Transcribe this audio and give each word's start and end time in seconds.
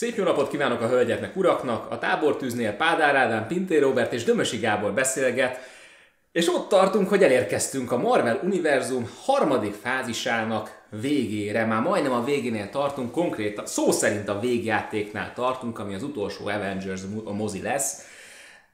Szép 0.00 0.16
jó 0.16 0.24
napot 0.24 0.50
kívánok 0.50 0.80
a 0.80 0.88
hölgyeknek, 0.88 1.36
uraknak! 1.36 1.90
A 1.90 1.98
tábortűznél 1.98 2.72
Pádár 2.72 3.16
Ádám, 3.16 3.46
Pintér 3.46 3.80
Robert 3.80 4.12
és 4.12 4.24
Dömösi 4.24 4.56
Gábor 4.56 4.92
beszélget, 4.92 5.58
és 6.32 6.48
ott 6.48 6.68
tartunk, 6.68 7.08
hogy 7.08 7.22
elérkeztünk 7.22 7.92
a 7.92 7.98
Marvel 7.98 8.40
Univerzum 8.44 9.10
harmadik 9.24 9.74
fázisának 9.74 10.82
végére. 11.00 11.64
Már 11.64 11.82
majdnem 11.82 12.12
a 12.12 12.24
végénél 12.24 12.70
tartunk, 12.70 13.12
konkrétan 13.12 13.66
szó 13.66 13.90
szerint 13.90 14.28
a 14.28 14.40
végjátéknál 14.40 15.32
tartunk, 15.34 15.78
ami 15.78 15.94
az 15.94 16.02
utolsó 16.02 16.46
Avengers 16.46 17.00
a 17.24 17.32
mozi 17.32 17.62
lesz. 17.62 18.06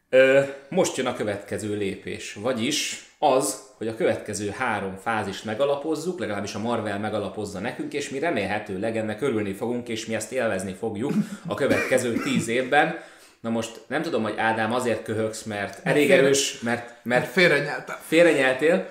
Ö, 0.09 0.41
most 0.69 0.97
jön 0.97 1.07
a 1.07 1.17
következő 1.17 1.77
lépés, 1.77 2.35
vagyis 2.35 3.11
az, 3.19 3.66
hogy 3.77 3.89
a 3.89 3.95
következő 3.97 4.55
három 4.59 4.97
fázist 5.03 5.45
megalapozzuk, 5.45 6.19
legalábbis 6.19 6.55
a 6.55 6.59
Marvel 6.59 6.99
megalapozza 6.99 7.59
nekünk, 7.59 7.93
és 7.93 8.09
mi 8.09 8.19
remélhetőleg 8.19 8.97
ennek 8.97 9.21
örülni 9.23 9.53
fogunk, 9.53 9.89
és 9.89 10.07
mi 10.07 10.15
ezt 10.15 10.33
élvezni 10.33 10.73
fogjuk 10.73 11.13
a 11.47 11.55
következő 11.55 12.13
tíz 12.13 12.49
évben. 12.49 12.99
Na 13.41 13.51
most 13.51 13.81
nem 13.87 14.03
tudom, 14.03 14.23
hogy 14.23 14.35
Ádám 14.37 14.73
azért 14.73 15.03
köhögsz, 15.03 15.43
mert 15.43 15.81
elég 15.83 16.07
félre- 16.07 16.25
erős, 16.25 16.61
mert, 16.61 16.95
mert 17.03 17.31
Félrenyeltem. 17.31 17.97
félrenyeltél. 18.07 18.87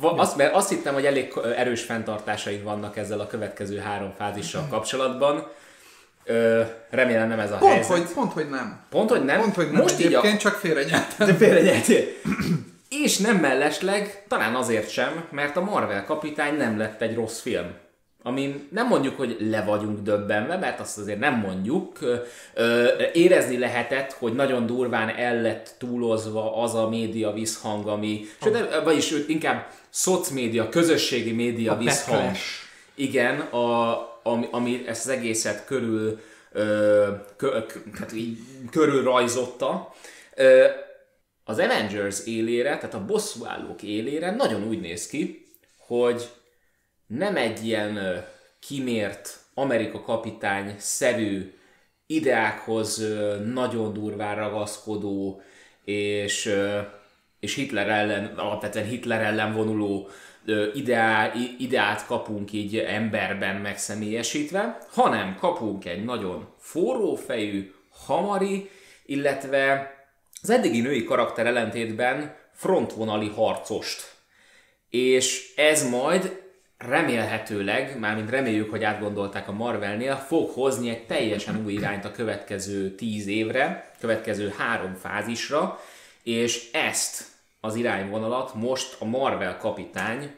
Azt, 0.00 0.36
mert 0.36 0.54
azt 0.54 0.68
hittem, 0.68 0.94
hogy 0.94 1.06
elég 1.06 1.32
erős 1.56 1.82
fenntartásaid 1.82 2.62
vannak 2.62 2.96
ezzel 2.96 3.20
a 3.20 3.26
következő 3.26 3.78
három 3.78 4.12
fázissal 4.18 4.66
kapcsolatban. 4.70 5.46
Ö, 6.24 6.62
remélem 6.90 7.28
nem 7.28 7.38
ez 7.40 7.50
a 7.50 7.56
Pont 7.56 7.72
helyzet. 7.72 7.96
hogy, 7.96 8.06
pont, 8.14 8.32
hogy 8.32 8.48
nem. 8.48 8.80
Pont, 8.90 9.10
hogy 9.10 9.24
nem. 9.24 9.40
Pont, 9.40 9.54
hogy 9.54 9.70
nem. 9.70 9.80
Most 9.82 9.98
így 10.00 10.04
a... 10.06 10.08
Egyébként 10.08 10.40
csak 10.40 10.54
félrenyeltem. 10.54 11.26
De 11.26 11.34
félrenyeltél. 11.34 12.04
És 12.88 13.18
nem 13.18 13.36
mellesleg, 13.36 14.24
talán 14.28 14.54
azért 14.54 14.90
sem, 14.90 15.24
mert 15.30 15.56
a 15.56 15.60
Marvel 15.60 16.04
kapitány 16.04 16.56
nem 16.56 16.78
lett 16.78 17.02
egy 17.02 17.14
rossz 17.14 17.40
film. 17.40 17.66
Amin 18.26 18.68
nem 18.72 18.86
mondjuk, 18.86 19.16
hogy 19.16 19.36
le 19.40 19.62
vagyunk 19.62 20.00
döbbenve, 20.00 20.56
mert 20.56 20.80
azt 20.80 20.98
azért 20.98 21.18
nem 21.18 21.34
mondjuk. 21.34 21.98
Ö, 22.54 22.86
érezni 23.12 23.58
lehetett, 23.58 24.12
hogy 24.12 24.32
nagyon 24.34 24.66
durván 24.66 25.08
el 25.16 25.40
lett 25.40 25.74
túlozva 25.78 26.62
az 26.62 26.74
a 26.74 26.88
média 26.88 27.32
visszhang, 27.32 27.86
ami, 27.88 28.24
sőt, 28.42 28.82
vagyis 28.84 29.12
inkább 29.28 29.66
szocmédia, 29.90 30.68
közösségi 30.68 31.32
média 31.32 31.72
A 31.72 31.76
visszhang. 31.76 32.18
backlash. 32.18 32.42
Igen, 32.94 33.40
a, 33.40 33.92
ami, 34.24 34.48
ami 34.50 34.82
ezt 34.86 35.06
az 35.06 35.12
egészet 35.12 35.64
körül, 35.64 36.20
ö, 36.52 37.08
kö, 37.36 37.66
kö, 37.66 37.78
hát 37.98 38.12
így 38.12 38.38
körül 38.70 39.02
rajzotta. 39.02 39.94
Ö, 40.34 40.66
az 41.44 41.58
Avengers 41.58 42.26
élére, 42.26 42.76
tehát 42.76 42.94
a 42.94 43.04
bosszúállók 43.04 43.82
élére 43.82 44.30
nagyon 44.30 44.62
úgy 44.62 44.80
néz 44.80 45.06
ki, 45.06 45.46
hogy 45.76 46.28
nem 47.06 47.36
egy 47.36 47.66
ilyen 47.66 48.24
kimért 48.60 49.38
Amerika 49.54 50.00
kapitány 50.00 50.74
szerű 50.78 51.54
ideákhoz 52.06 53.06
nagyon 53.44 53.92
durván 53.92 54.36
ragaszkodó 54.36 55.42
és, 55.84 56.54
és 57.40 57.54
Hitler 57.54 57.88
ellen, 57.88 58.24
alapvetően 58.36 58.86
Hitler 58.86 59.22
ellen 59.22 59.52
vonuló 59.52 60.08
ideát 61.58 62.06
kapunk 62.06 62.52
így 62.52 62.78
emberben 62.78 63.56
megszemélyesítve, 63.56 64.78
hanem 64.90 65.36
kapunk 65.40 65.84
egy 65.84 66.04
nagyon 66.04 66.48
forrófejű, 66.58 67.72
hamari, 67.90 68.70
illetve 69.06 69.94
az 70.42 70.50
eddigi 70.50 70.80
női 70.80 71.04
karakter 71.04 71.46
ellentétben 71.46 72.36
frontvonali 72.52 73.28
harcost. 73.28 74.14
És 74.90 75.52
ez 75.56 75.88
majd 75.88 76.42
remélhetőleg, 76.78 77.98
mármint 77.98 78.30
reméljük, 78.30 78.70
hogy 78.70 78.84
átgondolták 78.84 79.48
a 79.48 79.52
Marvelnél, 79.52 80.16
fog 80.16 80.50
hozni 80.50 80.90
egy 80.90 81.06
teljesen 81.06 81.62
új 81.64 81.72
irányt 81.72 82.04
a 82.04 82.12
következő 82.12 82.94
tíz 82.94 83.26
évre, 83.26 83.92
következő 84.00 84.54
három 84.58 84.94
fázisra, 84.94 85.80
és 86.22 86.70
ezt 86.72 87.33
az 87.64 87.74
irányvonalat 87.74 88.54
most 88.54 88.96
a 88.98 89.04
Marvel 89.04 89.56
kapitány 89.58 90.36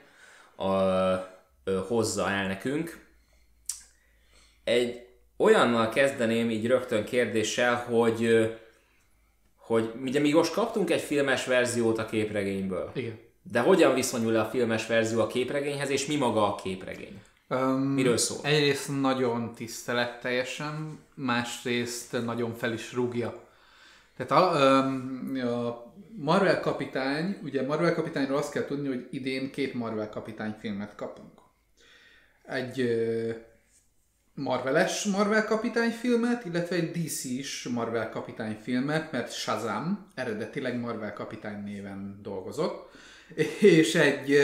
a, 0.57 0.73
ö, 1.65 1.81
hozza 1.89 2.31
el 2.31 2.47
nekünk. 2.47 3.07
Egy 4.65 5.07
olyannal 5.37 5.89
kezdeném 5.89 6.51
így 6.51 6.67
rögtön 6.67 7.05
kérdéssel, 7.05 7.75
hogy 7.75 8.25
ö, 8.25 8.47
hogy 9.57 9.93
ugye 10.03 10.21
mi 10.21 10.33
most 10.33 10.53
kaptunk 10.53 10.91
egy 10.91 11.01
filmes 11.01 11.47
verziót 11.47 11.99
a 11.99 12.07
képregényből. 12.07 12.91
Igen. 12.95 13.19
De 13.43 13.61
hogyan 13.61 13.95
viszonyul 13.95 14.37
a 14.37 14.45
filmes 14.45 14.87
verzió 14.87 15.21
a 15.21 15.27
képregényhez, 15.27 15.91
és 15.91 16.07
mi 16.07 16.17
maga 16.17 16.47
a 16.47 16.55
képregény? 16.55 17.21
Um, 17.49 17.81
Miről 17.81 18.17
szól? 18.17 18.39
Egyrészt 18.43 19.01
nagyon 19.01 19.55
tiszteletteljesen, 19.55 20.99
másrészt 21.15 22.25
nagyon 22.25 22.55
fel 22.55 22.73
is 22.73 22.93
rúgja. 22.93 23.41
Tehát 24.17 24.33
a, 24.33 24.67
um, 24.85 25.33
a 25.45 25.86
Marvel 26.17 26.61
kapitány, 26.61 27.39
ugye 27.43 27.63
Marvel 27.63 27.95
kapitányról 27.95 28.37
azt 28.37 28.53
kell 28.53 28.65
tudni, 28.65 28.89
hogy 28.89 29.09
idén 29.11 29.51
két 29.51 29.75
Marvel 29.75 30.09
kapitány 30.09 30.55
filmet 30.61 30.95
kapunk. 30.95 31.41
Egy 32.47 32.99
Marveles 34.35 35.05
Marvel 35.05 35.45
kapitány 35.45 35.91
filmet, 35.91 36.45
illetve 36.45 36.77
egy 36.77 36.91
DC-s 36.91 37.69
Marvel 37.69 38.09
kapitány 38.09 38.59
filmet, 38.63 39.13
mert 39.13 39.33
Shazam 39.33 40.09
eredetileg 40.15 40.81
Marvel 40.81 41.13
kapitány 41.13 41.63
néven 41.63 42.19
dolgozott, 42.23 42.91
és 43.61 43.95
egy 43.95 44.39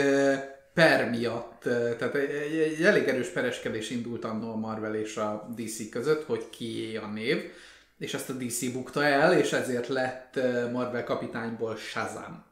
per 0.73 1.09
miatt, 1.09 1.61
tehát 1.97 2.15
egy, 2.15 2.55
egy 2.55 2.83
elég 2.83 3.07
erős 3.07 3.27
pereskedés 3.27 3.89
indult 3.89 4.25
annó 4.25 4.51
a 4.51 4.57
Marvel 4.57 4.95
és 4.95 5.17
a 5.17 5.53
DC 5.55 5.89
között, 5.89 6.23
hogy 6.25 6.49
kié 6.49 6.95
a 6.95 7.07
név, 7.07 7.51
és 7.97 8.13
ezt 8.13 8.29
a 8.29 8.33
DC 8.33 8.71
bukta 8.71 9.03
el, 9.03 9.37
és 9.37 9.51
ezért 9.51 9.87
lett 9.87 10.39
Marvel 10.71 11.03
kapitányból 11.03 11.75
Shazam. 11.75 12.43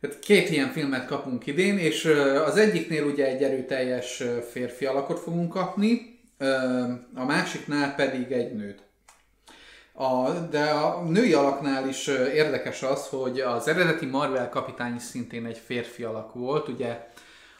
Tehát 0.00 0.18
két 0.18 0.50
ilyen 0.50 0.72
filmet 0.72 1.06
kapunk 1.06 1.46
idén, 1.46 1.78
és 1.78 2.04
az 2.46 2.56
egyiknél 2.56 3.04
ugye 3.04 3.26
egy 3.26 3.42
erőteljes 3.42 4.22
férfi 4.50 4.86
alakot 4.86 5.18
fogunk 5.18 5.52
kapni, 5.52 6.20
a 7.14 7.24
másiknál 7.24 7.94
pedig 7.94 8.32
egy 8.32 8.54
nőt. 8.54 8.82
A, 9.92 10.30
de 10.30 10.64
a 10.64 11.02
női 11.02 11.32
alaknál 11.32 11.88
is 11.88 12.06
érdekes 12.34 12.82
az, 12.82 13.06
hogy 13.08 13.40
az 13.40 13.68
eredeti 13.68 14.06
Marvel 14.06 14.48
kapitány 14.48 14.98
szintén 14.98 15.46
egy 15.46 15.58
férfi 15.58 16.02
alak 16.02 16.34
volt, 16.34 16.68
ugye, 16.68 17.06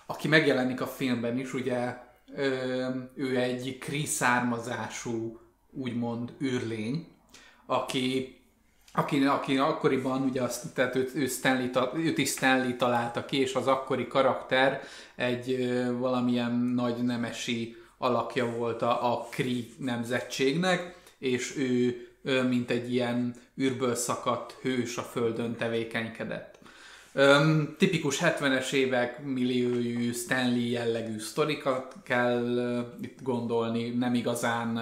aki 0.06 0.28
megjelenik 0.28 0.80
a 0.80 0.86
filmben 0.86 1.38
is, 1.38 1.54
ugye 1.54 1.96
ő 3.14 3.36
egy 3.36 3.78
kri 3.80 4.04
származású, 4.04 5.41
úgymond 5.72 6.32
űrlény, 6.42 7.06
aki 7.66 8.36
aki, 8.94 9.24
aki 9.24 9.56
akkoriban, 9.56 10.22
ugye 10.22 10.42
azt, 10.42 10.74
tehát 10.74 10.96
őt, 10.96 11.14
ő 11.14 11.26
Stanley, 11.26 11.70
ta- 11.70 11.92
őt 11.96 12.18
is 12.18 12.30
Stanley 12.30 12.76
találta 12.76 13.24
ki, 13.24 13.40
és 13.40 13.54
az 13.54 13.66
akkori 13.66 14.06
karakter 14.06 14.80
egy 15.16 15.50
ö, 15.50 15.98
valamilyen 15.98 16.52
nagy 16.52 16.96
nemesi 16.96 17.76
alakja 17.98 18.46
volt 18.56 18.82
a, 18.82 19.12
a 19.12 19.28
Kree 19.30 19.62
nemzetségnek, 19.78 20.94
és 21.18 21.56
ő 21.56 21.96
ö, 22.22 22.42
mint 22.42 22.70
egy 22.70 22.92
ilyen 22.92 23.34
űrből 23.60 23.94
szakadt 23.94 24.56
hős 24.62 24.96
a 24.96 25.02
földön 25.02 25.56
tevékenykedett. 25.56 26.58
Öm, 27.12 27.74
tipikus 27.78 28.18
70-es 28.22 28.72
évek 28.72 29.24
milliójú 29.24 30.12
Stanley 30.12 30.70
jellegű 30.70 31.18
sztorikat 31.18 31.94
kell 32.04 32.56
ö, 32.56 32.80
itt 33.00 33.22
gondolni, 33.22 33.88
nem 33.88 34.14
igazán 34.14 34.76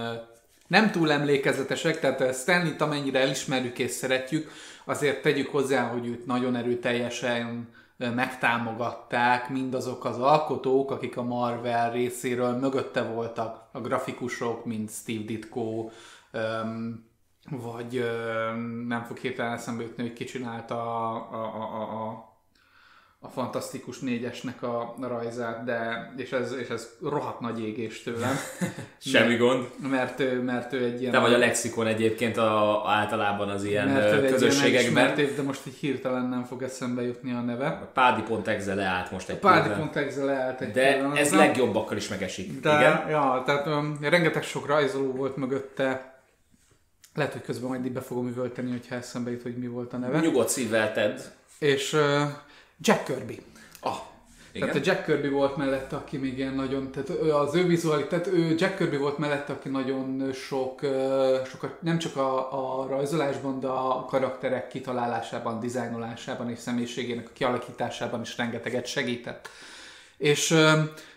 nem 0.71 0.91
túl 0.91 1.13
emlékezetesek, 1.13 2.01
tehát 2.01 2.35
Stanley-t 2.35 2.81
amennyire 2.81 3.21
elismerjük 3.21 3.79
és 3.79 3.91
szeretjük, 3.91 4.51
azért 4.85 5.23
tegyük 5.23 5.51
hozzá, 5.51 5.89
hogy 5.89 6.07
őt 6.07 6.27
nagyon 6.27 6.57
erőteljesen 6.57 7.69
ö, 7.99 8.11
megtámogatták 8.11 9.49
mindazok 9.49 10.05
az 10.05 10.19
alkotók, 10.19 10.91
akik 10.91 11.17
a 11.17 11.23
Marvel 11.23 11.93
részéről 11.93 12.57
mögötte 12.57 13.03
voltak, 13.03 13.69
a 13.73 13.81
grafikusok, 13.81 14.65
mint 14.65 14.91
Steve 14.91 15.25
Ditko, 15.25 15.91
vagy 17.51 18.05
nem 18.87 19.05
fog 19.05 19.17
hirtelen 19.17 19.53
eszembe 19.53 19.83
jutni, 19.83 20.03
hogy 20.03 20.13
ki 20.13 20.25
csinálta 20.25 20.75
a, 20.75 21.29
a, 21.33 21.45
a, 21.57 22.09
a, 22.09 22.30
a 23.23 23.27
a 23.27 23.29
Fantasztikus 23.29 23.99
négyesnek 23.99 24.63
a 24.63 24.95
rajzát, 25.01 25.65
de, 25.65 26.13
és 26.17 26.33
ez, 26.33 26.53
és 26.53 26.69
ez 26.69 26.89
rohadt 27.03 27.41
nagy 27.41 27.61
égés 27.61 28.03
tőlem. 28.03 28.35
Semmi 28.99 29.37
gond. 29.37 29.69
Mert 29.91 30.21
ő, 30.21 30.43
mert 30.43 30.73
ő 30.73 30.85
egy 30.85 31.01
ilyen... 31.01 31.13
Te 31.13 31.19
vagy 31.19 31.33
a 31.33 31.39
lexikon 31.39 31.87
egyébként 31.87 32.37
a, 32.37 32.83
általában 32.87 33.49
az 33.49 33.65
ilyen 33.65 33.89
mert 33.89 34.13
ő 34.13 34.29
közösségekben. 34.31 35.05
elismert, 35.05 35.35
de 35.37 35.43
most 35.43 35.67
így 35.67 35.75
hirtelen 35.75 36.25
nem 36.25 36.45
fog 36.45 36.63
eszembe 36.63 37.03
jutni 37.03 37.33
a 37.33 37.41
neve. 37.41 37.91
Pádi.exe 37.95 38.75
leállt 38.75 39.11
most 39.11 39.29
egy 39.29 39.39
Pádi 39.39 39.69
pillanat. 39.69 39.93
pont 39.93 40.17
leállt 40.17 40.61
egy 40.61 40.71
De 40.71 40.93
pillanatra. 40.93 41.21
ez 41.21 41.35
legjobbakkal 41.35 41.97
is 41.97 42.09
megesik. 42.09 42.61
De, 42.61 42.77
Igen? 42.77 43.09
ja, 43.09 43.43
tehát 43.47 43.67
um, 43.67 43.99
rengeteg 44.01 44.43
sok 44.43 44.67
rajzoló 44.67 45.13
volt 45.13 45.37
mögötte. 45.37 46.15
Lehet, 47.15 47.33
hogy 47.33 47.43
közben 47.43 47.69
majd 47.69 47.85
így 47.85 47.93
be 47.93 48.01
fogom 48.01 48.29
üvölteni, 48.29 48.71
hogyha 48.71 48.95
eszembe 48.95 49.31
jut, 49.31 49.43
hogy 49.43 49.57
mi 49.57 49.67
volt 49.67 49.93
a 49.93 49.97
neve. 49.97 50.21
Nyugodt 50.21 50.49
szívvel 50.49 50.93
tedd. 50.93 51.19
És 51.59 51.93
uh, 51.93 52.01
Jack 52.81 53.05
Kirby. 53.05 53.43
Ah, 53.81 53.97
Igen? 54.53 54.69
Tehát 54.69 54.87
a 54.87 54.91
Jack 54.91 55.05
Kirby 55.05 55.29
volt 55.29 55.57
mellette, 55.57 55.97
aki 55.97 56.17
még 56.17 56.39
ilyen 56.39 56.55
nagyon, 56.55 56.91
tehát 56.91 57.09
az 57.31 57.55
ő 57.55 57.67
vizuális, 57.67 58.07
tehát 58.09 58.27
ő 58.27 58.55
Jack 58.59 58.77
Kirby 58.77 58.97
volt 58.97 59.19
mellette, 59.19 59.53
aki 59.53 59.69
nagyon 59.69 60.33
sok, 60.33 60.81
sok 61.47 61.79
nem 61.81 61.99
csak 61.99 62.17
a, 62.17 62.83
a 62.83 62.87
rajzolásban, 62.87 63.61
de 63.61 63.67
a 63.67 64.05
karakterek 64.05 64.69
kitalálásában, 64.69 65.61
dizájnolásában 65.61 66.51
és 66.51 66.59
személyiségének 66.59 67.27
a 67.27 67.33
kialakításában 67.33 68.21
is 68.21 68.37
rengeteget 68.37 68.87
segített. 68.87 69.49
És 70.17 70.55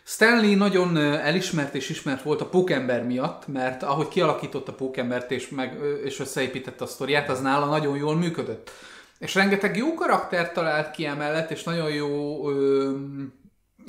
Stanley 0.03 0.55
nagyon 0.55 0.97
elismert 0.97 1.75
és 1.75 1.89
ismert 1.89 2.23
volt 2.23 2.41
a 2.41 2.45
Pókember 2.45 3.03
miatt, 3.03 3.47
mert 3.47 3.83
ahogy 3.83 4.07
kialakította 4.07 4.71
a 4.71 4.75
Pókembert 4.75 5.31
és, 5.31 5.49
meg, 5.49 5.79
és 6.03 6.19
összeépítette 6.19 6.83
a 6.83 6.87
sztoriát, 6.87 7.29
az 7.29 7.41
nála 7.41 7.65
nagyon 7.65 7.97
jól 7.97 8.15
működött. 8.15 8.71
És 9.19 9.35
rengeteg 9.35 9.77
jó 9.77 9.93
karaktert 9.93 10.53
talált 10.53 10.91
ki 10.91 11.05
emellett, 11.05 11.51
és 11.51 11.63
nagyon 11.63 11.89
jó 11.89 12.49
ö, 12.49 12.91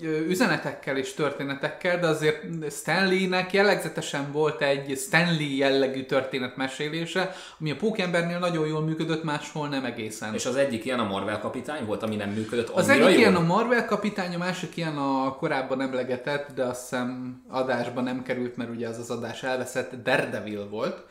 üzenetekkel 0.02 0.96
és 0.96 1.14
történetekkel, 1.14 1.98
de 1.98 2.06
azért 2.06 2.72
Stanleynek 2.72 3.52
jellegzetesen 3.52 4.32
volt 4.32 4.62
egy 4.62 4.98
Stanley 4.98 5.56
jellegű 5.56 6.04
történetmesélése, 6.04 7.34
ami 7.60 7.70
a 7.70 7.76
Pókembernél 7.76 8.38
nagyon 8.38 8.66
jól 8.66 8.80
működött, 8.80 9.24
máshol 9.24 9.68
nem 9.68 9.84
egészen. 9.84 10.34
És 10.34 10.46
az 10.46 10.56
egyik 10.56 10.84
ilyen 10.84 10.98
a 10.98 11.04
Marvel 11.04 11.38
kapitány 11.38 11.84
volt, 11.84 12.02
ami 12.02 12.16
nem 12.16 12.30
működött 12.30 12.68
Az 12.68 12.88
egyik 12.88 13.02
jól? 13.02 13.10
ilyen 13.10 13.34
a 13.34 13.40
Marvel 13.40 13.84
kapitány, 13.84 14.34
a 14.34 14.38
másik 14.38 14.76
ilyen 14.76 14.96
a 14.96 15.34
korábban 15.36 15.80
emlegetett, 15.80 16.54
de 16.54 16.64
azt 16.64 16.80
hiszem 16.80 17.42
adásban 17.48 18.04
nem 18.04 18.22
került, 18.22 18.56
mert 18.56 18.70
ugye 18.70 18.88
az 18.88 18.98
az 18.98 19.10
adás 19.10 19.42
elveszett, 19.42 20.02
Daredevil 20.02 20.68
volt 20.68 21.06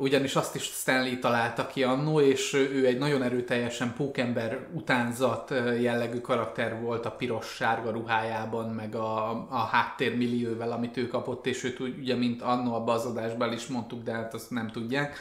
ugyanis 0.00 0.36
azt 0.36 0.54
is 0.54 0.62
Stanley 0.62 1.18
találta 1.18 1.66
ki 1.66 1.82
annó, 1.82 2.20
és 2.20 2.52
ő 2.52 2.86
egy 2.86 2.98
nagyon 2.98 3.22
erőteljesen 3.22 3.94
pókember 3.96 4.68
utánzat 4.72 5.50
jellegű 5.80 6.20
karakter 6.20 6.80
volt 6.80 7.06
a 7.06 7.10
piros-sárga 7.10 7.90
ruhájában, 7.90 8.70
meg 8.70 8.94
a, 8.94 9.30
a 9.50 9.68
háttérmillióvel, 9.70 10.72
amit 10.72 10.96
ő 10.96 11.06
kapott, 11.06 11.46
és 11.46 11.64
őt 11.64 11.80
ugye, 11.80 12.14
mint 12.14 12.42
annó 12.42 12.74
abban 12.74 12.94
az 12.94 13.52
is 13.52 13.66
mondtuk, 13.66 14.02
de 14.02 14.12
hát 14.12 14.34
azt 14.34 14.50
nem 14.50 14.70
tudják. 14.70 15.18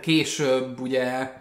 Később 0.00 0.80
ugye 0.80 1.32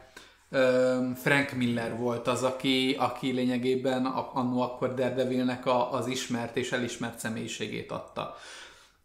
Frank 1.16 1.52
Miller 1.56 1.98
volt 1.98 2.28
az, 2.28 2.44
aki, 2.44 2.96
aki 3.00 3.32
lényegében 3.32 4.06
annó 4.06 4.62
akkor 4.62 4.94
Daredevilnek 4.94 5.64
az 5.92 6.08
ismert 6.08 6.58
és 6.58 6.72
elismert 6.72 7.20
személyiségét 7.20 7.92
adta. 7.92 8.36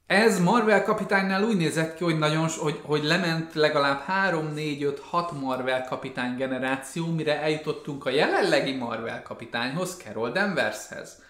Ez 0.07 0.41
Marvel 0.41 0.85
kapitánynál 0.85 1.43
úgy 1.43 1.57
nézett 1.57 1.97
ki, 1.97 2.05
hogy, 2.05 2.19
nagyon, 2.19 2.49
hogy, 2.49 2.81
hogy 2.83 3.05
lement 3.05 3.55
legalább 3.55 4.01
3, 4.01 4.53
4, 4.53 4.83
5, 4.83 4.99
6 4.99 5.41
Marvel 5.41 5.85
kapitány 5.85 6.37
generáció, 6.37 7.07
mire 7.07 7.41
eljutottunk 7.41 8.07
a 8.07 8.11
jelenlegi 8.11 8.73
Marvel 8.73 9.23
kapitányhoz, 9.23 9.97
Carol 9.97 10.31
Danvershez. 10.31 11.23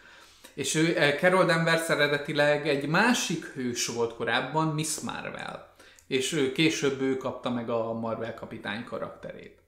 És 0.54 0.74
ő, 0.74 0.96
eh, 0.96 1.16
Carol 1.18 1.44
Danvers 1.44 1.88
eredetileg 1.88 2.68
egy 2.68 2.88
másik 2.88 3.44
hős 3.44 3.86
volt 3.86 4.14
korábban, 4.14 4.74
Miss 4.74 4.98
Marvel. 5.00 5.74
És 6.06 6.32
ő 6.32 6.52
később 6.52 7.00
ő 7.00 7.16
kapta 7.16 7.50
meg 7.50 7.70
a 7.70 7.92
Marvel 7.92 8.34
kapitány 8.34 8.84
karakterét. 8.84 9.58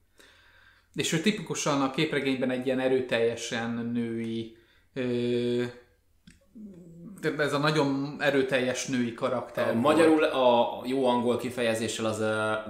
És 0.95 1.13
ő 1.13 1.21
tipikusan 1.21 1.83
a 1.83 1.91
képregényben 1.91 2.51
egy 2.51 2.67
ilyen 2.67 2.81
erőteljesen 2.81 3.91
női 3.93 4.57
ö, 4.95 5.65
ez 7.39 7.53
a 7.53 7.59
nagyon 7.59 8.17
erőteljes 8.19 8.87
női 8.87 9.15
karakter. 9.15 9.69
A 9.69 9.75
magyarul 9.75 10.23
a 10.23 10.83
jó 10.85 11.07
angol 11.07 11.37
kifejezéssel 11.37 12.05
az 12.05 12.21
a, 12.21 12.65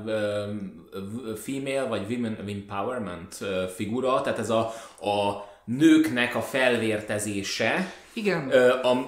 female 1.36 1.84
vagy 1.88 2.06
women 2.10 2.38
empowerment 2.48 3.38
figura, 3.74 4.20
tehát 4.20 4.38
ez 4.38 4.50
a, 4.50 4.60
a 5.00 5.46
nőknek 5.64 6.34
a 6.34 6.40
felvértezése, 6.40 7.92
igen. 8.12 8.48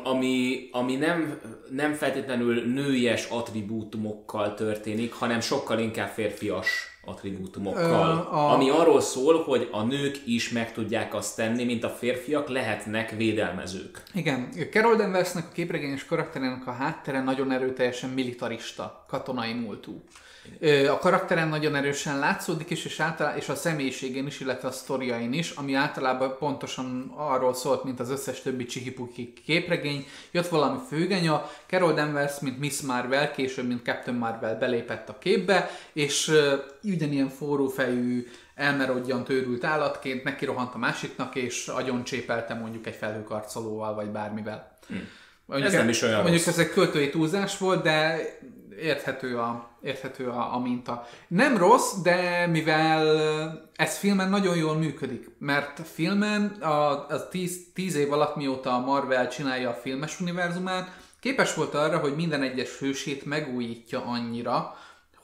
ami, 0.05 0.69
ami 0.73 0.97
nem, 0.97 1.41
nem 1.71 1.93
feltétlenül 1.93 2.65
nőies 2.65 3.27
attribútumokkal 3.31 4.55
történik, 4.55 5.13
hanem 5.13 5.41
sokkal 5.41 5.79
inkább 5.79 6.09
férfias 6.09 6.90
attribútumokkal. 7.11 8.19
a... 8.19 8.53
Ami 8.53 8.71
arról 8.71 9.01
szól, 9.01 9.43
hogy 9.43 9.69
a 9.71 9.83
nők 9.83 10.21
is 10.27 10.51
meg 10.51 10.73
tudják 10.73 11.15
azt 11.15 11.37
tenni, 11.37 11.65
mint 11.65 11.85
a 11.85 11.89
férfiak 11.89 12.49
lehetnek 12.49 13.11
védelmezők. 13.11 14.03
Igen, 14.15 14.49
Carol 14.71 14.97
Danversnek 14.97 15.45
a 15.51 15.53
képregényes 15.53 16.05
karakterének 16.05 16.67
a 16.67 16.73
háttere 16.73 17.23
nagyon 17.23 17.53
erőteljesen 17.53 18.11
militarista, 18.11 19.05
katonai 19.09 19.53
múltú. 19.53 20.03
A 20.91 20.99
karakteren 20.99 21.49
nagyon 21.49 21.75
erősen 21.75 22.19
látszódik 22.19 22.71
is, 22.71 22.85
és, 22.85 23.01
általá- 23.01 23.37
és 23.37 23.49
a 23.49 23.55
személyiségén 23.55 24.27
is, 24.27 24.41
illetve 24.41 24.69
a 24.69 24.73
sztoriain 24.73 25.33
is, 25.33 25.51
ami 25.51 25.75
általában 25.75 26.37
pontosan 26.39 27.13
arról 27.17 27.55
szólt, 27.55 27.85
mint 27.85 28.01
az 28.01 28.11
összes 28.11 28.43
többi 28.43 28.65
csihipuki 28.65 29.33
képregény. 29.45 30.07
Jött 30.31 30.49
valami 30.49 30.79
főgenya, 30.89 31.51
Carol 31.67 31.93
Danvers, 31.93 32.41
mint 32.41 32.59
Miss 32.59 32.81
Marvel, 32.81 33.31
később, 33.31 33.67
mint 33.67 33.85
Captain 33.85 34.17
Marvel 34.17 34.59
belépett 34.59 35.09
a 35.09 35.19
képbe, 35.19 35.71
és 35.93 36.33
ugyanilyen 36.83 37.29
forrófejű, 37.29 38.27
elmerodjan 38.55 39.25
tőrült 39.25 39.65
állatként 39.65 40.25
neki 40.25 40.45
rohant 40.45 40.75
a 40.75 40.79
másiknak, 40.79 41.35
és 41.35 41.69
agyon 41.69 42.05
csépelte 42.05 42.55
mondjuk 42.55 42.87
egy 42.87 42.95
felhőkarcolóval, 42.95 43.95
vagy 43.95 44.09
bármivel. 44.09 44.79
Hmm. 44.89 45.09
Mondjuk, 45.47 45.71
ez 45.73 45.79
nem 45.79 45.89
is 45.89 46.03
olyan 46.03 46.23
Mondjuk 46.23 46.45
rossz. 46.45 46.55
ez 46.55 46.59
egy 46.59 46.71
költői 46.71 47.11
túlzás 47.11 47.59
volt, 47.59 47.83
de 47.83 48.21
érthető 48.79 49.39
a, 49.39 49.69
érthető 49.83 50.29
a, 50.29 50.55
a 50.55 50.59
minta. 50.59 51.07
Nem 51.29 51.57
rossz, 51.57 51.93
de 52.03 52.47
mivel 52.47 53.21
ez 53.77 53.99
filmen 53.99 54.31
nagyon 54.31 54.57
jól 54.57 54.75
működik, 54.75 55.31
mert 55.39 55.81
filmen 55.89 56.47
a, 56.61 57.07
a 57.09 57.29
tíz, 57.29 57.67
tíz 57.75 57.95
év 57.95 58.13
alatt, 58.13 58.37
mióta 58.37 58.75
a 58.75 58.81
Marvel 58.81 59.29
csinálja 59.29 59.71
a 59.71 59.75
filmes 59.83 60.21
univerzumát, 60.21 60.91
képes 61.21 61.55
volt 61.55 61.75
arra, 61.75 61.99
hogy 61.99 62.15
minden 62.15 62.43
egyes 62.43 62.79
hősét 62.79 63.25
megújítja 63.25 64.05
annyira, 64.05 64.75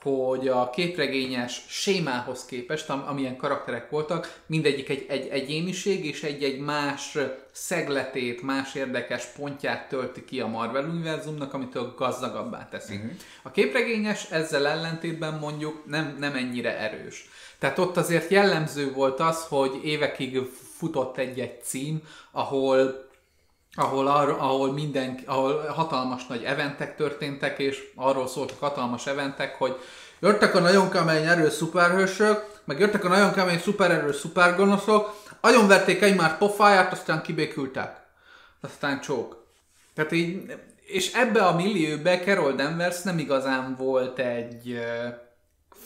hogy 0.07 0.47
a 0.47 0.69
képregényes 0.69 1.65
sémához 1.67 2.45
képest, 2.45 2.89
am- 2.89 3.07
amilyen 3.07 3.37
karakterek 3.37 3.89
voltak, 3.89 4.41
mindegyik 4.45 4.89
egy, 4.89 5.05
egy 5.09 5.27
egyéniség 5.27 6.05
és 6.05 6.23
egy-egy 6.23 6.59
más 6.59 7.17
szegletét, 7.51 8.41
más 8.41 8.75
érdekes 8.75 9.25
pontját 9.25 9.89
tölti 9.89 10.25
ki 10.25 10.39
a 10.39 10.47
Marvel 10.47 10.83
univerzumnak, 10.83 11.53
amitől 11.53 11.93
gazdagabbá 11.97 12.67
teszi. 12.69 12.95
Uh-huh. 12.95 13.11
A 13.41 13.51
képregényes 13.51 14.31
ezzel 14.31 14.67
ellentétben 14.67 15.33
mondjuk 15.33 15.85
nem, 15.85 16.15
nem 16.19 16.35
ennyire 16.35 16.77
erős. 16.77 17.29
Tehát 17.59 17.79
ott 17.79 17.97
azért 17.97 18.31
jellemző 18.31 18.91
volt 18.91 19.19
az, 19.19 19.45
hogy 19.47 19.79
évekig 19.83 20.39
futott 20.77 21.17
egy-egy 21.17 21.63
cím, 21.63 22.01
ahol 22.31 23.05
ahol, 23.79 24.07
arra, 24.07 24.37
ahol, 24.37 24.73
minden, 24.73 25.19
ahol 25.25 25.67
hatalmas 25.67 26.25
nagy 26.27 26.43
eventek 26.43 26.95
történtek, 26.95 27.59
és 27.59 27.91
arról 27.95 28.27
szóltak 28.27 28.59
hatalmas 28.59 29.07
eventek, 29.07 29.55
hogy 29.55 29.79
jöttek 30.19 30.55
a 30.55 30.59
nagyon 30.59 30.89
kemény 30.89 31.25
erős 31.25 31.53
szuperhősök, 31.53 32.45
meg 32.65 32.79
jöttek 32.79 33.05
a 33.05 33.07
nagyon 33.07 33.33
kemény 33.33 33.59
szupererős 33.59 34.15
szupergonoszok, 34.15 35.25
verték 35.67 36.01
egymást 36.01 36.37
pofáját, 36.37 36.91
aztán 36.91 37.21
kibékültek. 37.21 37.95
Aztán 38.61 39.01
csók. 39.01 39.45
Tehát 39.93 40.11
így, 40.11 40.55
és 40.85 41.13
ebbe 41.13 41.45
a 41.45 41.55
millióbe 41.55 42.19
Carol 42.19 42.51
Danvers 42.51 43.01
nem 43.01 43.19
igazán 43.19 43.75
volt 43.75 44.19
egy 44.19 44.79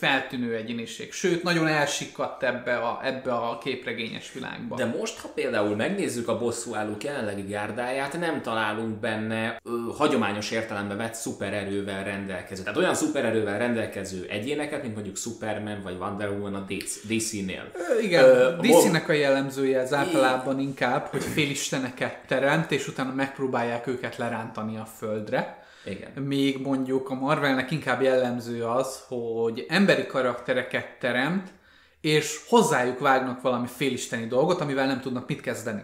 feltűnő 0.02 0.54
egyéniség. 0.54 1.12
Sőt, 1.12 1.42
nagyon 1.42 1.66
elsikadt 1.66 2.42
ebbe 2.42 2.76
a, 2.76 3.00
ebbe 3.02 3.32
a 3.32 3.58
képregényes 3.58 4.32
világba. 4.32 4.76
De 4.76 4.84
most, 4.84 5.18
ha 5.18 5.28
például 5.28 5.76
megnézzük 5.76 6.28
a 6.28 6.38
bosszúállók 6.38 7.04
jelenlegi 7.04 7.42
gárdáját, 7.42 8.18
nem 8.18 8.42
találunk 8.42 9.00
benne 9.00 9.60
ö, 9.64 9.70
hagyományos 9.96 10.50
értelemben 10.50 10.96
vett 10.96 11.14
szupererővel 11.14 12.04
rendelkező. 12.04 12.62
Tehát 12.62 12.78
olyan 12.78 12.94
szupererővel 12.94 13.58
rendelkező 13.58 14.26
egyéneket, 14.28 14.82
mint 14.82 14.94
mondjuk 14.94 15.16
Superman 15.16 15.82
vagy 15.82 15.96
Wonder 15.98 16.28
Woman 16.28 16.54
a 16.54 16.64
DC-nél. 17.08 17.70
Igen, 18.00 18.24
ö, 18.24 18.56
DC-nek 18.60 19.08
a 19.08 19.12
jellemzője 19.12 19.80
az 19.80 19.92
általában 19.92 20.60
inkább, 20.60 21.06
hogy 21.06 21.22
félisteneket 21.22 22.16
teremt, 22.26 22.70
és 22.70 22.88
utána 22.88 23.14
megpróbálják 23.14 23.86
őket 23.86 24.16
lerántani 24.16 24.76
a 24.76 24.86
földre. 24.98 25.61
Igen. 25.84 26.22
Még 26.22 26.58
mondjuk 26.58 27.10
a 27.10 27.14
Marvelnek 27.14 27.70
inkább 27.70 28.02
jellemző 28.02 28.64
az, 28.64 29.04
hogy 29.06 29.66
emberi 29.68 30.06
karaktereket 30.06 30.98
teremt, 30.98 31.52
és 32.00 32.40
hozzájuk 32.48 32.98
vágnak 32.98 33.40
valami 33.40 33.66
félisteni 33.66 34.26
dolgot, 34.26 34.60
amivel 34.60 34.86
nem 34.86 35.00
tudnak 35.00 35.28
mit 35.28 35.40
kezdeni. 35.40 35.82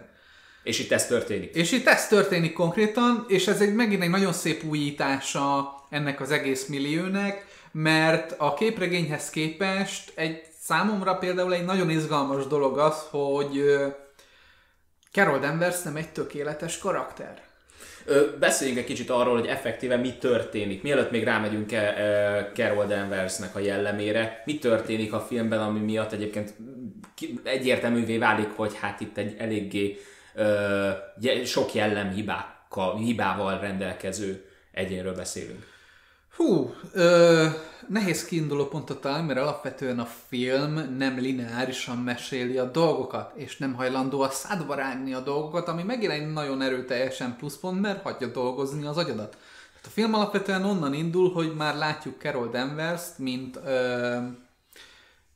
És 0.63 0.79
itt 0.79 0.91
ez 0.91 1.07
történik. 1.07 1.55
És 1.55 1.71
itt 1.71 1.87
ez 1.87 2.07
történik 2.07 2.53
konkrétan, 2.53 3.25
és 3.27 3.47
ez 3.47 3.61
egy 3.61 3.73
megint 3.73 4.01
egy 4.01 4.09
nagyon 4.09 4.33
szép 4.33 4.63
újítása 4.63 5.73
ennek 5.89 6.21
az 6.21 6.31
egész 6.31 6.67
milliónek, 6.67 7.45
mert 7.71 8.35
a 8.37 8.53
képregényhez 8.53 9.29
képest 9.29 10.11
egy 10.15 10.41
számomra 10.61 11.15
például 11.15 11.53
egy 11.53 11.65
nagyon 11.65 11.89
izgalmas 11.89 12.47
dolog 12.47 12.77
az, 12.77 13.07
hogy 13.09 13.63
Carol 15.11 15.39
Danvers 15.39 15.81
nem 15.81 15.95
egy 15.95 16.09
tökéletes 16.09 16.77
karakter. 16.77 17.48
Beszéljünk 18.39 18.79
egy 18.79 18.85
kicsit 18.85 19.09
arról, 19.09 19.37
hogy 19.39 19.47
effektíve 19.47 19.97
mi 19.97 20.13
történik. 20.13 20.81
Mielőtt 20.81 21.11
még 21.11 21.23
rámegyünk 21.23 21.71
e, 21.71 22.51
Carol 22.53 22.85
Danversnek 22.85 23.55
a 23.55 23.59
jellemére, 23.59 24.41
mi 24.45 24.57
történik 24.57 25.13
a 25.13 25.19
filmben, 25.19 25.59
ami 25.59 25.79
miatt 25.79 26.11
egyébként 26.11 26.53
egyértelművé 27.43 28.17
válik, 28.17 28.49
hogy 28.55 28.77
hát 28.79 28.99
itt 28.99 29.17
egy 29.17 29.35
eléggé 29.37 29.97
sok 31.45 31.73
jellemhibákkal, 31.73 32.97
hibával 32.97 33.59
rendelkező 33.59 34.45
egyénről 34.71 35.15
beszélünk. 35.15 35.67
Hú, 36.35 36.73
ö, 36.93 37.45
nehéz 37.89 38.25
kiinduló 38.25 38.67
pontot 38.67 39.01
találni, 39.01 39.27
mert 39.27 39.39
alapvetően 39.39 39.99
a 39.99 40.07
film 40.27 40.95
nem 40.97 41.19
lineárisan 41.19 41.97
meséli 41.97 42.57
a 42.57 42.71
dolgokat, 42.71 43.31
és 43.35 43.57
nem 43.57 43.73
hajlandó 43.73 44.21
a 44.21 44.29
szádba 44.29 44.75
rágni 44.75 45.13
a 45.13 45.19
dolgokat, 45.19 45.67
ami 45.67 45.83
megint 45.83 46.11
egy 46.11 46.31
nagyon 46.33 46.61
erőteljesen 46.61 47.35
pluszpont, 47.37 47.81
mert 47.81 48.01
hagyja 48.01 48.27
dolgozni 48.27 48.85
az 48.85 48.97
agyadat. 48.97 49.29
Tehát 49.73 49.85
a 49.85 49.89
film 49.89 50.13
alapvetően 50.13 50.65
onnan 50.65 50.93
indul, 50.93 51.31
hogy 51.31 51.55
már 51.55 51.75
látjuk 51.75 52.21
Carol 52.21 52.47
Danvers-t, 52.47 53.17
mint 53.17 53.59
ö, 53.65 54.17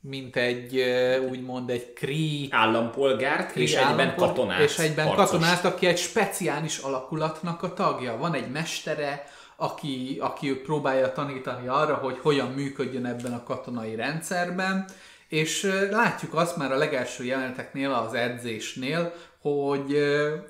mint 0.00 0.36
egy 0.36 0.84
úgymond 1.30 1.70
egy 1.70 1.92
Kree 1.92 2.46
állampolgárt, 2.50 3.50
Kree 3.52 3.62
és 3.62 3.74
egyben 3.74 4.14
katonát. 4.16 4.60
És 4.60 4.78
egyben 4.78 5.06
harcos. 5.06 5.24
katonát, 5.24 5.64
aki 5.64 5.86
egy 5.86 5.98
speciális 5.98 6.78
alakulatnak 6.78 7.62
a 7.62 7.72
tagja. 7.72 8.16
Van 8.16 8.34
egy 8.34 8.50
mestere, 8.50 9.26
aki, 9.64 10.18
aki 10.20 10.54
próbálja 10.54 11.12
tanítani 11.12 11.68
arra, 11.68 11.94
hogy 11.94 12.18
hogyan 12.22 12.50
működjön 12.50 13.04
ebben 13.04 13.32
a 13.32 13.42
katonai 13.42 13.94
rendszerben, 13.94 14.84
és 15.28 15.62
látjuk 15.90 16.34
azt 16.34 16.56
már 16.56 16.72
a 16.72 16.76
legelső 16.76 17.24
jeleneteknél, 17.24 17.90
az 17.90 18.14
edzésnél, 18.14 19.12
hogy 19.40 19.94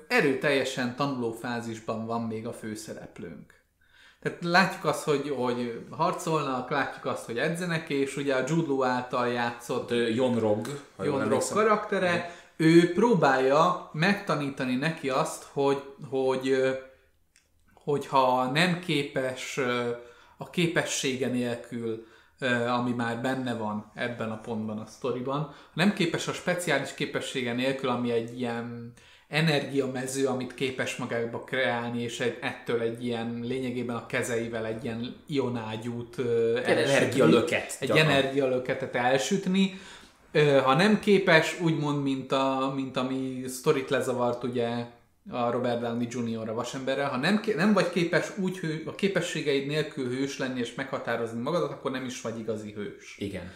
erőteljesen 0.07 0.95
tanulófázisban 0.95 2.05
van 2.05 2.21
még 2.21 2.47
a 2.47 2.53
főszereplőnk. 2.53 3.53
Tehát 4.21 4.43
látjuk 4.43 4.85
azt, 4.85 5.03
hogy, 5.03 5.33
hogy 5.37 5.85
harcolnak, 5.89 6.69
látjuk 6.69 7.05
azt, 7.05 7.25
hogy 7.25 7.37
edzenek, 7.37 7.89
és 7.89 8.17
ugye 8.17 8.35
a 8.35 8.43
Jude 8.47 8.87
által 8.87 9.27
játszott 9.27 9.89
Jon 10.15 10.39
Rog, 10.39 10.67
Jon 11.03 11.29
Rog 11.29 11.43
karaktere, 11.53 12.35
ő 12.55 12.93
próbálja 12.93 13.89
megtanítani 13.93 14.75
neki 14.75 15.09
azt, 15.09 15.45
hogy, 15.53 15.83
hogy 16.09 16.55
hogyha 17.85 18.51
nem 18.51 18.79
képes 18.79 19.59
a 20.37 20.49
képessége 20.49 21.27
nélkül, 21.27 22.05
ami 22.67 22.91
már 22.91 23.21
benne 23.21 23.53
van 23.53 23.91
ebben 23.93 24.31
a 24.31 24.39
pontban 24.39 24.77
a 24.77 24.85
sztoriban, 24.85 25.53
nem 25.73 25.93
képes 25.93 26.27
a 26.27 26.33
speciális 26.33 26.93
képessége 26.93 27.53
nélkül, 27.53 27.89
ami 27.89 28.11
egy 28.11 28.39
ilyen 28.39 28.93
energiamező, 29.27 30.25
amit 30.25 30.53
képes 30.53 30.95
magába 30.95 31.43
kreálni, 31.43 32.01
és 32.01 32.19
egy, 32.19 32.37
ettől 32.41 32.81
egy 32.81 33.05
ilyen 33.05 33.39
lényegében 33.43 33.95
a 33.95 34.05
kezeivel 34.05 34.65
egy 34.65 34.83
ilyen 34.83 35.15
ionágyút 35.27 36.19
energialöket. 36.65 37.77
Egy 37.79 37.89
energialöketet 37.89 38.95
elsütni. 38.95 39.79
Ha 40.63 40.73
nem 40.73 40.99
képes, 40.99 41.59
úgymond, 41.61 42.03
mint, 42.03 42.31
a, 42.31 42.71
mint 42.75 42.97
ami 42.97 43.43
sztorit 43.47 43.89
lezavart 43.89 44.43
ugye 44.43 44.85
a 45.29 45.51
Robert 45.51 45.79
Downey 45.79 46.07
Jr. 46.09 46.49
a 46.49 46.53
vasemberrel, 46.53 47.09
ha 47.09 47.17
nem, 47.17 47.41
nem 47.55 47.73
vagy 47.73 47.89
képes 47.89 48.37
úgy 48.37 48.57
hő, 48.57 48.83
a 48.85 48.95
képességeid 48.95 49.67
nélkül 49.67 50.09
hős 50.09 50.37
lenni 50.37 50.59
és 50.59 50.73
meghatározni 50.73 51.41
magadat, 51.41 51.71
akkor 51.71 51.91
nem 51.91 52.05
is 52.05 52.21
vagy 52.21 52.39
igazi 52.39 52.71
hős. 52.71 53.15
Igen. 53.17 53.51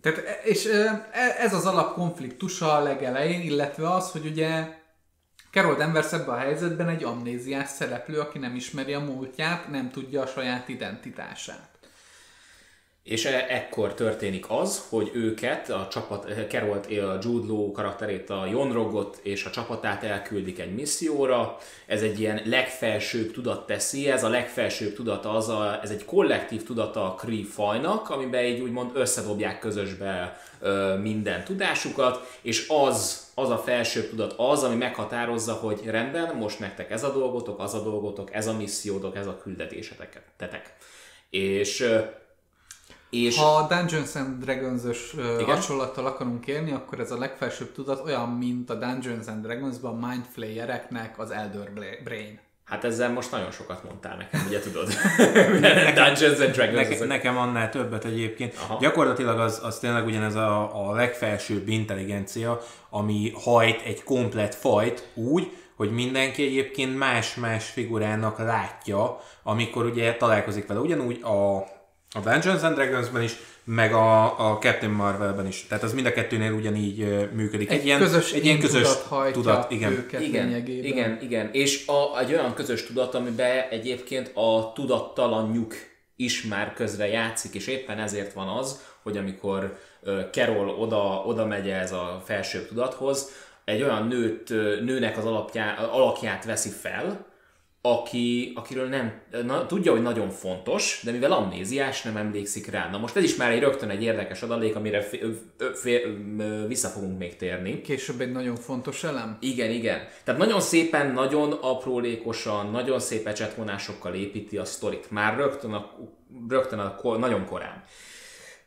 Tehát, 0.00 0.44
és 0.44 0.64
e, 0.64 1.08
ez 1.38 1.54
az 1.54 1.66
alapkonfliktusa 1.66 2.72
a 2.72 2.82
legelején, 2.82 3.40
illetve 3.40 3.90
az, 3.90 4.10
hogy 4.10 4.26
ugye 4.26 4.76
Carol 5.50 5.74
Danvers 5.74 6.12
ebben 6.12 6.34
a 6.34 6.38
helyzetben 6.38 6.88
egy 6.88 7.04
amnéziás 7.04 7.68
szereplő, 7.68 8.20
aki 8.20 8.38
nem 8.38 8.54
ismeri 8.54 8.92
a 8.92 9.00
múltját, 9.00 9.68
nem 9.68 9.90
tudja 9.90 10.22
a 10.22 10.26
saját 10.26 10.68
identitását. 10.68 11.77
És 13.08 13.24
e- 13.24 13.46
ekkor 13.48 13.94
történik 13.94 14.50
az, 14.50 14.86
hogy 14.88 15.10
őket, 15.14 15.70
a 15.70 15.88
csapat, 15.90 16.46
Kerolt, 16.48 16.86
a 16.86 17.18
Jude 17.22 17.46
Law 17.46 17.72
karakterét, 17.72 18.30
a 18.30 18.46
Jonrogot 18.50 19.20
és 19.22 19.44
a 19.44 19.50
csapatát 19.50 20.04
elküldik 20.04 20.58
egy 20.58 20.74
misszióra. 20.74 21.56
Ez 21.86 22.02
egy 22.02 22.20
ilyen 22.20 22.40
legfelsőbb 22.44 23.32
tudat 23.32 23.66
teszi, 23.66 24.10
ez 24.10 24.24
a 24.24 24.28
legfelsőbb 24.28 24.94
tudat 24.94 25.24
az, 25.24 25.48
a, 25.48 25.80
ez 25.82 25.90
egy 25.90 26.04
kollektív 26.04 26.62
tudata 26.62 27.04
a 27.04 27.14
Kree 27.14 27.44
fajnak, 27.50 28.10
amiben 28.10 28.44
így 28.44 28.60
úgymond 28.60 28.90
összedobják 28.94 29.58
közösbe 29.58 30.40
ö, 30.60 30.96
minden 30.96 31.44
tudásukat, 31.44 32.38
és 32.42 32.68
az, 32.68 33.26
az 33.34 33.50
a 33.50 33.58
felsőbb 33.58 34.08
tudat 34.08 34.34
az, 34.36 34.62
ami 34.62 34.76
meghatározza, 34.76 35.52
hogy 35.52 35.80
rendben, 35.84 36.36
most 36.36 36.58
nektek 36.58 36.90
ez 36.90 37.04
a 37.04 37.12
dolgotok, 37.12 37.60
az 37.60 37.74
a 37.74 37.82
dolgotok, 37.82 38.34
ez 38.34 38.46
a 38.46 38.56
missziótok, 38.56 39.16
ez 39.16 39.26
a 39.26 39.38
küldetésetek. 39.42 40.22
Tetek. 40.36 40.76
És 41.30 41.88
és... 43.10 43.36
Ha 43.38 43.56
a 43.56 43.66
Dungeons 43.66 44.14
and 44.14 44.44
Dragons-ös 44.44 45.14
hasonlattal 45.46 46.06
akarunk 46.06 46.46
élni, 46.46 46.72
akkor 46.72 47.00
ez 47.00 47.10
a 47.10 47.18
legfelsőbb 47.18 47.72
tudat 47.72 48.04
olyan, 48.04 48.28
mint 48.28 48.70
a 48.70 48.74
Dungeons 48.74 49.26
and 49.26 49.46
Dragons-ban 49.46 49.96
Mind 49.96 50.24
Flayereknek 50.32 51.18
az 51.18 51.30
Elder 51.30 51.70
Brain. 52.04 52.40
Hát 52.64 52.84
ezzel 52.84 53.12
most 53.12 53.30
nagyon 53.30 53.50
sokat 53.50 53.84
mondtál 53.84 54.16
nekem, 54.16 54.40
ugye 54.46 54.60
tudod? 54.60 54.88
Dungeons 56.04 56.40
and 56.40 56.52
Dragons. 56.52 56.88
Neke, 56.88 57.04
nekem 57.04 57.36
annál 57.36 57.70
többet 57.70 58.04
egyébként. 58.04 58.54
Aha. 58.56 58.78
Gyakorlatilag 58.80 59.38
az, 59.38 59.60
az 59.62 59.78
tényleg 59.78 60.06
ugyanez 60.06 60.34
a, 60.34 60.88
a 60.88 60.92
legfelsőbb 60.92 61.68
intelligencia, 61.68 62.60
ami 62.90 63.32
hajt 63.42 63.82
egy 63.84 64.02
komplet 64.02 64.54
fajt 64.54 65.08
úgy, 65.14 65.52
hogy 65.76 65.90
mindenki 65.90 66.42
egyébként 66.42 66.98
más-más 66.98 67.70
figurának 67.70 68.38
látja, 68.38 69.20
amikor 69.42 69.84
ugye 69.84 70.14
találkozik 70.14 70.66
vele. 70.66 70.80
Ugyanúgy 70.80 71.22
a 71.22 71.66
a 72.14 72.20
Dungeons 72.20 72.62
and 72.62 72.74
Dragons-ben 72.74 73.22
is, 73.22 73.36
meg 73.64 73.92
a, 73.92 74.50
a 74.50 74.58
Captain 74.58 74.92
Marvel-ben 74.92 75.46
is. 75.46 75.66
Tehát 75.68 75.84
az 75.84 75.92
mind 75.92 76.06
a 76.06 76.12
kettőnél 76.12 76.52
ugyanígy 76.52 77.28
működik. 77.32 77.70
Egy, 77.70 77.78
egy 77.78 77.84
ilyen 77.84 77.98
közös, 77.98 78.32
egy 78.32 78.44
ilyen 78.44 78.58
közös 78.58 78.88
tudat, 79.02 79.32
tudat 79.32 79.70
igen. 79.70 79.92
Őket 79.92 80.20
igen, 80.20 80.66
igen, 80.66 81.18
igen. 81.22 81.48
És 81.52 81.86
a, 81.86 82.18
egy 82.20 82.32
olyan 82.32 82.54
közös 82.54 82.86
tudat, 82.86 83.14
amiben 83.14 83.68
egyébként 83.70 84.30
a 84.34 84.72
tudattalanjuk 84.74 85.74
is 86.16 86.42
már 86.42 86.72
közre 86.72 87.08
játszik, 87.08 87.54
és 87.54 87.66
éppen 87.66 87.98
ezért 87.98 88.32
van 88.32 88.48
az, 88.48 88.80
hogy 89.02 89.16
amikor 89.16 89.78
Carol 90.30 90.68
oda, 90.68 91.22
oda 91.26 91.46
megy 91.46 91.68
ez 91.68 91.92
a 91.92 92.22
felső 92.24 92.66
tudathoz, 92.66 93.30
egy 93.64 93.82
olyan 93.82 94.06
nőt, 94.06 94.48
nőnek 94.84 95.18
az 95.18 95.24
alapjá, 95.24 95.74
alakját 95.74 96.44
veszi 96.44 96.70
fel, 96.70 97.26
aki, 97.92 98.52
akiről 98.54 98.88
nem, 98.88 99.20
na, 99.46 99.66
tudja, 99.66 99.92
hogy 99.92 100.02
nagyon 100.02 100.30
fontos, 100.30 101.00
de 101.04 101.10
mivel 101.10 101.32
amnéziás, 101.32 102.02
nem 102.02 102.16
emlékszik 102.16 102.70
rá. 102.70 102.90
Na 102.90 102.98
most 102.98 103.16
ez 103.16 103.22
is 103.22 103.36
már 103.36 103.50
egy 103.50 103.60
rögtön 103.60 103.90
egy 103.90 104.02
érdekes 104.02 104.42
adalék, 104.42 104.76
amire 104.76 105.02
f- 105.02 105.18
f- 105.58 105.78
f- 105.80 106.06
vissza 106.66 106.88
fogunk 106.88 107.18
még 107.18 107.36
térni. 107.36 107.80
Később 107.80 108.20
egy 108.20 108.32
nagyon 108.32 108.56
fontos 108.56 109.04
elem. 109.04 109.36
Igen, 109.40 109.70
igen. 109.70 109.98
Tehát 110.24 110.40
nagyon 110.40 110.60
szépen, 110.60 111.12
nagyon 111.12 111.52
aprólékosan, 111.52 112.70
nagyon 112.70 113.00
szép 113.00 113.26
ecsetvonásokkal 113.26 114.14
építi 114.14 114.56
a 114.56 114.64
sztorit. 114.64 115.10
Már 115.10 115.36
rögtön, 115.36 115.72
a, 115.72 115.90
rögtön 116.48 116.78
a, 116.78 117.16
nagyon 117.18 117.46
korán. 117.46 117.84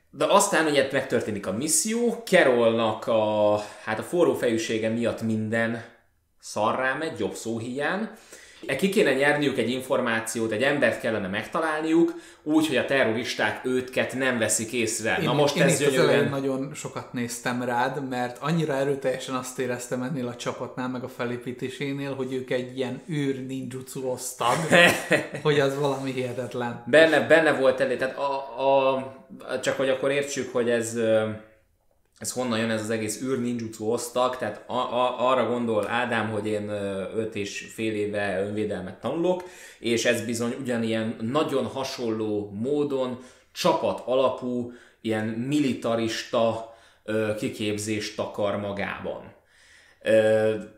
De 0.10 0.26
aztán 0.26 0.66
ugye 0.66 0.90
megtörténik 0.92 1.48
a 1.48 1.52
misszió, 1.52 2.24
Kerolnak 2.24 3.08
a, 3.08 3.58
hát 3.84 4.00
a 4.00 4.04
forró 4.04 4.34
fejűsége 4.34 4.90
miatt 4.90 5.22
minden 5.22 5.84
szarrá 6.40 6.94
megy, 6.94 7.20
jobb 7.20 7.34
szó 7.34 7.58
hiány, 7.60 8.10
ki 8.78 8.90
kéne 8.90 9.14
nyerniük 9.14 9.58
egy 9.58 9.70
információt, 9.70 10.52
egy 10.52 10.64
embert 10.64 11.00
kellene 11.00 11.28
megtalálniuk, 11.28 12.14
úgy, 12.44 12.68
hogy 12.68 12.78
a 12.78 12.86
terroristák 12.86 13.66
őtket 13.66 14.14
nem 14.14 14.38
veszik 14.38 14.72
észre. 14.72 15.18
Én, 15.20 15.26
Na 15.26 15.34
most 15.34 15.56
én 15.56 15.64
ez 15.64 15.80
gyönyörűen... 15.80 16.30
nagyon 16.30 16.72
sokat 16.74 17.14
néztem 17.14 17.64
rád, 17.64 18.10
mert 18.10 18.38
annyira 18.40 18.74
erőteljesen 18.74 19.36
azt 19.36 19.60
éreztem 19.60 20.02
ennél 20.02 20.28
a 20.28 20.36
csapatnál, 20.36 20.90
meg 20.90 21.04
a 21.04 21.10
felépítésénél, 21.10 22.14
hogy 22.16 22.34
ők 22.34 22.52
egy 22.52 22.78
ilyen 22.78 23.02
űr 23.10 23.46
ninjutsu 23.46 24.06
osztag, 24.06 24.56
hogy 25.44 25.60
az 25.60 25.80
valami 25.80 26.12
hihetetlen. 26.12 26.84
Benne, 26.88 27.28
benne 27.28 27.54
volt 27.54 27.80
elég, 27.80 27.98
tehát 27.98 28.18
a, 28.18 28.34
a, 28.68 29.14
csak 29.62 29.78
hogy 29.78 29.90
akkor 29.90 30.12
értsük, 30.12 30.52
hogy 30.54 30.70
ez 30.70 30.98
ez 32.22 32.32
honnan 32.32 32.60
jön 32.60 32.70
ez 32.70 32.82
az 32.82 32.90
egész 32.90 33.22
űr 33.22 33.40
ninjutsu 33.40 33.86
osztag, 33.92 34.38
tehát 34.38 34.64
a, 34.70 34.74
a, 34.74 35.30
arra 35.30 35.48
gondol 35.48 35.88
Ádám, 35.88 36.30
hogy 36.30 36.48
én 36.48 36.70
öt 37.16 37.36
és 37.36 37.72
fél 37.74 37.94
éve 37.94 38.44
önvédelmet 38.46 39.00
tanulok, 39.00 39.44
és 39.80 40.06
ez 40.06 40.26
bizony 40.26 40.56
ugyanilyen 40.60 41.18
nagyon 41.22 41.66
hasonló 41.66 42.52
módon 42.54 43.20
csapat 43.52 44.02
alapú, 44.06 44.72
ilyen 45.02 45.26
militarista 45.26 46.76
kiképzést 47.38 48.16
takar 48.16 48.58
magában. 48.58 49.31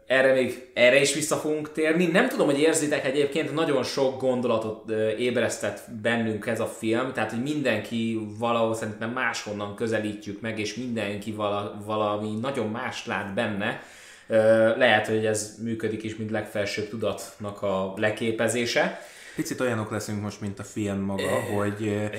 Erre 0.06 0.34
még 0.34 0.72
erre 0.74 1.02
is 1.02 1.14
vissza 1.14 1.36
fogunk 1.36 1.72
térni. 1.72 2.06
Nem 2.06 2.28
tudom, 2.28 2.46
hogy 2.46 2.60
érzitek 2.60 3.06
egyébként, 3.06 3.54
nagyon 3.54 3.84
sok 3.84 4.22
gondolatot 4.22 4.92
ébresztett 5.18 5.80
bennünk 6.02 6.46
ez 6.48 6.60
a 6.60 6.66
film, 6.66 7.14
tehát 7.14 7.32
hogy 7.32 7.42
mindenki 7.42 8.20
valahol 8.40 8.76
szerintem 8.76 9.10
máshonnan 9.10 9.76
közelítjük 9.76 10.42
meg, 10.42 10.60
és 10.60 10.76
mindenki 10.76 11.32
vala, 11.32 11.82
valami 11.86 12.38
nagyon 12.42 12.68
más 12.68 13.06
lát 13.06 13.34
benne. 13.34 13.82
Lehet, 14.78 15.08
hogy 15.08 15.26
ez 15.26 15.56
működik 15.64 16.04
is, 16.04 16.16
mint 16.16 16.32
legfelsőbb 16.32 16.90
tudatnak 16.90 17.62
a 17.62 17.94
leképezése. 17.96 19.00
Picit 19.36 19.60
olyanok 19.60 19.92
leszünk 19.92 20.22
most, 20.22 20.42
mint 20.42 20.60
a 20.60 20.64
film 20.64 21.00
maga, 21.00 21.40
hogy 21.56 22.10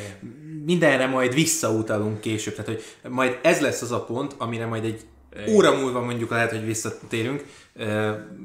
mindenre 0.65 1.07
majd 1.07 1.35
visszautalunk 1.35 2.21
később. 2.21 2.55
Tehát, 2.55 2.71
hogy 2.71 3.11
majd 3.11 3.39
ez 3.43 3.61
lesz 3.61 3.83
az 3.83 3.93
a 3.93 4.05
pont, 4.05 4.35
amire 4.39 4.67
majd 4.67 4.85
egy 4.85 5.01
óra 5.49 5.76
múlva 5.76 6.00
mondjuk 6.00 6.31
lehet, 6.31 6.50
hogy 6.50 6.64
visszatérünk, 6.64 7.45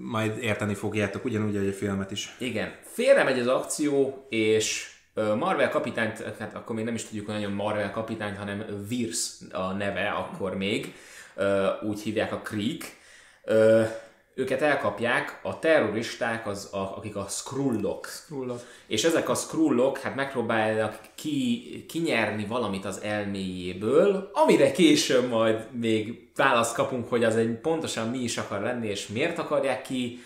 majd 0.01 0.37
érteni 0.43 0.73
fogjátok, 0.73 1.25
ugyanúgy, 1.25 1.55
ahogy 1.55 1.67
a 1.67 1.73
filmet 1.73 2.11
is. 2.11 2.35
Igen. 2.39 2.71
Félre 2.81 3.23
megy 3.23 3.39
az 3.39 3.47
akció, 3.47 4.25
és 4.29 4.91
Marvel 5.13 5.69
kapitányt, 5.69 6.23
hát 6.39 6.55
akkor 6.55 6.75
még 6.75 6.85
nem 6.85 6.93
is 6.93 7.03
tudjuk, 7.03 7.25
hogy 7.25 7.35
nagyon 7.35 7.51
Marvel 7.51 7.91
kapitányt, 7.91 8.37
hanem 8.37 8.65
Virs 8.87 9.29
a 9.51 9.71
neve 9.71 10.09
akkor 10.09 10.55
még, 10.55 10.93
úgy 11.81 12.01
hívják 12.01 12.33
a 12.33 12.41
Creek. 12.41 12.97
Őket 14.39 14.61
elkapják 14.61 15.39
a 15.43 15.59
terroristák, 15.59 16.47
az, 16.47 16.69
a, 16.71 16.77
akik 16.97 17.15
a 17.15 17.25
Skrullok. 17.29 18.07
Skrullok. 18.07 18.61
És 18.87 19.03
ezek 19.03 19.29
a 19.29 19.35
Skrullok 19.35 19.97
hát 19.97 20.15
megpróbálják 20.15 20.99
ki, 21.15 21.85
kinyerni 21.87 22.45
valamit 22.45 22.85
az 22.85 23.01
elméjéből, 23.01 24.29
amire 24.33 24.71
később 24.71 25.29
majd 25.29 25.67
még 25.71 26.29
választ 26.35 26.75
kapunk, 26.75 27.09
hogy 27.09 27.23
az 27.23 27.35
egy 27.35 27.59
pontosan 27.61 28.07
mi 28.07 28.17
is 28.17 28.37
akar 28.37 28.61
lenni, 28.61 28.87
és 28.87 29.07
miért 29.07 29.37
akarják 29.37 29.81
ki 29.81 30.19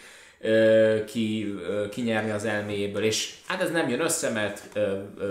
ki, 1.05 1.55
kinyerni 1.91 2.31
az 2.31 2.45
elméjéből, 2.45 3.03
és 3.03 3.33
hát 3.47 3.61
ez 3.61 3.71
nem 3.71 3.89
jön 3.89 3.99
össze, 3.99 4.29
mert 4.29 4.79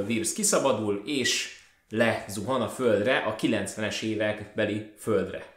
vírus 0.06 0.32
kiszabadul, 0.32 1.02
és 1.06 1.58
lezuhan 1.88 2.62
a 2.62 2.68
földre, 2.68 3.16
a 3.16 3.36
90-es 3.36 4.02
évek 4.02 4.52
beli 4.54 4.92
földre. 4.98 5.51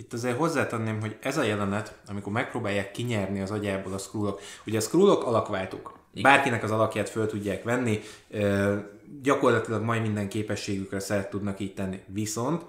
Itt 0.00 0.12
azért 0.12 0.36
hozzátenném, 0.36 1.00
hogy 1.00 1.16
ez 1.20 1.36
a 1.36 1.42
jelenet, 1.42 1.98
amikor 2.06 2.32
megpróbálják 2.32 2.90
kinyerni 2.90 3.40
az 3.40 3.50
agyából 3.50 3.92
a 3.92 3.98
skrullok. 3.98 4.40
Ugye 4.66 4.78
a 4.78 4.80
skrullok 4.80 5.24
alakváltuk. 5.24 5.98
Igen. 6.14 6.32
Bárkinek 6.32 6.62
az 6.62 6.70
alakját 6.70 7.08
föl 7.08 7.26
tudják 7.26 7.62
venni, 7.62 8.00
gyakorlatilag 9.22 9.82
majd 9.82 10.02
minden 10.02 10.28
képességükre 10.28 11.00
szert 11.00 11.30
tudnak 11.30 11.60
így 11.60 11.74
tenni. 11.74 12.00
Viszont 12.06 12.64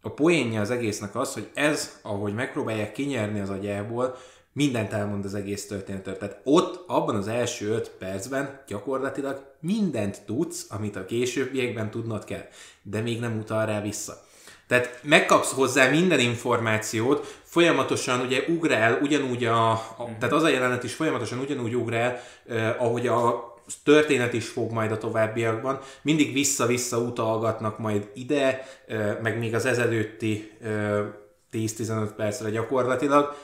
a 0.00 0.10
poénja 0.10 0.60
az 0.60 0.70
egésznek 0.70 1.14
az, 1.14 1.32
hogy 1.32 1.50
ez, 1.54 1.98
ahogy 2.02 2.34
megpróbálják 2.34 2.92
kinyerni 2.92 3.40
az 3.40 3.50
agyából, 3.50 4.16
mindent 4.52 4.92
elmond 4.92 5.24
az 5.24 5.34
egész 5.34 5.66
történetről. 5.66 6.16
Tehát 6.16 6.40
ott, 6.44 6.84
abban 6.86 7.16
az 7.16 7.28
első 7.28 7.68
öt 7.68 7.90
percben 7.90 8.62
gyakorlatilag 8.66 9.54
mindent 9.60 10.22
tudsz, 10.24 10.66
amit 10.70 10.96
a 10.96 11.04
későbbiekben 11.04 11.90
tudnod 11.90 12.24
kell, 12.24 12.46
de 12.82 13.00
még 13.00 13.20
nem 13.20 13.38
utal 13.38 13.66
rá 13.66 13.80
vissza. 13.80 14.30
Tehát 14.72 14.98
megkapsz 15.02 15.52
hozzá 15.52 15.88
minden 15.88 16.18
információt, 16.18 17.40
folyamatosan 17.42 18.20
ugye 18.20 18.44
ugrál, 18.48 18.98
ugyanúgy 19.02 19.44
a, 19.44 19.70
a 19.70 19.80
mhm. 19.98 20.18
tehát 20.18 20.34
az 20.34 20.42
a 20.42 20.48
jelenet 20.48 20.84
is 20.84 20.94
folyamatosan 20.94 21.38
ugyanúgy 21.38 21.74
ugrál, 21.74 22.20
eh, 22.48 22.82
ahogy 22.82 23.06
a 23.06 23.54
történet 23.84 24.32
is 24.32 24.48
fog 24.48 24.70
majd 24.70 24.92
a 24.92 24.98
továbbiakban, 24.98 25.80
mindig 26.02 26.32
vissza-vissza 26.32 26.98
utalgatnak 26.98 27.78
majd 27.78 28.10
ide, 28.14 28.66
eh, 28.86 29.16
meg 29.22 29.38
még 29.38 29.54
az 29.54 29.64
ezelőtti 29.64 30.52
eh, 30.62 31.04
10-15 31.52 32.10
percre 32.16 32.50
gyakorlatilag, 32.50 33.36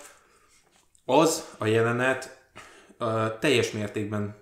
az 1.04 1.44
a 1.58 1.66
jelenet 1.66 2.36
teljes 3.40 3.70
mértékben 3.70 4.36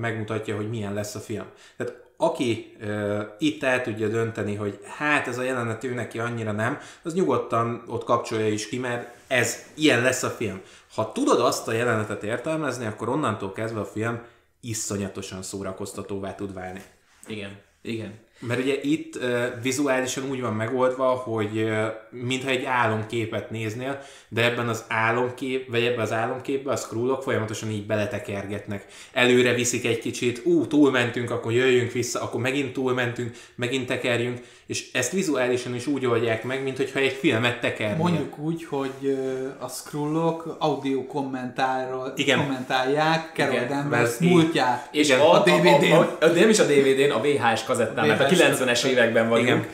megmutatja, 0.00 0.56
hogy 0.56 0.68
milyen 0.68 0.94
lesz 0.94 1.14
a 1.14 1.18
film. 1.18 1.44
Tehát 1.76 2.03
aki 2.16 2.76
uh, 2.80 3.22
itt 3.38 3.62
el 3.62 3.82
tudja 3.82 4.08
dönteni, 4.08 4.54
hogy 4.54 4.80
hát 4.84 5.26
ez 5.26 5.38
a 5.38 5.42
jelenet 5.42 5.84
ő 5.84 5.94
neki 5.94 6.18
annyira 6.18 6.52
nem, 6.52 6.78
az 7.02 7.14
nyugodtan 7.14 7.84
ott 7.86 8.04
kapcsolja 8.04 8.48
is 8.48 8.68
ki, 8.68 8.78
mert 8.78 9.16
ez 9.26 9.64
ilyen 9.74 10.02
lesz 10.02 10.22
a 10.22 10.30
film. 10.30 10.60
Ha 10.94 11.12
tudod 11.12 11.40
azt 11.40 11.68
a 11.68 11.72
jelenetet 11.72 12.22
értelmezni, 12.22 12.86
akkor 12.86 13.08
onnantól 13.08 13.52
kezdve 13.52 13.80
a 13.80 13.84
film 13.84 14.22
iszonyatosan 14.60 15.42
szórakoztatóvá 15.42 16.34
tud 16.34 16.54
válni. 16.54 16.82
Igen, 17.26 17.58
igen. 17.82 18.23
Mert 18.38 18.60
ugye 18.60 18.80
itt 18.82 19.16
uh, 19.16 19.44
vizuálisan 19.62 20.30
úgy 20.30 20.40
van 20.40 20.54
megoldva, 20.54 21.08
hogy 21.08 21.58
uh, 21.58 21.86
mintha 22.10 22.50
egy 22.50 22.64
álomképet 22.64 23.50
néznél, 23.50 24.02
de 24.28 24.44
ebben 24.44 24.68
az 24.68 24.84
álomkép, 24.88 25.70
vagy 25.70 25.84
ebben 25.84 26.00
az 26.00 26.12
álomképben 26.12 26.74
a 26.74 26.76
scrollok 26.76 27.22
folyamatosan 27.22 27.70
így 27.70 27.86
beletekergetnek. 27.86 28.86
Előre 29.12 29.54
viszik 29.54 29.84
egy 29.84 29.98
kicsit, 29.98 30.40
ú, 30.44 30.66
túlmentünk, 30.66 31.30
akkor 31.30 31.52
jöjjünk 31.52 31.92
vissza, 31.92 32.22
akkor 32.22 32.40
megint 32.40 32.72
túlmentünk, 32.72 33.36
megint 33.54 33.86
tekerjünk, 33.86 34.40
és 34.66 34.92
ezt 34.92 35.12
vizuálisan 35.12 35.74
is 35.74 35.86
úgy 35.86 36.06
oldják 36.06 36.44
meg, 36.44 36.62
mint 36.62 36.76
hogyha 36.76 36.98
egy 36.98 37.12
filmet 37.12 37.60
tekernél. 37.60 37.96
Mondjuk 37.96 38.38
úgy, 38.38 38.64
hogy 38.64 39.18
a 39.58 39.68
scrollok 39.68 40.56
audio 40.58 41.06
kommentárról 41.06 42.12
Igen. 42.16 42.38
kommentálják 42.38 43.30
Carol 43.34 43.66
Danvers 43.68 44.16
múltját. 44.18 44.88
És 44.92 45.08
Igen. 45.08 45.20
A, 45.20 45.32
a, 45.32 45.42
DVD-n. 45.42 45.92
A, 45.92 45.98
a, 45.98 46.16
a, 46.20 46.26
nem 46.26 46.48
is 46.48 46.58
a 46.58 46.64
DVD-n, 46.64 47.10
a 47.10 47.20
VHS 47.20 47.64
kazettán, 47.64 48.06
mert 48.06 48.20
a 48.20 48.26
90-es 48.26 48.84
években 48.84 49.28
vagyunk. 49.28 49.48
Igen. 49.48 49.68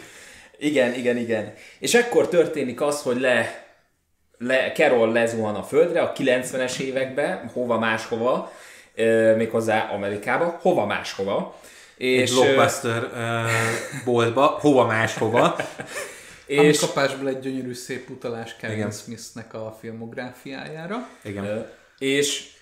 igen, 0.58 0.94
igen, 0.94 1.16
igen. 1.16 1.52
És 1.78 1.94
ekkor 1.94 2.28
történik 2.28 2.80
az, 2.80 3.02
hogy 3.02 3.20
le, 3.20 3.64
le 4.38 4.72
Carol 4.72 5.12
lezuhan 5.12 5.54
a 5.54 5.62
földre 5.62 6.00
a 6.00 6.12
90-es 6.12 6.78
években, 6.78 7.50
hova 7.52 7.78
máshova, 7.78 8.52
méghozzá 9.36 9.90
Amerikába, 9.92 10.58
hova 10.62 10.86
máshova 10.86 11.58
és, 12.00 12.30
egy 12.30 12.36
blockbuster 12.36 13.02
uh, 13.02 13.50
boltba, 14.04 14.46
hova 14.46 14.86
máshova. 14.86 15.56
és 16.46 16.78
kapásból 16.78 17.28
egy 17.28 17.38
gyönyörű 17.38 17.72
szép 17.72 18.10
utalás 18.10 18.56
Kevin 18.56 18.90
Smithnek 18.90 19.54
a 19.54 19.76
filmográfiájára. 19.80 21.08
Igen. 21.22 21.66
És 21.98 22.52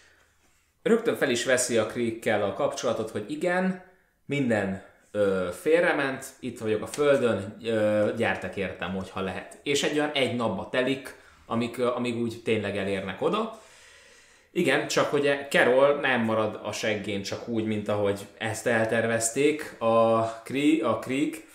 rögtön 0.82 1.16
fel 1.16 1.30
is 1.30 1.44
veszi 1.44 1.76
a 1.76 1.86
Creekkel 1.86 2.42
a 2.42 2.54
kapcsolatot, 2.54 3.10
hogy 3.10 3.24
igen, 3.30 3.82
minden 4.24 4.82
ö, 5.10 5.48
félrement, 5.60 6.26
itt 6.40 6.58
vagyok 6.58 6.82
a 6.82 6.86
földön, 6.86 7.56
ö, 7.64 8.08
gyertek 8.16 8.56
értem, 8.56 8.94
hogyha 8.94 9.20
lehet. 9.20 9.58
És 9.62 9.82
egy 9.82 9.98
olyan 9.98 10.12
egy 10.12 10.36
napba 10.36 10.68
telik, 10.70 11.14
amíg, 11.46 11.80
amíg 11.80 12.16
úgy 12.16 12.40
tényleg 12.44 12.76
elérnek 12.76 13.22
oda. 13.22 13.60
Igen, 14.52 14.88
csak 14.88 15.10
hogy 15.10 15.46
Carol 15.50 15.94
nem 16.00 16.20
marad 16.20 16.60
a 16.62 16.72
seggén 16.72 17.22
csak 17.22 17.48
úgy, 17.48 17.64
mint 17.64 17.88
ahogy 17.88 18.26
ezt 18.38 18.66
eltervezték 18.66 19.74
a, 19.78 20.22
Kree, 20.42 20.88
a 20.88 20.98
Creek, 20.98 21.46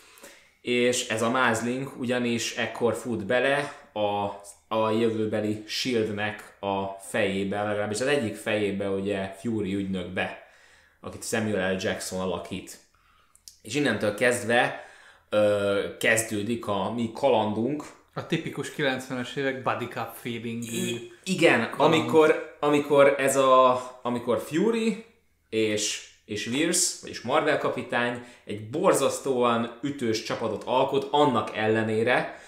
és 0.62 1.08
ez 1.08 1.21
a 1.21 1.29
mázling 1.29 1.91
ugyanis 1.97 2.56
ekkor 2.56 2.93
fut 2.93 3.25
bele 3.25 3.73
a, 3.93 4.29
a 4.75 4.89
jövőbeli 4.91 5.63
Shieldnek 5.67 6.58
a 6.60 6.86
fejébe, 6.86 7.63
legalábbis 7.63 8.01
az 8.01 8.08
egyik 8.08 8.36
fejébe 8.36 8.89
ugye 8.89 9.36
Fury 9.39 9.73
ügynökbe, 9.73 10.43
akit 11.01 11.23
Samuel 11.23 11.73
L. 11.73 11.77
Jackson 11.79 12.19
alakít. 12.19 12.77
És 13.62 13.75
innentől 13.75 14.15
kezdve 14.15 14.86
ö, 15.29 15.82
kezdődik 15.99 16.67
a 16.67 16.93
mi 16.93 17.12
kalandunk, 17.13 17.84
a 18.13 18.28
tipikus 18.28 18.71
90-es 18.78 19.36
évek 19.36 19.63
body 19.63 19.88
cup 19.88 20.10
feeling. 20.15 20.63
I- 20.63 21.12
igen, 21.23 21.63
amikor, 21.78 22.58
amikor 22.60 23.15
ez 23.17 23.36
a, 23.36 23.99
amikor 24.02 24.39
Fury 24.39 25.06
és 25.49 26.12
és 26.26 26.45
Virs, 26.45 27.02
vagyis 27.02 27.21
Marvel 27.21 27.58
kapitány 27.58 28.23
egy 28.45 28.69
borzasztóan 28.69 29.80
ütős 29.82 30.23
csapatot 30.23 30.63
alkot, 30.65 31.08
annak 31.12 31.56
ellenére, 31.56 32.41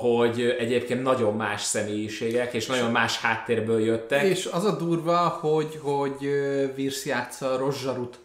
hogy 0.00 0.56
egyébként 0.58 1.02
nagyon 1.02 1.36
más 1.36 1.62
személyiségek, 1.62 2.52
és 2.52 2.66
nagyon 2.66 2.90
más 2.90 3.18
háttérből 3.20 3.80
jöttek. 3.80 4.22
És 4.22 4.48
az 4.52 4.64
a 4.64 4.76
durva, 4.76 5.16
hogy, 5.18 5.78
hogy 5.82 6.30
Virs 6.74 7.04
játsza 7.04 7.52
a 7.52 7.56
Rozsarut. 7.56 8.18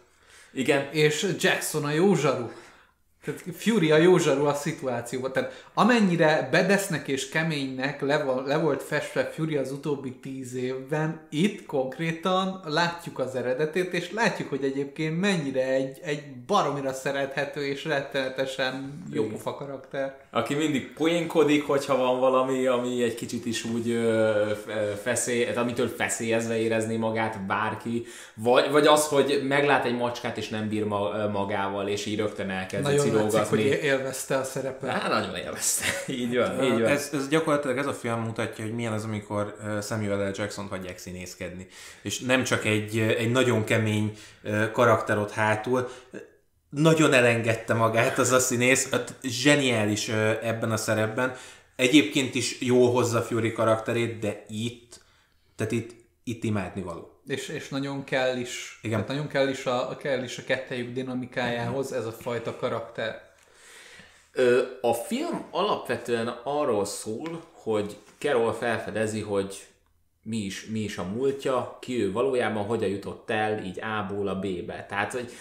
Igen. 0.52 0.88
És 0.92 1.34
Jackson 1.38 1.84
a 1.84 1.90
jó 1.90 2.14
zsaru. 2.14 2.50
Tehát 3.28 3.56
Fury 3.56 3.90
a 3.90 3.96
jó 3.96 4.18
zsaru 4.18 4.44
a 4.44 4.54
szituációban. 4.54 5.32
Tehát 5.32 5.64
amennyire 5.74 6.48
bedesznek 6.50 7.08
és 7.08 7.28
keménynek 7.28 8.00
le, 8.00 8.24
le 8.46 8.58
volt 8.58 8.82
festve 8.82 9.24
Fury 9.24 9.56
az 9.56 9.72
utóbbi 9.72 10.12
tíz 10.12 10.54
évben, 10.54 11.20
itt 11.30 11.66
konkrétan 11.66 12.60
látjuk 12.64 13.18
az 13.18 13.34
eredetét, 13.34 13.92
és 13.92 14.12
látjuk, 14.12 14.48
hogy 14.48 14.64
egyébként 14.64 15.20
mennyire 15.20 15.62
egy, 15.62 15.98
egy 16.02 16.22
baromira 16.46 16.92
szerethető 16.92 17.66
és 17.66 17.84
rettenetesen 17.84 19.02
jó 19.12 19.26
karakter. 19.44 20.27
Aki 20.30 20.54
mindig 20.54 20.92
poénkodik, 20.92 21.66
hogyha 21.66 21.96
van 21.96 22.20
valami, 22.20 22.66
ami 22.66 23.02
egy 23.02 23.14
kicsit 23.14 23.46
is 23.46 23.64
úgy 23.64 23.90
ö, 23.90 24.42
feszély, 25.02 25.44
hát 25.44 25.56
amitől 25.56 25.88
feszélyezve 25.88 26.58
érezni 26.58 26.96
magát 26.96 27.46
bárki, 27.46 28.06
vagy, 28.34 28.70
vagy 28.70 28.86
az, 28.86 29.06
hogy 29.06 29.40
meglát 29.48 29.84
egy 29.84 29.96
macskát 29.96 30.36
és 30.36 30.48
nem 30.48 30.68
bír 30.68 30.84
magával, 31.32 31.88
és 31.88 32.06
így 32.06 32.18
rögtön 32.18 32.50
elkezd 32.50 32.82
Nagyon 32.82 33.14
látszik, 33.14 33.40
hogy 33.40 33.60
élvezte 33.60 34.36
a 34.36 34.44
szerepet. 34.44 34.90
Hát 34.90 35.10
nagyon 35.10 35.34
élvezte. 35.34 35.84
így 36.12 36.36
van, 36.36 36.64
így 36.64 36.80
van. 36.80 36.84
Ez, 36.84 37.10
ez 37.12 37.28
gyakorlatilag 37.28 37.78
ez 37.78 37.86
a 37.86 37.92
film 37.92 38.20
mutatja, 38.20 38.64
hogy 38.64 38.74
milyen 38.74 38.92
az, 38.92 39.04
amikor 39.04 39.56
Samuel 39.82 40.28
L. 40.28 40.32
Jackson 40.34 40.66
hagyják 40.68 40.98
színészkedni. 40.98 41.66
És 42.02 42.20
nem 42.20 42.44
csak 42.44 42.64
egy, 42.64 42.98
egy 42.98 43.30
nagyon 43.30 43.64
kemény 43.64 44.16
karakter 44.72 45.18
ott 45.18 45.30
hátul, 45.30 45.88
nagyon 46.70 47.12
elengedte 47.12 47.74
magát 47.74 48.18
az 48.18 48.32
a 48.32 48.38
színész, 48.38 48.90
hát 48.90 49.14
zseniális 49.22 50.08
ebben 50.42 50.72
a 50.72 50.76
szerepben. 50.76 51.34
Egyébként 51.76 52.34
is 52.34 52.60
jó 52.60 52.92
hozza 52.92 53.22
Fury 53.22 53.52
karakterét, 53.52 54.18
de 54.18 54.44
itt, 54.48 55.00
tehát 55.56 55.72
itt, 55.72 55.90
itt 56.24 56.44
imádni 56.44 56.82
való. 56.82 57.20
És, 57.26 57.48
és 57.48 57.68
nagyon 57.68 58.04
kell 58.04 58.36
is, 58.36 58.78
Igen. 58.82 58.98
Tehát 59.00 59.08
nagyon 59.08 59.28
kell 59.28 59.48
is 59.48 59.66
a, 59.66 59.96
kell 59.96 60.22
is 60.22 60.38
a 60.38 60.44
kettejük 60.44 60.92
dinamikájához 60.92 61.92
ez 61.92 62.06
a 62.06 62.12
fajta 62.12 62.56
karakter. 62.56 63.26
A 64.80 64.94
film 64.94 65.44
alapvetően 65.50 66.28
arról 66.44 66.84
szól, 66.84 67.42
hogy 67.52 67.96
Carol 68.18 68.52
felfedezi, 68.52 69.20
hogy 69.20 69.66
mi 70.22 70.36
is, 70.36 70.66
mi 70.66 70.80
is 70.80 70.98
a 70.98 71.04
múltja, 71.04 71.78
ki 71.80 72.02
ő 72.02 72.12
valójában, 72.12 72.64
hogyan 72.64 72.88
jutott 72.88 73.30
el 73.30 73.64
így 73.64 73.80
A-ból 73.80 74.28
a 74.28 74.38
B-be. 74.38 74.86
Tehát, 74.88 75.12
hogy 75.12 75.32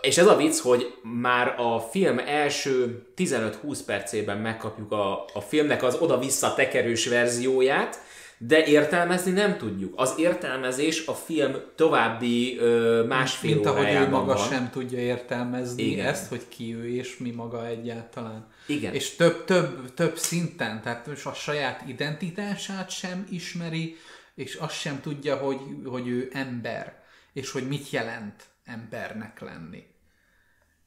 és 0.00 0.18
ez 0.18 0.26
a 0.26 0.36
vicc, 0.36 0.58
hogy 0.58 0.94
már 1.20 1.60
a 1.60 1.80
film 1.80 2.18
első 2.18 3.06
15-20 3.16 3.78
percében 3.86 4.38
megkapjuk 4.38 4.92
a, 4.92 5.24
a 5.34 5.40
filmnek 5.40 5.82
az 5.82 5.96
oda-vissza 6.00 6.54
tekerős 6.54 7.06
verzióját, 7.06 8.00
de 8.38 8.66
értelmezni 8.66 9.32
nem 9.32 9.56
tudjuk. 9.56 9.92
Az 9.96 10.14
értelmezés 10.18 11.06
a 11.06 11.14
film 11.14 11.56
további 11.74 12.58
ö, 12.58 13.04
másfél 13.08 13.54
Mint 13.54 13.66
ahogy 13.66 13.92
ő 13.92 14.08
maga 14.08 14.34
van. 14.34 14.48
sem 14.48 14.70
tudja 14.70 14.98
értelmezni 14.98 15.82
Igen. 15.82 16.06
ezt, 16.06 16.28
hogy 16.28 16.48
ki 16.48 16.74
ő 16.74 16.88
és 16.88 17.16
mi 17.16 17.30
maga 17.30 17.66
egyáltalán. 17.66 18.48
Igen. 18.66 18.94
És 18.94 19.14
több, 19.14 19.44
több, 19.44 19.94
több 19.94 20.18
szinten, 20.18 20.82
tehát 20.82 21.08
a 21.24 21.32
saját 21.32 21.82
identitását 21.88 22.90
sem 22.90 23.26
ismeri, 23.30 23.96
és 24.34 24.54
azt 24.54 24.78
sem 24.80 25.00
tudja, 25.00 25.36
hogy, 25.36 25.58
hogy 25.84 26.08
ő 26.08 26.30
ember, 26.32 27.02
és 27.32 27.50
hogy 27.50 27.68
mit 27.68 27.90
jelent 27.90 28.44
embernek 28.66 29.40
lenni. 29.40 29.84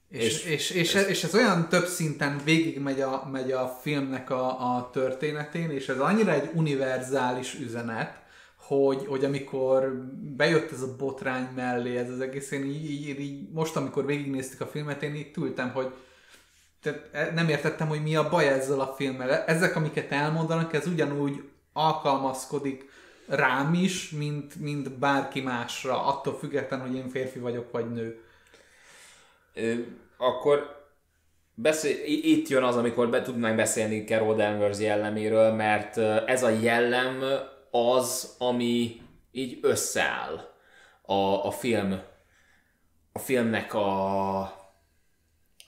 És, 0.09 0.43
és, 0.43 0.45
és, 0.45 0.69
és, 0.69 0.95
ez, 0.95 1.07
és 1.07 1.23
ez 1.23 1.33
olyan 1.35 1.69
több 1.69 1.85
szinten 1.85 2.41
végig 2.43 2.79
megy 2.79 3.01
a, 3.01 3.27
megy 3.31 3.51
a 3.51 3.67
filmnek 3.81 4.29
a, 4.29 4.75
a 4.75 4.89
történetén, 4.89 5.69
és 5.69 5.89
ez 5.89 5.99
annyira 5.99 6.31
egy 6.31 6.49
univerzális 6.53 7.53
üzenet, 7.53 8.21
hogy, 8.55 9.05
hogy 9.07 9.25
amikor 9.25 10.05
bejött 10.35 10.71
ez 10.71 10.81
a 10.81 10.95
botrány 10.95 11.47
mellé, 11.55 11.97
ez 11.97 12.09
az 12.09 12.19
egész, 12.19 12.51
én 12.51 12.65
így, 12.65 12.91
így, 12.91 13.19
így 13.19 13.49
most, 13.51 13.75
amikor 13.75 14.05
végignéztük 14.05 14.61
a 14.61 14.67
filmet, 14.67 15.03
én 15.03 15.15
így 15.15 15.31
ültem, 15.37 15.71
hogy 15.71 15.93
tehát 16.81 17.09
e, 17.11 17.31
nem 17.33 17.49
értettem, 17.49 17.87
hogy 17.87 18.03
mi 18.03 18.15
a 18.15 18.29
baj 18.29 18.47
ezzel 18.47 18.79
a 18.79 18.93
filmmel. 18.97 19.43
Ezek, 19.43 19.75
amiket 19.75 20.11
elmondanak, 20.11 20.73
ez 20.73 20.87
ugyanúgy 20.87 21.43
alkalmazkodik 21.73 22.89
rám 23.29 23.73
is, 23.73 24.09
mint, 24.09 24.55
mint 24.55 24.91
bárki 24.91 25.41
másra, 25.41 26.05
attól 26.05 26.37
függetlenül, 26.37 26.87
hogy 26.87 26.95
én 26.95 27.09
férfi 27.09 27.39
vagyok, 27.39 27.71
vagy 27.71 27.91
nő. 27.91 28.23
Ö, 29.53 29.73
akkor 30.17 30.87
beszél, 31.53 31.97
itt 32.05 32.47
jön 32.47 32.63
az, 32.63 32.75
amikor 32.75 33.09
be 33.09 33.21
tudnánk 33.21 33.55
beszélni 33.55 34.03
Carol 34.03 34.35
Danvers 34.35 34.79
jelleméről, 34.79 35.51
mert 35.51 35.97
ez 36.27 36.43
a 36.43 36.49
jellem 36.49 37.23
az, 37.71 38.35
ami 38.37 39.01
így 39.31 39.59
összeáll 39.61 40.53
a, 41.01 41.45
a 41.45 41.51
film 41.51 42.01
a 43.11 43.19
filmnek 43.19 43.73
a 43.73 44.57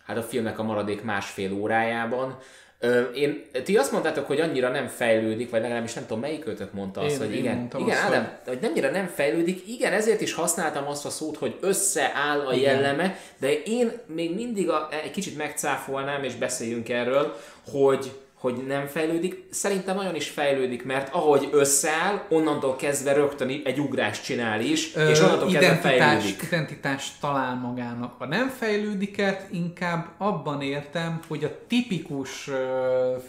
hát 0.06 0.18
a 0.18 0.24
filmnek 0.24 0.60
a 0.60 0.64
maradék 0.64 1.04
másfél 1.04 1.54
órájában. 1.54 2.38
Én, 3.16 3.44
ti 3.64 3.78
azt 3.78 3.92
mondtátok, 3.92 4.26
hogy 4.26 4.40
annyira 4.40 4.70
nem 4.70 4.88
fejlődik, 4.88 5.50
vagy 5.50 5.62
legalábbis 5.62 5.94
nem 5.94 6.06
tudom, 6.06 6.22
melyik 6.22 6.44
kötök 6.44 6.74
mondta 6.74 7.02
azt, 7.02 7.12
én, 7.12 7.18
hogy 7.18 7.32
én 7.32 7.38
igen, 7.38 7.68
igen 7.78 7.90
azt, 7.90 8.06
Ádám, 8.06 8.40
hogy... 8.46 8.58
hogy 8.58 8.70
annyira 8.70 8.92
nem 8.92 9.08
fejlődik, 9.16 9.68
igen, 9.68 9.94
ezért 9.94 10.22
is 10.22 10.34
használtam 10.34 10.88
azt 10.88 11.06
a 11.06 11.10
szót, 11.10 11.38
hogy 11.38 11.58
összeáll 11.62 12.40
a 12.40 12.54
igen. 12.54 12.74
jelleme, 12.74 13.18
de 13.40 13.62
én 13.62 13.92
még 14.06 14.36
mindig 14.36 14.70
a, 14.70 14.90
egy 15.04 15.12
kicsit 15.12 15.38
megcáfolnám, 15.38 16.24
és 16.24 16.36
beszéljünk 16.36 16.90
erről, 16.90 17.36
hogy 17.72 18.12
hogy 18.42 18.64
nem 18.68 18.88
fejlődik, 18.88 19.44
szerintem 19.50 19.96
nagyon 19.96 20.16
is 20.16 20.30
fejlődik, 20.30 20.86
mert 20.86 21.14
ahogy 21.14 21.50
összeáll, 21.52 22.26
onnantól 22.30 22.76
kezdve 22.76 23.14
rögtön 23.14 23.62
egy 23.64 23.80
ugrást 23.80 24.24
csinál 24.24 24.62
is, 24.62 24.96
Ö, 24.96 25.10
és 25.10 25.20
onnantól 25.20 25.50
identitás, 25.50 25.82
kezdve 25.82 25.90
fejlődik. 25.90 26.42
Identitást 26.42 27.14
talál 27.20 27.56
magának. 27.56 28.16
Ha 28.18 28.26
nem 28.26 28.50
fejlődik 28.50 29.18
el, 29.18 29.48
inkább 29.52 30.08
abban 30.18 30.62
értem, 30.62 31.20
hogy 31.28 31.44
a 31.44 31.66
tipikus 31.68 32.50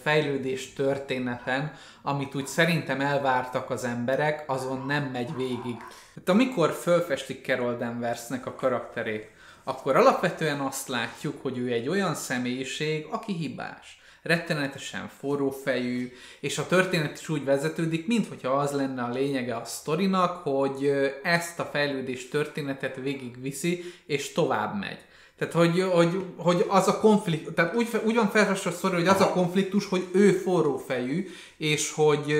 fejlődés 0.01 0.73
történeten, 0.73 1.73
amit 2.01 2.35
úgy 2.35 2.47
szerintem 2.47 3.01
elvártak 3.01 3.69
az 3.69 3.83
emberek, 3.83 4.43
azon 4.47 4.85
nem 4.85 5.03
megy 5.03 5.35
végig. 5.35 5.77
Tehát 6.13 6.29
amikor 6.29 6.71
fölfestik 6.71 7.45
Carol 7.45 7.77
Danversnek 7.77 8.45
a 8.45 8.55
karakterét, 8.55 9.29
akkor 9.63 9.95
alapvetően 9.95 10.59
azt 10.59 10.87
látjuk, 10.87 11.41
hogy 11.41 11.57
ő 11.57 11.71
egy 11.71 11.87
olyan 11.87 12.15
személyiség, 12.15 13.07
aki 13.11 13.33
hibás 13.33 13.97
rettenetesen 14.23 15.09
forrófejű, 15.19 16.11
és 16.39 16.57
a 16.57 16.67
történet 16.67 17.19
is 17.19 17.29
úgy 17.29 17.43
vezetődik, 17.43 18.07
mintha 18.07 18.49
az 18.49 18.71
lenne 18.71 19.03
a 19.03 19.13
lényege 19.13 19.55
a 19.55 19.65
sztorinak, 19.65 20.43
hogy 20.43 20.91
ezt 21.23 21.59
a 21.59 21.69
fejlődés 21.71 22.29
történetet 22.29 22.95
végigviszi, 22.95 23.83
és 24.05 24.31
tovább 24.31 24.79
megy. 24.79 24.99
Tehát, 25.37 25.53
hogy, 25.53 25.81
hogy, 25.91 26.23
hogy 26.37 26.65
az 26.67 26.87
a 26.87 26.99
konfliktus, 26.99 27.53
tehát 27.53 27.75
úgy, 27.75 27.87
úgy 28.05 28.15
van 28.15 28.29
felfestve 28.29 28.69
a 28.69 28.73
sztori, 28.73 28.95
hogy 28.95 29.07
az 29.07 29.21
a 29.21 29.29
konfliktus, 29.29 29.87
hogy 29.87 30.07
ő 30.11 30.31
forrófejű, 30.31 31.29
és 31.57 31.91
hogy, 31.91 32.35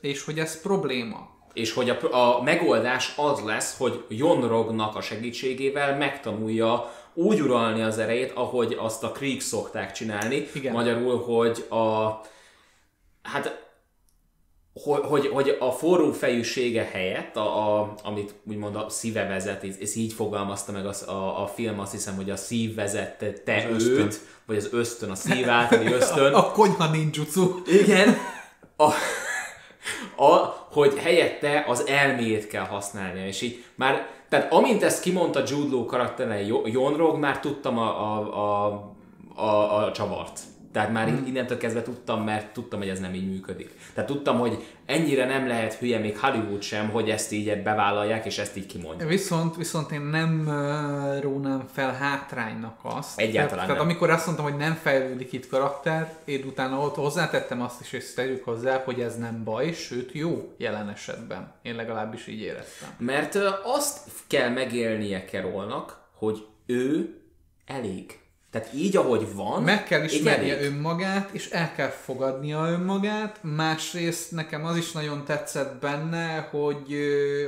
és 0.00 0.24
hogy 0.24 0.38
ez 0.38 0.60
probléma. 0.60 1.34
És 1.52 1.72
hogy 1.72 1.90
a, 1.90 2.14
a 2.36 2.42
megoldás 2.42 3.14
az 3.16 3.40
lesz, 3.40 3.76
hogy 3.76 4.04
Jonrognak 4.08 4.96
a 4.96 5.00
segítségével 5.00 5.96
megtanulja 5.96 6.92
úgy 7.16 7.40
uralni 7.40 7.82
az 7.82 7.98
erejét, 7.98 8.32
ahogy 8.34 8.76
azt 8.78 9.04
a 9.04 9.12
Krieg 9.12 9.40
szokták 9.40 9.92
csinálni. 9.92 10.48
Igen. 10.54 10.72
Magyarul, 10.72 11.22
hogy 11.22 11.66
a 11.68 12.20
hát 13.22 13.64
hogy, 14.82 15.00
hogy, 15.04 15.26
hogy 15.26 15.56
a 15.60 15.70
forró 15.70 16.12
fejűsége 16.12 16.88
helyett, 16.92 17.36
a, 17.36 17.80
a, 17.80 17.94
amit 18.02 18.34
úgymond 18.44 18.76
a 18.76 18.88
szíve 18.88 19.26
vezet, 19.26 19.62
és 19.62 19.94
így 19.94 20.12
fogalmazta 20.12 20.72
meg 20.72 20.86
a, 20.86 21.10
a, 21.10 21.42
a 21.42 21.46
film, 21.46 21.80
azt 21.80 21.92
hiszem, 21.92 22.16
hogy 22.16 22.30
a 22.30 22.36
szív 22.36 22.74
vezette 22.74 23.32
te 23.32 23.68
az 23.74 23.86
őt, 23.86 23.98
ösztön. 23.98 24.28
vagy 24.46 24.56
az 24.56 24.68
ösztön, 24.72 25.10
a 25.10 25.14
szív 25.14 25.48
általi 25.48 25.92
ösztön. 25.98 26.34
A, 26.34 26.46
a 26.46 26.50
konyha 26.50 26.90
ninjutsu. 26.90 27.62
Igen. 27.66 28.16
A, 28.76 28.92
a, 30.22 30.36
hogy 30.70 30.98
helyette 30.98 31.64
az 31.68 31.86
elméjét 31.86 32.46
kell 32.46 32.64
használnia, 32.64 33.26
és 33.26 33.42
így 33.42 33.64
már 33.74 34.08
tehát 34.28 34.52
amint 34.52 34.82
ezt 34.82 35.02
kimondta 35.02 35.42
Jude 35.46 35.70
Law 35.70 35.84
karaktere 35.84 36.42
Jonrog, 36.64 37.18
már 37.18 37.40
tudtam 37.40 37.78
a, 37.78 38.16
a, 38.16 38.34
a, 38.44 38.94
a, 39.34 39.84
a 39.84 39.92
csavart. 39.92 40.40
Tehát 40.76 40.92
már 40.92 41.08
hmm. 41.08 41.26
innentől 41.26 41.58
kezdve 41.58 41.82
tudtam, 41.82 42.24
mert 42.24 42.52
tudtam, 42.52 42.78
hogy 42.78 42.88
ez 42.88 42.98
nem 42.98 43.14
így 43.14 43.30
működik. 43.30 43.78
Tehát 43.94 44.10
tudtam, 44.10 44.38
hogy 44.38 44.64
ennyire 44.86 45.24
nem 45.24 45.46
lehet 45.46 45.74
hülye 45.74 45.98
még 45.98 46.18
Hollywood 46.18 46.62
sem, 46.62 46.88
hogy 46.88 47.10
ezt 47.10 47.32
így 47.32 47.62
bevállalják, 47.62 48.24
és 48.26 48.38
ezt 48.38 48.56
így 48.56 48.66
kimondják. 48.66 49.08
Viszont, 49.08 49.56
viszont 49.56 49.90
én 49.92 50.00
nem 50.00 50.44
uh, 50.46 51.22
rónám 51.22 51.66
fel 51.72 51.92
hátránynak 51.92 52.78
azt. 52.82 53.18
Egyáltalán 53.18 53.48
tehát, 53.48 53.66
tehát 53.66 53.82
amikor 53.82 54.10
azt 54.10 54.26
mondtam, 54.26 54.46
hogy 54.46 54.56
nem 54.56 54.74
fejlődik 54.74 55.32
itt 55.32 55.48
karakter, 55.48 56.16
én 56.24 56.44
utána 56.46 56.78
ott 56.78 56.94
hozzátettem 56.94 57.62
azt 57.62 57.80
is, 57.80 57.92
és 57.92 58.14
tegyük 58.14 58.44
hozzá, 58.44 58.82
hogy 58.84 59.00
ez 59.00 59.18
nem 59.18 59.44
baj, 59.44 59.72
sőt 59.72 60.12
jó 60.12 60.52
jelen 60.56 60.88
esetben. 60.88 61.52
Én 61.62 61.74
legalábbis 61.74 62.26
így 62.26 62.40
éreztem. 62.40 62.88
Mert 62.98 63.34
uh, 63.34 63.42
azt 63.64 63.98
kell 64.26 64.48
megélnie 64.48 65.24
Kerolnak, 65.24 66.00
hogy 66.18 66.46
ő 66.66 67.20
elég 67.66 68.24
tehát 68.58 68.74
így, 68.74 68.96
ahogy 68.96 69.34
van. 69.34 69.62
Meg 69.62 69.84
kell 69.84 70.04
ismernie 70.04 70.60
önmagát, 70.60 71.30
és 71.32 71.50
el 71.50 71.72
kell 71.74 71.88
fogadnia 71.88 72.68
önmagát. 72.68 73.38
Másrészt 73.42 74.30
nekem 74.30 74.64
az 74.64 74.76
is 74.76 74.92
nagyon 74.92 75.24
tetszett 75.24 75.80
benne, 75.80 76.48
hogy, 76.50 76.96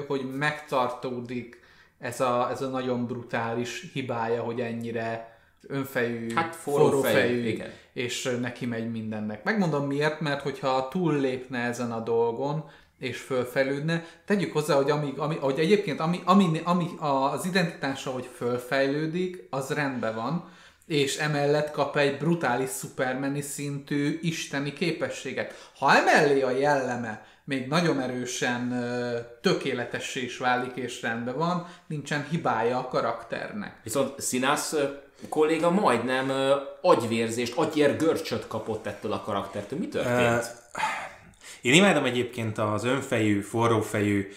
hogy 0.07 0.37
megtartódik 0.39 1.61
ez 1.99 2.21
a, 2.21 2.49
ez 2.51 2.63
a 2.63 2.69
nagyon 2.69 3.07
brutális 3.07 3.91
hibája, 3.93 4.43
hogy 4.43 4.61
ennyire 4.61 5.39
önfejű, 5.67 6.35
hát 6.35 6.57
forrófejű, 6.57 7.47
igen. 7.47 7.71
és 7.93 8.37
neki 8.41 8.67
megy 8.67 8.91
mindennek. 8.91 9.45
Megmondom 9.45 9.87
miért, 9.87 10.21
mert 10.21 10.43
hogyha 10.43 10.89
túllépne 10.89 11.59
ezen 11.59 11.93
a 11.93 12.01
dolgon, 12.01 12.65
és 12.99 13.21
fölfejlődne. 13.21 14.05
Tegyük 14.25 14.53
hozzá, 14.53 14.75
hogy, 14.75 14.91
amíg, 14.91 15.19
ami, 15.19 15.37
hogy 15.37 15.59
egyébként 15.59 16.01
ami, 16.01 16.21
ami, 16.25 16.61
ami 16.65 16.87
az 16.99 17.47
identitása, 17.47 18.11
hogy 18.11 18.29
fölfejlődik, 18.35 19.47
az 19.51 19.71
rendben 19.71 20.15
van, 20.15 20.57
és 20.89 21.17
emellett 21.17 21.71
kap 21.71 21.97
egy 21.97 22.19
brutális 22.19 22.69
szupermeni 22.69 23.41
szintű 23.41 24.19
isteni 24.23 24.73
képességet. 24.73 25.71
Ha 25.79 25.97
emellé 25.97 26.43
a 26.43 26.51
jelleme 26.51 27.27
még 27.45 27.67
nagyon 27.67 28.01
erősen 28.01 28.85
tökéletessé 29.43 30.21
is 30.21 30.39
válik 30.39 30.77
és 30.77 31.03
rendben 31.03 31.37
van, 31.37 31.67
nincsen 31.87 32.27
hibája 32.31 32.79
a 32.79 32.89
karakternek. 32.89 33.73
Viszont 33.83 34.23
Sinász 34.23 34.75
kolléga 35.29 35.71
majdnem 35.71 36.33
agyvérzést, 36.81 37.57
agyér 37.57 37.97
görcsöt 37.97 38.47
kapott 38.47 38.87
ettől 38.87 39.13
a 39.13 39.23
karaktertől. 39.23 39.79
Mi 39.79 39.89
történt? 39.89 40.45
Uh, 40.75 40.83
én 41.61 41.75
imádom 41.75 42.05
egyébként 42.05 42.59
az 42.59 42.85
önfejű, 42.85 43.41
forrófejű, 43.41 44.29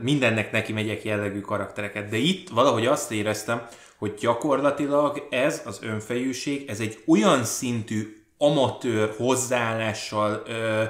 mindennek 0.00 0.52
neki 0.52 0.72
megyek 0.72 1.04
jellegű 1.04 1.40
karaktereket, 1.40 2.08
de 2.08 2.16
itt 2.16 2.48
valahogy 2.48 2.86
azt 2.86 3.12
éreztem, 3.12 3.66
hogy 3.98 4.14
gyakorlatilag 4.14 5.26
ez 5.30 5.62
az 5.64 5.78
önfejűség, 5.82 6.68
ez 6.68 6.80
egy 6.80 7.02
olyan 7.06 7.44
szintű 7.44 8.26
amatőr 8.38 9.14
hozzáállással 9.16 10.42
ö, 10.46 10.82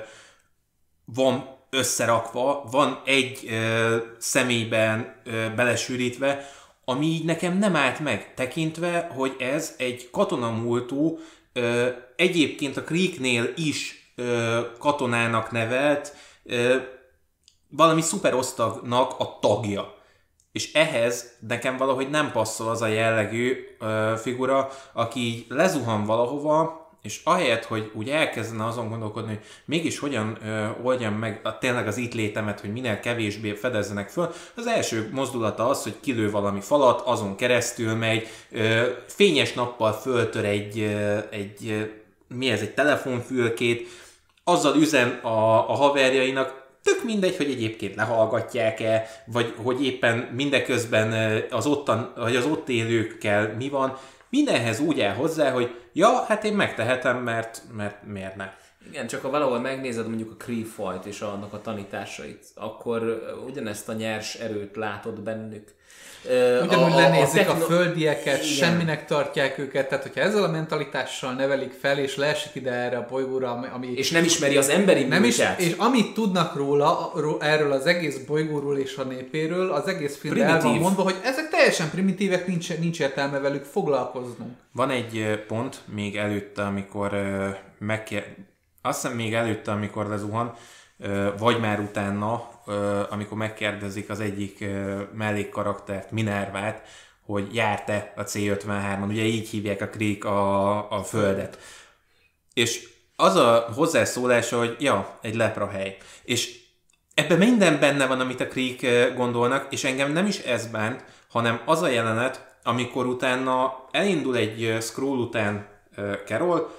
van 1.04 1.56
összerakva, 1.70 2.64
van 2.70 3.02
egy 3.04 3.46
ö, 3.48 3.96
személyben 4.18 5.20
ö, 5.24 5.46
belesűrítve, 5.56 6.50
ami 6.84 7.06
így 7.06 7.24
nekem 7.24 7.58
nem 7.58 7.76
állt 7.76 8.00
meg, 8.00 8.34
tekintve, 8.34 9.10
hogy 9.14 9.36
ez 9.38 9.74
egy 9.78 10.08
katonamúltú 10.10 11.18
ö, 11.52 11.88
egyébként 12.16 12.76
a 12.76 12.82
Creeknél 12.82 13.52
is 13.56 14.12
ö, 14.14 14.60
katonának 14.78 15.50
nevelt, 15.50 16.14
ö, 16.44 16.76
valami 17.68 18.00
szuperosztagnak 18.00 19.14
a 19.18 19.38
tagja. 19.40 19.95
És 20.56 20.72
ehhez 20.72 21.36
nekem 21.48 21.76
valahogy 21.76 22.10
nem 22.10 22.32
passzol 22.32 22.68
az 22.68 22.82
a 22.82 22.86
jellegű 22.86 23.66
ö, 23.78 24.12
figura, 24.16 24.68
aki 24.92 25.20
így 25.20 25.46
lezuhan 25.48 26.04
valahova, 26.04 26.88
és 27.02 27.20
ahelyett, 27.24 27.64
hogy 27.64 27.90
úgy 27.94 28.08
elkezdene 28.08 28.64
azon 28.64 28.88
gondolkodni, 28.88 29.28
hogy 29.28 29.44
mégis 29.64 29.98
hogyan 29.98 30.38
ö, 30.44 30.66
oldjam 30.82 31.14
meg 31.14 31.40
a, 31.42 31.58
tényleg 31.58 31.86
az 31.86 31.96
itt 31.96 32.14
létemet, 32.14 32.60
hogy 32.60 32.72
minél 32.72 33.00
kevésbé 33.00 33.52
fedezzenek 33.52 34.08
föl, 34.08 34.32
az 34.54 34.66
első 34.66 35.10
mozdulata 35.12 35.68
az, 35.68 35.82
hogy 35.82 36.00
kilő 36.00 36.30
valami 36.30 36.60
falat, 36.60 37.00
azon 37.00 37.36
keresztül 37.36 37.94
megy, 37.94 38.28
ö, 38.50 38.90
fényes 39.06 39.52
nappal 39.52 39.92
föltör 39.92 40.44
egy, 40.44 40.78
ö, 40.78 41.18
egy 41.30 41.68
ö, 41.68 41.82
mi 42.36 42.50
ez, 42.50 42.60
egy 42.60 42.74
telefonfülkét, 42.74 43.88
azzal 44.44 44.76
üzen 44.76 45.08
a, 45.08 45.70
a 45.70 45.74
haverjainak, 45.74 46.65
tök 46.86 47.04
mindegy, 47.04 47.36
hogy 47.36 47.50
egyébként 47.50 47.94
lehallgatják-e, 47.94 49.06
vagy 49.24 49.54
hogy 49.62 49.84
éppen 49.84 50.18
mindeközben 50.18 51.42
az, 51.50 51.66
ottan, 51.66 52.12
vagy 52.16 52.36
az 52.36 52.44
ott 52.44 52.68
élőkkel 52.68 53.54
mi 53.56 53.68
van, 53.68 53.96
mindenhez 54.28 54.80
úgy 54.80 55.00
áll 55.00 55.14
hozzá, 55.14 55.50
hogy 55.50 55.80
ja, 55.92 56.24
hát 56.28 56.44
én 56.44 56.54
megtehetem, 56.54 57.22
mert, 57.22 57.62
mert 57.76 58.06
miért 58.06 58.36
ne. 58.36 58.52
Igen, 58.88 59.06
csak 59.06 59.22
ha 59.22 59.30
valahol 59.30 59.60
megnézed 59.60 60.08
mondjuk 60.08 60.30
a 60.30 60.44
Cree 60.44 60.64
fajt 60.64 61.04
és 61.04 61.20
annak 61.20 61.52
a 61.52 61.60
tanításait, 61.60 62.46
akkor 62.54 63.22
ugyanezt 63.46 63.88
a 63.88 63.92
nyers 63.92 64.34
erőt 64.34 64.76
látod 64.76 65.20
bennük. 65.20 65.74
Ugyanúgy 66.62 66.92
a, 66.92 66.96
lenézik 66.96 67.40
a, 67.40 67.44
techno... 67.44 67.64
a 67.64 67.66
földieket, 67.66 68.44
Igen. 68.44 68.46
semminek 68.46 69.06
tartják 69.06 69.58
őket, 69.58 69.88
tehát 69.88 70.04
hogyha 70.04 70.20
ezzel 70.20 70.44
a 70.44 70.50
mentalitással 70.50 71.32
nevelik 71.32 71.72
fel, 71.80 71.98
és 71.98 72.16
leesik 72.16 72.54
ide 72.54 72.70
erre 72.70 72.96
a 72.96 73.06
bolygóra, 73.10 73.50
ami... 73.74 73.86
És 73.86 74.10
nem 74.10 74.24
ismeri 74.24 74.56
az 74.56 74.68
emberi 74.68 75.04
nem 75.04 75.24
is, 75.24 75.38
És 75.56 75.72
amit 75.76 76.14
tudnak 76.14 76.54
róla, 76.54 77.12
erről 77.40 77.72
az 77.72 77.86
egész 77.86 78.16
bolygóról 78.16 78.78
és 78.78 78.96
a 78.96 79.04
népéről, 79.04 79.70
az 79.70 79.86
egész 79.86 80.16
film 80.16 80.40
el 80.40 80.60
van 80.60 80.78
mondva, 80.78 81.02
hogy 81.02 81.16
ezek 81.22 81.48
teljesen 81.48 81.90
primitívek, 81.90 82.46
nincs, 82.46 82.78
nincs 82.78 83.00
értelme 83.00 83.38
velük 83.38 83.64
foglalkoznunk. 83.64 84.50
Van 84.72 84.90
egy 84.90 85.44
pont 85.46 85.80
még 85.94 86.16
előtte, 86.16 86.62
amikor 86.62 87.10
megkér... 87.78 88.24
Azt 88.82 89.02
hiszem 89.02 89.16
még 89.16 89.34
előtte, 89.34 89.70
amikor 89.70 90.06
lezuhan, 90.06 90.54
vagy 91.38 91.60
már 91.60 91.80
utána, 91.80 92.50
amikor 93.10 93.38
megkérdezik 93.38 94.10
az 94.10 94.20
egyik 94.20 94.64
mellékkaraktert, 95.14 96.10
Minervát, 96.10 96.88
hogy 97.26 97.54
járt-e 97.54 98.12
a 98.16 98.22
C-53-on, 98.22 99.08
ugye 99.08 99.22
így 99.22 99.48
hívják 99.48 99.80
a 99.80 99.88
Krieg 99.88 100.24
a, 100.24 100.90
a 100.90 101.02
földet. 101.02 101.58
És 102.54 102.88
az 103.16 103.36
a 103.36 103.68
hozzászólása, 103.74 104.58
hogy 104.58 104.76
ja, 104.78 105.18
egy 105.22 105.34
leprahely. 105.34 105.96
És 106.24 106.58
ebben 107.14 107.38
minden 107.38 107.80
benne 107.80 108.06
van, 108.06 108.20
amit 108.20 108.40
a 108.40 108.48
Krieg 108.48 109.12
gondolnak, 109.16 109.72
és 109.72 109.84
engem 109.84 110.12
nem 110.12 110.26
is 110.26 110.38
ez 110.38 110.66
bánt, 110.66 111.04
hanem 111.28 111.60
az 111.64 111.82
a 111.82 111.88
jelenet, 111.88 112.58
amikor 112.62 113.06
utána 113.06 113.84
elindul 113.90 114.36
egy 114.36 114.76
scroll 114.80 115.18
után 115.18 115.68
Carol, 116.26 116.78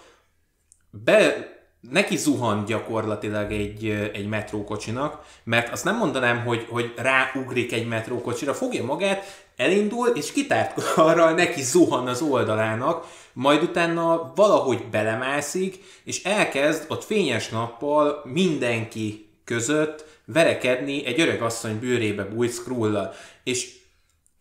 be 0.89 1.51
neki 1.81 2.17
zuhan 2.17 2.65
gyakorlatilag 2.65 3.51
egy, 3.51 4.09
egy 4.13 4.27
metrókocsinak, 4.27 5.25
mert 5.43 5.71
azt 5.71 5.83
nem 5.83 5.97
mondanám, 5.97 6.45
hogy, 6.45 6.65
hogy 6.69 6.93
ráugrik 6.95 7.73
egy 7.73 7.87
metrókocsira, 7.87 8.53
fogja 8.53 8.83
magát, 8.83 9.45
elindul, 9.55 10.07
és 10.07 10.31
kitárt 10.31 10.81
arra 10.95 11.31
neki 11.43 11.61
zuhan 11.61 12.07
az 12.07 12.21
oldalának, 12.21 13.07
majd 13.33 13.61
utána 13.61 14.31
valahogy 14.35 14.85
belemászik, 14.91 15.83
és 16.03 16.23
elkezd 16.23 16.85
ott 16.87 17.03
fényes 17.03 17.49
nappal 17.49 18.21
mindenki 18.23 19.29
között 19.43 20.05
verekedni 20.25 21.05
egy 21.05 21.19
öreg 21.19 21.41
asszony 21.41 21.79
bőrébe 21.79 22.23
bújt 22.23 22.53
Skrullal. 22.53 23.13
És 23.43 23.75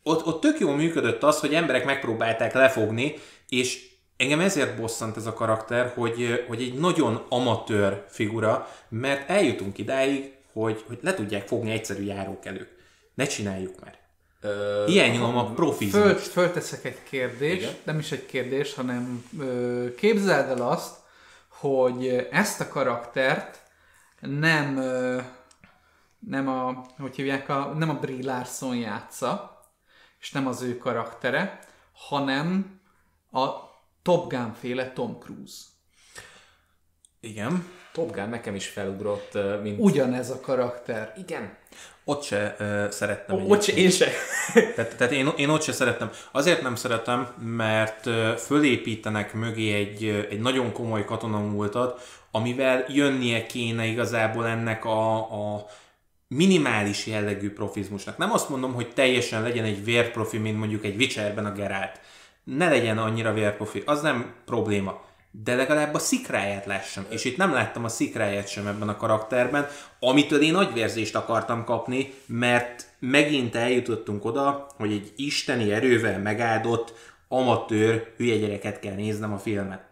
ott, 0.02 0.26
ott 0.26 0.40
tök 0.40 0.58
jól 0.58 0.76
működött 0.76 1.22
az, 1.22 1.40
hogy 1.40 1.54
emberek 1.54 1.84
megpróbálták 1.84 2.54
lefogni, 2.54 3.14
és 3.48 3.94
Engem 4.16 4.40
ezért 4.40 4.80
bosszant 4.80 5.16
ez 5.16 5.26
a 5.26 5.32
karakter, 5.32 5.92
hogy, 5.94 6.44
hogy 6.48 6.62
egy 6.62 6.74
nagyon 6.74 7.26
amatőr 7.28 8.04
figura, 8.08 8.68
mert 8.88 9.30
eljutunk 9.30 9.78
idáig, 9.78 10.34
hogy, 10.52 10.84
hogy 10.86 10.98
le 11.02 11.14
tudják 11.14 11.46
fogni 11.46 11.70
egyszerű 11.70 12.04
járókelők. 12.04 12.76
Ne 13.14 13.26
csináljuk 13.26 13.74
már. 13.80 13.98
Hiányolom 14.86 15.36
a 15.36 15.50
profizmus. 15.50 16.02
Föl, 16.02 16.14
fölteszek 16.14 16.84
egy 16.84 17.02
kérdést, 17.02 17.60
Igen? 17.60 17.74
nem 17.84 17.98
is 17.98 18.12
egy 18.12 18.26
kérdés, 18.26 18.74
hanem 18.74 19.24
ö, 19.38 19.94
képzeld 19.94 20.58
el 20.58 20.68
azt, 20.68 20.96
hogy 21.48 22.28
ezt 22.30 22.60
a 22.60 22.68
karaktert 22.68 23.62
nem 24.20 24.76
ö, 24.76 25.20
nem 26.18 26.48
a, 26.48 26.86
hogy 26.98 27.16
hívják, 27.16 27.48
a, 27.48 27.74
nem 27.78 27.90
a 27.90 27.94
Brie 27.94 28.24
Larson 28.24 28.76
játsza, 28.76 29.60
és 30.20 30.32
nem 30.32 30.46
az 30.46 30.62
ő 30.62 30.78
karaktere, 30.78 31.60
hanem 31.92 32.80
a 33.32 33.65
Top 34.06 34.30
Gun 34.30 34.54
féle 34.60 34.92
Tom 34.92 35.18
Cruise. 35.18 35.62
Igen. 37.20 37.68
Top 37.92 38.12
Gun 38.12 38.28
nekem 38.28 38.54
is 38.54 38.66
felugrott, 38.66 39.38
mint... 39.62 39.80
Ugyanez 39.80 40.30
a 40.30 40.40
karakter. 40.40 41.12
Igen. 41.16 41.56
Ott 42.04 42.22
se 42.22 42.56
uh, 42.60 42.90
szerettem. 42.90 43.36
O, 43.36 43.52
ott 43.52 43.62
se, 43.62 43.72
én 43.72 43.90
se. 43.90 44.06
tehát, 44.74 44.96
tehát 44.96 45.12
én, 45.12 45.28
én 45.36 45.48
ott 45.48 45.62
se 45.62 45.72
szerettem. 45.72 46.10
Azért 46.30 46.62
nem 46.62 46.74
szeretem, 46.74 47.34
mert 47.56 48.06
uh, 48.06 48.34
fölépítenek 48.34 49.34
mögé 49.34 49.74
egy, 49.74 50.04
egy 50.30 50.40
nagyon 50.40 50.72
komoly 50.72 51.04
katonamúltat, 51.04 52.02
amivel 52.30 52.84
jönnie 52.88 53.46
kéne 53.46 53.86
igazából 53.86 54.46
ennek 54.46 54.84
a, 54.84 55.16
a 55.16 55.66
minimális 56.28 57.06
jellegű 57.06 57.52
profizmusnak. 57.52 58.16
Nem 58.16 58.32
azt 58.32 58.48
mondom, 58.48 58.74
hogy 58.74 58.92
teljesen 58.92 59.42
legyen 59.42 59.64
egy 59.64 59.84
vérprofi, 59.84 60.38
mint 60.38 60.58
mondjuk 60.58 60.84
egy 60.84 60.96
Witcherben 60.96 61.46
a 61.46 61.52
Geralt 61.52 62.00
ne 62.54 62.68
legyen 62.68 62.98
annyira 62.98 63.32
vérprofi, 63.32 63.82
az 63.86 64.00
nem 64.00 64.34
probléma. 64.44 65.04
De 65.44 65.54
legalább 65.54 65.94
a 65.94 65.98
szikráját 65.98 66.66
lássam. 66.66 67.04
És 67.08 67.24
itt 67.24 67.36
nem 67.36 67.52
láttam 67.52 67.84
a 67.84 67.88
szikráját 67.88 68.48
sem 68.48 68.66
ebben 68.66 68.88
a 68.88 68.96
karakterben, 68.96 69.68
amitől 70.00 70.42
én 70.42 70.52
nagyvérzést 70.52 71.14
akartam 71.14 71.64
kapni, 71.64 72.14
mert 72.26 72.86
megint 72.98 73.54
eljutottunk 73.54 74.24
oda, 74.24 74.66
hogy 74.76 74.92
egy 74.92 75.12
isteni 75.16 75.72
erővel 75.72 76.18
megáldott 76.18 76.94
amatőr 77.28 78.12
hülye 78.16 78.36
gyereket 78.36 78.80
kell 78.80 78.94
néznem 78.94 79.32
a 79.32 79.38
filmet. 79.38 79.84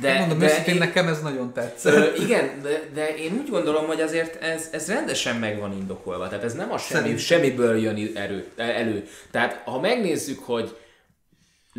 De, 0.00 0.18
mondom, 0.18 0.38
de 0.38 0.64
én, 0.66 0.76
nekem 0.76 1.08
ez 1.08 1.22
nagyon 1.22 1.52
tetszett. 1.52 1.94
Ö, 1.94 2.22
igen, 2.22 2.62
de, 2.62 2.80
de 2.94 3.16
én 3.16 3.32
úgy 3.32 3.50
gondolom, 3.50 3.86
hogy 3.86 4.00
azért 4.00 4.42
ez, 4.42 4.68
ez 4.72 4.88
rendesen 4.88 5.36
meg 5.36 5.58
van 5.58 5.72
indokolva. 5.72 6.28
Tehát 6.28 6.44
ez 6.44 6.54
nem 6.54 6.72
a 6.72 6.78
semmi, 6.78 7.16
semmiből 7.16 7.78
jön 7.78 8.16
erő, 8.16 8.50
elő. 8.56 9.08
Tehát 9.30 9.62
ha 9.64 9.80
megnézzük, 9.80 10.38
hogy 10.38 10.76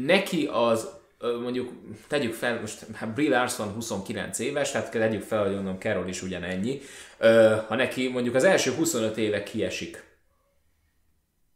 neki 0.06 0.50
az 0.52 0.88
mondjuk 1.42 1.72
tegyük 2.08 2.34
fel, 2.34 2.60
most 2.60 2.86
hát 2.94 3.14
Brie 3.14 3.30
Larson 3.30 3.74
29 3.74 4.40
éves, 4.40 4.72
tehát 4.72 4.92
tegyük 4.92 5.24
fel, 5.24 5.44
hogy 5.44 5.54
mondom, 5.54 5.78
Carol 5.80 6.08
is 6.08 6.22
ugyanennyi, 6.22 6.82
ha 7.68 7.76
neki 7.76 8.08
mondjuk 8.08 8.36
az 8.36 8.44
első 8.44 8.72
25 8.72 9.18
éve 9.18 9.44
kiesik, 9.44 10.08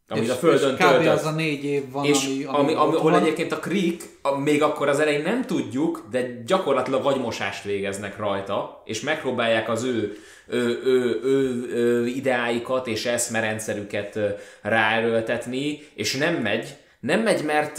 amit 0.08 0.23
és, 0.23 0.29
a 0.29 0.34
Földön 0.34 0.75
és 0.77 0.86
kb. 0.86 1.08
az 1.08 1.25
a 1.25 1.32
négy 1.32 1.63
év 1.63 1.91
van, 1.91 2.06
és 2.06 2.25
ami, 2.25 2.43
ami, 2.43 2.73
ami, 2.73 2.95
ahol 2.95 3.15
egyébként 3.15 3.51
a 3.51 3.60
Creek, 3.60 4.01
a, 4.21 4.38
még 4.38 4.63
akkor 4.63 4.88
az 4.88 4.99
elején 4.99 5.21
nem 5.21 5.45
tudjuk, 5.45 6.08
de 6.12 6.41
gyakorlatilag 6.45 7.03
vagymosást 7.03 7.63
végeznek 7.63 8.17
rajta, 8.17 8.82
és 8.86 9.01
megpróbálják 9.01 9.69
az 9.69 9.84
ő, 9.84 10.17
ő, 10.47 10.82
ő, 10.84 11.19
ő, 11.23 11.69
ő 11.73 12.08
ideáikat 12.08 12.88
és 12.88 13.06
eszmerendszerüket 13.06 14.19
ráerőltetni, 14.62 15.82
és 15.95 16.15
nem 16.15 16.36
megy, 16.36 16.75
nem 17.03 17.21
megy, 17.21 17.43
mert, 17.43 17.77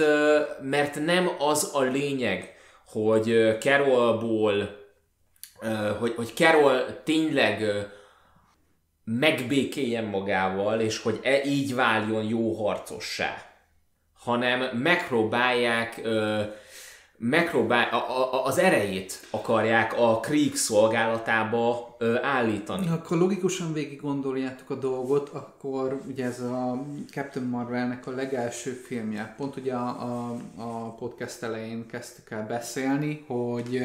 mert 0.62 1.00
nem 1.00 1.30
az 1.38 1.70
a 1.72 1.80
lényeg, 1.80 2.54
hogy 2.86 3.56
Carolból, 3.60 4.76
hogy, 5.98 6.14
hogy 6.16 6.32
Carol 6.34 7.02
tényleg 7.02 7.64
megbékéljen 9.04 10.04
magával, 10.04 10.80
és 10.80 10.98
hogy 10.98 11.20
e 11.22 11.44
így 11.44 11.74
váljon 11.74 12.24
jó 12.24 12.52
harcossá, 12.52 13.34
hanem 14.18 14.76
megpróbálják 14.76 16.00
megpróbál, 17.28 17.88
a, 17.88 18.44
az 18.44 18.58
erejét 18.58 19.26
akarják 19.30 19.98
a 19.98 20.20
Krieg 20.20 20.54
szolgálatába 20.54 21.96
állítani. 22.22 22.88
Akkor 22.88 23.16
logikusan 23.16 23.72
végig 23.72 24.00
gondoljátok 24.00 24.70
a 24.70 24.74
dolgot, 24.74 25.28
akkor 25.28 26.00
ugye 26.06 26.24
ez 26.24 26.40
a 26.40 26.84
Captain 27.10 27.46
Marvelnek 27.46 28.06
a 28.06 28.10
legelső 28.10 28.70
filmje. 28.70 29.34
Pont 29.36 29.56
ugye 29.56 29.74
a, 29.74 29.88
a, 29.88 30.36
a 30.56 30.94
podcast 30.94 31.42
elején 31.42 31.86
kezdtük 31.86 32.30
el 32.30 32.46
beszélni, 32.46 33.24
hogy 33.26 33.80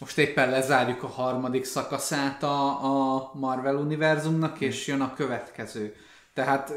most 0.00 0.18
éppen 0.18 0.50
lezárjuk 0.50 1.02
a 1.02 1.06
harmadik 1.06 1.64
szakaszát 1.64 2.42
a, 2.42 2.84
a 2.84 3.30
Marvel 3.34 3.76
univerzumnak, 3.76 4.60
és 4.60 4.86
jön 4.86 5.00
a 5.00 5.14
következő. 5.14 5.94
Tehát 6.34 6.72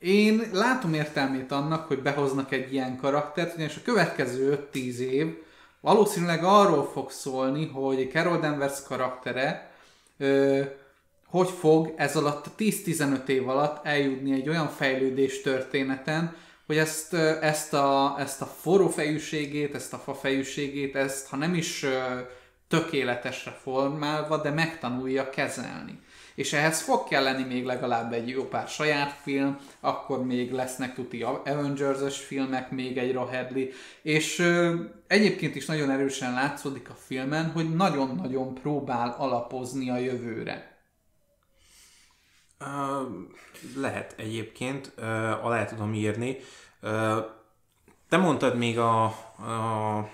én 0.00 0.42
látom 0.52 0.94
értelmét 0.94 1.52
annak, 1.52 1.86
hogy 1.86 2.02
behoznak 2.02 2.52
egy 2.52 2.72
ilyen 2.72 2.96
karaktert, 2.96 3.54
ugyanis 3.54 3.76
a 3.76 3.82
következő 3.84 4.68
5-10 4.72 4.96
év 4.96 5.36
valószínűleg 5.80 6.44
arról 6.44 6.90
fog 6.92 7.10
szólni, 7.10 7.66
hogy 7.66 8.10
Carol 8.12 8.38
Danvers 8.38 8.82
karaktere 8.82 9.70
ö, 10.18 10.62
hogy 11.26 11.48
fog 11.48 11.94
ez 11.96 12.16
alatt 12.16 12.46
a 12.46 12.50
10-15 12.58 13.26
év 13.26 13.48
alatt 13.48 13.86
eljutni 13.86 14.32
egy 14.32 14.48
olyan 14.48 14.68
fejlődés 14.68 15.40
történeten, 15.40 16.36
hogy 16.66 16.76
ezt, 16.78 17.14
ezt, 17.40 17.74
a, 17.74 18.16
ezt 18.18 18.42
a 18.42 18.46
forrófejűségét, 18.46 19.74
ezt 19.74 19.92
a 19.92 19.98
fafejűségét, 19.98 20.96
ezt 20.96 21.28
ha 21.28 21.36
nem 21.36 21.54
is 21.54 21.86
tökéletesre 22.68 23.58
formálva, 23.62 24.36
de 24.36 24.50
megtanulja 24.50 25.30
kezelni. 25.30 25.98
És 26.40 26.52
ehhez 26.52 26.80
fog 26.80 27.08
kelleni 27.08 27.42
még 27.42 27.64
legalább 27.64 28.12
egy 28.12 28.28
jó 28.28 28.44
pár 28.44 28.68
saját 28.68 29.12
film, 29.22 29.58
akkor 29.80 30.24
még 30.24 30.52
lesznek 30.52 30.94
tuti 30.94 31.22
Avengers-es 31.22 32.18
filmek, 32.18 32.70
még 32.70 32.98
egy 32.98 33.12
Rohedley, 33.12 33.66
és 34.02 34.38
ö, 34.38 34.82
egyébként 35.06 35.54
is 35.54 35.66
nagyon 35.66 35.90
erősen 35.90 36.32
látszódik 36.32 36.90
a 36.90 36.94
filmen, 36.94 37.50
hogy 37.50 37.74
nagyon-nagyon 37.74 38.54
próbál 38.54 39.14
alapozni 39.18 39.90
a 39.90 39.96
jövőre. 39.96 40.82
Uh, 42.60 43.08
lehet 43.76 44.14
egyébként, 44.16 44.92
uh, 44.98 45.44
alá 45.44 45.64
tudom 45.64 45.94
írni. 45.94 46.36
Uh, 46.82 47.16
te 48.08 48.16
mondtad 48.16 48.56
még 48.56 48.78
a, 48.78 49.04
a 49.04 50.08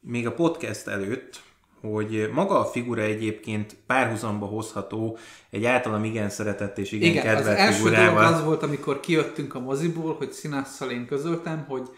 még 0.00 0.26
a 0.26 0.34
podcast 0.34 0.86
előtt, 0.86 1.42
hogy 1.80 2.30
maga 2.32 2.58
a 2.58 2.64
figura 2.64 3.02
egyébként 3.02 3.76
párhuzamba 3.86 4.46
hozható 4.46 5.18
egy 5.50 5.64
általam 5.64 6.04
igen 6.04 6.30
szeretett 6.30 6.78
és 6.78 6.92
igen, 6.92 7.10
igen 7.10 7.22
kedvelt 7.22 7.58
az 7.58 7.64
első 7.64 7.90
dolog 7.90 8.16
az 8.16 8.44
volt, 8.44 8.62
amikor 8.62 9.00
kijöttünk 9.00 9.54
a 9.54 9.60
moziból, 9.60 10.14
hogy 10.14 10.32
színásszal 10.32 10.90
én 10.90 11.06
közöltem, 11.06 11.64
hogy 11.68 11.88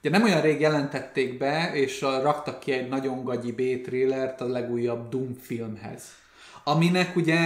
ugye 0.00 0.10
nem 0.10 0.22
olyan 0.22 0.40
rég 0.40 0.60
jelentették 0.60 1.38
be, 1.38 1.70
és 1.74 2.00
raktak 2.00 2.60
ki 2.60 2.72
egy 2.72 2.88
nagyon 2.88 3.24
gagyi 3.24 3.52
B-trillert 3.52 4.40
a 4.40 4.46
legújabb 4.46 5.08
Doom 5.08 5.36
filmhez 5.40 6.02
aminek 6.64 7.16
ugye 7.16 7.38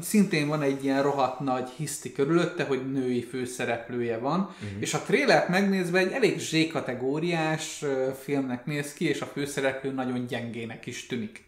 szintén 0.00 0.48
van 0.48 0.62
egy 0.62 0.84
ilyen 0.84 1.02
rohadt 1.02 1.40
nagy 1.40 1.68
hiszti 1.76 2.12
körülötte, 2.12 2.64
hogy 2.64 2.92
női 2.92 3.22
főszereplője 3.22 4.18
van, 4.18 4.40
uh-huh. 4.40 4.80
és 4.80 4.94
a 4.94 5.02
trélert 5.06 5.48
megnézve 5.48 5.98
egy 5.98 6.12
elég 6.12 6.38
Z-kategóriás 6.38 7.84
filmnek 8.22 8.66
néz 8.66 8.92
ki, 8.92 9.08
és 9.08 9.20
a 9.20 9.26
főszereplő 9.26 9.90
nagyon 9.90 10.26
gyengének 10.26 10.86
is 10.86 11.06
tűnik. 11.06 11.44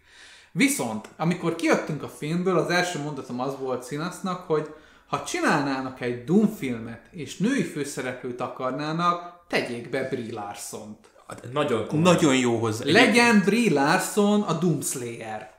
Viszont, 0.52 1.08
amikor 1.16 1.56
kijöttünk 1.56 2.02
a 2.02 2.08
filmből, 2.08 2.58
az 2.58 2.70
első 2.70 2.98
mondatom 2.98 3.40
az 3.40 3.58
volt 3.58 3.86
Sinasznak, 3.86 4.46
hogy 4.46 4.74
ha 5.06 5.24
csinálnának 5.24 6.00
egy 6.00 6.24
Doom 6.24 6.48
filmet, 6.48 7.06
és 7.10 7.36
női 7.36 7.62
főszereplőt 7.62 8.40
akarnának, 8.40 9.44
tegyék 9.48 9.90
be 9.90 10.08
Brie 10.08 10.32
Larson-t. 10.32 11.12
Nagyon, 11.52 11.86
Nagyon 11.92 12.36
jó 12.36 12.58
hozzá. 12.58 12.84
Legyen 12.84 13.42
Brie 13.44 13.72
Larson 13.72 14.42
a 14.42 14.52
Doomslayer 14.52 15.53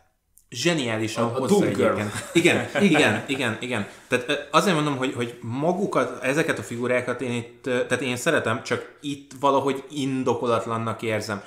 zseniálisan 0.49 1.23
a, 1.23 1.35
a 1.35 1.39
hozza 1.39 1.65
egyébként. 1.65 2.11
Igen, 2.33 2.67
igen, 2.81 3.23
igen, 3.27 3.57
igen. 3.59 3.87
Tehát 4.07 4.47
azért 4.51 4.75
mondom, 4.75 4.97
hogy, 4.97 5.13
hogy 5.13 5.37
magukat, 5.41 6.23
ezeket 6.23 6.59
a 6.59 6.63
figurákat 6.63 7.21
én 7.21 7.31
itt, 7.31 7.61
tehát 7.63 8.01
én 8.01 8.15
szeretem, 8.15 8.63
csak 8.63 8.97
itt 9.01 9.31
valahogy 9.39 9.83
indokolatlannak 9.89 11.01
érzem. 11.01 11.43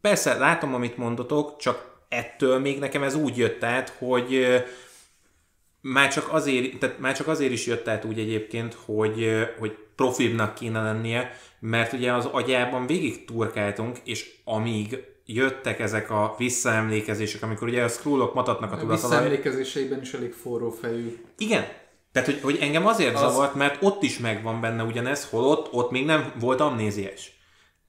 Persze, 0.00 0.34
látom, 0.34 0.74
amit 0.74 0.96
mondotok, 0.96 1.56
csak 1.56 1.90
ettől 2.08 2.58
még 2.58 2.78
nekem 2.78 3.02
ez 3.02 3.14
úgy 3.14 3.36
jött 3.36 3.64
át, 3.64 3.94
hogy 3.98 4.46
már 5.80 6.12
csak 6.12 6.32
azért, 6.32 6.78
tehát 6.78 6.98
már 6.98 7.16
csak 7.16 7.28
azért 7.28 7.52
is 7.52 7.66
jött 7.66 7.88
át 7.88 8.04
úgy 8.04 8.18
egyébként, 8.18 8.76
hogy, 8.84 9.46
hogy 9.58 9.76
profibnak 9.96 10.54
kéne 10.54 10.82
lennie, 10.82 11.36
mert 11.60 11.92
ugye 11.92 12.12
az 12.12 12.24
agyában 12.24 12.86
végig 12.86 13.24
turkáltunk, 13.24 13.98
és 14.04 14.30
amíg 14.44 14.98
jöttek 15.34 15.80
ezek 15.80 16.10
a 16.10 16.34
visszaemlékezések, 16.38 17.42
amikor 17.42 17.68
ugye 17.68 17.82
a 17.82 17.88
scrollok 17.88 18.34
matatnak 18.34 18.72
a 18.72 18.76
tudatalaj. 18.76 18.98
A 18.98 19.08
visszaemlékezéseiben 19.08 20.00
is 20.00 20.12
elég 20.12 20.32
forró 20.32 20.70
fejű. 20.70 21.24
Igen. 21.38 21.64
Tehát, 22.12 22.28
hogy, 22.28 22.40
hogy 22.42 22.58
engem 22.60 22.86
azért 22.86 23.14
az... 23.14 23.20
zavart, 23.20 23.54
mert 23.54 23.82
ott 23.82 24.02
is 24.02 24.18
megvan 24.18 24.60
benne 24.60 24.82
ugyanez, 24.82 25.28
holott 25.30 25.72
ott 25.72 25.90
még 25.90 26.04
nem 26.04 26.32
volt 26.40 26.60
amnéziás. 26.60 27.38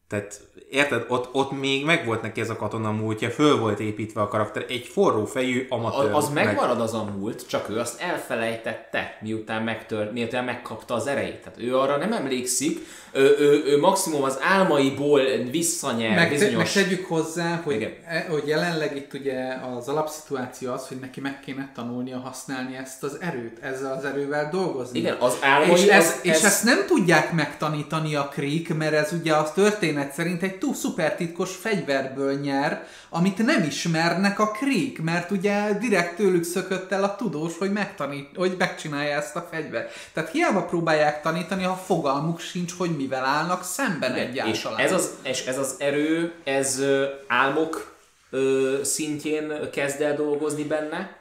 Tehát 0.07 0.41
érted, 0.69 1.05
ott, 1.07 1.29
ott 1.31 1.51
még 1.59 1.85
megvolt 1.85 2.21
neki 2.21 2.41
ez 2.41 2.49
a 2.49 2.55
katona 2.55 2.91
múltja, 2.91 3.29
föl 3.29 3.59
volt 3.59 3.79
építve 3.79 4.21
a 4.21 4.27
karakter, 4.27 4.65
egy 4.69 4.85
forró 4.85 5.25
fejű 5.25 5.65
amatőr. 5.69 6.13
Az, 6.13 6.23
az 6.23 6.33
megmarad 6.33 6.81
az 6.81 6.93
a 6.93 7.03
múlt, 7.03 7.47
csak 7.47 7.69
ő 7.69 7.79
azt 7.79 8.01
elfelejtette, 8.01 9.17
miután, 9.21 9.63
megtör, 9.63 10.11
miután 10.11 10.43
megkapta 10.43 10.93
az 10.93 11.07
erejét. 11.07 11.41
Tehát 11.41 11.59
ő 11.59 11.77
arra 11.77 11.97
nem 11.97 12.13
emlékszik, 12.13 12.79
ő, 13.13 13.35
ő, 13.39 13.63
ő 13.65 13.79
maximum 13.79 14.23
az 14.23 14.37
álmaiból 14.41 15.21
visszanyer 15.51 16.15
meg, 16.15 16.29
bizonyos... 16.29 16.73
Meg 16.73 16.83
tegyük 16.83 17.05
hozzá, 17.05 17.61
hogy, 17.63 17.97
e, 18.05 18.25
hogy 18.29 18.43
jelenleg 18.47 18.95
itt 18.95 19.13
ugye 19.13 19.55
az 19.77 19.87
alapszituáció 19.87 20.71
az, 20.71 20.87
hogy 20.87 20.97
neki 20.97 21.21
meg 21.21 21.39
kéne 21.39 21.71
tanulnia 21.75 22.19
használni 22.19 22.75
ezt 22.75 23.03
az 23.03 23.17
erőt, 23.19 23.57
ezzel 23.61 23.93
az 23.97 24.05
erővel 24.05 24.49
dolgozni. 24.51 24.99
Igen, 24.99 25.15
az 25.19 25.37
álmai... 25.41 25.71
És, 25.71 25.85
ez, 25.85 26.05
az, 26.05 26.19
ez... 26.23 26.35
és 26.35 26.43
ezt 26.43 26.63
nem 26.63 26.85
tudják 26.87 27.31
megtanítani 27.31 28.15
a 28.15 28.29
Creek, 28.31 28.77
mert 28.77 28.93
ez 28.93 29.11
ugye 29.19 29.33
a 29.33 29.51
történet 29.51 30.13
szerint 30.13 30.43
egy 30.43 30.57
túl 30.57 30.73
szupertitkos 30.73 31.55
fegyverből 31.55 32.39
nyer, 32.39 32.85
amit 33.13 33.45
nem 33.45 33.63
ismernek 33.63 34.39
a 34.39 34.51
Krieg, 34.51 34.99
mert 35.03 35.31
ugye 35.31 35.77
direkt 35.79 36.15
tőlük 36.15 36.43
szökött 36.43 36.91
el 36.91 37.03
a 37.03 37.15
tudós, 37.15 37.57
hogy, 37.57 37.71
megtanít, 37.71 38.29
hogy 38.35 38.55
megcsinálja 38.57 39.15
ezt 39.15 39.35
a 39.35 39.47
fegyvert. 39.51 39.93
Tehát 40.13 40.31
hiába 40.31 40.65
próbálják 40.65 41.21
tanítani, 41.21 41.63
ha 41.63 41.73
fogalmuk 41.85 42.39
sincs, 42.39 42.73
hogy 42.77 42.95
mivel 43.01 43.25
állnak 43.25 43.63
szemben 43.63 44.11
Igen, 44.11 44.27
egyáltalán. 44.27 44.79
És 44.79 44.85
ez 44.85 44.91
az, 44.91 45.17
és 45.23 45.45
ez 45.45 45.57
az 45.57 45.75
erő, 45.79 46.33
ez 46.43 46.83
álmok 47.27 47.95
ö, 48.29 48.79
szintjén 48.83 49.69
kezd 49.71 50.01
el 50.01 50.15
dolgozni 50.15 50.63
benne, 50.63 51.17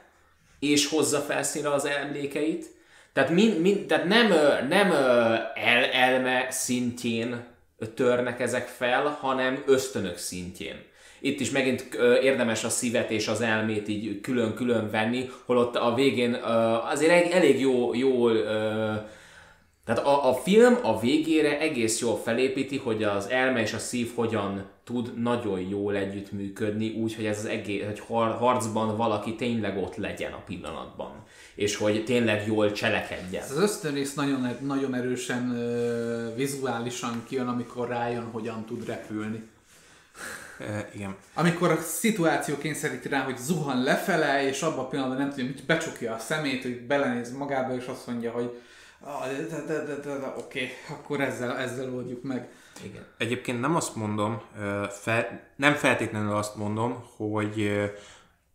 és 0.59 0.87
hozza 0.87 1.19
felszínre 1.19 1.73
az 1.73 1.85
emlékeit. 1.85 2.65
Tehát, 3.13 3.29
min, 3.29 3.51
min, 3.51 3.87
tehát 3.87 4.05
nem, 4.05 4.27
nem 4.69 4.91
el, 5.55 5.83
elme 5.91 6.47
szintjén 6.49 7.43
törnek 7.95 8.39
ezek 8.39 8.67
fel, 8.67 9.17
hanem 9.21 9.63
ösztönök 9.65 10.17
szintjén. 10.17 10.89
Itt 11.19 11.39
is 11.39 11.49
megint 11.49 11.97
érdemes 12.21 12.63
a 12.63 12.69
szívet 12.69 13.11
és 13.11 13.27
az 13.27 13.41
elmét 13.41 13.87
így 13.87 14.21
külön-külön 14.21 14.89
venni, 14.91 15.29
holott 15.45 15.75
a 15.75 15.93
végén 15.93 16.33
azért 16.89 17.33
elég 17.33 17.59
jó, 17.59 17.93
jól 17.93 18.37
tehát 19.85 20.05
a, 20.05 20.29
a 20.29 20.33
film 20.33 20.77
a 20.81 20.99
végére 20.99 21.59
egész 21.59 21.99
jól 21.99 22.17
felépíti, 22.17 22.77
hogy 22.77 23.03
az 23.03 23.29
elme 23.29 23.61
és 23.61 23.73
a 23.73 23.79
szív 23.79 24.11
hogyan 24.15 24.65
tud 24.83 25.21
nagyon 25.21 25.59
jól 25.59 25.95
együttműködni, 25.95 26.89
úgy, 26.89 27.15
hogy 27.15 27.25
ez 27.25 27.37
az 27.37 27.45
egész, 27.45 27.85
hogy 27.85 27.99
harcban 28.39 28.97
valaki 28.97 29.35
tényleg 29.35 29.77
ott 29.77 29.95
legyen 29.95 30.31
a 30.31 30.43
pillanatban, 30.45 31.11
és 31.55 31.75
hogy 31.75 32.03
tényleg 32.03 32.47
jól 32.47 32.71
cselekedjen. 32.71 33.43
Ez 33.43 33.51
az 33.51 33.57
ösztönrész 33.57 34.13
nagyon, 34.13 34.57
nagyon 34.61 34.95
erősen 34.95 35.49
uh, 35.49 36.35
vizuálisan 36.35 37.23
kijön, 37.27 37.47
amikor 37.47 37.87
rájön, 37.87 38.29
hogyan 38.31 38.65
tud 38.65 38.85
repülni. 38.85 39.49
E, 40.59 40.89
igen. 40.93 41.15
Amikor 41.33 41.71
a 41.71 41.77
szituáció 41.77 42.57
kényszeríti 42.57 43.07
rá, 43.07 43.23
hogy 43.23 43.37
zuhan 43.37 43.83
lefele, 43.83 44.47
és 44.47 44.61
abban 44.61 44.85
a 44.85 44.87
pillanatban 44.87 45.21
nem 45.21 45.29
tudja, 45.29 45.45
hogy 45.45 45.63
becsukja 45.65 46.13
a 46.13 46.19
szemét, 46.19 46.61
hogy 46.61 46.81
belenéz 46.81 47.37
magába, 47.37 47.75
és 47.75 47.85
azt 47.85 48.07
mondja, 48.07 48.31
hogy 48.31 48.61
oké, 50.37 50.69
akkor 50.89 51.21
ezzel, 51.21 51.57
ezzel 51.57 51.93
oldjuk 51.93 52.23
meg. 52.23 52.49
Igen. 52.83 53.05
Egyébként 53.17 53.61
nem 53.61 53.75
azt 53.75 53.95
mondom, 53.95 54.41
fel, 54.89 55.41
nem 55.55 55.73
feltétlenül 55.73 56.35
azt 56.35 56.55
mondom, 56.55 57.03
hogy 57.17 57.71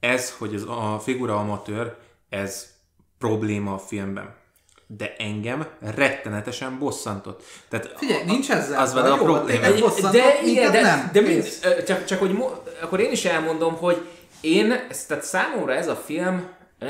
ez, 0.00 0.34
hogy 0.38 0.54
ez 0.54 0.62
a 0.62 1.00
figura 1.02 1.36
amatőr, 1.36 1.96
ez 2.28 2.74
probléma 3.18 3.74
a 3.74 3.78
filmben. 3.78 4.34
De 4.86 5.14
engem 5.18 5.66
rettenetesen 5.80 6.78
bosszantott. 6.78 7.42
Tehát 7.68 7.92
Figyelj, 7.96 8.24
nincs 8.24 8.50
ezzel 8.50 8.80
az 8.80 8.94
vele 8.94 9.12
a 9.12 9.16
probléma. 9.16 9.60
De, 9.60 10.10
de, 10.10 10.40
igen, 10.44 10.72
de, 10.72 10.80
nem. 10.80 11.10
de 11.12 11.20
mind, 11.20 11.48
csak, 11.86 12.04
csak 12.04 12.18
hogy 12.18 12.44
akkor 12.80 13.00
én 13.00 13.10
is 13.10 13.24
elmondom, 13.24 13.76
hogy 13.76 14.08
én, 14.40 14.68
tehát 15.08 15.24
számomra 15.24 15.74
ez 15.74 15.88
a 15.88 15.96
film, 15.96 16.48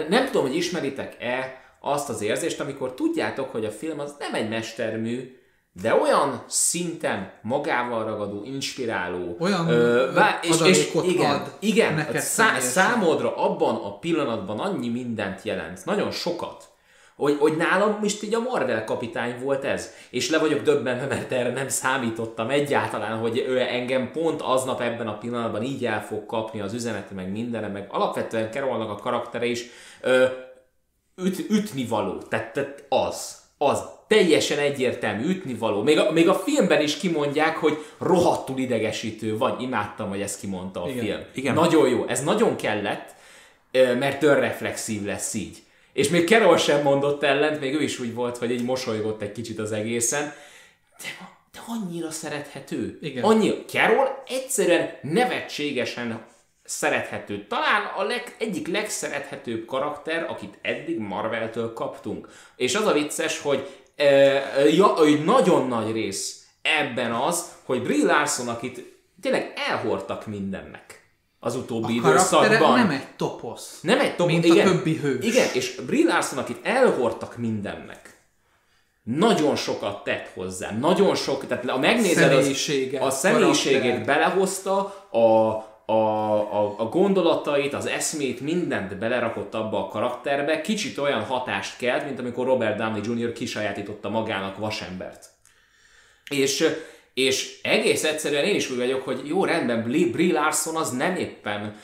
nem 0.08 0.26
tudom, 0.26 0.42
hogy 0.42 0.56
ismeritek-e 0.56 1.64
azt 1.86 2.08
az 2.08 2.22
érzést, 2.22 2.60
amikor 2.60 2.94
tudjátok, 2.94 3.50
hogy 3.52 3.64
a 3.64 3.70
film 3.70 4.00
az 4.00 4.14
nem 4.18 4.34
egy 4.34 4.48
mestermű, 4.48 5.36
de 5.82 5.94
olyan 5.94 6.42
szinten 6.46 7.32
magával 7.42 8.04
ragadó, 8.04 8.44
inspiráló, 8.44 9.36
olyan 9.40 9.68
ö, 9.68 10.12
vá- 10.14 10.44
és, 10.44 10.60
és 10.64 10.94
igen, 11.02 11.34
ad 11.34 11.52
igen 11.58 12.06
szá- 12.14 12.60
számodra 12.60 13.36
abban 13.36 13.74
a 13.74 13.98
pillanatban 13.98 14.58
annyi 14.58 14.88
mindent 14.88 15.42
jelent, 15.42 15.84
nagyon 15.84 16.10
sokat, 16.10 16.64
hogy, 17.16 17.36
hogy 17.38 17.56
nálam 17.56 17.98
most 18.00 18.22
így 18.22 18.34
a 18.34 18.40
Marvel 18.40 18.84
kapitány 18.84 19.38
volt 19.42 19.64
ez. 19.64 19.90
És 20.10 20.30
le 20.30 20.38
vagyok 20.38 20.62
döbbenve, 20.62 21.06
mert 21.06 21.32
erre 21.32 21.50
nem 21.50 21.68
számítottam 21.68 22.50
egyáltalán, 22.50 23.18
hogy 23.18 23.44
ő 23.48 23.60
engem 23.60 24.10
pont 24.12 24.42
aznap 24.42 24.80
ebben 24.80 25.08
a 25.08 25.18
pillanatban 25.18 25.62
így 25.62 25.86
el 25.86 26.04
fog 26.04 26.26
kapni 26.26 26.60
az 26.60 26.72
üzenete, 26.72 27.14
meg 27.14 27.30
mindenre, 27.30 27.68
meg 27.68 27.86
alapvetően 27.90 28.50
Carolnak 28.50 28.90
a 28.90 28.94
karaktere 28.94 29.44
is 29.44 29.64
ö, 30.00 30.24
üt, 31.16 31.50
ütni 31.50 31.86
való. 31.86 32.18
Tehát, 32.18 32.52
tehát 32.52 32.84
az. 32.88 33.36
az 33.58 33.82
teljesen 34.08 34.58
egyértelmű, 34.58 35.28
ütnivaló. 35.28 35.82
Még 35.82 35.98
a, 35.98 36.10
még 36.12 36.28
a 36.28 36.34
filmben 36.34 36.80
is 36.82 36.96
kimondják, 36.96 37.56
hogy 37.56 37.84
rohadtul 37.98 38.58
idegesítő 38.58 39.36
vagy. 39.38 39.62
Imádtam, 39.62 40.08
hogy 40.08 40.20
ezt 40.20 40.40
kimondta 40.40 40.82
a 40.82 40.88
Igen. 40.88 41.04
film. 41.04 41.20
Igen. 41.34 41.54
Nagyon 41.54 41.88
jó. 41.88 42.06
Ez 42.06 42.24
nagyon 42.24 42.56
kellett, 42.56 43.14
mert 43.72 44.22
önreflexív 44.22 45.04
lesz 45.04 45.34
így. 45.34 45.62
És 45.92 46.08
még 46.08 46.28
Carol 46.28 46.56
sem 46.56 46.82
mondott 46.82 47.22
ellent, 47.22 47.60
még 47.60 47.74
ő 47.74 47.82
is 47.82 47.98
úgy 47.98 48.14
volt, 48.14 48.36
hogy 48.36 48.50
így 48.50 48.64
mosolygott 48.64 49.22
egy 49.22 49.32
kicsit 49.32 49.58
az 49.58 49.72
egészen. 49.72 50.22
De, 51.02 51.28
de 51.52 51.58
annyira 51.66 52.10
szerethető. 52.10 52.98
Igen. 53.02 53.24
Annyi, 53.24 53.64
Carol 53.66 54.22
egyszerűen 54.26 54.90
nevetségesen 55.02 56.24
szerethető. 56.66 57.46
Talán 57.46 57.82
a 57.96 58.02
leg, 58.02 58.36
egyik 58.38 58.68
legszerethetőbb 58.68 59.64
karakter, 59.64 60.26
akit 60.28 60.58
eddig 60.62 60.98
Marvel-től 60.98 61.72
kaptunk. 61.72 62.28
És 62.56 62.74
az 62.74 62.86
a 62.86 62.92
vicces, 62.92 63.40
hogy 63.40 63.68
e, 63.96 64.04
ja, 64.68 64.86
hogy 64.86 65.24
nagyon 65.24 65.68
nagy 65.68 65.92
rész 65.92 66.46
ebben 66.62 67.12
az, 67.12 67.44
hogy 67.64 67.82
Brie 67.82 68.04
Larson, 68.04 68.48
akit 68.48 68.94
tényleg 69.20 69.52
elhordtak 69.68 70.26
mindennek 70.26 70.96
az 71.40 71.56
utóbbi 71.56 72.00
A 72.02 72.08
időszakban. 72.08 72.78
nem 72.78 72.90
egy 72.90 73.06
toposz. 73.16 73.78
Nem 73.80 74.00
egy 74.00 74.16
top, 74.16 74.26
Mint 74.26 74.44
a 74.44 74.46
igen, 74.46 74.66
többi 74.66 74.96
hős. 74.96 75.24
Igen, 75.24 75.48
és 75.52 75.74
Brie 75.86 76.06
Larson, 76.06 76.38
akit 76.38 76.58
elhordtak 76.62 77.36
mindennek, 77.36 78.16
nagyon 79.02 79.56
sokat 79.56 80.04
tett 80.04 80.30
hozzá, 80.34 80.70
nagyon 80.70 81.14
sok, 81.14 81.46
tehát 81.46 81.68
a 81.68 81.78
megnézed 81.78 82.32
az, 82.32 82.70
a 83.00 83.10
személyiségét 83.10 84.04
belehozta, 84.04 84.78
a, 85.10 85.54
a, 85.86 85.92
a, 85.92 86.74
a 86.78 86.84
gondolatait, 86.84 87.74
az 87.74 87.86
eszmét, 87.86 88.40
mindent 88.40 88.98
belerakott 88.98 89.54
abba 89.54 89.84
a 89.84 89.88
karakterbe, 89.88 90.60
kicsit 90.60 90.98
olyan 90.98 91.22
hatást 91.22 91.76
kelt, 91.76 92.04
mint 92.04 92.18
amikor 92.18 92.46
Robert 92.46 92.76
Downey 92.76 93.00
Jr. 93.04 93.32
kisajátította 93.32 94.08
magának 94.08 94.56
vasembert. 94.56 95.30
És, 96.30 96.68
és 97.14 97.60
egész 97.62 98.04
egyszerűen 98.04 98.44
én 98.44 98.54
is 98.54 98.70
úgy 98.70 98.76
vagyok, 98.76 99.02
hogy 99.02 99.20
jó, 99.24 99.44
rendben, 99.44 99.82
Brie 99.82 100.32
Larson 100.32 100.76
az 100.76 100.90
nem 100.90 101.16
éppen 101.16 101.76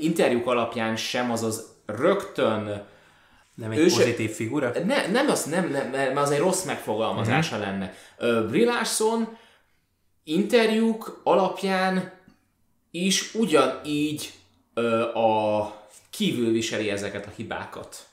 interjúk 0.00 0.46
alapján 0.46 0.96
sem, 0.96 1.30
azaz 1.30 1.76
rögtön 1.86 2.86
Nem 3.54 3.70
egy 3.70 3.78
Ő 3.78 3.88
se- 3.88 3.96
pozitív 3.96 4.30
figura? 4.30 4.72
ne, 4.84 5.06
nem, 5.06 5.28
az 5.28 5.44
nem, 5.44 5.70
nem, 5.70 5.90
mert 5.90 6.16
az 6.16 6.30
egy 6.30 6.38
rossz 6.38 6.64
megfogalmazása 6.64 7.56
uh-huh. 7.56 7.70
lenne. 7.70 7.94
Brie 8.46 8.64
Larson 8.64 9.36
interjúk 10.24 11.20
alapján 11.24 12.17
is 13.06 13.34
ugyanígy 13.34 14.32
ö, 14.74 15.00
a 15.00 15.72
kívül 16.10 16.52
viseli 16.52 16.90
ezeket 16.90 17.26
a 17.26 17.32
hibákat. 17.36 18.06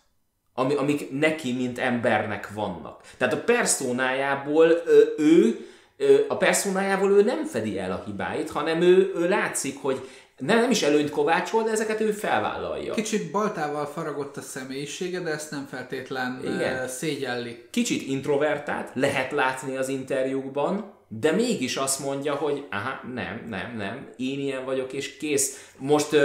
Ami, 0.53 0.75
amik 0.75 1.11
neki, 1.11 1.53
mint 1.53 1.79
embernek 1.79 2.53
vannak. 2.53 3.01
Tehát 3.17 3.33
a 3.33 3.43
personájából 3.43 4.67
ö, 4.67 5.03
ő, 5.17 5.67
ö, 5.97 6.19
a 6.27 6.37
personájából 6.37 7.11
ő 7.11 7.23
nem 7.23 7.45
fedi 7.45 7.79
el 7.79 7.91
a 7.91 8.03
hibáit, 8.05 8.49
hanem 8.49 8.81
ő, 8.81 9.11
ő 9.15 9.27
látszik, 9.27 9.77
hogy 9.81 10.07
nem, 10.37 10.59
nem 10.59 10.71
is 10.71 10.81
előnyt 10.81 11.09
kovácsol, 11.09 11.63
de 11.63 11.71
ezeket 11.71 12.01
ő 12.01 12.11
felvállalja. 12.11 12.93
Kicsit 12.93 13.31
baltával 13.31 13.85
faragott 13.85 14.37
a 14.37 14.41
személyisége, 14.41 15.19
de 15.19 15.29
ezt 15.29 15.51
nem 15.51 15.67
feltétlen. 15.69 16.41
Igen. 16.43 16.87
szégyelli. 16.87 17.65
kicsit 17.71 18.07
introvertált, 18.07 18.89
lehet 18.93 19.31
látni 19.31 19.77
az 19.77 19.87
interjúkban, 19.87 20.93
de 21.19 21.31
mégis 21.31 21.75
azt 21.75 21.99
mondja, 21.99 22.35
hogy 22.35 22.65
aha, 22.69 23.07
nem, 23.13 23.45
nem, 23.49 23.75
nem, 23.77 24.09
én 24.17 24.39
ilyen 24.39 24.65
vagyok, 24.65 24.93
és 24.93 25.17
kész. 25.17 25.71
Most, 25.77 26.15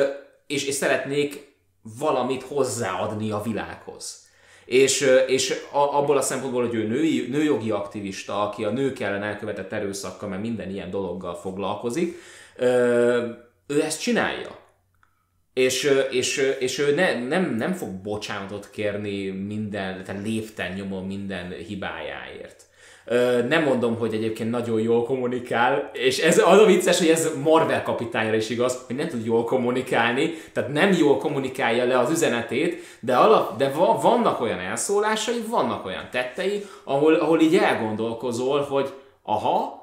és, 0.46 0.64
és 0.64 0.74
szeretnék 0.74 1.54
valamit 1.98 2.42
hozzáadni 2.42 3.30
a 3.30 3.42
világhoz. 3.42 4.28
És, 4.64 5.06
és 5.26 5.54
abból 5.72 6.16
a 6.16 6.22
szempontból, 6.22 6.66
hogy 6.66 6.74
ő 6.74 6.86
női, 6.86 7.26
nőjogi 7.28 7.70
aktivista, 7.70 8.42
aki 8.42 8.64
a 8.64 8.70
nők 8.70 9.00
ellen 9.00 9.22
elkövetett 9.22 9.72
erőszakkal, 9.72 10.28
mert 10.28 10.42
minden 10.42 10.70
ilyen 10.70 10.90
dologgal 10.90 11.34
foglalkozik, 11.34 12.16
ő 13.66 13.82
ezt 13.82 14.00
csinálja. 14.00 14.58
És, 15.52 15.90
és, 16.10 16.56
és 16.58 16.78
ő 16.78 16.94
ne, 16.94 17.26
nem, 17.26 17.54
nem 17.54 17.72
fog 17.72 17.90
bocsánatot 17.90 18.70
kérni 18.70 19.28
minden, 19.28 20.04
tehát 20.04 20.22
lépten 20.22 20.72
nyomon 20.72 21.06
minden 21.06 21.50
hibájáért. 21.50 22.69
Nem 23.48 23.62
mondom, 23.64 23.96
hogy 23.98 24.14
egyébként 24.14 24.50
nagyon 24.50 24.80
jól 24.80 25.04
kommunikál, 25.04 25.90
és 25.92 26.18
ez 26.18 26.38
az 26.38 26.58
a 26.58 26.64
vicces, 26.64 26.98
hogy 26.98 27.08
ez 27.08 27.30
Marvel 27.42 27.82
kapitányra 27.82 28.36
is 28.36 28.50
igaz, 28.50 28.84
hogy 28.86 28.96
nem 28.96 29.08
tud 29.08 29.24
jól 29.24 29.44
kommunikálni, 29.44 30.30
tehát 30.52 30.72
nem 30.72 30.92
jól 30.92 31.16
kommunikálja 31.18 31.84
le 31.84 31.98
az 31.98 32.10
üzenetét, 32.10 32.82
de, 33.00 33.16
alap, 33.16 33.56
de 33.56 33.70
va, 33.70 33.98
vannak 34.02 34.40
olyan 34.40 34.58
elszólásai, 34.58 35.44
vannak 35.48 35.84
olyan 35.86 36.08
tettei, 36.10 36.64
ahol, 36.84 37.14
ahol 37.14 37.40
így 37.40 37.56
elgondolkozol, 37.56 38.60
hogy 38.60 38.92
aha, 39.22 39.78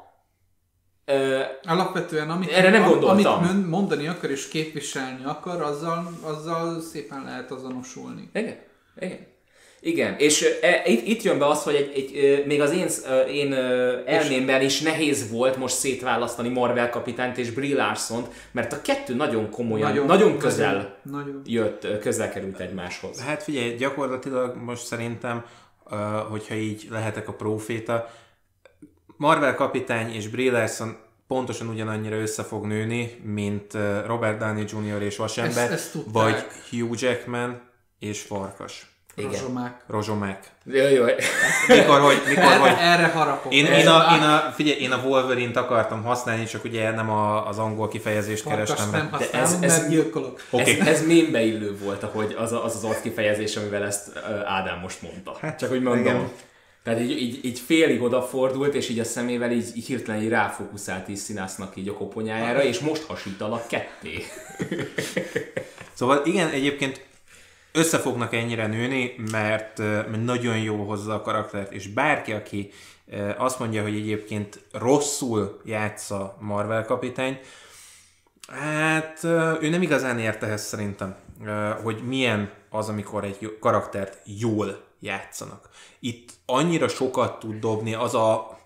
ö, 1.05 1.41
Alapvetően, 1.63 2.29
amit, 2.29 2.51
Erre 2.51 2.69
nem 2.69 2.83
am- 2.83 2.89
gondoltam. 2.99 3.43
amit 3.43 3.67
mondani 3.69 4.07
akar 4.07 4.29
és 4.29 4.47
képviselni 4.47 5.23
akar, 5.25 5.61
azzal, 5.61 6.09
azzal 6.23 6.81
szépen 6.81 7.23
lehet 7.25 7.51
azonosulni. 7.51 8.29
Igen, 8.33 8.55
igen. 8.99 9.35
Igen, 9.79 10.15
és 10.17 10.45
e, 10.61 10.81
itt, 10.85 11.07
itt 11.07 11.21
jön 11.21 11.37
be 11.39 11.47
az, 11.47 11.63
hogy 11.63 11.75
egy, 11.75 11.91
egy, 11.95 12.45
még 12.45 12.61
az 12.61 12.71
én, 12.71 12.87
én 13.33 13.53
elmémben 14.05 14.61
is 14.61 14.81
nehéz 14.81 15.31
volt 15.31 15.57
most 15.57 15.75
szétválasztani 15.75 16.49
Marvel 16.49 16.89
kapitányt 16.89 17.37
és 17.37 17.51
Brie 17.51 17.75
Larson-t, 17.75 18.27
mert 18.51 18.73
a 18.73 18.81
kettő 18.81 19.15
nagyon 19.15 19.49
komolyan, 19.49 19.89
nagyon, 19.89 20.05
nagyon 20.05 20.37
közel 20.37 20.73
Nagyon, 20.73 20.91
nagyon. 21.03 21.41
jött, 21.45 21.99
közel 21.99 22.29
került 22.29 22.59
egymáshoz. 22.59 23.21
Hát 23.21 23.43
figyelj, 23.43 23.75
gyakorlatilag 23.75 24.55
most 24.55 24.85
szerintem, 24.85 25.45
hogyha 26.29 26.55
így 26.55 26.87
lehetek 26.91 27.27
a 27.27 27.33
proféta, 27.33 28.09
Marvel 29.17 29.55
kapitány 29.55 30.13
és 30.13 30.27
Brie 30.27 30.51
Larson 30.51 30.97
pontosan 31.27 31.67
ugyanannyira 31.67 32.15
össze 32.15 32.43
fog 32.43 32.65
nőni, 32.65 33.21
mint 33.23 33.73
Robert 34.05 34.37
Downey 34.37 34.65
Jr. 34.71 35.01
és 35.01 35.17
Vasember, 35.17 35.63
Ezt- 35.63 35.71
ezt 35.71 35.91
tudták. 35.91 36.13
vagy 36.13 36.35
Hugh 36.69 37.01
Jackman 37.01 37.61
és 37.99 38.21
Farkas. 38.21 38.96
Igen. 39.17 39.29
Rozsomák. 39.31 39.81
Rozsomák. 39.87 40.51
Jó, 40.65 40.87
jó. 40.87 41.03
Mikor, 41.67 41.99
hogy, 41.99 42.21
mikor, 42.27 42.43
hogy 42.43 42.73
Erre, 42.79 43.07
harapok. 43.07 43.53
én, 43.53 43.65
én, 43.65 43.87
a, 43.87 44.15
én, 44.15 44.21
a, 44.21 44.51
figyelj, 44.55 44.79
én 44.79 44.91
a 44.91 45.01
Wolverine-t 45.05 45.55
akartam 45.55 46.03
használni, 46.03 46.45
csak 46.45 46.63
ugye 46.63 46.91
nem 46.91 47.09
a, 47.09 47.47
az 47.47 47.57
angol 47.57 47.87
kifejezést 47.87 48.43
Farkast 48.43 48.73
kerestem 48.75 48.99
nem 48.99 49.09
használom, 49.11 49.47
ez- 49.47 49.57
ez- 49.61 49.79
mert 49.79 49.89
gyilkolok. 49.89 50.41
Oké. 50.49 50.79
Ez, 50.79 50.87
ez 50.87 51.05
mémbe 51.05 51.41
illő 51.41 51.77
volt, 51.83 52.03
ahogy 52.03 52.35
az 52.39 52.51
az, 52.51 52.75
az 52.75 52.83
arc 52.83 53.01
kifejezés, 53.01 53.55
amivel 53.55 53.83
ezt 53.85 54.07
ö, 54.15 54.19
Ádám 54.45 54.79
most 54.79 55.01
mondta. 55.01 55.37
Hát, 55.41 55.59
Csak 55.59 55.69
hogy 55.69 55.81
mondom. 55.81 56.01
igen. 56.03 56.29
Tehát 56.83 56.99
így, 56.99 57.21
így, 57.21 57.45
így 57.45 57.59
félig 57.59 58.01
odafordult, 58.01 58.73
és 58.73 58.89
így 58.89 58.99
a 58.99 59.03
szemével 59.03 59.51
így, 59.51 59.67
így 59.75 59.85
hirtelen 59.85 60.21
így 60.21 60.29
ráfókuszált 60.29 61.07
is 61.07 61.19
színásznak 61.19 61.75
így 61.75 61.87
a 61.87 61.93
koponyájára, 61.93 62.63
és 62.63 62.79
most 62.79 63.03
hasítalak 63.03 63.67
ketté. 63.67 64.25
Szóval 65.93 66.21
igen, 66.25 66.49
egyébként 66.49 67.05
össze 67.77 67.97
fognak 67.97 68.33
ennyire 68.33 68.67
nőni, 68.67 69.15
mert, 69.31 69.81
nagyon 70.23 70.57
jó 70.57 70.83
hozza 70.83 71.13
a 71.13 71.21
karaktert, 71.21 71.71
és 71.71 71.87
bárki, 71.87 72.31
aki 72.31 72.71
azt 73.37 73.59
mondja, 73.59 73.81
hogy 73.81 73.95
egyébként 73.95 74.59
rosszul 74.71 75.61
játsza 75.65 76.37
Marvel 76.39 76.85
kapitány, 76.85 77.39
hát 78.47 79.23
ő 79.61 79.69
nem 79.69 79.81
igazán 79.81 80.19
ért 80.19 80.43
ehhez 80.43 80.65
szerintem, 80.65 81.15
hogy 81.83 82.01
milyen 82.07 82.51
az, 82.69 82.89
amikor 82.89 83.23
egy 83.23 83.57
karaktert 83.59 84.21
jól 84.39 84.83
játszanak. 84.99 85.69
Itt 85.99 86.31
annyira 86.45 86.87
sokat 86.87 87.39
tud 87.39 87.59
dobni 87.59 87.93
az 87.93 88.15
a 88.15 88.57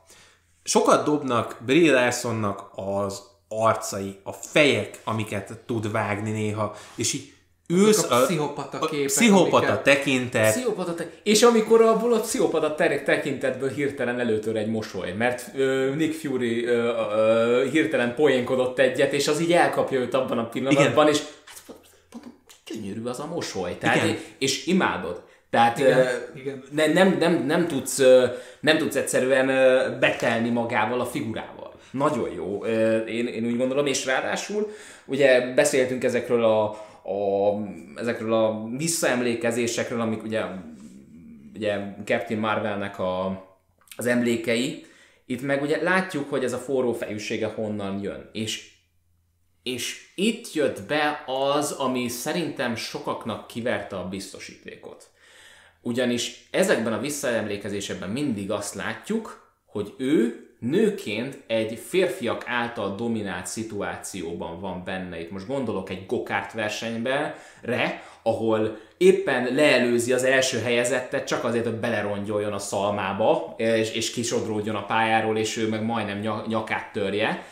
sokat 0.64 1.04
dobnak 1.06 1.58
Brie 1.66 1.94
Larsonnak 1.94 2.70
az 2.76 3.22
arcai, 3.48 4.20
a 4.24 4.32
fejek, 4.32 5.02
amiket 5.04 5.60
tud 5.66 5.92
vágni 5.92 6.32
néha, 6.32 6.76
és 6.96 7.14
így 7.14 7.34
ülsz 7.72 7.98
Azok 7.98 8.12
a 8.12 8.24
pszichopata 8.24 8.80
képek, 8.86 9.06
pszichopata 9.06 9.56
amiket- 9.58 9.84
tekintet, 9.84 10.50
Pszichopata 10.52 10.94
te- 10.94 11.10
és 11.24 11.44
amikor 11.44 11.82
abból 11.82 12.14
a 12.14 12.20
pszichopata 12.20 12.76
ter- 12.76 13.04
tekintetből 13.04 13.70
hirtelen 13.70 14.20
előtör 14.20 14.56
egy 14.56 14.68
mosoly, 14.68 15.12
mert 15.18 15.44
ö, 15.56 15.96
Nick 15.96 16.14
Fury 16.20 16.66
ö, 16.66 16.94
ö, 17.16 17.66
hirtelen 17.72 18.16
poénkodott 18.16 18.80
egyet, 18.80 19.14
és 19.14 19.28
az 19.28 19.42
így 19.42 19.52
elkapja 19.54 20.00
őt 20.00 20.14
abban 20.14 20.38
a 20.38 20.50
pillanatban, 20.50 21.08
és 21.08 21.20
hát 21.46 21.76
mondom, 22.14 22.34
gyönyörű 22.66 23.04
az 23.04 23.20
a 23.20 23.26
mosoly, 23.34 23.78
tehát, 23.80 23.96
Igen. 24.04 24.18
és 24.38 24.66
imádod. 24.66 25.22
Tehát 25.50 25.80
Igen, 25.80 26.08
igen. 26.36 26.64
Ne, 26.72 26.94
nem, 26.94 27.16
nem, 27.20 27.44
nem, 27.46 27.68
tudsz, 27.68 28.02
nem 28.60 28.78
tudsz 28.78 28.96
egyszerűen 28.96 29.50
ö, 29.50 29.90
betelni 30.00 30.50
magával 30.50 31.00
a 31.00 31.06
figurával. 31.06 31.60
Nagyon 31.92 32.30
jó, 32.36 32.64
én, 33.08 33.28
én 33.28 33.46
úgy 33.46 33.58
gondolom, 33.58 33.86
és 33.86 34.06
ráadásul 34.06 34.72
ugye 35.06 35.54
beszéltünk 35.54 36.04
ezekről 36.04 36.44
a, 36.44 36.86
a, 37.04 37.54
ezekről 37.96 38.34
a 38.34 38.68
visszaemlékezésekről, 38.78 40.02
amik 40.02 40.24
ugye, 40.24 40.44
ugye 41.56 41.94
Captain 42.06 42.40
Marvelnek 42.40 43.00
a, 43.00 43.46
az 43.96 44.06
emlékei, 44.06 44.86
itt 45.26 45.42
meg 45.42 45.62
ugye 45.62 45.82
látjuk, 45.82 46.30
hogy 46.30 46.44
ez 46.44 46.54
a 46.54 46.58
forró 46.58 46.94
fejűsége 46.94 47.48
honnan 47.48 48.02
jön, 48.02 48.30
és 48.32 48.72
és 49.64 50.12
itt 50.16 50.54
jött 50.54 50.84
be 50.84 51.24
az, 51.26 51.72
ami 51.72 52.08
szerintem 52.08 52.76
sokaknak 52.76 53.48
kiverte 53.48 53.98
a 53.98 54.08
biztosítékot. 54.08 55.10
Ugyanis 55.82 56.48
ezekben 56.52 56.94
a 56.94 57.00
visszaemlékezésekben 57.00 58.10
mindig 58.10 58.52
azt 58.52 58.74
látjuk, 58.74 59.54
hogy 59.66 59.94
ő 59.98 60.46
nőként 60.62 61.44
egy 61.48 61.80
férfiak 61.88 62.44
által 62.48 62.96
dominált 62.96 63.48
szituációban 63.48 64.60
van 64.60 64.84
benne. 64.84 65.20
Itt 65.20 65.32
most 65.32 65.48
gondolok 65.48 65.90
egy 65.90 66.06
gokárt 66.06 66.54
versenybe, 66.54 67.36
re, 67.62 68.04
ahol 68.24 68.78
éppen 68.98 69.54
leelőzi 69.54 70.14
az 70.14 70.24
első 70.24 70.60
helyezettet 70.60 71.28
csak 71.28 71.44
azért, 71.44 71.66
hogy 71.66 71.80
belerongyoljon 71.80 72.54
a 72.54 72.60
szalmába, 72.60 73.54
és, 73.58 73.92
és 73.92 74.12
kisodródjon 74.12 74.76
a 74.76 74.86
pályáról, 74.86 75.38
és 75.38 75.58
ő 75.58 75.68
meg 75.68 75.84
majdnem 75.84 76.44
nyakát 76.48 76.92
törje. 76.92 77.44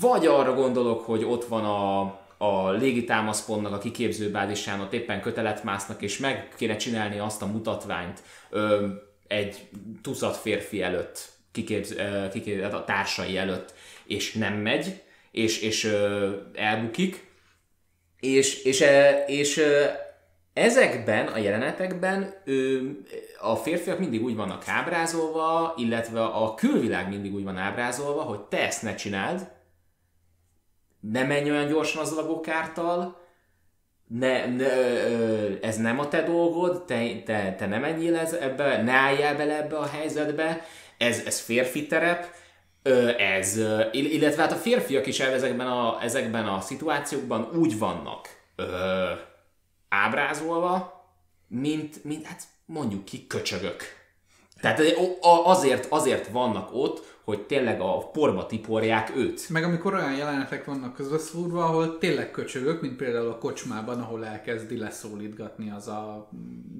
Vagy 0.00 0.26
arra 0.26 0.54
gondolok, 0.54 1.04
hogy 1.04 1.24
ott 1.24 1.44
van 1.44 1.64
a, 1.64 2.00
a 2.44 2.70
légitámaszpontnak 2.70 3.72
a 3.72 3.78
kiképzőbázisán, 3.78 4.80
ott 4.80 4.92
éppen 4.92 5.20
kötelet 5.20 5.64
másznak, 5.64 6.02
és 6.02 6.18
meg 6.18 6.48
kéne 6.56 6.76
csinálni 6.76 7.18
azt 7.18 7.42
a 7.42 7.46
mutatványt 7.46 8.22
ö, 8.50 8.86
egy 9.26 9.68
tucat 10.02 10.36
férfi 10.36 10.82
előtt, 10.82 11.32
kiképz, 11.52 11.94
kiképz, 12.32 12.74
a 12.74 12.84
társai 12.84 13.36
előtt, 13.36 13.74
és 14.04 14.32
nem 14.32 14.54
megy, 14.54 15.02
és, 15.30 15.60
és 15.60 15.84
elbukik, 16.54 17.30
és, 18.20 18.62
és, 18.64 18.84
és, 19.26 19.62
Ezekben 20.52 21.26
a 21.26 21.36
jelenetekben 21.36 22.34
a 23.40 23.56
férfiak 23.56 23.98
mindig 23.98 24.22
úgy 24.22 24.36
vannak 24.36 24.68
ábrázolva, 24.68 25.74
illetve 25.76 26.24
a 26.24 26.54
külvilág 26.54 27.08
mindig 27.08 27.34
úgy 27.34 27.44
van 27.44 27.56
ábrázolva, 27.56 28.22
hogy 28.22 28.40
te 28.40 28.66
ezt 28.66 28.82
ne 28.82 28.94
csináld, 28.94 29.50
ne 31.00 31.24
menj 31.24 31.50
olyan 31.50 31.68
gyorsan 31.68 32.02
az 32.02 32.16
a 32.16 32.26
gokárttal, 32.26 33.20
ne, 34.06 34.46
ne, 34.46 34.70
ez 35.60 35.76
nem 35.76 35.98
a 35.98 36.08
te 36.08 36.22
dolgod, 36.22 36.84
te, 36.84 37.22
te, 37.24 37.54
te 37.54 37.66
ne 37.66 37.78
menjél 37.78 38.16
ez, 38.16 38.32
ebbe, 38.32 38.82
ne 38.82 38.92
álljál 38.92 39.36
bele 39.36 39.56
ebbe 39.56 39.76
a 39.76 39.86
helyzetbe, 39.86 40.66
ez, 41.02 41.22
ez 41.26 41.40
férfi 41.40 41.86
terep, 41.86 42.26
ez, 43.18 43.56
illetve 43.92 44.42
hát 44.42 44.52
a 44.52 44.56
férfiak 44.56 45.06
is 45.06 45.20
ezekben 45.20 45.66
a, 45.66 46.02
ezekben 46.02 46.46
a 46.46 46.60
szituációkban 46.60 47.50
úgy 47.54 47.78
vannak 47.78 48.28
ábrázolva, 49.88 51.04
mint, 51.48 52.04
mint 52.04 52.26
hát 52.26 52.42
mondjuk 52.66 53.04
ki 53.04 53.26
köcsögök. 53.26 53.82
Tehát 54.60 54.80
azért, 55.44 55.86
azért 55.88 56.28
vannak 56.28 56.74
ott, 56.74 57.11
hogy 57.24 57.40
tényleg 57.46 57.80
a 57.80 57.98
porba 57.98 58.46
tiporják 58.46 59.16
őt. 59.16 59.48
Meg 59.48 59.64
amikor 59.64 59.94
olyan 59.94 60.14
jelenetek 60.14 60.64
vannak 60.64 60.94
közbeszúrva, 60.94 61.64
ahol 61.64 61.98
tényleg 61.98 62.30
köcsögök, 62.30 62.80
mint 62.80 62.96
például 62.96 63.28
a 63.28 63.38
kocsmában, 63.38 64.00
ahol 64.00 64.26
elkezdi 64.26 64.76
leszólítgatni 64.76 65.70
az 65.70 65.88
a 65.88 66.28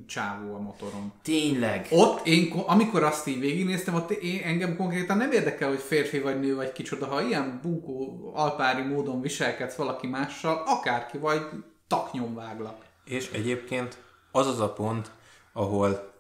csávó 0.07 0.55
a 0.55 0.59
motoron. 0.61 1.12
Tényleg. 1.22 1.86
Ott 1.90 2.26
én, 2.26 2.53
amikor 2.66 3.03
azt 3.03 3.26
így 3.26 3.40
végignéztem, 3.40 3.95
ott 3.95 4.11
én, 4.11 4.43
engem 4.45 4.76
konkrétan 4.76 5.16
nem 5.16 5.32
érdekel, 5.32 5.68
hogy 5.68 5.80
férfi 5.80 6.18
vagy 6.18 6.40
nő 6.40 6.55
vagy 6.55 6.72
kicsoda, 6.72 7.07
ha 7.07 7.22
ilyen 7.22 7.61
bunkó, 7.62 8.30
alpári 8.34 8.82
módon 8.82 9.20
viselkedsz 9.20 9.74
valaki 9.74 10.07
mással, 10.07 10.62
akárki 10.66 11.18
vagy, 11.18 11.40
taknyom 11.88 12.34
váglak. 12.34 12.84
És 13.05 13.30
egyébként 13.30 13.99
az 14.32 14.47
az 14.47 14.61
a 14.61 14.72
pont, 14.72 15.11
ahol 15.53 16.11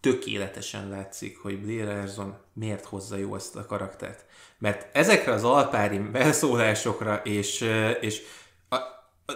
tökéletesen 0.00 0.88
látszik, 0.88 1.38
hogy 1.38 1.58
Blair 1.58 1.88
Erson 1.88 2.36
miért 2.52 2.84
hozza 2.84 3.16
jó 3.16 3.34
ezt 3.34 3.56
a 3.56 3.66
karaktert. 3.66 4.24
Mert 4.58 4.96
ezekre 4.96 5.32
az 5.32 5.44
alpári 5.44 5.98
belszólásokra 5.98 7.20
és, 7.24 7.70
és 8.00 8.22
a, 8.70 8.76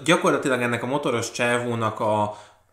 gyakorlatilag 0.04 0.62
ennek 0.62 0.82
a 0.82 0.86
motoros 0.86 1.30
csávónak 1.30 2.00
a, 2.00 2.22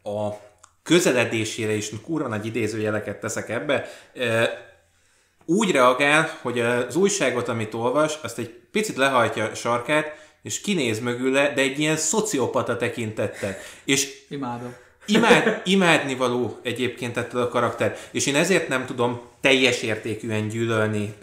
a 0.03 0.39
közeledésére 0.83 1.73
is 1.73 1.91
kurva 2.03 2.27
nagy 2.27 2.45
idézőjeleket 2.45 3.19
teszek 3.19 3.49
ebbe, 3.49 3.89
úgy 5.45 5.71
reagál, 5.71 6.29
hogy 6.41 6.59
az 6.59 6.95
újságot, 6.95 7.47
amit 7.47 7.73
olvas, 7.73 8.19
azt 8.21 8.37
egy 8.37 8.49
picit 8.71 8.95
lehajtja 8.95 9.45
a 9.45 9.55
sarkát, 9.55 10.27
és 10.41 10.61
kinéz 10.61 10.99
mögüle, 10.99 11.53
de 11.53 11.61
egy 11.61 11.79
ilyen 11.79 11.97
szociopata 11.97 12.77
tekintettel. 12.77 13.57
És 13.83 14.25
Imádom. 14.29 14.75
Imád, 15.09 15.61
imádni 15.65 16.15
való 16.15 16.59
egyébként 16.63 17.17
ettől 17.17 17.41
a 17.41 17.47
karakter, 17.47 17.97
és 18.11 18.25
én 18.25 18.35
ezért 18.35 18.67
nem 18.67 18.85
tudom 18.85 19.21
teljes 19.41 19.81
értékűen 19.81 20.47
gyűlölni 20.47 21.13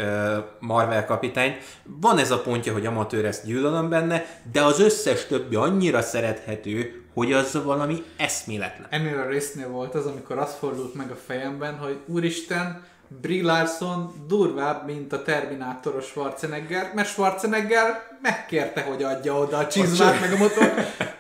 Marvel 0.59 1.05
kapitányt. 1.05 1.57
Van 2.01 2.19
ez 2.19 2.31
a 2.31 2.41
pontja, 2.41 2.73
hogy 2.73 2.87
amatőr 2.87 3.25
ezt 3.25 3.47
gyűlölöm 3.47 3.89
benne, 3.89 4.27
de 4.53 4.63
az 4.63 4.81
összes 4.81 5.27
többi 5.27 5.55
annyira 5.55 6.03
szerethető, 6.03 7.01
hogy 7.15 7.33
az 7.33 7.63
valami 7.65 8.03
eszméletlen. 8.17 8.87
Ennél 8.91 9.19
a 9.19 9.29
résznél 9.29 9.69
volt 9.69 9.95
az, 9.95 10.07
amikor 10.07 10.39
azt 10.39 10.59
fordult 10.59 10.95
meg 10.95 11.11
a 11.11 11.17
fejemben, 11.27 11.79
hogy 11.79 11.97
úristen, 12.07 12.85
Brie 13.09 13.43
Larson 13.43 14.25
durvább, 14.29 14.87
mint 14.87 15.13
a 15.13 15.23
Terminátoros 15.23 16.07
Schwarzenegger, 16.07 16.93
mert 16.95 17.09
Schwarzenegger 17.09 18.19
megkérte, 18.23 18.81
hogy 18.81 19.03
adja 19.03 19.39
oda 19.39 19.59
a 19.59 19.67
csizmát 19.67 20.21
meg 20.21 20.33
a 20.33 20.37
motor. 20.37 20.75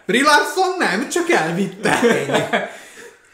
Brie 0.06 0.22
Larson 0.22 0.76
nem, 0.78 1.08
csak 1.08 1.30
elvitte. 1.30 1.98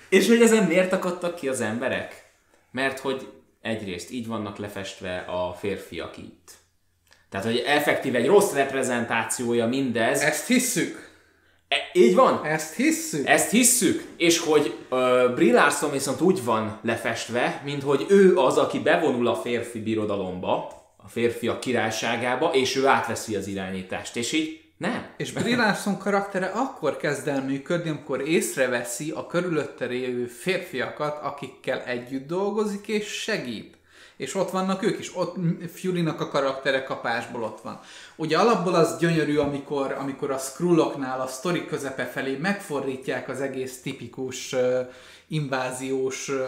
És 0.09 0.29
hogy 0.29 0.43
ezen 0.43 0.65
miért 0.65 0.93
akadtak 0.93 1.35
ki 1.35 1.49
az 1.49 1.61
emberek? 1.61 2.31
Mert 2.71 2.99
hogy 2.99 3.33
egyrészt 3.63 4.11
így 4.11 4.27
vannak 4.27 4.59
lefestve 4.59 5.17
a 5.19 5.53
férfiak 5.53 6.17
itt. 6.17 6.51
Tehát, 7.31 7.47
hogy 7.47 7.63
effektív 7.67 8.15
egy 8.15 8.27
rossz 8.27 8.53
reprezentációja 8.53 9.67
mindez. 9.67 10.21
Ezt 10.21 10.47
hisszük. 10.47 11.12
E, 11.73 11.91
így 11.93 12.15
van? 12.15 12.45
Ezt 12.45 12.75
hisszük. 12.75 13.27
Ezt 13.29 13.51
hisszük, 13.51 14.05
és 14.17 14.39
hogy 14.39 14.79
uh, 14.91 15.35
Brie 15.35 15.53
Larson 15.53 15.91
viszont 15.91 16.21
úgy 16.21 16.45
van 16.45 16.79
lefestve, 16.83 17.63
mint 17.65 17.83
hogy 17.83 18.07
ő 18.09 18.37
az, 18.37 18.59
aki 18.59 18.79
bevonul 18.79 19.27
a 19.27 19.35
férfi 19.35 19.81
birodalomba, 19.81 20.83
a 20.97 21.09
férfiak 21.09 21.61
királyságába, 21.61 22.51
és 22.55 22.77
ő 22.77 22.87
átveszi 22.87 23.37
az 23.37 23.47
irányítást, 23.47 24.17
és 24.17 24.33
így 24.33 24.61
nem. 24.77 25.07
És 25.17 25.33
Brie 25.33 25.57
Larson 25.57 25.99
karaktere 25.99 26.47
akkor 26.47 26.97
kezd 26.97 27.29
el 27.29 27.45
működni, 27.45 27.91
amikor 27.91 28.29
észreveszi 28.29 29.11
a 29.11 29.27
körülötte 29.27 29.85
lévő 29.85 30.27
férfiakat, 30.27 31.23
akikkel 31.23 31.83
együtt 31.83 32.27
dolgozik 32.27 32.89
és 32.89 33.07
segít 33.07 33.77
és 34.23 34.35
ott 34.35 34.51
vannak 34.51 34.83
ők 34.83 34.99
is, 34.99 35.17
ott 35.17 35.37
Fury-nak 35.75 36.21
a 36.21 36.29
karaktere 36.29 36.83
kapásból 36.83 37.43
ott 37.43 37.61
van. 37.61 37.81
Ugye 38.17 38.39
alapból 38.39 38.75
az 38.75 38.99
gyönyörű, 38.99 39.37
amikor, 39.37 39.93
amikor 39.93 40.31
a 40.31 40.39
Skrulloknál 40.39 41.21
a 41.21 41.27
sztori 41.27 41.67
közepe 41.67 42.05
felé 42.05 42.37
megfordítják 42.37 43.29
az 43.29 43.41
egész 43.41 43.83
tipikus 43.83 44.53
uh, 44.53 44.79
inváziós 45.29 46.29
uh, 46.29 46.39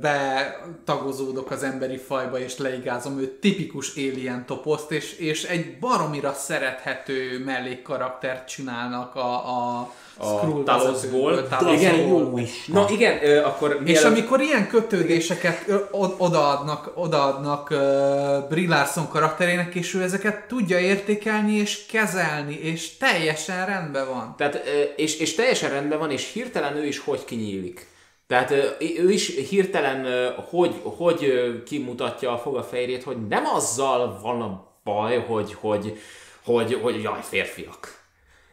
betagozódok 0.00 1.50
az 1.50 1.62
emberi 1.62 1.96
fajba, 1.96 2.38
és 2.38 2.58
leigázom 2.58 3.18
ő 3.18 3.38
tipikus 3.40 3.96
alien 3.96 4.44
toposzt, 4.46 4.90
és, 4.92 5.18
és 5.18 5.44
egy 5.44 5.78
baromira 5.78 6.32
szerethető 6.32 7.44
mellékkaraktert 7.44 8.48
csinálnak 8.48 9.14
a, 9.14 9.34
a 9.34 9.92
a 10.22 10.62
Talosból. 10.64 11.48
Igen, 11.72 11.96
jó 11.96 12.38
is. 12.38 12.66
Na 12.66 12.86
igen, 12.90 13.44
akkor... 13.44 13.68
Mielőtt... 13.68 13.88
És 13.88 14.02
amikor 14.02 14.40
ilyen 14.40 14.68
kötődéseket 14.68 15.88
odaadnak, 16.16 16.92
odaadnak 16.94 17.70
uh, 17.70 18.48
Brie 18.48 18.68
Larson 18.68 19.08
karakterének, 19.08 19.74
és 19.74 19.94
ő 19.94 20.02
ezeket 20.02 20.46
tudja 20.48 20.78
értékelni 20.78 21.52
és 21.52 21.86
kezelni, 21.86 22.54
és 22.54 22.96
teljesen 22.96 23.66
rendben 23.66 24.06
van. 24.08 24.34
Tehát, 24.36 24.62
és, 24.96 25.18
és 25.18 25.34
teljesen 25.34 25.70
rendben 25.70 25.98
van, 25.98 26.10
és 26.10 26.32
hirtelen 26.32 26.76
ő 26.76 26.86
is 26.86 26.98
hogy 26.98 27.24
kinyílik. 27.24 27.89
Tehát 28.30 28.50
ő 28.80 29.10
is 29.10 29.36
hirtelen, 29.48 30.32
hogy, 30.34 30.74
hogy 30.82 31.32
kimutatja 31.64 32.32
a 32.32 32.38
fogafejrét, 32.38 33.02
hogy 33.02 33.26
nem 33.26 33.44
azzal 33.44 34.20
van 34.22 34.42
a 34.42 34.66
baj, 34.84 35.18
hogy, 35.18 35.54
hogy, 35.54 35.98
hogy, 36.44 36.74
hogy 36.74 37.02
jaj, 37.02 37.20
férfiak. 37.22 38.04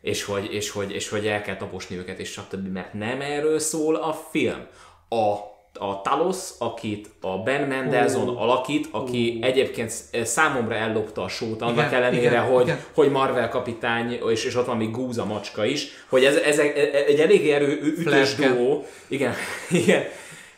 És 0.02 0.24
hogy, 0.24 0.54
és, 0.54 0.70
hogy, 0.70 0.92
és 0.92 1.10
hogy 1.10 1.28
el 1.28 1.42
kell 1.42 1.58
taposni 1.58 1.98
őket, 1.98 2.20
és 2.20 2.32
stb. 2.32 2.68
Mert 2.68 2.94
nem 2.94 3.22
erről 3.22 3.60
szól 3.60 3.96
a 3.96 4.14
film. 4.14 4.68
A 5.10 5.36
a 5.80 6.02
Talos, 6.02 6.50
akit 6.60 7.10
a 7.22 7.38
Ben 7.38 7.68
Mendelsohn 7.68 8.30
uh, 8.30 8.42
alakít, 8.42 8.88
aki 8.92 9.38
uh. 9.40 9.48
egyébként 9.48 9.92
számomra 10.24 10.76
ellopta 10.76 11.24
a 11.24 11.28
sót, 11.28 11.62
annak 11.62 11.88
igen, 11.88 11.94
ellenére, 11.94 12.30
igen, 12.30 12.44
hogy, 12.44 12.64
igen. 12.64 12.84
hogy 12.94 13.12
Marvel 13.12 13.50
kapitány, 13.50 14.20
és, 14.30 14.46
és 14.46 14.56
ott 14.56 14.66
van 14.66 14.78
még 14.78 14.92
Gúza 14.92 15.26
macska 15.26 15.66
is, 15.66 15.88
hogy 16.10 16.24
ez, 16.24 16.36
ez 16.36 16.60
egy 17.08 17.20
elég 17.20 17.50
erő 17.50 17.82
ütős 17.82 18.36
duó, 18.36 18.86
igen, 19.08 19.34
igen, 19.84 20.04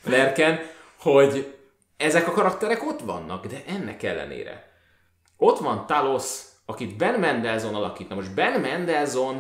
Flerken, 0.02 0.60
hogy 1.00 1.54
ezek 1.98 2.28
a 2.28 2.32
karakterek 2.32 2.88
ott 2.88 3.00
vannak, 3.00 3.46
de 3.46 3.64
ennek 3.68 4.04
ellenére. 4.04 4.68
Ott 5.38 5.60
van 5.60 5.86
Talos, 5.86 6.42
akit 6.66 6.98
Ben 6.98 7.20
Mendelsohn 7.20 7.76
alakít. 7.76 8.10
Na 8.10 8.16
most 8.16 8.34
Ben 8.34 8.60
Mendelsohn 8.60 9.38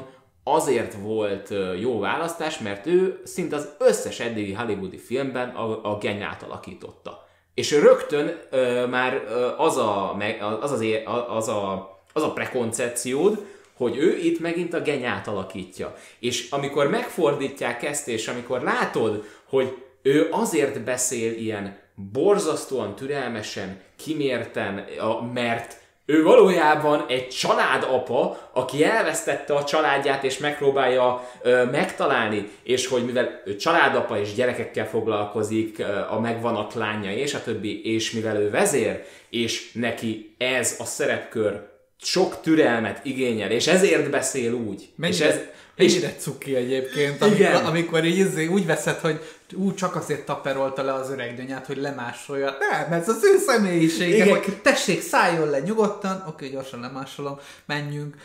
azért 0.53 0.93
volt 1.01 1.53
jó 1.79 1.99
választás, 1.99 2.59
mert 2.59 2.85
ő 2.85 3.21
szinte 3.23 3.55
az 3.55 3.69
összes 3.79 4.19
eddigi 4.19 4.53
hollywoodi 4.53 4.97
filmben 4.97 5.49
a, 5.49 5.91
a 5.91 5.97
genyát 5.97 6.43
alakította. 6.43 7.27
És 7.53 7.71
rögtön 7.71 8.39
ö, 8.49 8.85
már 8.85 9.23
ö, 9.29 9.47
az, 9.57 9.77
a, 9.77 10.17
az, 10.61 10.71
az, 10.71 10.83
az, 11.29 11.47
a, 11.47 11.97
az 12.13 12.23
a 12.23 12.33
prekoncepciód, 12.33 13.45
hogy 13.77 13.97
ő 13.97 14.17
itt 14.17 14.39
megint 14.39 14.73
a 14.73 14.81
genyát 14.81 15.27
alakítja. 15.27 15.95
És 16.19 16.49
amikor 16.49 16.89
megfordítják 16.89 17.83
ezt, 17.83 18.07
és 18.07 18.27
amikor 18.27 18.61
látod, 18.61 19.23
hogy 19.49 19.77
ő 20.01 20.27
azért 20.31 20.83
beszél 20.83 21.33
ilyen 21.33 21.77
borzasztóan 22.11 22.95
türelmesen, 22.95 23.81
kimérten, 23.95 24.85
mert 25.33 25.78
ő 26.09 26.23
valójában 26.23 27.05
egy 27.07 27.27
családapa, 27.27 28.49
aki 28.53 28.83
elvesztette 28.83 29.53
a 29.53 29.63
családját 29.63 30.23
és 30.23 30.37
megpróbálja 30.37 31.29
ö, 31.41 31.63
megtalálni, 31.65 32.49
és 32.63 32.87
hogy 32.87 33.05
mivel 33.05 33.41
ő 33.45 33.55
családapa 33.55 34.19
és 34.19 34.33
gyerekekkel 34.33 34.87
foglalkozik, 34.87 35.79
ö, 35.79 35.83
a 36.09 36.19
megvanat 36.19 36.73
lánya 36.73 37.11
és 37.11 37.33
a 37.33 37.41
többi, 37.43 37.95
és 37.95 38.11
mivel 38.11 38.37
ő 38.37 38.49
vezér, 38.49 39.03
és 39.29 39.71
neki 39.71 40.35
ez 40.37 40.75
a 40.79 40.85
szerepkör 40.85 41.67
sok 42.01 42.41
türelmet 42.41 43.05
igényel, 43.05 43.51
és 43.51 43.67
ezért 43.67 44.09
beszél 44.09 44.53
úgy. 44.53 44.89
Mennyire, 44.95 45.25
és 45.25 45.31
ez, 45.31 45.39
Mennyire 45.75 46.15
cuki 46.17 46.55
egyébként, 46.55 47.21
amikor, 47.21 47.39
Igen. 47.39 47.65
amikor 47.65 48.05
így 48.05 48.17
izé 48.17 48.47
úgy 48.47 48.65
veszed, 48.65 48.97
hogy 48.99 49.19
ú, 49.53 49.73
csak 49.73 49.95
azért 49.95 50.25
taperolta 50.25 50.83
le 50.83 50.93
az 50.93 51.09
öreg 51.09 51.35
dönyát, 51.35 51.65
hogy 51.65 51.77
lemásolja. 51.77 52.55
Nem, 52.59 52.99
ez 52.99 53.09
az 53.09 53.23
ő 53.23 53.37
személyisége, 53.37 54.25
Igen. 54.25 54.27
hogy 54.27 54.61
tessék, 54.61 55.01
szálljon 55.01 55.49
le 55.49 55.59
nyugodtan, 55.59 56.23
oké, 56.27 56.49
gyorsan 56.49 56.79
lemásolom, 56.79 57.39
menjünk. 57.65 58.15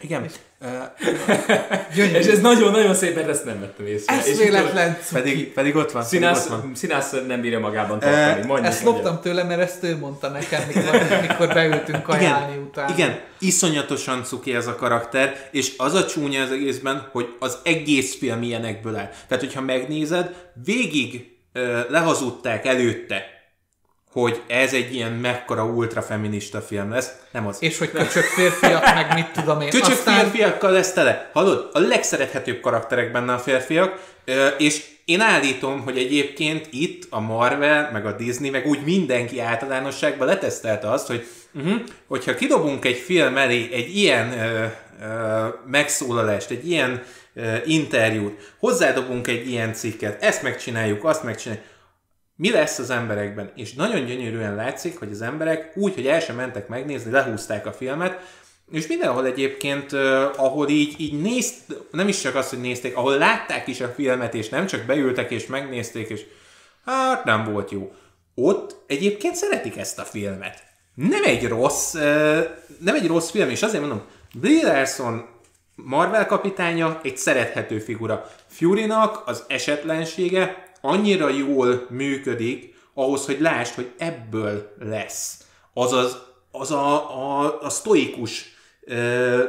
Igen. 0.00 0.30
Uh, 0.64 2.16
és 2.18 2.26
ez 2.26 2.40
nagyon-nagyon 2.40 2.94
szépen 2.94 3.28
ezt 3.28 3.44
nem 3.44 3.60
vettem 3.60 3.86
észre. 3.86 4.14
Ez 4.14 4.38
véletlen. 4.38 4.98
Pedig, 5.12 5.52
pedig 5.52 5.76
ott 5.76 5.92
van. 5.92 6.02
Színász, 6.02 6.44
ott 6.44 6.50
van. 6.50 6.74
színász 6.74 7.14
nem 7.26 7.40
bírja 7.40 7.58
magában 7.58 7.98
tartani. 7.98 8.46
Mondjuk, 8.46 8.68
ezt 8.68 8.84
loptam 8.84 9.20
tőle, 9.20 9.42
mert 9.42 9.60
ezt 9.60 9.82
ő 9.82 9.96
mondta 9.98 10.28
nekem, 10.28 10.62
mikor, 10.66 11.02
mikor 11.28 11.48
beültünk 11.48 12.02
kajálni 12.02 12.52
igen, 12.52 12.64
utána. 12.64 12.92
Igen, 12.92 13.20
iszonyatosan 13.38 14.24
cuki 14.24 14.54
ez 14.54 14.66
a 14.66 14.74
karakter, 14.74 15.48
és 15.50 15.72
az 15.76 15.94
a 15.94 16.06
csúnya 16.06 16.42
az 16.42 16.50
egészben, 16.50 17.08
hogy 17.12 17.34
az 17.38 17.58
egész 17.62 18.16
film 18.18 18.42
ilyenekből 18.42 18.96
áll. 18.96 19.10
Tehát, 19.28 19.44
hogyha 19.44 19.60
megnézed, 19.60 20.34
végig 20.64 21.32
lehazudták 21.88 22.66
előtte 22.66 23.33
hogy 24.14 24.42
ez 24.46 24.72
egy 24.72 24.94
ilyen 24.94 25.12
mekkora 25.12 25.64
ultrafeminista 25.64 26.60
film 26.60 26.90
lesz. 26.90 27.12
Nem 27.30 27.46
az. 27.46 27.56
És 27.60 27.78
hogy 27.78 27.90
köcsök 27.90 28.22
férfiak, 28.22 28.94
meg 28.94 29.14
mit 29.14 29.30
tudom 29.30 29.60
én. 29.60 29.70
Köcsök 29.70 29.90
Aztán... 29.90 30.20
férfiakkal 30.20 30.70
lesz 30.70 30.92
tele. 30.92 31.30
Hallod? 31.32 31.70
A 31.72 31.78
legszerethetőbb 31.78 32.60
karakterek 32.60 33.12
benne 33.12 33.32
a 33.32 33.38
férfiak, 33.38 34.00
és 34.58 34.84
én 35.04 35.20
állítom, 35.20 35.80
hogy 35.80 35.98
egyébként 35.98 36.68
itt 36.70 37.06
a 37.10 37.20
Marvel, 37.20 37.90
meg 37.92 38.06
a 38.06 38.12
Disney, 38.12 38.50
meg 38.50 38.66
úgy 38.66 38.84
mindenki 38.84 39.40
általánosságban 39.40 40.26
letesztelte 40.26 40.90
azt, 40.90 41.06
hogy 41.06 41.26
uh-huh, 41.54 41.80
hogyha 42.06 42.34
kidobunk 42.34 42.84
egy 42.84 42.96
film 42.96 43.36
elé 43.36 43.68
egy 43.72 43.96
ilyen 43.96 44.28
uh, 44.28 44.70
uh, 45.08 45.54
megszólalást, 45.66 46.50
egy 46.50 46.68
ilyen 46.68 47.02
uh, 47.34 47.56
interjút, 47.64 48.54
hozzádobunk 48.58 49.28
egy 49.28 49.48
ilyen 49.48 49.72
cikket, 49.72 50.22
ezt 50.22 50.42
megcsináljuk, 50.42 51.04
azt 51.04 51.22
megcsináljuk, 51.22 51.64
mi 52.36 52.50
lesz 52.50 52.78
az 52.78 52.90
emberekben. 52.90 53.52
És 53.56 53.74
nagyon 53.74 54.04
gyönyörűen 54.04 54.54
látszik, 54.54 54.98
hogy 54.98 55.10
az 55.10 55.22
emberek 55.22 55.72
úgy, 55.76 55.94
hogy 55.94 56.06
el 56.06 56.20
sem 56.20 56.36
mentek 56.36 56.68
megnézni, 56.68 57.10
lehúzták 57.10 57.66
a 57.66 57.72
filmet, 57.72 58.42
és 58.70 58.86
mindenhol 58.86 59.26
egyébként, 59.26 59.92
ahol 60.36 60.68
így, 60.68 60.94
így 61.00 61.20
nézt, 61.20 61.60
nem 61.90 62.08
is 62.08 62.20
csak 62.20 62.34
az, 62.34 62.48
hogy 62.48 62.60
nézték, 62.60 62.96
ahol 62.96 63.18
látták 63.18 63.66
is 63.66 63.80
a 63.80 63.88
filmet, 63.88 64.34
és 64.34 64.48
nem 64.48 64.66
csak 64.66 64.86
beültek 64.86 65.30
és 65.30 65.46
megnézték, 65.46 66.08
és 66.08 66.22
hát 66.84 67.24
nem 67.24 67.52
volt 67.52 67.70
jó. 67.70 67.92
Ott 68.34 68.76
egyébként 68.86 69.34
szeretik 69.34 69.76
ezt 69.76 69.98
a 69.98 70.02
filmet. 70.02 70.62
Nem 70.94 71.24
egy 71.24 71.48
rossz, 71.48 71.92
nem 72.78 72.94
egy 72.94 73.06
rossz 73.06 73.30
film, 73.30 73.48
és 73.48 73.62
azért 73.62 73.80
mondom, 73.80 74.02
Brie 74.34 74.66
Larson 74.66 75.26
Marvel 75.74 76.26
kapitánya 76.26 77.00
egy 77.02 77.16
szerethető 77.16 77.78
figura. 77.78 78.30
Fury-nak 78.46 79.22
az 79.26 79.44
esetlensége 79.48 80.72
annyira 80.84 81.28
jól 81.28 81.86
működik, 81.90 82.74
ahhoz, 82.94 83.26
hogy 83.26 83.40
lásd, 83.40 83.74
hogy 83.74 83.92
ebből 83.98 84.74
lesz. 84.78 85.46
Azaz, 85.72 86.22
az 86.50 86.70
a, 86.70 86.94
a, 87.40 87.58
a 87.62 87.68
sztoikus, 87.68 88.44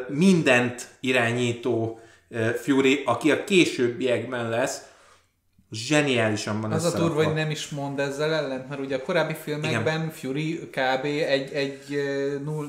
mindent 0.07 0.87
irányító 0.99 1.99
Fury, 2.61 3.01
aki 3.05 3.31
a 3.31 3.43
későbbiekben 3.43 4.49
lesz, 4.49 4.81
zseniálisan 5.75 6.61
van 6.61 6.71
Az 6.71 6.85
a 6.85 6.97
durva, 6.97 7.23
hogy 7.23 7.33
nem 7.33 7.49
is 7.49 7.69
mond 7.69 7.99
ezzel 7.99 8.33
ellen, 8.33 8.65
mert 8.69 8.81
ugye 8.81 8.95
a 8.95 9.01
korábbi 9.01 9.35
filmekben 9.43 9.95
Igen. 9.95 10.11
Fury 10.11 10.69
kb. 10.69 11.05
egy, 11.05 11.53
egy 11.53 12.03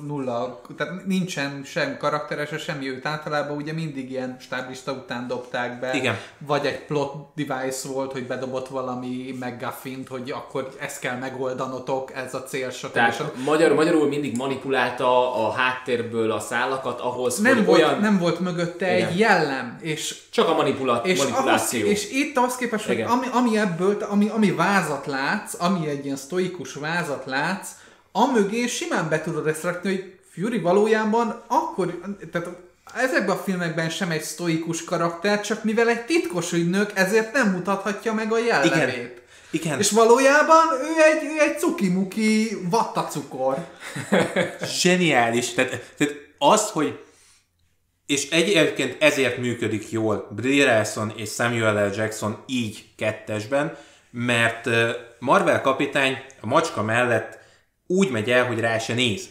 nulla, 0.06 0.60
tehát 0.76 1.06
nincsen 1.06 1.62
sem 1.64 1.96
karakteres, 1.96 2.62
semmi 2.62 2.88
őt 2.88 3.06
általában 3.06 3.56
ugye 3.56 3.72
mindig 3.72 4.10
ilyen 4.10 4.36
stáblista 4.40 4.92
után 4.92 5.26
dobták 5.26 5.80
be, 5.80 5.94
Igen. 5.94 6.16
vagy 6.38 6.66
egy 6.66 6.78
plot 6.78 7.14
device 7.34 7.88
volt, 7.88 8.12
hogy 8.12 8.26
bedobott 8.26 8.68
valami 8.68 9.36
McGuffin-t, 9.40 10.08
hogy 10.08 10.30
akkor 10.30 10.68
ezt 10.80 11.00
kell 11.00 11.18
megoldanotok, 11.18 12.12
ez 12.14 12.34
a 12.34 12.42
cél, 12.42 12.70
stb. 12.70 12.98
Magyar, 13.44 13.74
magyarul 13.74 14.08
mindig 14.08 14.36
manipulálta 14.36 15.34
a 15.46 15.50
háttérből 15.50 16.30
a 16.30 16.40
szálakat 16.40 17.00
ahhoz, 17.00 17.38
nem 17.38 17.56
hogy 17.56 17.64
volt, 17.64 17.82
olyan... 17.82 18.00
Nem 18.00 18.18
volt 18.18 18.40
mögötte 18.40 18.96
Igen. 18.96 19.08
egy 19.08 19.18
jellem, 19.18 19.76
és... 19.80 20.16
Csak 20.30 20.48
a 20.48 20.54
manipula- 20.54 21.06
és 21.06 21.18
manipuláció. 21.18 21.80
Ahhoz, 21.80 21.92
és 21.92 22.10
itt 22.10 22.36
ahhoz 22.36 22.56
képest, 22.56 22.86
hogy 22.86 22.95
ami, 23.00 23.26
ami 23.32 23.58
ebből, 23.58 23.96
ami, 24.02 24.28
ami 24.28 24.50
vázat 24.52 25.06
látsz, 25.06 25.54
ami 25.58 25.88
egy 25.88 26.04
ilyen 26.04 26.16
sztoikus 26.16 26.74
vázat 26.74 27.24
látsz, 27.26 27.68
amögé 28.12 28.66
simán 28.66 29.08
be 29.08 29.22
tudod 29.22 29.46
ezt 29.46 29.62
rakni, 29.62 29.90
hogy 29.90 30.14
Fury 30.32 30.58
valójában 30.58 31.42
akkor, 31.46 32.00
tehát 32.32 32.48
ezekben 32.94 33.36
a 33.36 33.40
filmekben 33.40 33.90
sem 33.90 34.10
egy 34.10 34.22
sztoikus 34.22 34.84
karakter, 34.84 35.40
csak 35.40 35.64
mivel 35.64 35.88
egy 35.88 36.04
titkos 36.04 36.52
ügynök, 36.52 36.90
ezért 36.94 37.32
nem 37.32 37.50
mutathatja 37.50 38.12
meg 38.12 38.32
a 38.32 38.38
jellemét. 38.38 38.72
Igen. 38.72 39.24
Igen. 39.50 39.78
És 39.78 39.90
valójában 39.90 40.64
ő 40.80 41.02
egy, 41.02 41.24
ő 41.24 41.40
egy 41.40 41.58
cukimuki 41.58 42.58
vattacukor. 42.70 43.56
Zseniális. 44.80 45.52
Tehát, 45.52 45.70
tehát 45.96 46.14
az, 46.38 46.70
hogy 46.70 47.04
és 48.06 48.30
egyébként 48.30 49.02
ezért 49.02 49.38
működik 49.38 49.90
jól 49.90 50.28
Brie 50.30 50.64
Larson 50.64 51.12
és 51.16 51.30
Samuel 51.30 51.88
L. 51.88 51.94
Jackson 51.96 52.42
így 52.46 52.84
kettesben, 52.96 53.76
mert 54.10 54.68
Marvel 55.18 55.60
kapitány 55.60 56.24
a 56.40 56.46
macska 56.46 56.82
mellett 56.82 57.38
úgy 57.86 58.10
megy 58.10 58.30
el, 58.30 58.46
hogy 58.46 58.60
rá 58.60 58.78
se 58.78 58.94
néz. 58.94 59.28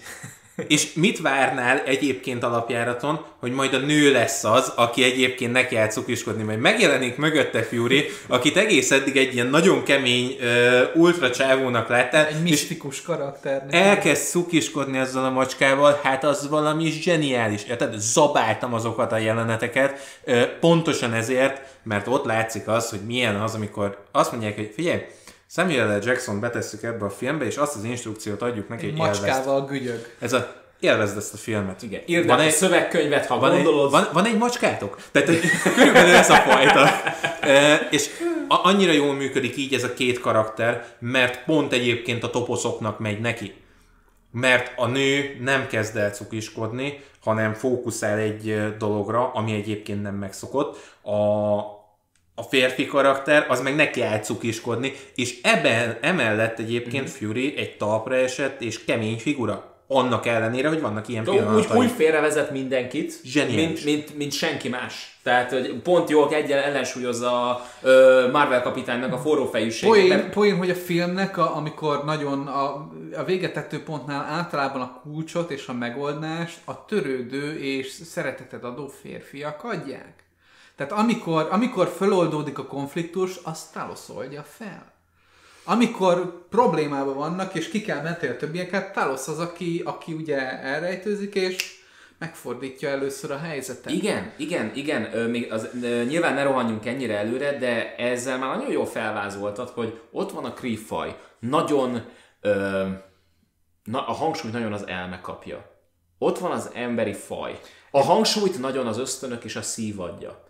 És 0.67 0.93
mit 0.93 1.21
várnál 1.21 1.81
egyébként 1.85 2.43
alapjáraton, 2.43 3.25
hogy 3.39 3.51
majd 3.51 3.73
a 3.73 3.77
nő 3.77 4.11
lesz 4.11 4.43
az, 4.43 4.71
aki 4.75 5.03
egyébként 5.03 5.51
neki 5.51 5.75
kell 5.75 5.87
cukiskodni, 5.87 6.43
majd 6.43 6.59
megjelenik 6.59 7.17
mögötte 7.17 7.63
Fury, 7.63 8.05
akit 8.27 8.57
egész 8.57 8.91
eddig 8.91 9.17
egy 9.17 9.33
ilyen 9.33 9.47
nagyon 9.47 9.83
kemény 9.83 10.37
uh, 10.39 11.01
ultra 11.01 11.31
csávónak 11.31 11.89
láttál. 11.89 12.25
Egy 12.25 12.41
misztikus 12.41 13.01
karakter. 13.01 13.65
Elkezd 13.69 14.29
cukiskodni 14.29 14.97
ezzel 14.97 15.25
a 15.25 15.29
macskával, 15.29 15.99
hát 16.03 16.23
az 16.23 16.49
valami 16.49 16.91
zseniális. 16.91 17.63
Tehát 17.63 17.93
zabáltam 17.97 18.73
azokat 18.73 19.11
a 19.11 19.17
jeleneteket, 19.17 20.19
uh, 20.25 20.41
pontosan 20.41 21.13
ezért, 21.13 21.61
mert 21.83 22.07
ott 22.07 22.25
látszik 22.25 22.67
az, 22.67 22.89
hogy 22.89 23.01
milyen 23.05 23.35
az, 23.35 23.53
amikor 23.53 23.97
azt 24.11 24.31
mondják, 24.31 24.55
hogy 24.55 24.71
figyelj, 24.75 25.01
Samuel 25.47 25.97
L. 25.97 26.01
Jackson 26.05 26.39
betesszük 26.39 26.83
ebbe 26.83 27.05
a 27.05 27.09
filmbe, 27.09 27.45
és 27.45 27.57
azt 27.57 27.75
az 27.75 27.83
instrukciót 27.83 28.41
adjuk 28.41 28.69
neki, 28.69 28.85
hogy 28.85 28.97
Macskával 28.97 29.55
élvezd. 29.55 29.67
gügyög. 29.69 30.07
Ez 30.19 30.33
a 30.33 30.63
élvezd 30.79 31.17
ezt 31.17 31.33
a 31.33 31.37
filmet. 31.37 31.81
Igen, 31.81 32.01
írd 32.05 32.27
van 32.27 32.39
egy 32.39 32.51
szövegkönyvet, 32.51 33.25
ha 33.25 33.39
van 33.39 33.51
gondolod. 33.51 33.85
Egy, 33.85 33.91
van, 33.91 34.07
van 34.13 34.25
egy 34.25 34.37
macskátok? 34.37 34.97
Tehát 35.11 35.29
körülbelül 35.75 36.15
ez 36.15 36.29
a 36.29 36.35
fajta. 36.35 36.89
e, 37.51 37.75
és 37.91 38.09
a, 38.47 38.67
annyira 38.67 38.91
jól 38.91 39.13
működik 39.13 39.57
így 39.57 39.73
ez 39.73 39.83
a 39.83 39.93
két 39.93 40.19
karakter, 40.19 40.85
mert 40.99 41.43
pont 41.43 41.73
egyébként 41.73 42.23
a 42.23 42.29
toposzoknak 42.29 42.99
megy 42.99 43.19
neki. 43.19 43.53
Mert 44.31 44.73
a 44.75 44.87
nő 44.87 45.37
nem 45.41 45.67
kezd 45.67 45.97
el 45.97 46.11
cukiskodni, 46.11 47.03
hanem 47.23 47.53
fókuszál 47.53 48.17
egy 48.17 48.77
dologra, 48.77 49.31
ami 49.33 49.53
egyébként 49.53 50.01
nem 50.01 50.15
megszokott. 50.15 50.77
A, 51.01 51.11
a 51.11 51.74
férfi 52.41 52.85
karakter, 52.85 53.45
az 53.49 53.61
meg 53.61 53.75
neki 53.75 54.01
áll 54.01 54.19
cukiskodni, 54.19 54.93
és 55.15 55.39
ebben 55.41 55.97
emellett 56.01 56.59
egyébként 56.59 57.03
mm-hmm. 57.03 57.27
Fury 57.27 57.53
egy 57.57 57.77
talpra 57.77 58.15
esett 58.15 58.61
és 58.61 58.83
kemény 58.83 59.17
figura. 59.17 59.73
Annak 59.87 60.25
ellenére, 60.25 60.67
hogy 60.67 60.81
vannak 60.81 61.07
ilyen 61.07 61.23
pillanatai. 61.23 61.77
Úgy, 61.77 61.83
úgy 61.85 61.91
félrevezet 61.91 62.51
mindenkit, 62.51 63.13
Zseniális. 63.23 63.65
mint, 63.65 63.83
mint, 63.83 64.17
mint, 64.17 64.33
senki 64.33 64.69
más. 64.69 65.17
Tehát, 65.23 65.51
hogy 65.51 65.81
pont 65.83 66.09
jól 66.09 66.33
egyen 66.33 66.59
ellensúlyozza 66.59 67.49
a 67.49 67.61
Marvel 68.31 68.61
kapitánynak 68.61 69.13
a 69.13 69.17
forró 69.17 69.45
fejűségét. 69.45 70.07
Poén, 70.07 70.29
poén, 70.29 70.57
hogy 70.57 70.69
a 70.69 70.75
filmnek, 70.75 71.37
a, 71.37 71.55
amikor 71.55 72.05
nagyon 72.05 72.47
a, 72.47 72.89
a 73.15 73.23
végetető 73.25 73.83
pontnál 73.83 74.25
általában 74.29 74.81
a 74.81 75.01
kulcsot 75.03 75.51
és 75.51 75.67
a 75.67 75.73
megoldást 75.73 76.57
a 76.65 76.85
törődő 76.85 77.59
és 77.59 77.87
szeretetet 77.87 78.63
adó 78.63 78.87
férfiak 79.01 79.63
adják. 79.63 80.24
Tehát 80.75 80.91
amikor, 80.91 81.47
amikor 81.51 81.87
föloldódik 81.87 82.59
a 82.59 82.65
konfliktus, 82.65 83.39
azt 83.43 83.73
Talos 83.73 84.09
oldja 84.09 84.43
fel. 84.43 84.93
Amikor 85.63 86.47
problémában 86.49 87.15
vannak, 87.15 87.55
és 87.55 87.69
ki 87.69 87.81
kell 87.81 88.01
menteni 88.01 88.33
a 88.33 88.37
többieket, 88.37 88.93
Talos 88.93 89.27
az, 89.27 89.39
aki, 89.39 89.81
aki 89.85 90.13
ugye 90.13 90.59
elrejtőzik, 90.61 91.35
és 91.35 91.83
megfordítja 92.17 92.89
először 92.89 93.31
a 93.31 93.37
helyzetet. 93.37 93.91
Igen, 93.91 94.33
igen, 94.37 94.71
igen. 94.75 95.29
Még 95.29 95.51
az, 95.51 95.69
nyilván 95.81 96.33
ne 96.33 96.43
rohanjunk 96.43 96.85
ennyire 96.85 97.17
előre, 97.17 97.57
de 97.57 97.95
ezzel 97.95 98.37
már 98.37 98.57
nagyon 98.57 98.71
jól 98.71 98.85
felvázoltad, 98.85 99.69
hogy 99.69 100.01
ott 100.11 100.31
van 100.31 100.45
a 100.45 100.53
Kree 100.53 101.17
Nagyon, 101.39 102.05
ö, 102.41 102.85
na, 103.83 104.07
a 104.07 104.11
hangsúlyt 104.11 104.53
nagyon 104.53 104.73
az 104.73 104.87
elme 104.87 105.21
kapja. 105.21 105.73
Ott 106.17 106.37
van 106.37 106.51
az 106.51 106.69
emberi 106.73 107.13
faj. 107.13 107.59
A 107.91 108.03
hangsúlyt 108.03 108.59
nagyon 108.59 108.87
az 108.87 108.97
ösztönök 108.97 109.43
és 109.43 109.55
a 109.55 109.61
szív 109.61 109.99
adja. 109.99 110.44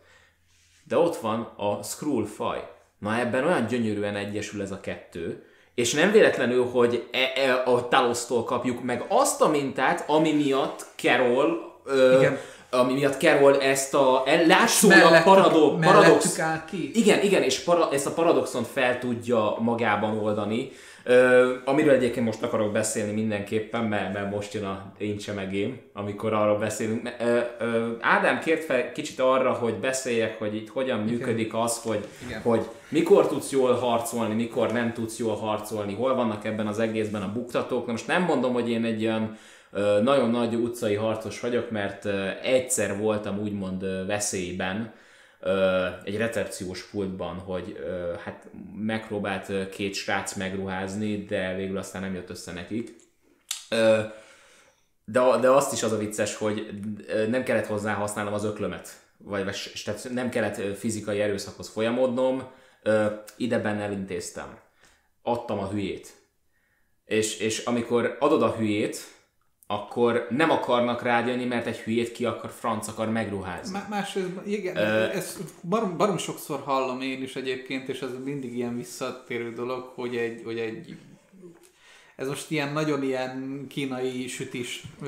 De 0.88 0.97
ott 0.97 1.15
van 1.15 1.53
a 1.57 1.83
Skrull 1.83 2.25
faj. 2.25 2.67
Na 2.99 3.19
ebben 3.19 3.45
olyan 3.45 3.65
gyönyörűen 3.65 4.15
egyesül 4.15 4.61
ez 4.61 4.71
a 4.71 4.79
kettő, 4.79 5.43
és 5.75 5.93
nem 5.93 6.11
véletlenül, 6.11 6.65
hogy 6.65 7.07
e, 7.11 7.41
e, 7.41 7.63
a 7.65 7.88
Talosztól 7.88 8.43
kapjuk 8.43 8.83
meg 8.83 9.05
azt 9.07 9.41
a 9.41 9.47
mintát, 9.47 10.09
ami 10.09 10.31
miatt 10.31 10.86
Carol, 10.95 11.79
ö, 11.86 12.17
igen. 12.17 12.38
ami 12.69 12.93
miatt 12.93 13.19
Carol 13.19 13.61
ezt 13.61 13.93
a 13.93 14.23
látszólag 14.47 15.23
paradok, 15.23 15.79
paradox... 15.79 16.39
ki. 16.69 16.91
Igen, 16.93 17.21
igen, 17.21 17.41
és 17.43 17.59
para, 17.59 17.89
ezt 17.91 18.05
a 18.05 18.11
paradoxont 18.11 18.67
fel 18.67 18.99
tudja 18.99 19.55
magában 19.59 20.17
oldani, 20.17 20.71
Ö, 21.07 21.53
amiről 21.65 21.93
egyébként 21.93 22.25
most 22.25 22.43
akarok 22.43 22.71
beszélni 22.71 23.11
mindenképpen, 23.11 23.83
mert, 23.83 24.13
mert 24.13 24.31
most 24.31 24.53
jön 24.53 24.63
a 24.63 24.91
én 24.97 25.17
megém, 25.35 25.79
amikor 25.93 26.33
arról 26.33 26.57
beszélünk. 26.57 27.09
Ö, 27.19 27.39
ö, 27.59 27.91
Ádám 27.99 28.39
kért 28.39 28.63
fel 28.63 28.91
kicsit 28.91 29.19
arra, 29.19 29.51
hogy 29.51 29.73
beszéljek, 29.73 30.39
hogy 30.39 30.55
itt 30.55 30.69
hogyan 30.69 31.03
Igen. 31.03 31.13
működik 31.13 31.53
az, 31.53 31.81
hogy, 31.81 32.07
hogy 32.43 32.65
mikor 32.89 33.27
tudsz 33.27 33.51
jól 33.51 33.73
harcolni, 33.73 34.33
mikor 34.33 34.71
nem 34.71 34.93
tudsz 34.93 35.19
jól 35.19 35.35
harcolni, 35.35 35.93
hol 35.93 36.15
vannak 36.15 36.45
ebben 36.45 36.67
az 36.67 36.79
egészben 36.79 37.21
a 37.21 37.31
buktatók. 37.33 37.85
Na 37.85 37.91
most 37.91 38.07
nem 38.07 38.23
mondom, 38.23 38.53
hogy 38.53 38.69
én 38.69 38.85
egy 38.85 39.05
olyan 39.05 39.37
nagyon 40.01 40.29
nagy 40.29 40.55
utcai 40.55 40.95
harcos 40.95 41.39
vagyok, 41.39 41.71
mert 41.71 42.05
egyszer 42.43 42.97
voltam 42.97 43.39
úgymond 43.39 44.05
veszélyben, 44.07 44.93
egy 46.03 46.17
recepciós 46.17 46.83
pultban, 46.83 47.35
hogy 47.39 47.77
hát 48.23 48.47
megpróbált 48.75 49.69
két 49.69 49.93
srác 49.93 50.33
megruházni, 50.33 51.23
de 51.23 51.55
végül 51.55 51.77
aztán 51.77 52.01
nem 52.01 52.13
jött 52.13 52.29
össze 52.29 52.51
nekik. 52.51 52.95
De, 55.05 55.37
de 55.41 55.49
azt 55.49 55.73
is 55.73 55.83
az 55.83 55.91
a 55.91 55.97
vicces, 55.97 56.35
hogy 56.35 56.69
nem 57.29 57.43
kellett 57.43 57.65
hozzá 57.65 57.93
használnom 57.93 58.33
az 58.33 58.43
öklömet, 58.43 58.89
vagy, 59.17 59.43
vagy 59.43 59.81
tehát 59.85 60.09
nem 60.13 60.29
kellett 60.29 60.77
fizikai 60.77 61.21
erőszakhoz 61.21 61.69
folyamodnom, 61.69 62.51
ide 63.37 63.59
benne 63.59 63.83
elintéztem. 63.83 64.59
Adtam 65.21 65.59
a 65.59 65.69
hülyét. 65.69 66.13
És, 67.05 67.39
és 67.39 67.65
amikor 67.65 68.17
adod 68.19 68.41
a 68.41 68.55
hülyét, 68.55 69.14
akkor 69.68 70.28
nem 70.30 70.49
akarnak 70.49 71.01
rájönni, 71.01 71.45
mert 71.45 71.66
egy 71.66 71.78
hülyét 71.78 72.11
ki 72.11 72.26
akar, 72.26 72.49
franc 72.49 72.88
akar 72.88 73.09
megruházni. 73.09 73.78
Má- 73.78 73.89
másrészt, 73.89 74.30
igen, 74.45 74.76
uh, 74.76 75.16
ezt 75.16 75.39
barom, 75.63 75.97
barom 75.97 76.18
sokszor 76.18 76.59
hallom 76.59 77.01
én 77.01 77.22
is 77.22 77.36
egyébként, 77.36 77.89
és 77.89 78.01
ez 78.01 78.09
mindig 78.24 78.55
ilyen 78.55 78.76
visszatérő 78.76 79.53
dolog, 79.53 79.91
hogy 79.95 80.16
egy, 80.16 80.41
hogy 80.43 80.59
egy 80.59 80.97
ez 82.16 82.28
most 82.28 82.51
ilyen 82.51 82.74
nagyon 82.74 83.03
ilyen 83.03 83.66
kínai 83.70 84.28
sütis 84.28 84.84
ö, 85.01 85.07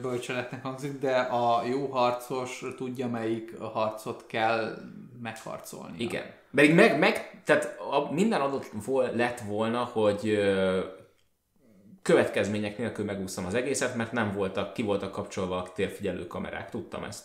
bölcseletnek 0.00 0.62
hangzik, 0.62 0.98
de 0.98 1.16
a 1.18 1.64
jó 1.66 1.86
harcos 1.86 2.64
tudja, 2.76 3.08
melyik 3.08 3.58
harcot 3.58 4.24
kell 4.26 4.74
megharcolni. 5.22 5.94
Igen. 5.98 6.24
Pedig 6.54 6.74
meg, 6.74 6.98
meg 6.98 7.40
tehát 7.44 7.78
a, 7.90 8.12
minden 8.12 8.40
adott 8.40 8.66
vol, 8.84 9.10
lett 9.14 9.40
volna, 9.40 9.84
hogy 9.84 10.28
ö, 10.28 10.80
következmények 12.08 12.78
nélkül 12.78 13.04
megúszom 13.04 13.46
az 13.46 13.54
egészet, 13.54 13.94
mert 13.94 14.12
nem 14.12 14.32
voltak, 14.32 14.72
ki 14.72 14.82
voltak 14.82 15.12
kapcsolva 15.12 15.56
a 15.56 15.72
térfigyelő 15.74 16.26
kamerák, 16.26 16.70
tudtam 16.70 17.04
ezt. 17.04 17.24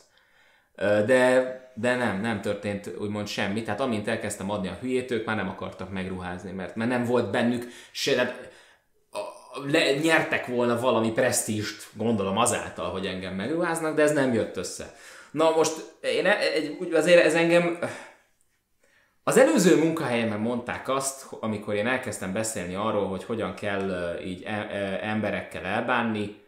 De, 0.75 1.73
de 1.75 1.95
nem, 1.95 2.21
nem 2.21 2.41
történt 2.41 2.91
úgymond 2.99 3.27
semmi, 3.27 3.61
tehát 3.61 3.79
amint 3.79 4.07
elkezdtem 4.07 4.49
adni 4.49 4.67
a 4.67 4.77
hülyét, 4.81 5.11
ők 5.11 5.25
már 5.25 5.35
nem 5.35 5.49
akartak 5.49 5.91
megruházni, 5.91 6.51
mert, 6.51 6.75
mert 6.75 6.89
nem 6.89 7.05
volt 7.05 7.31
bennük 7.31 7.67
se, 7.91 8.13
tehát 8.13 8.51
le, 9.71 9.91
nyertek 9.93 10.45
volna 10.47 10.79
valami 10.79 11.11
presztíst, 11.11 11.87
gondolom 11.93 12.37
azáltal, 12.37 12.91
hogy 12.91 13.05
engem 13.05 13.35
megruháznak, 13.35 13.95
de 13.95 14.01
ez 14.01 14.13
nem 14.13 14.33
jött 14.33 14.57
össze. 14.57 14.95
Na 15.31 15.49
most 15.49 15.73
én 16.01 16.25
e- 16.25 16.39
egy, 16.39 16.93
azért 16.93 17.25
ez 17.25 17.33
engem 17.33 17.79
az 19.23 19.37
előző 19.37 19.77
munkahelyemen 19.77 20.39
mondták 20.39 20.89
azt, 20.89 21.27
amikor 21.39 21.73
én 21.73 21.87
elkezdtem 21.87 22.33
beszélni 22.33 22.75
arról, 22.75 23.07
hogy 23.07 23.23
hogyan 23.23 23.53
kell 23.53 24.15
így 24.23 24.43
e- 24.43 24.67
e- 24.69 24.99
emberekkel 25.01 25.65
elbánni, 25.65 26.41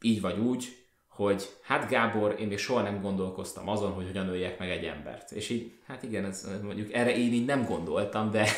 így 0.00 0.20
vagy 0.20 0.38
úgy, 0.38 0.80
hogy 1.08 1.48
hát 1.62 1.88
Gábor, 1.88 2.34
én 2.38 2.46
még 2.46 2.58
soha 2.58 2.82
nem 2.82 3.00
gondolkoztam 3.00 3.68
azon, 3.68 3.92
hogy 3.92 4.06
hogyan 4.06 4.28
öljek 4.28 4.58
meg 4.58 4.70
egy 4.70 4.84
embert. 4.84 5.32
És 5.32 5.48
így, 5.48 5.72
hát 5.86 6.02
igen, 6.02 6.24
ez, 6.24 6.48
mondjuk 6.62 6.92
erre 6.92 7.16
én 7.16 7.32
így 7.32 7.44
nem 7.44 7.64
gondoltam, 7.64 8.30
de 8.30 8.48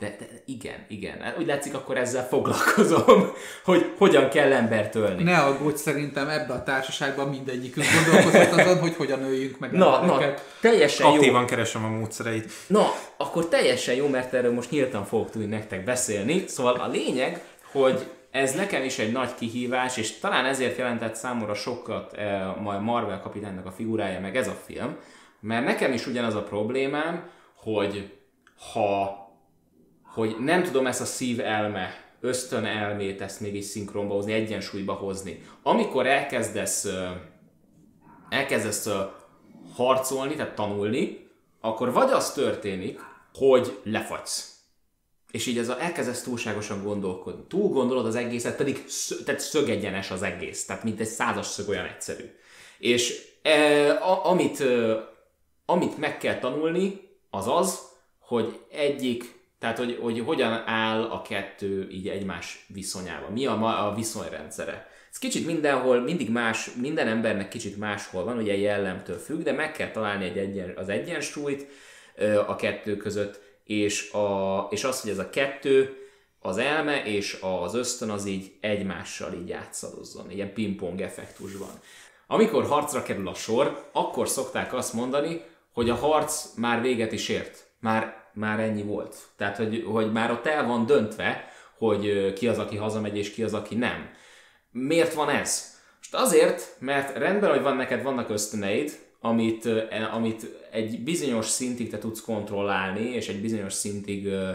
de, 0.00 0.16
de 0.18 0.26
igen, 0.44 0.84
igen. 0.88 1.20
Hát 1.20 1.38
úgy 1.38 1.46
látszik, 1.46 1.74
akkor 1.74 1.96
ezzel 1.96 2.26
foglalkozom, 2.26 3.32
hogy 3.64 3.92
hogyan 3.98 4.28
kell 4.28 4.52
embert 4.52 4.94
ölni. 4.94 5.22
Ne 5.22 5.38
aggódj, 5.38 5.76
szerintem 5.76 6.28
ebbe 6.28 6.52
a 6.52 6.62
társaságban 6.62 7.28
mindegyikünk 7.28 7.86
gondolkozott 7.94 8.60
azon, 8.60 8.78
hogy 8.78 8.94
hogyan 8.96 9.22
öljünk 9.22 9.58
meg 9.58 9.72
na, 9.72 10.00
embereket. 10.00 10.36
Na, 10.36 10.42
teljesen 10.60 11.06
Aktívan 11.06 11.40
jó. 11.40 11.46
keresem 11.46 11.84
a 11.84 11.88
módszereit. 11.88 12.52
Na, 12.66 12.86
akkor 13.16 13.48
teljesen 13.48 13.94
jó, 13.94 14.08
mert 14.08 14.34
erről 14.34 14.52
most 14.52 14.70
nyíltan 14.70 15.04
fogok 15.04 15.30
tudni 15.30 15.46
nektek 15.46 15.84
beszélni. 15.84 16.44
Szóval 16.46 16.74
a 16.74 16.88
lényeg, 16.88 17.42
hogy 17.72 18.06
ez 18.30 18.54
nekem 18.54 18.84
is 18.84 18.98
egy 18.98 19.12
nagy 19.12 19.34
kihívás, 19.34 19.96
és 19.96 20.18
talán 20.18 20.44
ezért 20.44 20.76
jelentett 20.76 21.14
számomra 21.14 21.54
sokat 21.54 22.12
eh, 22.12 22.54
majd 22.60 22.82
Marvel 22.82 23.20
kapitánynak 23.20 23.66
a 23.66 23.70
figurája, 23.70 24.20
meg 24.20 24.36
ez 24.36 24.48
a 24.48 24.56
film, 24.66 24.96
mert 25.40 25.64
nekem 25.64 25.92
is 25.92 26.06
ugyanaz 26.06 26.34
a 26.34 26.42
problémám, 26.42 27.28
hogy 27.54 28.18
ha 28.72 29.19
hogy 30.14 30.36
nem 30.38 30.62
tudom 30.62 30.86
ezt 30.86 31.00
a 31.00 31.04
szív 31.04 31.40
elme, 31.40 32.10
ösztön 32.20 32.64
elmét 32.64 33.20
ezt 33.20 33.40
mégis 33.40 33.64
szinkronba 33.64 34.14
hozni, 34.14 34.32
egyensúlyba 34.32 34.92
hozni. 34.92 35.42
Amikor 35.62 36.06
elkezdesz, 36.06 36.88
elkezdesz 38.28 38.88
harcolni, 39.74 40.34
tehát 40.34 40.54
tanulni, 40.54 41.28
akkor 41.60 41.92
vagy 41.92 42.10
az 42.10 42.32
történik, 42.32 43.00
hogy 43.34 43.78
lefagysz. 43.84 44.54
És 45.30 45.46
így 45.46 45.58
ez 45.58 45.68
a, 45.68 45.82
elkezdesz 45.82 46.22
túlságosan 46.22 46.82
gondolkodni. 46.82 47.44
Túl 47.48 47.68
gondolod 47.68 48.06
az 48.06 48.14
egészet, 48.14 48.56
pedig 48.56 48.84
szö, 48.88 49.22
tehát 49.22 49.40
szögegyenes 49.40 50.10
az 50.10 50.22
egész, 50.22 50.64
tehát 50.64 50.84
mint 50.84 51.00
egy 51.00 51.06
százas 51.06 51.46
szög 51.46 51.68
olyan 51.68 51.84
egyszerű. 51.84 52.24
És 52.78 53.28
e, 53.42 53.90
a, 53.90 54.26
amit, 54.26 54.60
e, 54.60 54.96
amit 55.66 55.98
meg 55.98 56.18
kell 56.18 56.38
tanulni, 56.38 57.00
az 57.30 57.48
az, 57.48 57.78
hogy 58.18 58.60
egyik 58.70 59.39
tehát, 59.60 59.78
hogy, 59.78 59.98
hogy 60.00 60.22
hogyan 60.26 60.52
áll 60.66 61.02
a 61.02 61.22
kettő 61.22 61.88
így 61.90 62.08
egymás 62.08 62.64
viszonyában. 62.68 63.32
Mi 63.32 63.46
a, 63.46 63.86
a 63.86 63.94
viszonyrendszere. 63.94 64.88
Ez 65.10 65.18
kicsit 65.18 65.46
mindenhol, 65.46 66.00
mindig 66.00 66.30
más, 66.30 66.70
minden 66.80 67.08
embernek 67.08 67.48
kicsit 67.48 67.78
máshol 67.78 68.24
van, 68.24 68.38
ugye 68.38 68.56
jellemtől 68.56 69.18
függ, 69.18 69.42
de 69.42 69.52
meg 69.52 69.72
kell 69.72 69.90
találni 69.90 70.24
egy 70.24 70.38
egyen, 70.38 70.72
az 70.76 70.88
egyensúlyt 70.88 71.66
a 72.46 72.56
kettő 72.56 72.96
között, 72.96 73.40
és, 73.64 74.10
a, 74.12 74.66
és 74.70 74.84
az, 74.84 75.00
hogy 75.00 75.10
ez 75.10 75.18
a 75.18 75.30
kettő, 75.30 75.96
az 76.38 76.58
elme 76.58 77.04
és 77.04 77.38
az 77.40 77.74
ösztön 77.74 78.10
az 78.10 78.26
így 78.26 78.52
egymással 78.60 79.32
így 79.32 79.48
játszadozzon, 79.48 80.30
ilyen 80.30 80.52
pingpong 80.52 81.00
effektusban. 81.00 81.80
Amikor 82.26 82.66
harcra 82.66 83.02
kerül 83.02 83.28
a 83.28 83.34
sor, 83.34 83.90
akkor 83.92 84.28
szokták 84.28 84.72
azt 84.72 84.92
mondani, 84.92 85.40
hogy 85.72 85.90
a 85.90 85.94
harc 85.94 86.54
már 86.56 86.80
véget 86.80 87.12
is 87.12 87.28
ért. 87.28 87.68
Már 87.80 88.19
már 88.40 88.60
ennyi 88.60 88.82
volt. 88.82 89.16
Tehát, 89.36 89.56
hogy, 89.56 89.84
hogy 89.86 90.12
már 90.12 90.30
ott 90.30 90.46
el 90.46 90.66
van 90.66 90.86
döntve, 90.86 91.48
hogy 91.78 92.32
ki 92.32 92.48
az, 92.48 92.58
aki 92.58 92.76
hazamegy, 92.76 93.16
és 93.16 93.30
ki 93.30 93.42
az, 93.42 93.54
aki 93.54 93.74
nem. 93.74 94.10
Miért 94.70 95.14
van 95.14 95.28
ez? 95.28 95.78
Most 95.98 96.14
azért, 96.14 96.76
mert 96.78 97.16
rendben, 97.16 97.50
hogy 97.50 97.62
van 97.62 97.76
neked 97.76 98.02
vannak 98.02 98.30
ösztöneid, 98.30 99.08
amit, 99.20 99.66
e, 99.66 100.10
amit 100.12 100.66
egy 100.70 101.02
bizonyos 101.02 101.46
szintig 101.46 101.90
te 101.90 101.98
tudsz 101.98 102.20
kontrollálni, 102.20 103.00
és 103.00 103.28
egy 103.28 103.40
bizonyos 103.40 103.72
szintig 103.72 104.26
ö, 104.26 104.50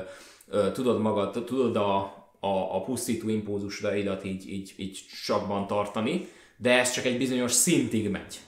ö, 0.48 0.72
tudod 0.72 1.02
magad, 1.02 1.44
tudod 1.46 1.76
a, 1.76 1.98
a, 2.40 2.76
a 2.76 2.82
pusztító 2.82 3.30
impulzusaidat 3.30 4.26
így, 4.26 4.50
így, 4.50 4.74
így 4.78 4.98
sakban 5.08 5.68
tartani, 5.68 6.28
de 6.58 6.80
ez 6.80 6.92
csak 6.92 7.06
egy 7.06 7.18
bizonyos 7.18 7.52
szintig 7.52 8.10
megy. 8.10 8.40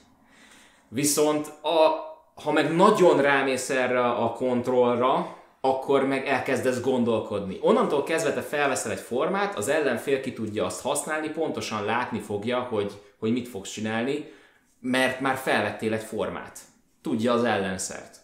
Viszont 0.88 1.46
a, 1.62 2.07
ha 2.42 2.52
meg 2.52 2.74
nagyon 2.74 3.20
rámész 3.20 3.70
erre 3.70 4.08
a 4.10 4.32
kontrollra, 4.32 5.36
akkor 5.60 6.06
meg 6.06 6.26
elkezdesz 6.26 6.80
gondolkodni. 6.80 7.58
Onnantól 7.60 8.02
kezdve 8.02 8.32
te 8.32 8.42
felveszel 8.42 8.92
egy 8.92 9.00
formát, 9.00 9.56
az 9.56 9.68
ellenfél 9.68 10.20
ki 10.20 10.32
tudja 10.32 10.64
azt 10.64 10.82
használni, 10.82 11.28
pontosan 11.28 11.84
látni 11.84 12.18
fogja, 12.18 12.58
hogy, 12.58 12.92
hogy 13.18 13.32
mit 13.32 13.48
fogsz 13.48 13.70
csinálni, 13.70 14.32
mert 14.80 15.20
már 15.20 15.36
felvettél 15.36 15.92
egy 15.92 16.02
formát. 16.02 16.58
Tudja 17.02 17.32
az 17.32 17.44
ellenszert. 17.44 18.20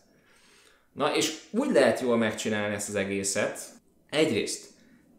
Na 0.92 1.14
és 1.14 1.40
úgy 1.50 1.72
lehet 1.72 2.00
jól 2.00 2.16
megcsinálni 2.16 2.74
ezt 2.74 2.88
az 2.88 2.94
egészet. 2.94 3.58
Egyrészt, 4.10 4.66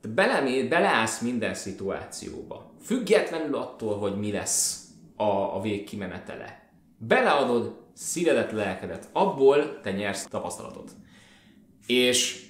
te 0.01 0.07
bele, 0.07 0.67
beleállsz 0.69 1.19
minden 1.19 1.53
szituációba. 1.53 2.73
Függetlenül 2.85 3.55
attól, 3.55 3.97
hogy 3.97 4.17
mi 4.19 4.31
lesz 4.31 4.83
a, 5.15 5.55
a 5.55 5.59
végkimenetele. 5.61 6.69
Beleadod 6.97 7.84
szívedet, 7.95 8.51
lelkedet, 8.51 9.09
abból 9.11 9.81
te 9.81 9.91
nyersz 9.91 10.27
tapasztalatot. 10.27 10.91
És 11.87 12.45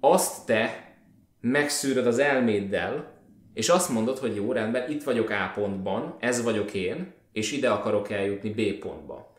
azt 0.00 0.46
te 0.46 0.94
megszűröd 1.40 2.06
az 2.06 2.18
elméddel, 2.18 3.18
és 3.54 3.68
azt 3.68 3.88
mondod, 3.88 4.18
hogy 4.18 4.34
jó, 4.34 4.52
rendben, 4.52 4.90
itt 4.90 5.02
vagyok 5.02 5.30
A 5.30 5.50
pontban, 5.54 6.16
ez 6.18 6.42
vagyok 6.42 6.74
én, 6.74 7.12
és 7.32 7.52
ide 7.52 7.70
akarok 7.70 8.10
eljutni 8.10 8.50
B 8.50 8.78
pontba. 8.78 9.32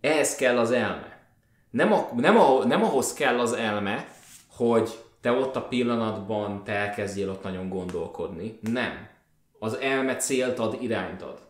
Ehhez 0.00 0.34
kell 0.34 0.58
az 0.58 0.70
elme. 0.70 1.28
Nem, 1.70 1.92
a, 1.92 2.08
nem, 2.16 2.36
a, 2.38 2.64
nem 2.64 2.82
ahhoz 2.82 3.12
kell 3.12 3.38
az 3.38 3.52
elme, 3.52 4.08
hogy 4.46 4.98
te 5.20 5.32
ott 5.32 5.56
a 5.56 5.62
pillanatban 5.68 6.64
te 6.64 6.72
elkezdjél 6.72 7.30
ott 7.30 7.42
nagyon 7.42 7.68
gondolkodni. 7.68 8.58
Nem. 8.60 9.08
Az 9.58 9.74
elme 9.74 10.16
célt 10.16 10.58
ad, 10.58 10.82
irányt 10.82 11.22
ad. 11.22 11.43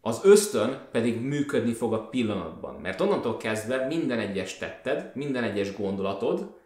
Az 0.00 0.20
ösztön 0.24 0.88
pedig 0.92 1.20
működni 1.20 1.72
fog 1.72 1.92
a 1.92 2.08
pillanatban, 2.08 2.74
mert 2.74 3.00
onnantól 3.00 3.36
kezdve 3.36 3.86
minden 3.86 4.18
egyes 4.18 4.58
tetted, 4.58 5.10
minden 5.14 5.44
egyes 5.44 5.76
gondolatod, 5.76 6.58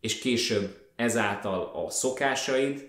és 0.00 0.18
később 0.18 0.88
ezáltal 0.96 1.84
a 1.84 1.90
szokásaid, 1.90 2.88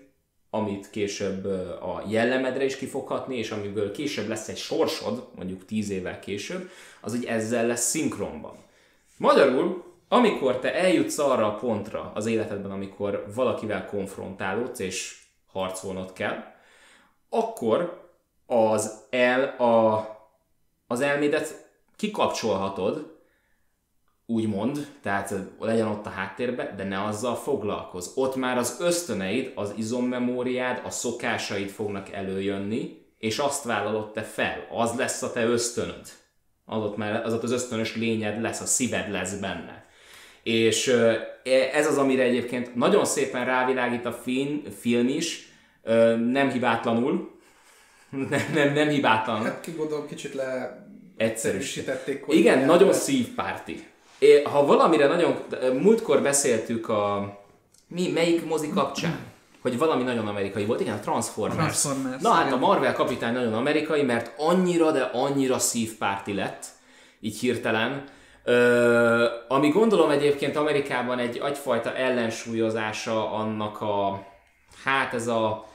amit 0.50 0.90
később 0.90 1.44
a 1.82 2.02
jellemedre 2.08 2.64
is 2.64 2.76
kifoghatni, 2.76 3.36
és 3.36 3.50
amiből 3.50 3.92
később 3.92 4.28
lesz 4.28 4.48
egy 4.48 4.56
sorsod, 4.56 5.28
mondjuk 5.34 5.64
tíz 5.64 5.90
évvel 5.90 6.18
később, 6.18 6.70
az 7.00 7.14
így 7.14 7.24
ezzel 7.24 7.66
lesz 7.66 7.88
szinkronban. 7.88 8.56
Magyarul, 9.16 9.84
amikor 10.08 10.58
te 10.58 10.74
eljutsz 10.74 11.18
arra 11.18 11.46
a 11.46 11.56
pontra 11.56 12.12
az 12.14 12.26
életedben, 12.26 12.70
amikor 12.70 13.26
valakivel 13.34 13.86
konfrontálódsz, 13.86 14.78
és 14.78 15.18
harcolnod 15.46 16.12
kell, 16.12 16.44
akkor 17.28 18.01
az 18.46 19.06
el, 19.10 19.42
a, 19.44 20.06
az 20.86 21.00
elmédet 21.00 21.70
kikapcsolhatod, 21.96 23.20
úgymond, 24.26 24.86
tehát 25.02 25.34
legyen 25.60 25.86
ott 25.86 26.06
a 26.06 26.10
háttérben, 26.10 26.76
de 26.76 26.84
ne 26.84 27.04
azzal 27.04 27.34
foglalkozz. 27.34 28.08
Ott 28.14 28.36
már 28.36 28.58
az 28.58 28.76
ösztöneid, 28.80 29.52
az 29.54 29.72
izommemóriád, 29.76 30.80
a 30.84 30.90
szokásaid 30.90 31.68
fognak 31.68 32.12
előjönni, 32.12 33.00
és 33.18 33.38
azt 33.38 33.64
vállalod 33.64 34.12
te 34.12 34.22
fel. 34.22 34.66
Az 34.70 34.94
lesz 34.96 35.22
a 35.22 35.32
te 35.32 35.44
ösztönöd. 35.44 36.06
Az 36.64 36.82
ott 36.82 36.96
már 36.96 37.24
az 37.24 37.32
ott 37.32 37.42
az 37.42 37.52
ösztönös 37.52 37.96
lényed 37.96 38.40
lesz, 38.40 38.60
a 38.60 38.66
szíved 38.66 39.10
lesz 39.10 39.34
benne. 39.34 39.86
És 40.42 40.88
ez 41.72 41.86
az, 41.86 41.98
amire 41.98 42.22
egyébként 42.22 42.74
nagyon 42.74 43.04
szépen 43.04 43.44
rávilágít 43.44 44.06
a 44.06 44.12
film 44.80 45.08
is, 45.08 45.52
nem 46.30 46.50
hibátlanul, 46.50 47.31
nem, 48.30 48.50
nem, 48.54 48.72
nem 48.72 48.88
hibátlan. 48.88 49.42
Hát 49.42 49.60
ki 49.60 49.70
gondolom 49.70 50.06
kicsit 50.06 50.34
le 50.34 50.82
egyszerűsítették. 51.16 52.24
Igen, 52.28 52.58
el, 52.58 52.66
nagyon 52.66 52.92
szívpárti. 52.92 53.86
Ha 54.44 54.66
valamire 54.66 55.06
nagyon, 55.06 55.36
múltkor 55.80 56.22
beszéltük 56.22 56.88
a, 56.88 57.32
mi, 57.88 58.10
melyik 58.10 58.44
mozi 58.44 58.68
kapcsán? 58.68 59.30
hogy 59.62 59.78
valami 59.78 60.02
nagyon 60.02 60.26
amerikai 60.26 60.64
volt. 60.64 60.80
Igen, 60.80 60.94
a 60.94 61.00
Transformers. 61.00 61.58
Transformers 61.58 62.22
Na 62.22 62.30
hát 62.30 62.52
a 62.52 62.56
Marvel 62.56 62.92
kapitány 62.92 63.32
nagyon 63.32 63.54
amerikai, 63.54 64.02
mert 64.02 64.32
annyira, 64.36 64.90
de 64.90 65.10
annyira 65.12 65.58
szívpárti 65.58 66.34
lett, 66.34 66.66
így 67.20 67.38
hirtelen. 67.38 68.04
Ö, 68.44 69.26
ami 69.48 69.68
gondolom 69.68 70.10
egyébként 70.10 70.56
Amerikában 70.56 71.18
egy 71.18 71.38
agyfajta 71.38 71.94
ellensúlyozása 71.94 73.32
annak 73.32 73.80
a, 73.80 74.26
hát 74.84 75.14
ez 75.14 75.26
a 75.26 75.66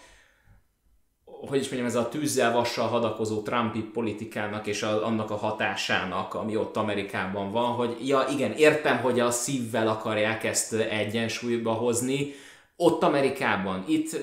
hogy 1.47 1.59
is 1.59 1.69
mondjam, 1.69 1.89
ez 1.89 1.95
a 1.95 2.09
tűzzel 2.09 2.53
vassal 2.53 2.87
hadakozó 2.87 3.41
Trumpi 3.41 3.79
politikának 3.79 4.67
és 4.67 4.83
a, 4.83 5.05
annak 5.05 5.31
a 5.31 5.35
hatásának, 5.35 6.33
ami 6.33 6.55
ott 6.55 6.77
Amerikában 6.77 7.51
van, 7.51 7.71
hogy 7.71 8.07
ja 8.07 8.25
igen, 8.31 8.51
értem, 8.51 8.97
hogy 8.97 9.19
a 9.19 9.31
szívvel 9.31 9.87
akarják 9.87 10.43
ezt 10.43 10.73
egyensúlyba 10.73 11.71
hozni, 11.71 12.33
ott 12.75 13.03
Amerikában, 13.03 13.83
itt, 13.87 14.19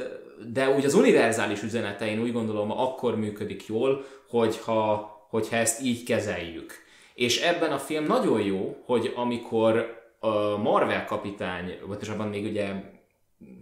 de 0.53 0.71
úgy 0.71 0.85
az 0.85 0.95
univerzális 0.95 1.63
üzenetein 1.63 2.21
úgy 2.21 2.33
gondolom 2.33 2.71
akkor 2.71 3.19
működik 3.19 3.67
jól, 3.67 4.05
hogyha, 4.29 5.13
hogyha 5.31 5.57
ezt 5.57 5.83
így 5.83 6.03
kezeljük. 6.03 6.73
És 7.15 7.41
ebben 7.41 7.73
a 7.73 7.79
film 7.79 8.05
nagyon 8.05 8.41
jó, 8.41 8.77
hogy 8.87 9.13
amikor 9.17 10.03
a 10.19 10.57
Marvel 10.57 11.05
kapitány, 11.05 11.79
vagy 11.87 12.09
abban 12.09 12.29
még 12.29 12.45
ugye 12.45 12.73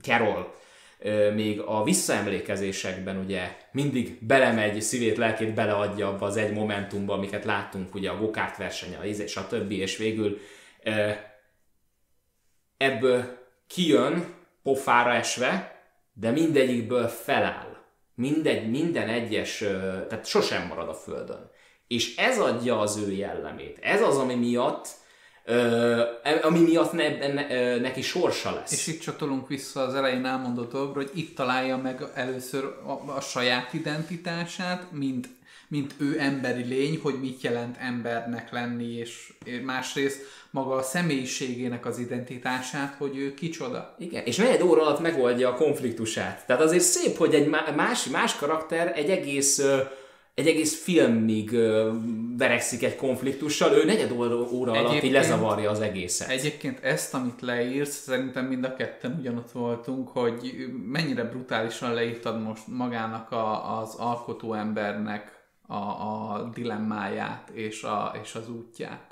Carol 0.03 0.55
még 1.35 1.61
a 1.61 1.83
visszaemlékezésekben 1.83 3.17
ugye 3.17 3.57
mindig 3.73 4.19
belemegy, 4.21 4.81
szívét, 4.81 5.17
lelkét 5.17 5.55
beleadja 5.55 6.09
abba 6.09 6.27
az 6.27 6.37
egy 6.37 6.53
momentumba, 6.53 7.15
amiket 7.15 7.45
láttunk, 7.45 7.95
ugye 7.95 8.11
a 8.11 8.19
gokárt 8.19 8.57
verseny, 8.57 8.97
a 9.01 9.05
izé, 9.05 9.25
többi 9.49 9.79
és 9.79 9.97
végül 9.97 10.39
ebből 12.77 13.39
kijön 13.67 14.35
pofára 14.63 15.13
esve, 15.13 15.83
de 16.13 16.31
mindegyikből 16.31 17.09
feláll. 17.09 17.77
Mindegy, 18.15 18.71
minden 18.71 19.09
egyes, 19.09 19.59
tehát 20.09 20.27
sosem 20.27 20.67
marad 20.67 20.89
a 20.89 20.95
földön. 20.95 21.51
És 21.87 22.17
ez 22.17 22.39
adja 22.39 22.81
az 22.81 22.97
ő 22.97 23.13
jellemét. 23.13 23.79
Ez 23.81 24.03
az, 24.03 24.19
ami 24.19 24.35
miatt 24.35 24.89
ami 26.43 26.61
miatt 26.61 26.93
ne, 26.93 27.33
ne, 27.33 27.77
neki 27.77 28.03
sorsa 28.03 28.55
lesz. 28.55 28.73
És 28.73 28.87
itt 28.87 29.01
csatolunk 29.01 29.49
vissza 29.49 29.81
az 29.81 29.95
elején 29.95 30.25
elmondott 30.25 30.73
dolgokra, 30.73 31.01
hogy 31.01 31.11
itt 31.15 31.37
találja 31.37 31.77
meg 31.77 32.03
először 32.15 32.65
a, 32.65 33.11
a 33.17 33.21
saját 33.21 33.73
identitását, 33.73 34.87
mint, 34.91 35.29
mint 35.69 35.95
ő 35.99 36.17
emberi 36.19 36.63
lény, 36.63 37.01
hogy 37.03 37.21
mit 37.21 37.41
jelent 37.41 37.77
embernek 37.81 38.53
lenni, 38.53 38.93
és 38.93 39.33
másrészt 39.65 40.21
maga 40.51 40.75
a 40.75 40.83
személyiségének 40.83 41.87
az 41.87 41.99
identitását, 41.99 42.95
hogy 42.99 43.17
ő 43.17 43.35
kicsoda. 43.35 43.95
Igen, 43.99 44.25
és 44.25 44.37
negyed 44.37 44.63
óra 44.63 44.81
alatt 44.81 45.01
megoldja 45.01 45.49
a 45.49 45.55
konfliktusát. 45.55 46.47
Tehát 46.47 46.63
azért 46.63 46.85
szép, 46.85 47.17
hogy 47.17 47.35
egy 47.35 47.49
más, 47.77 48.05
más 48.05 48.37
karakter 48.37 48.93
egy 48.97 49.11
egész 49.11 49.63
egy 50.35 50.47
egész 50.47 50.83
filmig 50.83 51.51
verekszik 52.39 52.83
egy 52.83 52.97
konfliktussal, 52.97 53.73
ő 53.73 53.85
negyed 53.85 54.11
óra 54.11 54.73
alatt 54.73 55.03
így 55.03 55.13
lezavarja 55.13 55.71
az 55.71 55.81
egészet. 55.81 56.29
Egyébként 56.29 56.85
ezt, 56.85 57.15
amit 57.15 57.41
leírsz, 57.41 58.03
szerintem 58.03 58.47
mind 58.47 58.65
a 58.65 58.75
ketten 58.75 59.17
ugyanott 59.19 59.51
voltunk, 59.51 60.09
hogy 60.09 60.67
mennyire 60.87 61.25
brutálisan 61.25 61.95
leírtad 61.95 62.43
most 62.43 62.67
magának 62.67 63.31
a, 63.31 63.79
az 63.79 63.95
alkotó 63.95 64.55
embernek 64.55 65.41
a, 65.67 65.77
a 65.77 66.51
dilemmáját 66.55 67.51
és, 67.51 67.83
a, 67.83 68.15
és 68.23 68.35
az 68.35 68.49
útját 68.49 69.12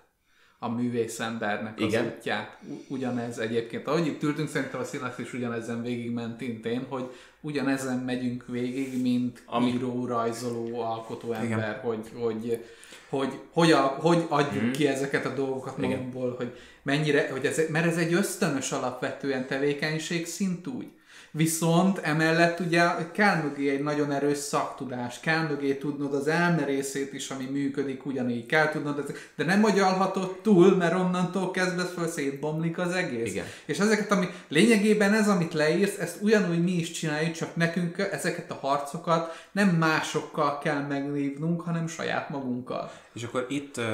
a 0.62 0.68
művészembernek 0.68 1.74
az 1.76 1.82
Igen. 1.82 2.06
útját. 2.06 2.58
Ugyanez 2.88 3.38
egyébként, 3.38 3.86
ahogy 3.86 4.06
itt 4.06 4.22
ültünk, 4.22 4.48
szerintem 4.48 4.80
a 4.80 4.84
színász 4.84 5.18
is 5.18 5.32
ugyanezen 5.32 5.82
végigment 5.82 6.36
tintén, 6.36 6.86
hogy 6.88 7.10
ugyanezen 7.40 7.98
megyünk 7.98 8.44
végig, 8.46 9.02
mint 9.02 9.42
Ami... 9.46 9.66
író, 9.70 10.06
rajzoló, 10.06 10.80
alkotó 10.80 11.32
ember, 11.32 11.58
Igen. 11.58 11.80
hogy, 11.80 12.10
hogy, 12.14 12.64
hogy, 13.08 13.40
hogy, 13.52 13.72
a, 13.72 13.80
hogy 13.80 14.24
adjuk 14.28 14.64
mm. 14.64 14.70
ki 14.70 14.86
ezeket 14.86 15.26
a 15.26 15.34
dolgokat 15.34 15.76
magunkból, 15.76 16.34
hogy 16.36 16.56
mennyire, 16.82 17.30
hogy 17.30 17.44
ez, 17.44 17.60
mert 17.68 17.86
ez 17.86 17.96
egy 17.96 18.12
ösztönös 18.12 18.72
alapvetően 18.72 19.46
tevékenység 19.46 20.26
szint 20.26 20.66
úgy, 20.66 20.86
Viszont 21.32 21.98
emellett 21.98 22.60
ugye 22.60 22.88
kell 23.12 23.42
mögé 23.42 23.70
egy 23.70 23.82
nagyon 23.82 24.12
erős 24.12 24.38
szaktudás, 24.38 25.20
kell 25.20 25.46
mögé 25.48 25.74
tudnod 25.74 26.14
az 26.14 26.26
elme 26.26 26.64
részét 26.64 27.12
is, 27.12 27.30
ami 27.30 27.44
működik 27.44 28.06
ugyanígy, 28.06 28.46
kell 28.46 28.68
tudnod, 28.68 29.14
de 29.36 29.44
nem 29.44 29.64
agyalhatod 29.64 30.38
túl, 30.42 30.76
mert 30.76 30.94
onnantól 30.94 31.50
kezdve 31.50 31.84
föl 31.84 32.08
szétbomlik 32.08 32.78
az 32.78 32.92
egész. 32.92 33.30
Igen. 33.30 33.44
És 33.64 33.78
ezeket, 33.78 34.10
ami 34.10 34.28
lényegében 34.48 35.14
ez, 35.14 35.28
amit 35.28 35.52
leírsz, 35.52 35.98
ezt 35.98 36.22
ugyanúgy 36.22 36.62
mi 36.62 36.72
is 36.72 36.90
csináljuk, 36.90 37.32
csak 37.32 37.56
nekünk 37.56 37.98
ezeket 37.98 38.50
a 38.50 38.58
harcokat 38.60 39.46
nem 39.52 39.68
másokkal 39.68 40.58
kell 40.58 40.80
megvívnunk, 40.80 41.60
hanem 41.60 41.86
saját 41.86 42.30
magunkkal. 42.30 42.90
És 43.14 43.22
akkor 43.22 43.46
itt 43.48 43.76
uh, 43.76 43.84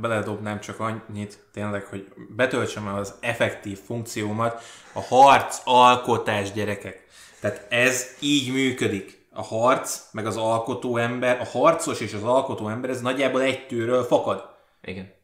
beledobnám 0.00 0.60
csak 0.60 0.80
annyit, 0.80 1.38
tényleg, 1.52 1.84
hogy 1.84 2.08
betöltsem 2.36 2.86
az 2.86 3.14
effektív 3.20 3.78
funkciómat, 3.78 4.62
a 4.96 5.00
harc, 5.00 5.60
alkotás 5.64 6.52
gyerekek. 6.52 7.06
Tehát 7.40 7.66
ez 7.68 8.06
így 8.20 8.52
működik. 8.52 9.26
A 9.32 9.42
harc, 9.42 10.00
meg 10.12 10.26
az 10.26 10.36
alkotó 10.36 10.96
ember, 10.96 11.40
a 11.40 11.58
harcos 11.58 12.00
és 12.00 12.12
az 12.12 12.22
alkotó 12.22 12.68
ember, 12.68 12.90
ez 12.90 13.00
nagyjából 13.00 13.42
egy 13.42 13.66
tőről 13.66 14.02
fakad. 14.02 14.44
Igen 14.82 15.14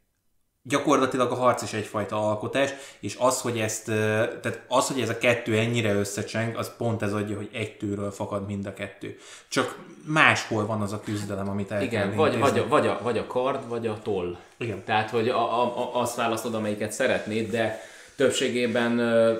gyakorlatilag 0.64 1.31
a 1.31 1.35
harc 1.35 1.62
is 1.62 1.73
egyfajta 1.73 2.29
alkotás, 2.29 2.70
és 3.01 3.16
az, 3.18 3.41
hogy 3.41 3.59
ezt, 3.59 3.85
tehát 3.85 4.61
az, 4.68 4.87
hogy 4.87 5.01
ez 5.01 5.09
a 5.09 5.18
kettő 5.18 5.59
ennyire 5.59 5.95
összecseng, 5.95 6.57
az 6.57 6.77
pont 6.77 7.03
ez 7.03 7.12
adja, 7.12 7.37
hogy 7.37 7.49
egy 7.53 7.77
tőről 7.77 8.11
fakad 8.11 8.47
mind 8.47 8.66
a 8.66 8.75
kettő. 8.75 9.16
Csak 9.49 9.79
máshol 10.07 10.66
van 10.66 10.81
az 10.81 10.93
a 10.93 11.01
küzdelem, 11.01 11.49
amit 11.49 11.70
el 11.70 11.83
Igen, 11.83 12.14
vagy, 12.14 12.39
vagy, 12.39 12.59
a, 12.59 12.68
vagy, 12.68 12.87
a, 12.87 12.99
vagy 13.03 13.18
a 13.18 13.27
kard, 13.27 13.68
vagy 13.68 13.87
a 13.87 13.99
toll. 14.03 14.37
Igen. 14.57 14.85
Tehát, 14.85 15.11
hogy 15.11 15.29
a, 15.29 15.62
a, 15.62 15.79
a, 15.79 16.01
azt 16.01 16.16
választod, 16.16 16.55
amelyiket 16.55 16.93
szeretnéd, 16.93 17.51
de 17.51 17.81
többségében 18.16 18.92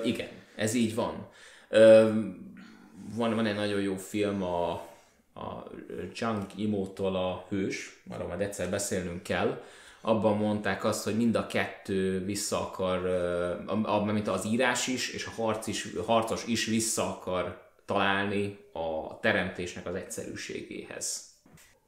igen, 0.05 0.29
ez 0.55 0.73
így 0.73 0.95
van. 0.95 1.27
Van, 3.15 3.35
van 3.35 3.45
egy 3.45 3.55
nagyon 3.55 3.81
jó 3.81 3.95
film 3.95 4.43
a 4.43 4.91
a 5.33 5.63
Chang 6.13 6.45
Imótól 6.55 7.15
a 7.15 7.45
hős, 7.49 8.01
arról 8.09 8.27
majd 8.27 8.41
egyszer 8.41 8.69
beszélnünk 8.69 9.23
kell, 9.23 9.63
abban 10.01 10.37
mondták 10.37 10.83
azt, 10.83 11.03
hogy 11.03 11.15
mind 11.15 11.35
a 11.35 11.47
kettő 11.47 12.25
vissza 12.25 12.59
akar, 12.59 13.01
mint 14.05 14.27
az 14.27 14.45
írás 14.45 14.87
is, 14.87 15.09
és 15.13 15.25
a 15.25 15.41
harc 15.41 15.67
is, 15.67 15.87
harcos 16.05 16.45
is 16.45 16.65
vissza 16.65 17.09
akar 17.09 17.61
találni 17.85 18.57
a 18.73 19.19
teremtésnek 19.19 19.85
az 19.85 19.95
egyszerűségéhez. 19.95 21.31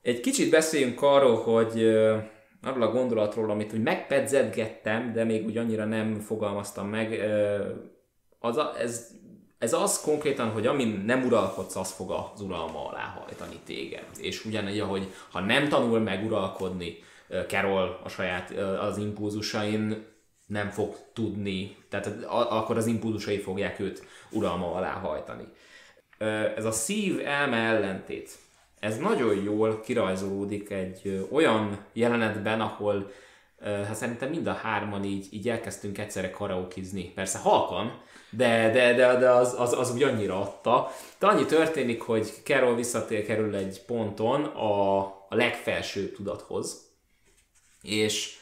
Egy 0.01 0.19
kicsit 0.19 0.49
beszéljünk 0.49 1.01
arról, 1.01 1.41
hogy 1.41 1.95
arról 2.65 2.81
a 2.81 2.91
gondolatról, 2.91 3.49
amit 3.49 3.73
úgy 3.73 3.81
megpedzetgettem, 3.81 5.13
de 5.13 5.23
még 5.23 5.45
úgy 5.45 5.57
annyira 5.57 5.85
nem 5.85 6.19
fogalmaztam 6.19 6.87
meg, 6.87 7.19
az 8.39 8.57
a, 8.57 8.73
ez, 8.79 9.07
ez 9.57 9.73
az 9.73 10.01
konkrétan, 10.01 10.49
hogy 10.49 10.67
amin 10.67 11.03
nem 11.05 11.25
uralkodsz, 11.25 11.75
az 11.75 11.91
fog 11.91 12.11
az 12.11 12.41
uralma 12.41 12.87
alá 12.89 13.03
hajtani 13.19 13.59
téged. 13.65 14.05
És 14.17 14.45
ugyanígy, 14.45 14.79
ahogy 14.79 15.13
ha 15.31 15.39
nem 15.39 15.69
tanul 15.69 15.99
meg 15.99 16.25
uralkodni, 16.25 16.97
Carol 17.47 17.99
a 18.03 18.09
saját 18.09 18.51
az 18.79 18.97
impulzusain 18.97 20.05
nem 20.45 20.69
fog 20.69 20.95
tudni, 21.13 21.77
tehát 21.89 22.23
akkor 22.29 22.77
az 22.77 22.85
impulzusai 22.85 23.37
fogják 23.37 23.79
őt 23.79 24.03
uralma 24.31 24.73
alá 24.73 24.91
hajtani. 24.91 25.47
Ez 26.55 26.65
a 26.65 26.71
szív-elme 26.71 27.57
ellentét, 27.57 28.37
ez 28.85 28.97
nagyon 28.97 29.43
jól 29.43 29.81
kirajzolódik 29.81 30.69
egy 30.69 31.27
olyan 31.31 31.85
jelenetben, 31.93 32.61
ahol 32.61 33.11
hát 33.63 33.95
szerintem 33.95 34.29
mind 34.29 34.47
a 34.47 34.53
hárman 34.53 35.03
így, 35.03 35.27
így 35.31 35.49
elkezdtünk 35.49 35.97
egyszerre 35.97 36.29
karaokizni. 36.29 37.11
Persze 37.15 37.37
halkan, 37.37 38.01
de, 38.29 38.69
de, 38.71 38.93
de, 38.93 39.15
de 39.15 39.29
az, 39.29 39.55
az, 39.57 39.73
az 39.73 39.93
úgy 39.93 40.03
annyira 40.03 40.41
adta. 40.41 40.91
De 41.19 41.27
annyi 41.27 41.45
történik, 41.45 42.01
hogy 42.01 42.33
Carol 42.43 42.75
visszatér 42.75 43.25
kerül 43.25 43.55
egy 43.55 43.81
ponton 43.85 44.43
a, 44.43 44.99
a 45.03 45.35
legfelső 45.35 46.11
tudathoz, 46.11 46.89
és 47.81 48.37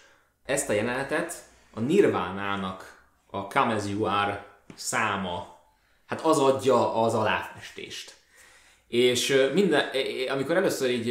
ezt 0.45 0.69
a 0.69 0.73
jelenetet 0.73 1.33
a 1.73 1.79
Nirvánának 1.79 3.05
a 3.31 3.47
Come 3.47 3.73
As 3.73 3.87
You 3.87 4.03
Are 4.03 4.45
száma, 4.75 5.57
hát 6.05 6.21
az 6.21 6.39
adja 6.39 7.01
az 7.01 7.13
aláfestést. 7.13 8.21
És 8.93 9.49
minden, 9.53 9.83
amikor 10.29 10.55
először 10.55 10.89
így 10.89 11.07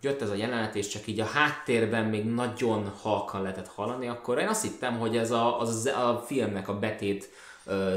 jött 0.00 0.22
ez 0.22 0.30
a 0.30 0.34
jelenet, 0.34 0.74
és 0.74 0.88
csak 0.88 1.06
így 1.06 1.20
a 1.20 1.24
háttérben 1.24 2.04
még 2.04 2.24
nagyon 2.24 2.92
halkan 3.02 3.42
lehetett 3.42 3.68
hallani, 3.68 4.08
akkor 4.08 4.38
én 4.38 4.48
azt 4.48 4.62
hittem, 4.62 4.98
hogy 4.98 5.16
ez 5.16 5.30
a, 5.30 5.60
az 5.60 5.86
a 5.86 6.24
filmnek 6.26 6.68
a 6.68 6.78
betét 6.78 7.30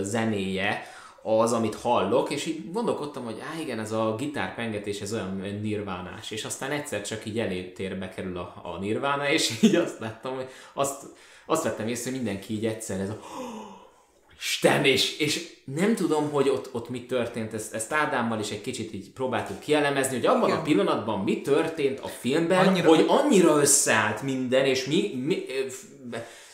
zenéje, 0.02 0.84
az, 1.22 1.54
amit 1.54 1.76
hallok, 1.76 2.30
és 2.30 2.46
így 2.46 2.72
gondolkodtam, 2.72 3.24
hogy 3.24 3.40
á 3.40 3.60
igen, 3.60 3.80
ez 3.80 3.92
a 3.92 4.16
gitárpengetés, 4.18 5.02
ez 5.02 5.14
olyan 5.14 5.60
nirvánás, 5.62 6.32
és 6.32 6.46
aztán 6.46 6.72
egyszer 6.72 7.02
csak 7.02 7.26
így 7.26 7.40
előtérbe 7.40 8.10
kerül 8.10 8.38
a, 8.38 8.62
a 8.64 8.78
nirvána, 8.80 9.30
és 9.30 9.52
így 9.64 9.76
azt 9.76 10.00
láttam, 10.00 10.36
hogy 10.36 10.48
azt, 10.74 11.04
azt 11.46 11.64
vettem 11.64 11.88
észre, 11.88 12.12
hogy 12.12 12.20
mindenki 12.20 12.54
így 12.54 12.66
egyszer 12.66 13.00
ez 13.00 13.10
a 13.10 13.20
Isten, 14.40 14.86
és, 14.86 15.20
és 15.20 15.56
nem 15.66 15.96
tudom, 15.96 16.30
hogy 16.30 16.50
ott, 16.50 16.70
ott 16.72 16.90
mi 16.90 17.06
történt, 17.06 17.54
ezt, 17.54 17.74
ezt 17.74 17.94
Ádámmal 17.94 18.40
is 18.40 18.50
egy 18.50 18.62
kicsit 18.62 18.94
így 18.94 19.10
próbáltuk 19.12 19.60
kielemezni, 19.60 20.16
hogy 20.16 20.26
abban 20.26 20.48
Igen. 20.48 20.60
a 20.60 20.62
pillanatban 20.62 21.24
mi 21.24 21.42
történt 21.42 22.00
a 22.00 22.08
filmben, 22.08 22.68
annyira, 22.68 22.88
hogy 22.88 23.06
annyira 23.08 23.60
összeállt 23.60 24.22
minden, 24.22 24.66
és 24.66 24.86
mi, 24.86 25.14
mi 25.26 25.46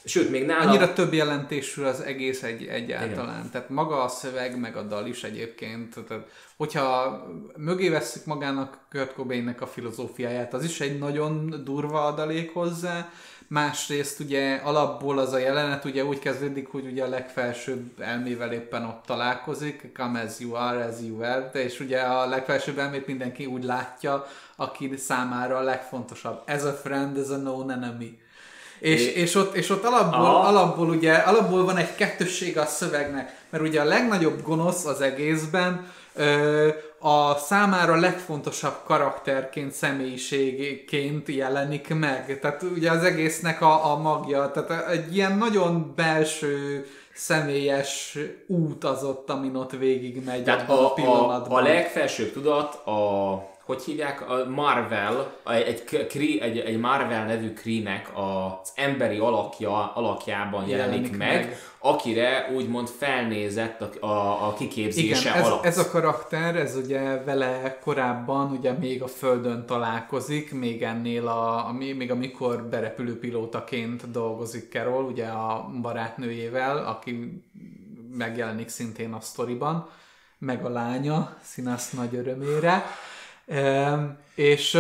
Sőt, 0.06 0.30
még 0.30 0.46
nála... 0.46 0.70
Annyira 0.70 0.94
több 0.94 1.14
jelentésű 1.14 1.82
az 1.82 2.02
egész 2.02 2.44
egy, 2.44 2.66
egyáltalán. 2.66 3.40
Igen. 3.40 3.52
Tehát 3.52 3.70
maga 3.70 4.04
a 4.04 4.08
szöveg, 4.08 4.60
meg 4.60 4.76
a 4.76 4.82
dal 4.82 5.08
is 5.08 5.24
egyébként. 5.24 5.96
Tehát, 6.08 6.28
hogyha 6.58 7.18
mögé 7.58 7.90
vesszük 7.90 8.26
magának 8.26 8.78
Kurt 8.90 9.14
Cobainnek 9.14 9.62
a 9.62 9.68
filozófiáját, 9.68 10.54
az 10.54 10.64
is 10.64 10.80
egy 10.80 11.00
nagyon 11.00 11.62
durva 11.64 12.06
adalék 12.06 12.54
hozzá. 12.54 13.12
Másrészt 13.48 14.20
ugye 14.20 14.56
alapból 14.56 15.20
az 15.20 15.34
a 15.34 15.38
jelenet 15.38 15.86
ugye 15.86 16.06
úgy 16.06 16.20
kezdődik, 16.20 16.68
hogy 16.68 16.86
ugye 16.86 17.04
a 17.04 17.08
legfelsőbb 17.08 18.02
elmével 18.02 18.52
éppen 18.52 18.86
ott 18.86 19.04
találkozik, 19.06 19.92
come 19.94 20.22
as 20.22 20.40
you 20.40 20.54
are, 20.54 20.86
as 20.86 20.96
you 21.08 21.22
are, 21.22 21.50
de 21.54 21.64
és 21.64 21.80
ugye 21.80 22.00
a 22.00 22.28
legfelsőbb 22.28 22.78
elmét 22.78 23.08
mindenki 23.08 23.46
úgy 23.46 23.64
látja, 23.64 24.28
aki 24.56 24.94
számára 24.98 25.58
a 25.58 25.62
legfontosabb. 25.62 26.42
Ez 26.46 26.64
a 26.64 26.74
friend, 26.74 27.18
ez 27.18 27.30
a 27.30 27.40
known 27.40 27.72
enemy. 27.72 28.22
És, 28.80 29.06
és, 29.06 29.36
ott, 29.36 29.56
és 29.56 29.70
ott 29.70 29.84
alapból, 29.84 30.36
alapból, 30.36 30.90
ugye, 30.90 31.14
alapból 31.14 31.66
van 31.66 31.78
egy 31.78 31.96
kettőssége 31.96 32.62
a 32.62 32.66
szövegnek, 32.66 33.36
mert 33.50 33.64
ugye 33.64 33.82
a 33.82 33.84
legnagyobb 33.84 34.42
gonosz 34.42 34.86
az 34.86 35.02
egészben 35.02 35.92
ö, 36.14 36.68
a 37.06 37.36
számára 37.36 37.96
legfontosabb 37.96 38.76
karakterként, 38.86 39.72
személyiségként 39.72 41.28
jelenik 41.28 41.96
meg. 41.96 42.40
Tehát 42.40 42.64
ugye 42.76 42.92
az 42.92 43.04
egésznek 43.04 43.62
a, 43.62 43.92
a 43.92 43.98
magja, 43.98 44.52
tehát 44.52 44.90
egy 44.90 45.16
ilyen 45.16 45.38
nagyon 45.38 45.94
belső, 45.96 46.86
személyes 47.14 48.18
út 48.48 48.84
az 48.84 49.04
ott, 49.04 49.30
amin 49.30 49.56
ott 49.56 49.72
végig 49.72 50.24
megy 50.24 50.44
Tehát 50.44 50.70
a, 50.70 50.96
a. 50.96 51.30
A, 51.30 51.46
a 51.50 51.62
legfelsőbb 51.62 52.34
tudat 52.34 52.74
a 52.88 53.53
hogy 53.66 53.84
hívják, 53.84 54.30
a 54.30 54.50
Marvel, 54.50 55.36
egy, 55.46 55.84
egy, 55.92 56.38
egy, 56.42 56.58
egy 56.58 56.80
Marvel 56.80 57.26
nevű 57.26 57.54
Kree-nek 57.54 58.12
az 58.16 58.72
emberi 58.76 59.18
alakja, 59.18 59.94
alakjában 59.94 60.68
jelenik, 60.68 60.94
jelenik 60.94 61.18
meg, 61.18 61.46
meg, 61.46 61.58
akire 61.80 62.52
úgymond 62.56 62.88
felnézett 62.88 63.82
a, 63.82 64.06
a, 64.06 64.48
a 64.48 64.54
kiképzése 64.54 65.30
Igen, 65.30 65.42
ez, 65.42 65.48
alatt. 65.48 65.66
ez 65.66 65.78
a 65.78 65.90
karakter, 65.90 66.56
ez 66.56 66.76
ugye 66.76 67.24
vele 67.24 67.78
korábban 67.84 68.52
ugye 68.52 68.72
még 68.72 69.02
a 69.02 69.08
Földön 69.08 69.66
találkozik, 69.66 70.54
még 70.54 70.84
ennél 70.84 71.28
a, 71.28 71.68
ami, 71.68 71.92
még 71.92 72.12
amikor 72.12 72.64
berepülő 72.64 73.20
pilótaként 73.20 74.12
dolgozik 74.12 74.72
Carol, 74.72 75.04
ugye 75.04 75.26
a 75.26 75.70
barátnőjével, 75.82 76.78
aki 76.78 77.44
megjelenik 78.18 78.70
szintén 78.70 79.14
a 79.14 79.20
sztoriban, 79.20 79.90
meg 80.38 80.66
a 80.66 80.70
lánya, 80.70 81.36
színász 81.42 81.92
nagy 81.92 82.16
örömére. 82.16 82.86
És 84.36 84.78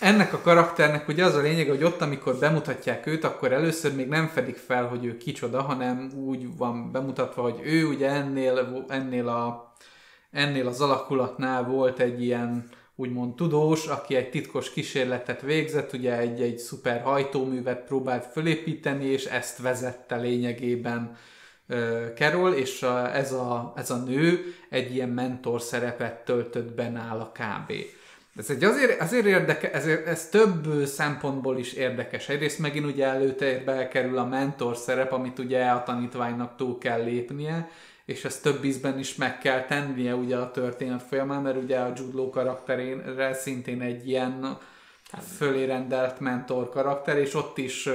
ennek 0.00 0.32
a 0.32 0.40
karakternek 0.40 1.08
ugye 1.08 1.24
az 1.24 1.34
a 1.34 1.40
lényeg, 1.40 1.68
hogy 1.68 1.84
ott, 1.84 2.00
amikor 2.00 2.36
bemutatják 2.36 3.06
őt, 3.06 3.24
akkor 3.24 3.52
először 3.52 3.94
még 3.94 4.08
nem 4.08 4.26
fedik 4.26 4.56
fel, 4.56 4.86
hogy 4.86 5.04
ő 5.04 5.16
kicsoda, 5.16 5.62
hanem 5.62 6.10
úgy 6.26 6.56
van 6.56 6.92
bemutatva, 6.92 7.42
hogy 7.42 7.60
ő 7.62 7.86
ugye 7.86 8.08
ennél, 8.08 8.84
ennél, 8.88 9.28
a, 9.28 9.72
ennél 10.30 10.66
az 10.66 10.80
alakulatnál 10.80 11.64
volt 11.64 11.98
egy 11.98 12.22
ilyen 12.22 12.68
úgymond 12.96 13.34
tudós, 13.34 13.86
aki 13.86 14.14
egy 14.14 14.30
titkos 14.30 14.70
kísérletet 14.70 15.40
végzett, 15.40 15.92
ugye 15.92 16.18
egy, 16.18 16.40
egy 16.42 16.58
szuper 16.58 17.02
hajtóművet 17.02 17.84
próbált 17.84 18.26
fölépíteni, 18.26 19.04
és 19.04 19.24
ezt 19.24 19.58
vezette 19.58 20.16
lényegében 20.16 21.16
Carol, 22.14 22.52
és 22.52 22.82
ez, 23.12 23.32
a, 23.32 23.72
ez 23.76 23.90
a 23.90 23.96
nő 23.96 24.54
egy 24.68 24.94
ilyen 24.94 25.08
mentor 25.08 25.60
szerepet 25.60 26.24
töltött 26.24 26.74
be 26.74 26.88
nála 26.88 27.32
kb. 27.32 27.72
Ez 28.36 28.50
egy 28.50 28.64
azért, 28.64 29.00
azért 29.00 29.26
érdekes, 29.26 29.70
ezért, 29.72 30.06
ez 30.06 30.28
több 30.28 30.84
szempontból 30.84 31.58
is 31.58 31.72
érdekes. 31.72 32.28
Egyrészt 32.28 32.58
megint 32.58 32.86
ugye 32.86 33.06
előtérbe 33.06 33.88
kerül 33.88 34.18
a 34.18 34.24
mentor 34.24 34.76
szerep, 34.76 35.12
amit 35.12 35.38
ugye 35.38 35.64
a 35.64 35.82
tanítványnak 35.82 36.56
túl 36.56 36.78
kell 36.78 37.02
lépnie, 37.02 37.70
és 38.04 38.24
ezt 38.24 38.42
több 38.42 38.64
ízben 38.64 38.98
is 38.98 39.14
meg 39.14 39.38
kell 39.38 39.64
tennie 39.64 40.14
ugye 40.14 40.36
a 40.36 40.50
történet 40.50 41.02
folyamán, 41.02 41.42
mert 41.42 41.62
ugye 41.62 41.78
a 41.78 41.92
Jude 41.96 42.16
Law 42.16 42.30
karakterére 42.30 43.34
szintén 43.34 43.80
egy 43.80 44.08
ilyen 44.08 44.58
fölé 45.36 45.64
rendelt 45.64 46.20
mentor 46.20 46.68
karakter, 46.68 47.16
és 47.16 47.34
ott 47.34 47.58
is 47.58 47.88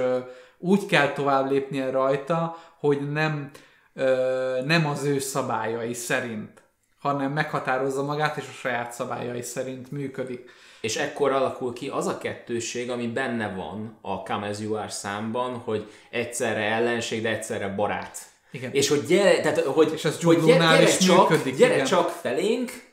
úgy 0.58 0.86
kell 0.86 1.12
tovább 1.12 1.50
lépnie 1.50 1.90
rajta, 1.90 2.56
hogy 2.84 3.12
nem, 3.12 3.50
ö, 3.94 4.60
nem 4.64 4.86
az 4.86 5.04
ő 5.04 5.18
szabályai 5.18 5.94
szerint, 5.94 6.62
hanem 6.98 7.32
meghatározza 7.32 8.02
magát, 8.02 8.36
és 8.36 8.44
a 8.48 8.52
saját 8.52 8.92
szabályai 8.92 9.42
szerint 9.42 9.90
működik. 9.90 10.50
És 10.80 10.96
ekkor 10.96 11.32
alakul 11.32 11.72
ki 11.72 11.88
az 11.88 12.06
a 12.06 12.18
kettősség, 12.18 12.90
ami 12.90 13.06
benne 13.06 13.54
van 13.54 13.98
a 14.00 14.22
Come 14.22 14.48
As 14.48 14.58
You 14.58 14.74
Are 14.74 14.88
számban, 14.88 15.54
hogy 15.54 15.90
egyszerre 16.10 16.62
ellenség, 16.62 17.22
de 17.22 17.28
egyszerre 17.28 17.68
barát. 17.68 18.18
Igen. 18.50 18.70
És 18.72 18.88
hogy 18.88 19.04
gyere, 19.06 19.40
tehát, 19.40 19.60
hogy, 19.60 19.92
és 19.92 20.04
ez 20.04 20.22
hogy 20.22 20.44
gyere, 20.44 20.58
gyere, 20.58 20.82
is 20.82 20.96
csak, 20.96 21.28
működik, 21.28 21.56
gyere 21.56 21.74
igen. 21.74 21.86
csak 21.86 22.08
felénk, 22.08 22.83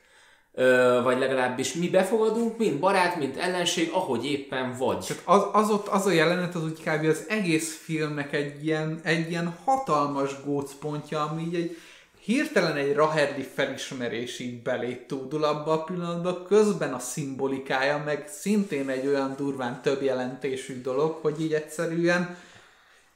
vagy 1.04 1.20
legalábbis 1.20 1.74
mi 1.74 1.90
befogadunk, 1.90 2.58
mint 2.58 2.80
barát, 2.80 3.18
mint 3.18 3.38
ellenség, 3.38 3.90
ahogy 3.94 4.26
éppen 4.26 4.76
vagy. 4.78 5.06
Tehát 5.08 5.24
az, 5.26 5.44
az 5.52 5.70
ott, 5.70 5.88
az 5.88 6.06
a 6.06 6.12
jelenet, 6.12 6.56
az 6.56 6.64
úgy 6.64 6.82
kb. 6.84 7.06
az 7.06 7.26
egész 7.28 7.82
filmnek 7.84 8.34
egy 8.34 8.66
ilyen, 8.66 9.00
egy 9.04 9.30
ilyen 9.30 9.56
hatalmas 9.66 10.44
gócpontja, 10.44 11.22
ami 11.30 11.42
így 11.42 11.56
egy 11.56 11.78
hirtelen 12.24 12.76
egy 12.76 12.94
Raherli 12.94 13.48
felismerés 13.54 14.40
így 14.40 14.62
belé 14.62 15.06
túdul 15.08 15.44
abba 15.44 15.72
a 15.72 15.84
pillanatban, 15.84 16.46
közben 16.48 16.94
a 16.94 17.00
szimbolikája 17.00 18.02
meg 18.06 18.28
szintén 18.28 18.90
egy 18.90 19.08
olyan 19.08 19.34
durván 19.38 19.82
több 19.82 20.02
jelentésű 20.02 20.82
dolog, 20.82 21.18
hogy 21.22 21.42
így 21.42 21.54
egyszerűen 21.54 22.38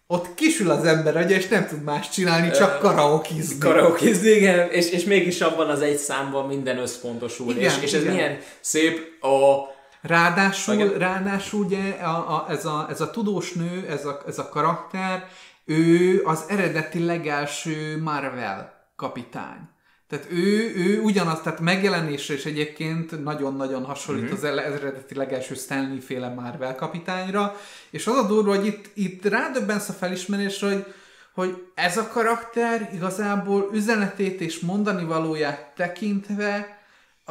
ott 0.07 0.33
kisül 0.33 0.69
az 0.69 0.85
ember 0.85 1.17
agya, 1.17 1.35
és 1.35 1.47
nem 1.47 1.67
tud 1.67 1.83
más 1.83 2.09
csinálni, 2.09 2.51
csak 2.51 2.79
karaokizni. 2.79 3.57
Karaokizni, 3.57 4.29
igen, 4.29 4.69
és, 4.69 4.89
és 4.89 5.03
mégis 5.03 5.41
abban 5.41 5.69
az 5.69 5.81
egy 5.81 5.97
számban 5.97 6.47
minden 6.47 6.77
összpontosul. 6.77 7.51
Igen, 7.51 7.63
és, 7.63 7.77
és 7.81 7.93
ez 7.93 8.01
igen. 8.01 8.13
milyen 8.13 8.37
szép 8.59 9.23
a... 9.23 9.73
Ráadásul, 10.01 10.73
igen. 10.73 10.93
ráadásul 10.97 11.63
ugye 11.65 11.89
a, 11.91 12.35
a, 12.35 12.45
ez, 12.49 12.65
a, 12.65 12.87
ez 12.89 13.01
a 13.01 13.09
tudós 13.09 13.51
nő, 13.51 13.87
ez 13.89 14.05
a, 14.05 14.21
ez 14.27 14.39
a 14.39 14.49
karakter, 14.49 15.27
ő 15.65 16.21
az 16.25 16.43
eredeti 16.47 17.05
legelső 17.05 18.01
Marvel 18.01 18.87
kapitány. 18.95 19.69
Tehát 20.07 20.27
ő, 20.31 20.75
ő 20.75 21.01
ugyanaz, 21.01 21.41
tehát 21.41 21.59
megjelenésre 21.59 22.33
is 22.33 22.45
egyébként 22.45 23.23
nagyon-nagyon 23.23 23.83
hasonlít 23.83 24.23
mm-hmm. 24.23 24.33
az 24.33 24.43
eredeti 24.43 25.15
legelső 25.15 25.55
Stanley 25.55 25.99
féle 25.99 26.29
Marvel 26.29 26.75
kapitányra, 26.75 27.55
és 27.89 28.07
az 28.07 28.15
a 28.15 28.27
durva, 28.27 28.55
hogy 28.55 28.65
itt, 28.65 28.89
itt 28.93 29.25
rádöbbensz 29.25 29.89
a 29.89 29.93
felismerésre, 29.93 30.67
hogy, 30.67 30.85
hogy 31.33 31.63
ez 31.75 31.97
a 31.97 32.07
karakter 32.07 32.89
igazából 32.93 33.69
üzenetét 33.73 34.41
és 34.41 34.59
mondani 34.59 35.03
valóját 35.03 35.73
tekintve, 35.75 36.79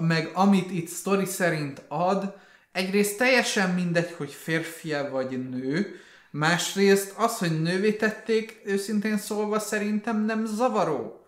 meg 0.00 0.30
amit 0.34 0.70
itt 0.70 0.90
story 0.90 1.24
szerint 1.24 1.82
ad, 1.88 2.34
egyrészt 2.72 3.18
teljesen 3.18 3.70
mindegy, 3.70 4.14
hogy 4.16 4.32
férfi 4.32 4.94
vagy 5.10 5.48
nő, 5.50 6.00
másrészt 6.30 7.14
az, 7.16 7.38
hogy 7.38 7.62
nővé 7.62 7.92
tették, 7.92 8.60
őszintén 8.64 9.18
szólva 9.18 9.58
szerintem 9.58 10.24
nem 10.24 10.46
zavaró. 10.46 11.23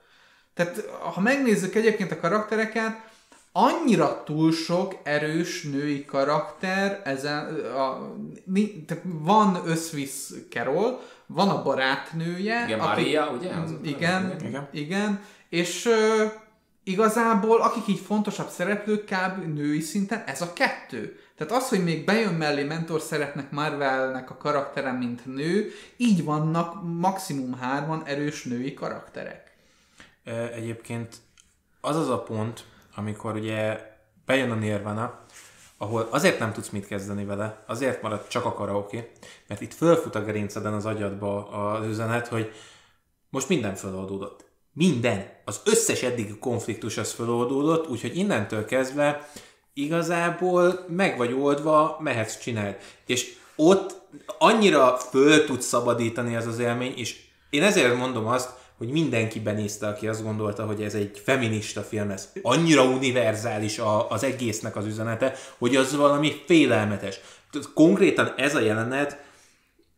Tehát 0.57 0.89
ha 1.15 1.21
megnézzük 1.21 1.75
egyébként 1.75 2.13
a 2.13 2.21
karaktereket, 2.21 3.01
annyira 3.53 4.23
túl 4.25 4.53
sok 4.53 4.95
erős 5.03 5.63
női 5.63 6.05
karakter, 6.05 7.01
ezen, 7.05 7.55
a, 7.65 8.13
mi, 8.45 8.85
tehát 8.87 9.05
van 9.07 9.63
összvisz 9.67 10.35
Carol, 10.51 11.01
van 11.27 11.49
a 11.49 11.63
barátnője. 11.63 12.65
Igen, 12.65 12.81
aki, 12.81 13.01
Maria, 13.01 13.31
ugye? 13.39 13.51
Az 13.51 13.75
igen, 13.83 14.37
igen, 14.41 14.69
igen, 14.73 15.21
és 15.49 15.87
ö, 15.87 16.25
igazából 16.85 17.61
akik 17.61 17.87
így 17.87 18.01
fontosabb 18.01 18.49
szereplők 18.49 19.05
kb. 19.05 19.55
női 19.55 19.81
szinten, 19.81 20.23
ez 20.27 20.41
a 20.41 20.53
kettő. 20.53 21.19
Tehát 21.37 21.53
az, 21.53 21.69
hogy 21.69 21.85
még 21.85 22.05
bejön 22.05 22.35
mellé 22.35 22.63
mentor 22.63 23.01
szerepnek 23.01 23.51
Marvelnek 23.51 24.31
a 24.31 24.37
karaktere, 24.37 24.93
mint 24.93 25.27
nő, 25.27 25.71
így 25.97 26.25
vannak 26.25 26.75
maximum 26.99 27.59
hárman 27.59 28.03
erős 28.05 28.45
női 28.45 28.75
karakterek. 28.75 29.46
Egyébként 30.55 31.17
az 31.81 31.97
az 31.97 32.09
a 32.09 32.23
pont, 32.23 32.65
amikor 32.95 33.35
ugye 33.35 33.81
bejön 34.25 34.51
a 34.51 34.55
Nirvana, 34.55 35.21
ahol 35.79 36.09
azért 36.11 36.39
nem 36.39 36.53
tudsz 36.53 36.69
mit 36.69 36.87
kezdeni 36.87 37.25
vele, 37.25 37.65
azért 37.67 38.03
marad 38.03 38.29
csak 38.29 38.45
a 38.45 38.53
karaoke, 38.53 39.09
mert 39.47 39.61
itt 39.61 39.75
fölfut 39.75 40.15
a 40.15 40.25
gerinceden 40.25 40.73
az 40.73 40.87
agyadba 40.87 41.49
az 41.49 41.87
üzenet, 41.87 42.29
hogy 42.29 42.53
most 43.29 43.49
minden 43.49 43.75
feloldódott. 43.75 44.45
Minden. 44.73 45.31
Az 45.45 45.61
összes 45.65 46.03
eddigi 46.03 46.39
konfliktus 46.39 46.97
az 46.97 47.13
feloldódott, 47.13 47.89
úgyhogy 47.89 48.17
innentől 48.17 48.65
kezdve 48.65 49.29
igazából 49.75 50.85
meg 50.89 51.17
vagy 51.17 51.33
oldva, 51.33 51.97
mehetsz 52.01 52.39
csinálni. 52.39 52.77
És 53.07 53.37
ott 53.57 54.01
annyira 54.39 54.97
föl 54.97 55.45
tudsz 55.45 55.67
szabadítani 55.67 56.37
az 56.37 56.47
az 56.47 56.59
élmény, 56.59 56.95
és 56.97 57.25
én 57.51 57.63
ezért 57.63 57.97
mondom 57.97 58.27
azt, 58.27 58.66
hogy 58.77 58.89
mindenki 58.89 59.41
benézte, 59.41 59.87
aki 59.87 60.09
azt 60.09 60.23
gondolta, 60.23 60.67
hogy 60.67 60.83
ez 60.83 60.95
egy 60.95 61.21
feminista 61.25 61.83
film 61.83 62.09
lesz. 62.09 62.29
Annyira 62.43 62.83
univerzális 62.83 63.79
a, 63.79 64.11
az 64.11 64.25
egésznek 64.25 64.77
az 64.77 64.87
üzenete, 64.87 65.35
hogy 65.59 65.77
az 65.77 65.97
valami 65.97 66.43
félelmetes. 66.47 67.21
Konkrétan 67.75 68.35
ez 68.37 68.55
a 68.55 68.61
jelenet, 68.61 69.25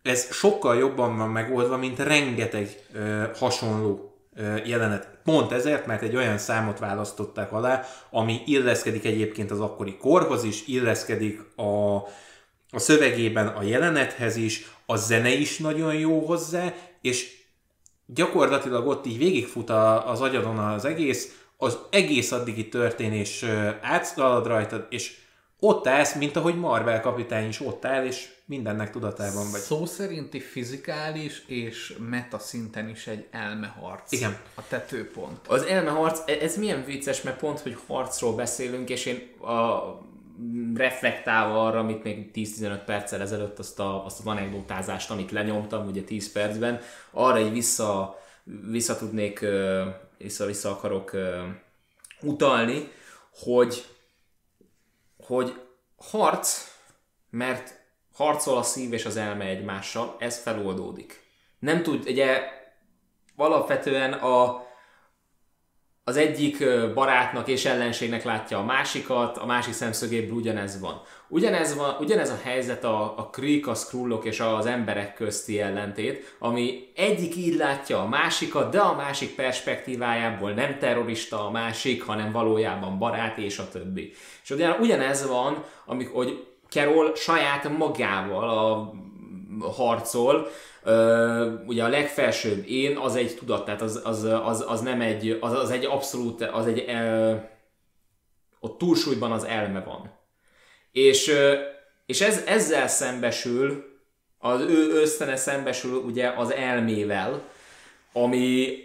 ez 0.03 0.33
sokkal 0.33 0.77
jobban 0.77 1.17
van 1.17 1.29
megoldva, 1.31 1.77
mint 1.77 1.99
rengeteg 1.99 2.83
ö, 2.93 3.23
hasonló 3.39 4.19
ö, 4.37 4.57
jelenet. 4.65 5.09
Pont 5.25 5.53
ezért, 5.53 5.87
mert 5.87 6.03
egy 6.03 6.17
olyan 6.17 6.39
számot 6.39 6.79
választották 6.79 7.53
alá, 7.53 7.85
ami 8.11 8.43
illeszkedik 8.47 9.05
egyébként 9.05 9.51
az 9.51 9.61
akkori 9.61 9.97
korhoz 9.97 10.45
is, 10.45 10.67
illeszkedik 10.67 11.41
a, 11.57 11.95
a 12.71 12.79
szövegében 12.79 13.47
a 13.47 13.63
jelenethez 13.63 14.37
is, 14.37 14.71
a 14.87 14.97
zene 14.97 15.31
is 15.31 15.59
nagyon 15.59 15.95
jó 15.95 16.27
hozzá, 16.27 16.75
és 17.01 17.38
gyakorlatilag 18.15 18.87
ott 18.87 19.07
így 19.07 19.19
végigfut 19.19 19.71
a, 19.71 20.11
az 20.11 20.21
agyadon 20.21 20.59
az 20.59 20.85
egész, 20.85 21.47
az 21.57 21.79
egész 21.91 22.33
addigi 22.33 22.69
történés 22.69 23.45
átszalad 23.81 24.47
rajtad, 24.47 24.87
és 24.91 25.17
ott 25.61 25.87
állsz, 25.87 26.15
mint 26.15 26.37
ahogy 26.37 26.59
Marvel 26.59 27.01
kapitány 27.01 27.49
is 27.49 27.61
ott 27.61 27.85
áll, 27.85 28.05
és 28.05 28.29
mindennek 28.45 28.91
tudatában 28.91 29.51
vagy. 29.51 29.61
Szó 29.61 29.87
szerinti 29.87 30.41
fizikális 30.41 31.43
és 31.47 31.95
meta 32.09 32.39
szinten 32.39 32.89
is 32.89 33.07
egy 33.07 33.27
elmeharc. 33.31 34.13
Igen. 34.13 34.37
A 34.55 34.63
tetőpont. 34.69 35.47
Az 35.47 35.63
elmeharc, 35.63 36.23
e- 36.27 36.39
ez 36.41 36.57
milyen 36.57 36.85
vicces, 36.85 37.23
mert 37.23 37.39
pont, 37.39 37.61
hogy 37.61 37.77
harcról 37.87 38.35
beszélünk, 38.35 38.91
és 38.91 39.07
én 39.07 39.31
a 39.41 39.81
reflektálva 40.75 41.67
arra, 41.67 41.79
amit 41.79 42.03
még 42.03 42.31
10-15 42.35 42.81
perccel 42.87 43.21
ezelőtt 43.21 43.59
azt, 43.59 43.81
a, 43.81 44.05
azt 44.05 44.19
az 44.19 44.27
anekdotázást, 44.27 45.11
amit 45.11 45.31
lenyomtam, 45.31 45.87
ugye 45.87 46.03
10 46.03 46.33
percben, 46.33 46.81
arra 47.11 47.39
így 47.39 47.53
vissza, 47.53 48.19
vissza 48.71 48.97
tudnék, 48.97 49.45
vissza-vissza 50.19 50.71
akarok 50.71 51.17
utalni, 52.21 52.89
hogy, 53.35 53.85
hogy 55.27 55.61
harc, 55.97 56.77
mert 57.31 57.81
harcol 58.15 58.57
a 58.57 58.63
szív 58.63 58.93
és 58.93 59.05
az 59.05 59.17
elme 59.17 59.45
egymással, 59.45 60.17
ez 60.19 60.39
feloldódik. 60.39 61.27
Nem 61.59 61.83
tud, 61.83 62.09
ugye 62.09 62.41
alapvetően 63.37 64.13
a, 64.13 64.67
az 66.09 66.17
egyik 66.17 66.65
barátnak 66.95 67.49
és 67.49 67.65
ellenségnek 67.65 68.25
látja 68.25 68.59
a 68.59 68.65
másikat, 68.65 69.37
a 69.37 69.47
másik 69.47 69.73
szemszögéből 69.73 70.37
ugyanez 70.37 70.81
van. 70.81 71.01
Ugyanez, 71.29 71.77
van, 71.77 71.97
ugyanez 72.01 72.31
a 72.31 72.41
helyzet 72.43 72.85
a, 72.85 73.19
a 73.19 73.29
Creek, 73.33 73.67
a 73.67 73.75
Skrullok 73.75 74.25
és 74.25 74.41
az 74.41 74.67
emberek 74.67 75.15
közti 75.15 75.61
ellentét, 75.61 76.37
ami 76.39 76.89
egyik 76.95 77.37
így 77.37 77.55
látja 77.55 78.01
a 78.01 78.09
másikat, 78.09 78.71
de 78.71 78.81
a 78.81 78.95
másik 78.95 79.35
perspektívájából 79.35 80.51
nem 80.51 80.79
terrorista 80.79 81.47
a 81.47 81.51
másik, 81.51 82.03
hanem 82.03 82.33
valójában 82.33 82.99
barát 82.99 83.39
és 83.39 83.59
a 83.59 83.69
többi. 83.69 84.13
És 84.43 84.51
ugyan, 84.51 84.77
ugyanez 84.81 85.27
van, 85.27 85.65
amikor, 85.87 86.25
hogy 86.25 86.47
Carol 86.69 87.17
saját 87.17 87.79
magával 87.79 88.49
a, 88.49 88.93
harcol, 89.61 90.49
ugye 91.67 91.85
a 91.85 91.89
legfelsőbb 91.89 92.65
én 92.69 92.97
az 92.97 93.17
egy 93.17 93.37
tudat, 93.37 93.65
tehát 93.65 93.83
az, 93.83 94.01
az, 94.05 94.25
az, 94.25 94.65
az 94.69 94.81
nem 94.81 95.01
egy, 95.01 95.39
az, 95.41 95.53
az 95.53 95.71
egy 95.71 95.85
abszolút, 95.85 96.43
az 96.43 96.67
egy, 96.67 96.85
ott 98.61 98.79
túlsúlyban 98.79 99.33
az 99.33 99.45
elme 99.45 99.81
van. 99.81 100.11
És, 100.93 101.33
és 102.07 102.21
ez, 102.21 102.43
ezzel 102.47 102.89
szembesül, 102.89 103.97
az 104.39 104.61
ő 104.61 104.91
ösztene 105.01 105.37
szembesül 105.37 105.97
ugye 105.97 106.29
az 106.37 106.53
elmével, 106.53 107.43
ami, 108.13 108.77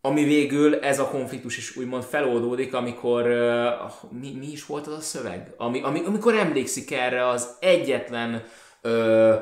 ami 0.00 0.24
végül 0.24 0.74
ez 0.74 0.98
a 0.98 1.08
konfliktus 1.08 1.56
is 1.56 1.76
úgymond 1.76 2.02
feloldódik, 2.02 2.74
amikor 2.74 3.26
uh, 3.26 4.20
mi, 4.20 4.32
mi 4.38 4.46
is 4.46 4.66
volt 4.66 4.86
az 4.86 4.92
a 4.92 5.00
szöveg? 5.00 5.54
Ami, 5.56 5.82
ami, 5.82 6.02
amikor 6.04 6.34
emlékszik 6.34 6.92
erre 6.92 7.28
az 7.28 7.56
egyetlen 7.60 8.44
uh, 8.82 9.34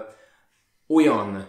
olyan 0.94 1.46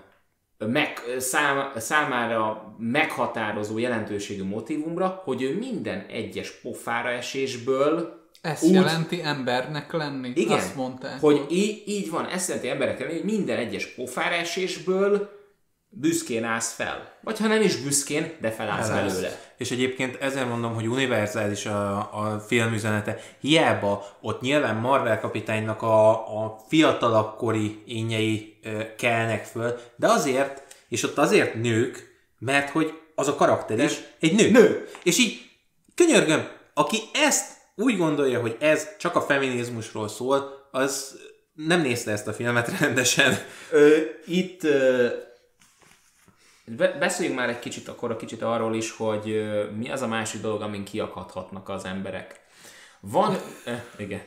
meg, 0.58 1.00
szám, 1.18 1.72
számára 1.76 2.76
meghatározó 2.78 3.78
jelentőségű 3.78 4.44
motivumra, 4.44 5.22
hogy 5.24 5.42
ő 5.42 5.58
minden 5.58 6.06
egyes 6.10 6.52
pofára 6.52 7.10
esésből 7.10 8.20
ezt 8.42 8.64
úgy, 8.64 8.74
jelenti 8.74 9.22
embernek 9.24 9.92
lenni? 9.92 10.32
Igen, 10.36 10.58
azt 10.58 10.76
mondták. 10.76 11.20
hogy 11.20 11.46
így, 11.50 11.84
így 11.86 12.10
van, 12.10 12.26
ezt 12.26 12.48
jelenti 12.48 12.70
embernek 12.70 13.00
lenni, 13.00 13.14
hogy 13.14 13.24
minden 13.24 13.58
egyes 13.58 13.86
pofára 13.86 14.36
esésből 14.36 15.30
büszkén 15.94 16.44
állsz 16.44 16.74
fel. 16.74 17.14
Vagy 17.22 17.40
ha 17.40 17.48
nem 17.48 17.62
is 17.62 17.76
büszkén, 17.76 18.36
de 18.42 18.52
felállsz 18.52 18.88
Felállsz. 18.88 19.14
belőle. 19.14 19.40
És 19.58 19.72
egyébként 19.72 20.22
ezzel 20.22 20.46
mondom, 20.46 20.74
hogy 20.74 20.88
univerzális 20.88 21.66
a, 21.66 21.98
a 21.98 22.40
filmüzenete. 22.40 23.20
Hiába 23.40 24.18
ott 24.22 24.42
nyilván 24.42 24.76
Marvel 24.76 25.20
kapitánynak 25.20 25.82
a, 25.82 26.10
a 26.44 26.60
fiatalabb 26.68 27.36
kori 27.38 27.84
ényei 27.86 28.60
e, 28.64 28.96
kelnek 28.96 29.46
föl, 29.46 29.80
de 29.96 30.08
azért, 30.08 30.64
és 30.90 31.04
ott 31.04 31.18
azért 31.18 31.54
nők, 31.54 32.10
mert 32.40 32.70
hogy 32.70 32.94
az 33.16 33.28
a 33.28 33.36
karakter 33.36 33.80
is 33.80 33.94
egy 34.20 34.36
nő. 34.36 34.50
Nő. 34.50 34.88
És 35.04 35.20
így 35.20 35.50
könyörgöm, 35.96 36.48
aki 36.74 36.98
ezt 37.14 37.52
úgy 37.76 37.98
gondolja, 37.98 38.40
hogy 38.40 38.58
ez 38.60 38.98
csak 38.98 39.16
a 39.16 39.22
feminizmusról 39.22 40.08
szól, 40.08 40.68
az 40.72 41.20
nem 41.54 41.82
nézte 41.82 42.12
ezt 42.12 42.28
a 42.28 42.34
filmet 42.34 42.80
rendesen. 42.80 43.38
Ö, 43.72 43.98
itt 44.26 44.64
ö 44.64 45.08
Beszéljünk 47.00 47.38
már 47.38 47.50
egy 47.50 47.60
kicsit 47.60 47.88
akkor 47.88 48.12
a 48.12 48.16
kicsit 48.16 48.42
arról 48.42 48.76
is, 48.76 48.92
hogy 48.98 49.44
mi 49.78 49.92
az 49.92 50.02
a 50.02 50.08
másik 50.08 50.42
dolog, 50.42 50.62
amin 50.62 50.84
kiakadhatnak 50.84 51.70
az 51.70 51.86
emberek. 51.86 52.40
Van... 53.00 53.38
Eh, 53.66 53.82
igen. 53.98 54.22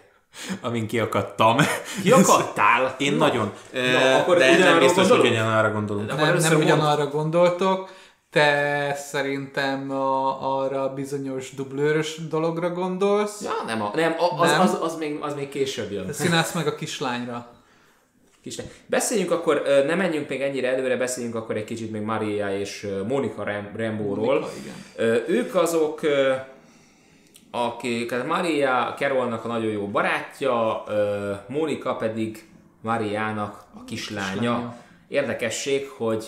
amin 0.61 0.87
kiakadtam. 0.87 1.57
Kiakadtál? 2.03 2.95
Én 2.99 3.13
Na. 3.13 3.25
nagyon. 3.25 3.53
Na, 3.73 4.17
akkor 4.17 4.39
de 4.39 4.59
nem 4.59 4.79
biztos, 4.79 5.09
hogy 5.09 5.19
ugyanarra 5.19 5.73
gondolunk. 5.73 6.17
Nem, 6.17 6.37
nem 6.37 6.57
ugyanarra 6.57 7.07
gondoltok. 7.07 7.91
Te 8.31 8.95
szerintem 8.95 9.91
a, 9.91 10.59
arra 10.61 10.83
a 10.83 10.95
bizonyos 10.95 11.55
dublőrös 11.55 12.29
dologra 12.29 12.71
gondolsz? 12.71 13.43
Ja, 13.43 13.53
nem, 13.67 13.83
a, 13.83 13.91
nem, 13.95 14.15
a, 14.19 14.41
az, 14.41 14.51
nem. 14.51 14.61
Az, 14.61 14.73
az, 14.73 14.83
az, 14.83 14.97
még, 14.97 15.19
az 15.21 15.35
még 15.35 15.49
később 15.49 15.91
jön. 15.91 16.13
Színász 16.13 16.53
meg 16.53 16.67
a 16.67 16.75
kislányra. 16.75 17.54
Kislány. 18.45 18.71
Beszéljünk 18.87 19.31
akkor, 19.31 19.63
nem 19.87 19.99
menjünk 19.99 20.29
még 20.29 20.41
ennyire 20.41 20.69
előre, 20.69 20.97
beszéljünk 20.97 21.35
akkor 21.35 21.57
egy 21.57 21.65
kicsit 21.65 21.91
még 21.91 22.03
Maria 22.03 22.59
és 22.59 22.87
Monika 23.09 23.45
Rambóról. 23.77 24.51
Ők 25.29 25.55
azok, 25.55 26.01
akik, 27.51 28.09
tehát 28.09 28.27
Maria 28.27 28.95
Carolnak 28.99 29.45
a 29.45 29.49
nagyon 29.49 29.71
jó 29.71 29.87
barátja, 29.87 30.85
Monika 31.49 31.97
pedig 31.97 32.49
Mariának 32.83 33.65
a 33.75 33.85
kislánya. 33.85 34.31
kislánya. 34.35 34.77
Érdekesség, 35.09 35.89
hogy 35.89 36.25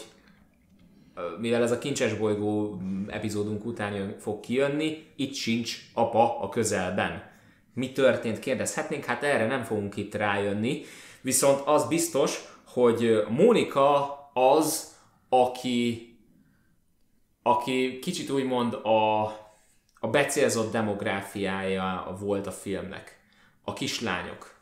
mivel 1.40 1.62
ez 1.62 1.70
a 1.70 1.78
kincses 1.78 2.14
bolygó 2.14 2.80
epizódunk 3.08 3.64
után 3.64 3.92
jön, 3.92 4.16
fog 4.18 4.40
kijönni, 4.40 5.06
itt 5.16 5.34
sincs 5.34 5.78
apa 5.94 6.40
a 6.40 6.48
közelben. 6.48 7.22
Mi 7.74 7.92
történt, 7.92 8.38
kérdezhetnénk, 8.38 9.04
hát 9.04 9.22
erre 9.22 9.46
nem 9.46 9.62
fogunk 9.62 9.96
itt 9.96 10.14
rájönni, 10.14 10.82
viszont 11.26 11.60
az 11.64 11.86
biztos, 11.88 12.44
hogy 12.66 13.24
Mónika 13.28 14.18
az, 14.32 14.94
aki, 15.28 16.08
aki 17.42 17.98
kicsit 17.98 18.30
úgymond 18.30 18.74
a, 18.74 19.22
a 20.00 20.08
becélzott 20.10 20.72
demográfiája 20.72 22.16
volt 22.20 22.46
a 22.46 22.50
filmnek. 22.50 23.20
A 23.64 23.72
kislányok. 23.72 24.54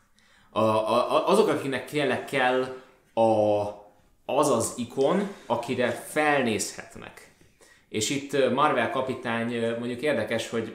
A, 0.49 0.59
a, 0.59 1.27
azok, 1.27 1.47
akiknek 1.47 1.85
tényleg 1.85 2.25
kell 2.25 2.61
a, 3.13 3.61
az 4.25 4.49
az 4.49 4.73
ikon, 4.77 5.27
akire 5.45 5.91
felnézhetnek. 5.91 7.35
És 7.89 8.09
itt 8.09 8.53
Marvel 8.53 8.89
kapitány 8.89 9.77
mondjuk 9.79 10.01
érdekes, 10.01 10.49
hogy 10.49 10.73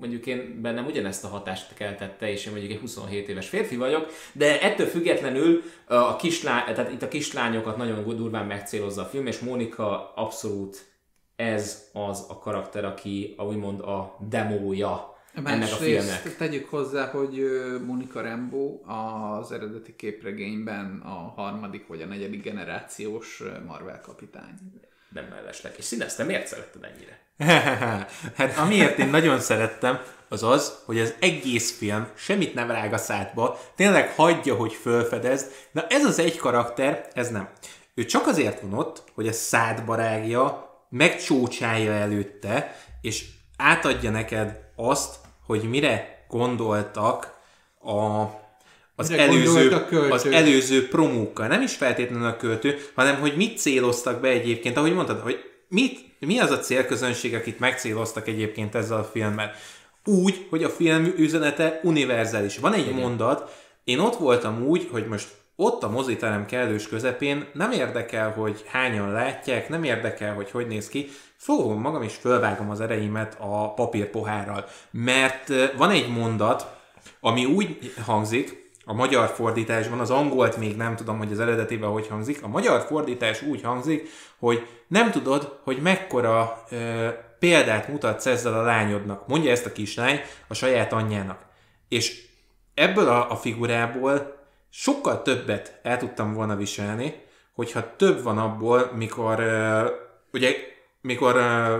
mondjuk 0.00 0.26
én 0.26 0.58
bennem 0.62 0.86
ugyanezt 0.86 1.24
a 1.24 1.28
hatást 1.28 1.74
keltette, 1.74 2.30
és 2.30 2.46
én 2.46 2.52
mondjuk 2.52 2.72
egy 2.72 2.80
27 2.80 3.28
éves 3.28 3.48
férfi 3.48 3.76
vagyok, 3.76 4.12
de 4.32 4.60
ettől 4.60 4.86
függetlenül 4.86 5.62
a 5.86 6.16
kislány, 6.16 6.74
tehát 6.74 6.92
itt 6.92 7.02
a 7.02 7.08
kislányokat 7.08 7.76
nagyon 7.76 8.16
durván 8.16 8.46
megcélozza 8.46 9.02
a 9.02 9.06
film, 9.06 9.26
és 9.26 9.38
Mónika 9.38 10.12
abszolút 10.14 10.94
ez 11.36 11.88
az 11.92 12.24
a 12.28 12.38
karakter, 12.38 12.84
aki 12.84 13.34
a, 13.36 13.44
úgymond 13.44 13.80
a 13.80 14.16
demója 14.28 15.14
ennek 15.44 15.72
a 15.72 15.76
filmnek. 15.76 16.36
tegyük 16.36 16.68
hozzá, 16.68 17.06
hogy 17.10 17.44
Monika 17.86 18.20
Rambo 18.20 18.80
az 18.84 19.52
eredeti 19.52 19.96
képregényben 19.96 21.00
a 21.04 21.32
harmadik 21.36 21.86
vagy 21.86 22.02
a 22.02 22.06
negyedik 22.06 22.42
generációs 22.42 23.42
Marvel 23.66 24.00
kapitány. 24.00 24.54
Nem 25.16 25.26
mellesleg. 25.30 25.74
És 25.76 25.84
színezte, 25.84 26.24
miért 26.24 26.46
szeretted 26.46 26.84
ennyire? 26.84 27.18
hát 28.38 28.58
amiért 28.58 28.98
én 28.98 29.08
nagyon 29.08 29.40
szerettem, 29.40 30.00
az 30.28 30.42
az, 30.42 30.82
hogy 30.84 31.00
az 31.00 31.14
egész 31.18 31.76
film 31.78 32.08
semmit 32.16 32.54
nem 32.54 32.70
rág 32.70 32.92
a 32.92 32.98
szádba, 32.98 33.60
tényleg 33.76 34.12
hagyja, 34.16 34.54
hogy 34.54 34.72
fölfedezd. 34.72 35.50
Na 35.72 35.86
ez 35.88 36.04
az 36.04 36.18
egy 36.18 36.36
karakter, 36.36 37.08
ez 37.12 37.30
nem. 37.30 37.48
Ő 37.94 38.04
csak 38.04 38.26
azért 38.26 38.60
van 38.60 38.72
ott, 38.72 39.02
hogy 39.14 39.28
a 39.28 39.32
szádba 39.32 39.94
rágja, 39.94 40.70
megcsócsálja 40.88 41.92
előtte, 41.92 42.76
és 43.00 43.24
átadja 43.56 44.10
neked 44.10 44.58
azt, 44.74 45.16
hogy 45.46 45.62
mire 45.62 46.24
gondoltak 46.28 47.34
a, 47.80 48.24
az, 48.96 49.08
mire 49.08 49.22
előző, 49.22 49.70
a 49.70 50.10
az 50.10 50.26
előző 50.26 50.88
promókkal. 50.88 51.46
Nem 51.46 51.62
is 51.62 51.74
feltétlenül 51.74 52.26
a 52.26 52.36
költő, 52.36 52.78
hanem 52.94 53.20
hogy 53.20 53.36
mit 53.36 53.58
céloztak 53.58 54.20
be 54.20 54.28
egyébként, 54.28 54.76
ahogy 54.76 54.94
mondtad, 54.94 55.20
hogy 55.20 55.38
mit, 55.68 56.00
mi 56.18 56.38
az 56.38 56.50
a 56.50 56.58
célközönség, 56.58 57.34
akit 57.34 57.58
megcéloztak 57.58 58.28
egyébként 58.28 58.74
ezzel 58.74 58.98
a 58.98 59.04
filmmel. 59.04 59.52
Úgy, 60.04 60.46
hogy 60.50 60.64
a 60.64 60.68
film 60.68 61.14
üzenete 61.16 61.80
univerzális. 61.82 62.58
Van 62.58 62.72
egy 62.72 62.86
Igen. 62.86 63.00
mondat, 63.00 63.64
én 63.84 63.98
ott 63.98 64.16
voltam 64.16 64.66
úgy, 64.66 64.88
hogy 64.90 65.06
most 65.06 65.28
ott 65.56 65.82
a 65.82 65.90
moziterem 65.90 66.46
kellős 66.46 66.88
közepén 66.88 67.46
nem 67.52 67.72
érdekel, 67.72 68.30
hogy 68.30 68.64
hányan 68.66 69.12
látják, 69.12 69.68
nem 69.68 69.84
érdekel, 69.84 70.34
hogy 70.34 70.50
hogy 70.50 70.66
néz 70.66 70.88
ki, 70.88 71.08
fogom 71.36 71.80
magam 71.80 72.02
és 72.02 72.14
fölvágom 72.14 72.70
az 72.70 72.80
ereimet 72.80 73.36
a 73.40 73.74
papírpohárral. 73.74 74.64
Mert 74.90 75.52
van 75.76 75.90
egy 75.90 76.08
mondat, 76.08 76.74
ami 77.20 77.44
úgy 77.44 77.92
hangzik, 78.04 78.65
a 78.88 78.92
magyar 78.92 79.28
fordításban, 79.28 80.00
az 80.00 80.10
angolt 80.10 80.56
még 80.56 80.76
nem 80.76 80.96
tudom, 80.96 81.18
hogy 81.18 81.32
az 81.32 81.40
eredetében 81.40 81.90
hogy 81.90 82.06
hangzik, 82.06 82.42
a 82.42 82.48
magyar 82.48 82.80
fordítás 82.80 83.42
úgy 83.42 83.62
hangzik, 83.62 84.08
hogy 84.38 84.66
nem 84.86 85.10
tudod, 85.10 85.58
hogy 85.62 85.82
mekkora 85.82 86.64
ö, 86.70 87.08
példát 87.38 87.88
mutatsz 87.88 88.26
ezzel 88.26 88.54
a 88.54 88.62
lányodnak. 88.62 89.26
Mondja 89.26 89.50
ezt 89.50 89.66
a 89.66 89.72
kislány 89.72 90.20
a 90.48 90.54
saját 90.54 90.92
anyjának. 90.92 91.44
És 91.88 92.24
ebből 92.74 93.08
a, 93.08 93.30
a 93.30 93.36
figurából 93.36 94.36
sokkal 94.70 95.22
többet 95.22 95.80
el 95.82 95.98
tudtam 95.98 96.32
volna 96.32 96.56
viselni, 96.56 97.14
hogyha 97.54 97.96
több 97.96 98.22
van 98.22 98.38
abból, 98.38 98.92
mikor 98.94 99.40
uh, 99.40 99.90
ugye, 100.32 100.54
mikor 101.00 101.34
uh, 101.36 101.76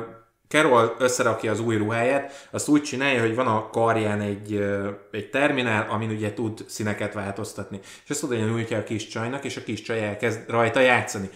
Carol 0.49 0.97
összerakja 0.99 1.51
az 1.51 1.61
új 1.61 1.77
ruháját, 1.77 2.49
azt 2.51 2.69
úgy 2.69 2.83
csinálja, 2.83 3.21
hogy 3.21 3.35
van 3.35 3.47
a 3.47 3.71
karján 3.71 4.21
egy, 4.21 4.65
egy 5.11 5.31
terminál, 5.31 5.87
amin 5.91 6.11
ugye 6.11 6.35
tud 6.35 6.65
színeket 6.69 7.15
változtatni. 7.15 7.81
És 8.05 8.11
ezt 8.11 8.23
oda 8.23 8.35
nyújtja 8.35 8.79
a 8.79 8.85
kis 8.85 9.07
csajnak, 9.07 9.45
és 9.45 9.57
a 9.57 9.63
kis 9.63 9.83
csaj 9.83 10.05
elkezd 10.05 10.41
rajta 10.49 10.81
játszani. 10.81 11.31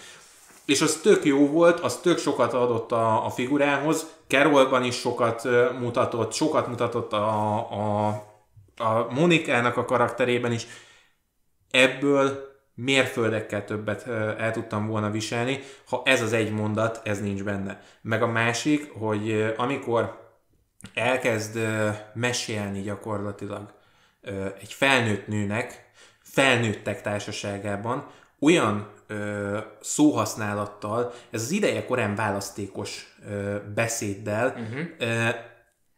És 0.65 0.81
az 0.81 1.01
tök 1.03 1.25
jó 1.25 1.47
volt, 1.47 1.81
az 1.81 1.97
tök 1.97 2.19
sokat 2.19 2.53
adott 2.53 2.93
a, 2.93 3.27
a 3.27 3.31
figurához, 3.31 4.07
Carolban 4.27 4.85
is 4.85 4.95
sokat 4.95 5.49
mutatott, 5.81 6.33
sokat 6.33 6.69
mutatott 6.69 7.13
a, 7.13 7.57
a, 7.57 8.09
a 8.77 9.07
Monikának 9.11 9.77
a 9.77 9.85
karakterében 9.85 10.53
is, 10.53 10.67
ebből 11.71 12.50
mérföldekkel 12.83 13.65
többet 13.65 14.07
el 14.39 14.51
tudtam 14.53 14.87
volna 14.87 15.11
viselni, 15.11 15.59
ha 15.89 16.03
ez 16.05 16.23
az 16.23 16.33
egy 16.33 16.53
mondat, 16.53 17.01
ez 17.05 17.21
nincs 17.21 17.45
benne. 17.45 17.83
Meg 18.03 18.23
a 18.23 18.27
másik, 18.27 18.93
hogy 18.93 19.55
amikor 19.57 20.33
elkezd 20.95 21.59
mesélni 22.15 22.83
gyakorlatilag 22.83 23.75
egy 24.61 24.73
felnőtt 24.73 25.27
nőnek, 25.27 25.91
felnőttek 26.23 27.03
társaságában, 27.03 28.07
olyan 28.41 28.93
ö, 29.07 29.59
szóhasználattal, 29.81 31.13
ez 31.31 31.43
az 31.43 31.51
ideje 31.51 31.85
korán 31.85 32.15
választékos 32.15 33.17
ö, 33.31 33.57
beszéddel, 33.75 34.47
uh-huh. 34.47 34.87
ö, 34.99 35.29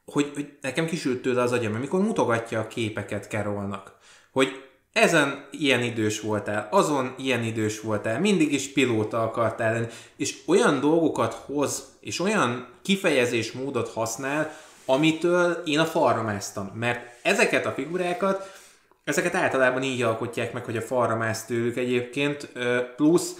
hogy, 0.04 0.30
hogy 0.34 0.58
nekem 0.60 0.86
kisült 0.86 1.22
tőle 1.22 1.42
az 1.42 1.52
agyam, 1.52 1.74
amikor 1.74 2.00
mutogatja 2.00 2.60
a 2.60 2.66
képeket 2.66 3.28
Carolnak, 3.30 3.96
hogy 4.32 4.71
ezen 4.92 5.48
ilyen 5.50 5.82
idős 5.82 6.20
voltál, 6.20 6.68
azon 6.70 7.14
ilyen 7.18 7.42
idős 7.42 7.80
voltál, 7.80 8.20
mindig 8.20 8.52
is 8.52 8.72
pilóta 8.72 9.22
akartál 9.22 9.72
lenni, 9.72 9.86
és 10.16 10.36
olyan 10.46 10.80
dolgokat 10.80 11.34
hoz, 11.34 11.96
és 12.00 12.20
olyan 12.20 12.68
kifejezésmódot 12.82 13.88
használ, 13.88 14.52
amitől 14.84 15.62
én 15.64 15.78
a 15.78 15.84
falra 15.84 16.22
másztam. 16.22 16.66
Mert 16.74 17.00
ezeket 17.22 17.66
a 17.66 17.72
figurákat, 17.72 18.60
ezeket 19.04 19.34
általában 19.34 19.82
így 19.82 20.02
alkotják 20.02 20.52
meg, 20.52 20.64
hogy 20.64 20.76
a 20.76 20.82
falra 20.82 21.16
mász 21.16 21.44
tőlük 21.44 21.76
egyébként, 21.76 22.52
plusz 22.96 23.34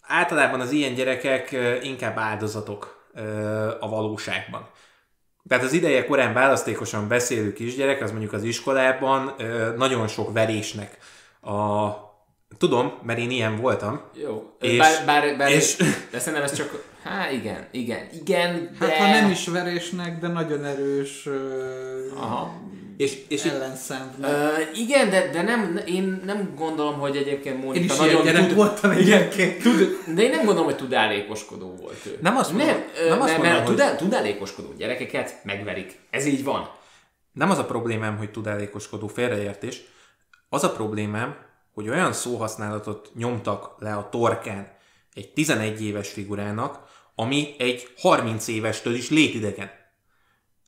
általában 0.00 0.60
az 0.60 0.70
ilyen 0.70 0.94
gyerekek 0.94 1.56
inkább 1.82 2.18
áldozatok 2.18 3.06
a 3.80 3.88
valóságban. 3.88 4.68
Tehát 5.48 5.64
az 5.64 5.72
ideje 5.72 6.04
korán 6.04 6.32
választékosan 6.32 7.08
beszélő 7.08 7.52
kisgyerek, 7.52 8.02
az 8.02 8.10
mondjuk 8.10 8.32
az 8.32 8.42
iskolában 8.42 9.34
nagyon 9.76 10.08
sok 10.08 10.32
verésnek 10.32 10.98
a 11.42 12.06
Tudom, 12.58 12.98
mert 13.02 13.18
én 13.18 13.30
ilyen 13.30 13.56
voltam. 13.56 14.00
Jó, 14.14 14.56
és, 14.60 14.78
bár, 14.78 15.04
bár, 15.06 15.36
bár 15.36 15.50
és... 15.50 15.76
de 16.10 16.18
szerintem 16.18 16.42
ez 16.42 16.52
csak, 16.52 16.84
hát 17.02 17.32
igen, 17.32 17.66
igen, 17.70 18.08
igen, 18.20 18.76
de... 18.78 18.86
Hát 18.86 18.96
ha 18.96 19.06
nem 19.06 19.30
is 19.30 19.46
verésnek, 19.46 20.18
de 20.20 20.28
nagyon 20.28 20.64
erős 20.64 21.28
Aha. 22.16 22.54
És, 22.98 23.18
és 23.28 23.44
ellenszem. 23.44 24.14
Uh, 24.20 24.78
igen, 24.78 25.10
de, 25.10 25.30
de 25.32 25.42
nem, 25.42 25.80
én 25.86 26.22
nem 26.24 26.54
gondolom, 26.56 26.98
hogy 26.98 27.16
egyébként 27.16 27.62
Mónika 27.62 27.78
én 27.78 27.84
is 27.84 27.96
nagyon 27.96 28.24
gyerek 28.24 28.46
tud, 28.46 28.56
voltam 28.56 28.90
egyébként. 28.90 29.62
Tud, 29.62 29.98
de 30.14 30.22
én 30.22 30.30
nem 30.30 30.44
gondolom, 30.44 30.64
hogy 30.64 30.76
tudálékoskodó 30.76 31.74
volt 31.80 32.06
ő. 32.06 32.18
Nem 32.20 32.36
azt 32.36 32.50
mondom, 32.52 32.68
nem, 32.68 32.84
nem, 33.08 33.20
azt 33.20 33.36
mondom, 33.36 33.52
mert 33.52 33.66
hogy... 33.66 33.76
tudá, 33.76 33.96
tudálékoskodó 33.96 34.72
gyerekeket 34.78 35.34
megverik. 35.44 35.98
Ez 36.10 36.26
így 36.26 36.44
van. 36.44 36.70
Nem 37.32 37.50
az 37.50 37.58
a 37.58 37.64
problémám, 37.64 38.16
hogy 38.16 38.30
tudálékoskodó 38.30 39.06
félreértés. 39.06 39.82
Az 40.48 40.64
a 40.64 40.72
problémám, 40.72 41.36
hogy 41.74 41.88
olyan 41.88 42.12
szóhasználatot 42.12 43.10
nyomtak 43.14 43.74
le 43.78 43.92
a 43.94 44.08
torkán 44.08 44.76
egy 45.18 45.32
11 45.32 45.84
éves 45.84 46.08
figurának, 46.08 46.78
ami 47.14 47.54
egy 47.58 47.88
30 47.98 48.48
évestől 48.48 48.94
is 48.94 49.10
létidegen. 49.10 49.70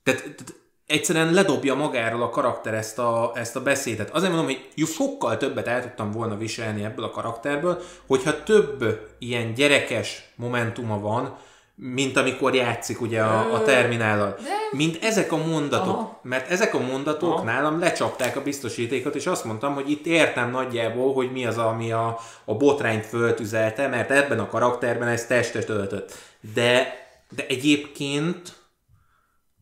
Tehát, 0.02 0.20
tehát 0.20 0.54
egyszerűen 0.86 1.32
ledobja 1.32 1.74
magáról 1.74 2.22
a 2.22 2.30
karakter 2.30 2.74
ezt 2.74 2.98
a, 2.98 3.32
ezt 3.34 3.56
a 3.56 3.62
beszédet. 3.62 4.10
Azért 4.10 4.32
mondom, 4.32 4.54
hogy 4.54 4.86
sokkal 4.86 5.36
többet 5.36 5.66
el 5.66 5.82
tudtam 5.82 6.10
volna 6.10 6.36
viselni 6.36 6.84
ebből 6.84 7.04
a 7.04 7.10
karakterből, 7.10 7.82
hogyha 8.06 8.42
több 8.42 9.08
ilyen 9.18 9.54
gyerekes 9.54 10.32
momentuma 10.36 11.00
van, 11.00 11.38
mint 11.82 12.16
amikor 12.16 12.54
játszik 12.54 13.00
ugye 13.00 13.22
a, 13.22 13.54
a 13.54 13.62
terminállal. 13.62 14.36
Mint 14.70 15.04
ezek 15.04 15.32
a 15.32 15.36
mondatok. 15.36 15.94
Aha. 15.94 16.20
Mert 16.22 16.50
ezek 16.50 16.74
a 16.74 16.80
mondatok 16.80 17.32
Aha. 17.32 17.42
nálam 17.42 17.78
lecsapták 17.78 18.36
a 18.36 18.42
biztosítékot, 18.42 19.14
és 19.14 19.26
azt 19.26 19.44
mondtam, 19.44 19.74
hogy 19.74 19.90
itt 19.90 20.06
értem 20.06 20.50
nagyjából, 20.50 21.12
hogy 21.14 21.32
mi 21.32 21.46
az, 21.46 21.58
ami 21.58 21.92
a, 21.92 22.18
a 22.44 22.54
botrányt 22.54 23.06
föltüzelte, 23.06 23.88
mert 23.88 24.10
ebben 24.10 24.38
a 24.38 24.48
karakterben 24.48 25.08
ez 25.08 25.26
testet 25.26 25.68
öltött. 25.68 26.12
De, 26.54 26.94
de 27.30 27.46
egyébként 27.46 28.52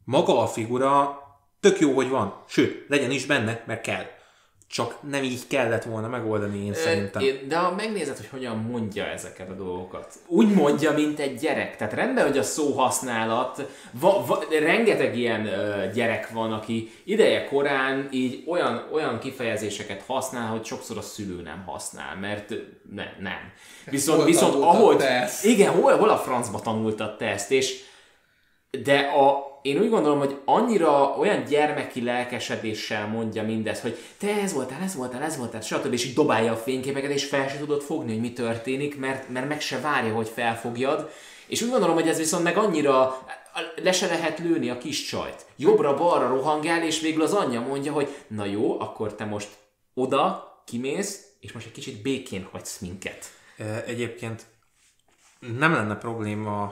maga 0.04 0.42
a 0.42 0.46
figura 0.46 1.18
tök 1.60 1.80
jó, 1.80 1.92
hogy 1.92 2.08
van. 2.08 2.42
Sőt, 2.48 2.84
legyen 2.88 3.10
is 3.10 3.26
benne, 3.26 3.62
mert 3.66 3.80
kell. 3.80 4.04
Csak 4.70 4.98
nem 5.10 5.22
így 5.22 5.46
kellett 5.46 5.84
volna 5.84 6.08
megoldani, 6.08 6.64
én 6.64 6.74
szerintem. 6.74 7.22
De 7.48 7.56
ha 7.56 7.74
megnézed, 7.74 8.16
hogy 8.16 8.28
hogyan 8.28 8.56
mondja 8.56 9.04
ezeket 9.04 9.50
a 9.50 9.52
dolgokat, 9.52 10.14
úgy 10.26 10.54
mondja, 10.54 10.92
mint 10.92 11.18
egy 11.18 11.38
gyerek. 11.38 11.76
Tehát 11.76 11.92
rendben, 11.92 12.26
hogy 12.26 12.38
a 12.38 12.42
szó 12.42 12.72
használat, 12.72 13.68
va, 13.92 14.24
va, 14.26 14.44
rengeteg 14.60 15.18
ilyen 15.18 15.40
uh, 15.40 15.92
gyerek 15.92 16.30
van, 16.30 16.52
aki 16.52 16.90
ideje 17.04 17.44
korán 17.44 18.08
így 18.10 18.44
olyan, 18.46 18.88
olyan 18.92 19.18
kifejezéseket 19.18 20.02
használ, 20.06 20.50
hogy 20.50 20.64
sokszor 20.64 20.96
a 20.96 21.02
szülő 21.02 21.42
nem 21.42 21.62
használ, 21.66 22.16
mert 22.16 22.54
ne, 22.94 23.04
nem. 23.20 23.52
Viszont, 23.84 24.24
viszont 24.24 24.54
ahogy... 24.54 25.04
Igen, 25.42 25.72
hol, 25.72 25.96
hol 25.96 26.08
a 26.08 26.16
francba 26.16 26.60
tanultad 26.60 27.16
te 27.16 27.26
ezt, 27.26 27.50
és 27.50 27.86
de 28.70 28.98
a, 28.98 29.47
én 29.62 29.78
úgy 29.80 29.88
gondolom, 29.88 30.18
hogy 30.18 30.40
annyira 30.44 31.16
olyan 31.18 31.44
gyermeki 31.44 32.02
lelkesedéssel 32.02 33.06
mondja 33.06 33.42
mindezt, 33.42 33.82
hogy 33.82 33.98
te 34.18 34.40
ez 34.40 34.52
voltál, 34.52 34.82
ez 34.82 34.94
voltál, 34.94 35.22
ez 35.22 35.36
voltál, 35.36 35.60
stb. 35.60 35.92
és 35.92 36.04
így 36.04 36.14
dobálja 36.14 36.52
a 36.52 36.56
fényképeket, 36.56 37.10
és 37.10 37.24
fel 37.24 37.48
se 37.48 37.58
tudod 37.58 37.82
fogni, 37.82 38.12
hogy 38.12 38.20
mi 38.20 38.32
történik, 38.32 38.98
mert, 38.98 39.28
mert 39.28 39.48
meg 39.48 39.60
se 39.60 39.80
várja, 39.80 40.14
hogy 40.14 40.28
felfogjad. 40.28 41.10
És 41.46 41.62
úgy 41.62 41.70
gondolom, 41.70 41.94
hogy 41.94 42.08
ez 42.08 42.18
viszont 42.18 42.42
meg 42.42 42.56
annyira 42.56 43.22
le 43.82 43.92
se 43.92 44.06
lehet 44.06 44.38
lőni 44.38 44.70
a 44.70 44.78
kis 44.78 45.04
csajt. 45.04 45.46
Jobbra-balra 45.56 46.28
rohangál, 46.28 46.84
és 46.84 47.00
végül 47.00 47.22
az 47.22 47.32
anyja 47.32 47.60
mondja, 47.60 47.92
hogy 47.92 48.16
na 48.26 48.44
jó, 48.44 48.80
akkor 48.80 49.14
te 49.14 49.24
most 49.24 49.48
oda 49.94 50.48
kimész, 50.66 51.26
és 51.40 51.52
most 51.52 51.66
egy 51.66 51.72
kicsit 51.72 52.02
békén 52.02 52.48
hagysz 52.52 52.78
minket. 52.78 53.24
Egyébként 53.86 54.46
nem 55.58 55.72
lenne 55.72 55.96
probléma 55.96 56.62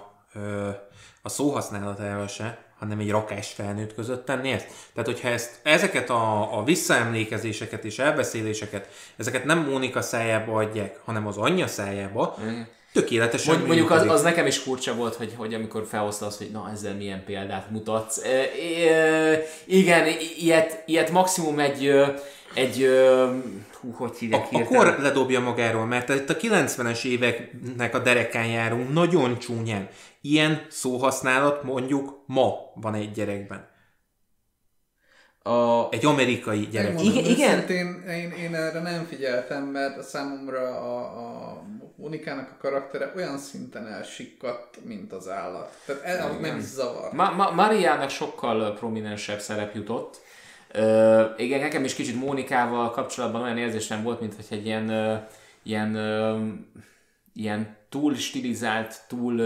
a 1.22 1.28
szóhasználatával 1.28 2.26
se, 2.26 2.65
hanem 2.78 2.98
egy 2.98 3.10
rakás 3.10 3.52
felnőtt 3.52 3.94
között 3.94 4.24
tenni 4.24 4.50
ezt. 4.50 4.66
Tehát, 4.94 5.10
hogyha 5.10 5.28
ezt, 5.28 5.60
ezeket 5.62 6.10
a, 6.10 6.58
a 6.58 6.64
visszaemlékezéseket 6.64 7.84
és 7.84 7.98
elbeszéléseket, 7.98 8.88
ezeket 9.16 9.44
nem 9.44 9.58
Mónika 9.58 10.02
szájába 10.02 10.58
adják, 10.58 11.00
hanem 11.04 11.26
az 11.26 11.36
anyja 11.36 11.66
szájába, 11.66 12.36
mm. 12.42 12.60
tökéletesen 12.92 13.54
Mond, 13.54 13.66
Mondjuk 13.66 13.90
az, 13.90 14.08
az, 14.08 14.22
nekem 14.22 14.46
is 14.46 14.58
furcsa 14.58 14.94
volt, 14.94 15.14
hogy, 15.14 15.32
hogy 15.36 15.54
amikor 15.54 15.86
felhozta 15.88 16.26
azt, 16.26 16.38
hogy 16.38 16.50
na 16.52 16.70
ezzel 16.72 16.94
milyen 16.94 17.24
példát 17.24 17.70
mutatsz. 17.70 18.24
E, 18.24 18.28
e, 18.90 19.42
igen, 19.64 20.06
ilyet, 20.38 20.82
ilyet 20.86 21.10
maximum 21.10 21.58
egy, 21.58 21.92
egy 22.54 22.88
hú, 23.80 23.92
hogy 23.92 24.16
hívják 24.18 24.48
a, 24.52 24.58
a 24.58 24.64
kor 24.64 24.96
ledobja 25.00 25.40
magáról, 25.40 25.86
mert 25.86 26.08
itt 26.08 26.30
a 26.30 26.36
90-es 26.36 27.04
éveknek 27.04 27.94
a 27.94 27.98
derekán 27.98 28.46
járunk 28.46 28.92
nagyon 28.92 29.38
csúnyán. 29.38 29.88
Ilyen 30.20 30.66
szóhasználat 30.68 31.62
mondjuk 31.62 32.22
ma 32.26 32.54
van 32.74 32.94
egy 32.94 33.12
gyerekben. 33.12 33.68
A... 35.42 35.88
Egy 35.90 36.06
amerikai 36.06 36.66
gyerek. 36.66 36.88
Én 36.88 36.94
mondom, 36.94 37.14
igen, 37.14 37.30
igen. 37.30 37.68
Én, 38.08 38.30
én 38.30 38.54
erre 38.54 38.80
nem 38.80 39.04
figyeltem, 39.04 39.64
mert 39.64 40.02
számomra 40.02 40.60
a, 40.60 40.98
a 41.00 41.62
Unikának 41.96 42.50
a 42.50 42.56
karaktere 42.60 43.12
olyan 43.16 43.38
szinten 43.38 43.86
elsikkadt, 43.86 44.84
mint 44.84 45.12
az 45.12 45.28
állat. 45.28 45.72
Tehát 45.86 46.02
el, 46.02 46.30
az 46.30 46.40
nem 46.40 46.56
is 46.56 46.64
zavar. 46.64 47.12
Ma, 47.12 47.30
ma, 47.30 47.50
Mariának 47.50 48.10
sokkal 48.10 48.74
prominensebb 48.74 49.38
szerep 49.38 49.74
jutott. 49.74 50.20
Uh, 50.74 51.24
igen, 51.36 51.60
nekem 51.60 51.84
is 51.84 51.94
kicsit 51.94 52.20
Mónikával 52.20 52.90
kapcsolatban 52.90 53.42
olyan 53.42 53.58
érzésem 53.58 54.02
volt, 54.02 54.20
mint 54.20 54.34
hogy 54.34 54.46
egy 54.50 54.66
ilyen, 54.66 54.90
uh, 54.90 55.18
ilyen, 55.62 55.96
uh, 55.96 56.40
ilyen 57.36 57.76
túl 57.88 58.14
stilizált, 58.14 59.00
túl, 59.08 59.42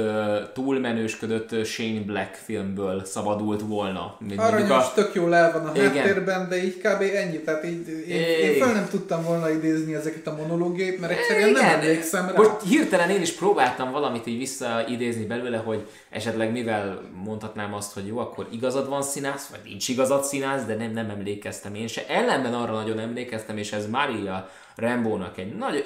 túl 0.53 0.79
menősködött 0.79 1.65
Shane 1.65 2.01
Black 2.01 2.35
filmből 2.35 3.05
szabadult 3.05 3.61
volna. 3.61 4.17
Aranyos, 4.37 4.71
a... 4.71 4.93
tök 4.95 5.15
jól 5.15 5.35
el 5.35 5.53
van 5.53 5.67
a 5.67 5.73
Igen. 5.75 5.93
háttérben, 5.93 6.49
de 6.49 6.65
így 6.65 6.77
kb. 6.77 7.03
ennyi. 7.15 7.41
Tehát 7.41 7.65
így, 7.65 7.89
én, 8.09 8.21
én 8.21 8.63
fel 8.63 8.73
nem 8.73 8.87
tudtam 8.91 9.23
volna 9.23 9.51
idézni 9.51 9.95
ezeket 9.95 10.27
a 10.27 10.37
monológiét, 10.37 11.01
mert 11.01 11.13
egyszerűen 11.13 11.49
Igen. 11.49 11.63
nem 11.63 11.75
emlékszem 11.75 12.27
rá. 12.27 12.33
Most 12.37 12.51
hirtelen 12.69 13.11
én 13.11 13.21
is 13.21 13.33
próbáltam 13.33 13.91
valamit 13.91 14.27
így 14.27 14.39
visszaidézni 14.39 15.25
belőle, 15.25 15.57
hogy 15.57 15.89
esetleg 16.11 16.53
mivel 16.53 17.01
mondhatnám 17.25 17.75
azt, 17.75 17.93
hogy 17.93 18.07
jó, 18.07 18.19
akkor 18.19 18.47
igazad 18.51 18.89
van 18.89 19.03
színász, 19.03 19.47
vagy 19.47 19.61
nincs 19.65 19.89
igazad 19.89 20.25
színász, 20.25 20.65
de 20.65 20.75
nem, 20.75 20.91
nem 20.91 21.11
emlékeztem 21.11 21.75
én 21.75 21.87
se. 21.87 22.07
Ellenben 22.07 22.55
arra 22.55 22.73
nagyon 22.73 22.99
emlékeztem, 22.99 23.57
és 23.57 23.73
ez 23.73 23.89
Maria 23.89 24.51
Rambónak 24.81 25.39
egy 25.39 25.57
nagy, 25.57 25.85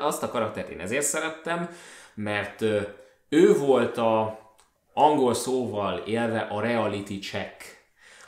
azt 0.00 0.22
a 0.22 0.30
karaktert 0.30 0.68
én 0.68 0.80
ezért 0.80 1.04
szerettem, 1.04 1.68
mert 2.14 2.64
ő 3.28 3.56
volt 3.58 3.96
a 3.98 4.42
angol 4.94 5.34
szóval 5.34 6.02
élve 6.06 6.38
a 6.38 6.60
reality 6.60 7.18
check. 7.18 7.82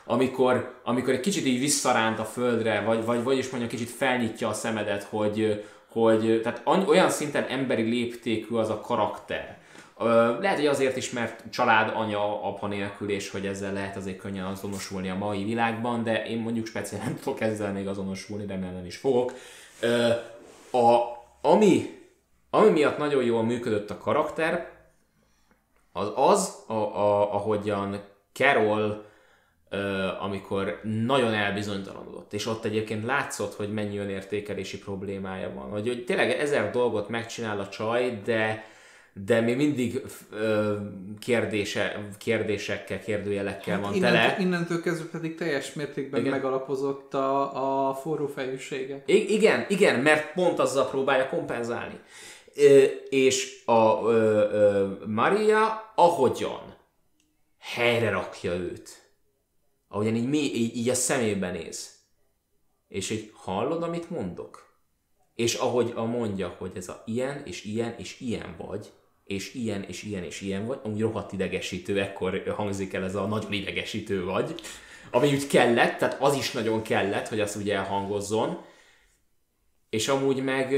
Amikor, 0.05 0.79
amikor 0.83 1.13
egy 1.13 1.19
kicsit 1.19 1.45
így 1.45 1.59
visszaránt 1.59 2.19
a 2.19 2.25
földre, 2.25 2.81
vagy, 2.81 3.05
vagy, 3.05 3.23
vagy 3.23 3.37
is 3.37 3.49
mondja, 3.49 3.69
kicsit 3.69 3.89
felnyitja 3.89 4.47
a 4.47 4.53
szemedet, 4.53 5.03
hogy, 5.03 5.65
hogy 5.91 6.39
tehát 6.43 6.61
olyan 6.87 7.09
szinten 7.09 7.43
emberi 7.43 7.81
léptékű 7.81 8.55
az 8.55 8.69
a 8.69 8.79
karakter. 8.79 9.57
Lehet, 10.39 10.57
hogy 10.57 10.65
azért 10.65 10.97
is, 10.97 11.11
mert 11.11 11.43
család, 11.51 11.91
anya, 11.95 12.43
apa 12.43 12.67
nélkül, 12.67 13.09
és 13.09 13.29
hogy 13.29 13.45
ezzel 13.45 13.73
lehet 13.73 13.95
azért 13.95 14.17
könnyen 14.17 14.45
azonosulni 14.45 15.09
a 15.09 15.15
mai 15.15 15.43
világban, 15.43 16.03
de 16.03 16.25
én 16.25 16.37
mondjuk 16.37 16.65
speciál 16.65 17.03
nem 17.03 17.15
tudok 17.23 17.41
ezzel 17.41 17.71
még 17.71 17.87
azonosulni, 17.87 18.45
remélem 18.47 18.73
nem 18.73 18.85
is 18.85 18.97
fogok. 18.97 19.33
A, 20.71 21.01
ami 21.41 21.95
ami 22.49 22.69
miatt 22.69 22.97
nagyon 22.97 23.23
jól 23.23 23.43
működött 23.43 23.89
a 23.89 23.97
karakter, 23.97 24.71
az 25.91 26.11
az, 26.15 26.63
a, 26.67 26.73
a, 26.73 27.33
ahogyan 27.33 27.99
Carol 28.33 29.05
amikor 30.19 30.79
nagyon 30.83 31.33
elbizonytalanodott, 31.33 32.33
és 32.33 32.45
ott 32.45 32.65
egyébként 32.65 33.05
látszott, 33.05 33.55
hogy 33.55 33.73
mennyi 33.73 33.97
önértékelési 33.97 34.79
problémája 34.79 35.53
van, 35.53 35.69
hogy, 35.69 35.87
hogy 35.87 36.05
tényleg 36.05 36.31
ezer 36.31 36.71
dolgot 36.71 37.09
megcsinál 37.09 37.59
a 37.59 37.67
csaj, 37.67 38.21
de 38.23 38.63
de 39.25 39.41
még 39.41 39.55
mindig 39.55 40.01
uh, 40.31 40.77
kérdése, 41.19 42.09
kérdésekkel, 42.17 42.99
kérdőjelekkel 42.99 43.75
hát 43.75 43.83
van 43.83 43.93
innentől, 43.93 44.19
tele. 44.19 44.37
Innentől 44.39 44.81
kezdve 44.81 45.09
pedig 45.11 45.35
teljes 45.35 45.73
mértékben 45.73 46.19
igen. 46.19 46.31
megalapozott 46.31 47.13
a, 47.13 47.89
a 47.89 47.93
forró 47.93 48.27
fejűsége. 48.27 49.03
I- 49.05 49.33
igen, 49.33 49.65
igen, 49.69 49.99
mert 49.99 50.33
pont 50.33 50.59
azzal 50.59 50.89
próbálja 50.89 51.29
kompenzálni 51.29 51.99
és 53.09 53.65
a 53.65 54.01
Maria 55.05 55.91
ahogyan 55.95 56.75
helyre 57.59 58.09
rakja 58.09 58.53
őt, 58.53 59.11
ahogyan 59.87 60.15
így, 60.15 60.29
mi, 60.29 60.37
így, 60.37 60.75
így 60.75 60.89
a 60.89 60.93
szemébe 60.93 61.51
néz, 61.51 61.95
és 62.87 63.09
így 63.09 63.31
hallod, 63.33 63.83
amit 63.83 64.09
mondok? 64.09 64.65
És 65.35 65.55
ahogy 65.55 65.91
a 65.95 66.03
mondja, 66.03 66.55
hogy 66.57 66.71
ez 66.75 66.87
a 66.87 67.03
ilyen, 67.05 67.45
és 67.45 67.63
ilyen, 67.63 67.95
és 67.97 68.19
ilyen 68.19 68.55
vagy, 68.57 68.91
és 69.27 69.53
ilyen, 69.53 69.83
és 69.83 70.03
ilyen, 70.03 70.23
és 70.23 70.41
ilyen 70.41 70.65
vagy, 70.65 70.79
amúgy 70.83 71.01
rohadt 71.01 71.31
idegesítő, 71.31 71.99
ekkor 72.01 72.53
hangzik 72.55 72.93
el 72.93 73.03
ez 73.03 73.15
a 73.15 73.25
nagyon 73.25 73.53
idegesítő 73.53 74.23
vagy, 74.23 74.55
ami 75.11 75.33
úgy 75.33 75.47
kellett, 75.47 75.97
tehát 75.97 76.21
az 76.21 76.35
is 76.35 76.51
nagyon 76.51 76.81
kellett, 76.81 77.27
hogy 77.27 77.39
azt 77.39 77.55
úgy 77.57 77.69
elhangozzon, 77.69 78.61
és 79.89 80.07
amúgy 80.07 80.43
meg 80.43 80.75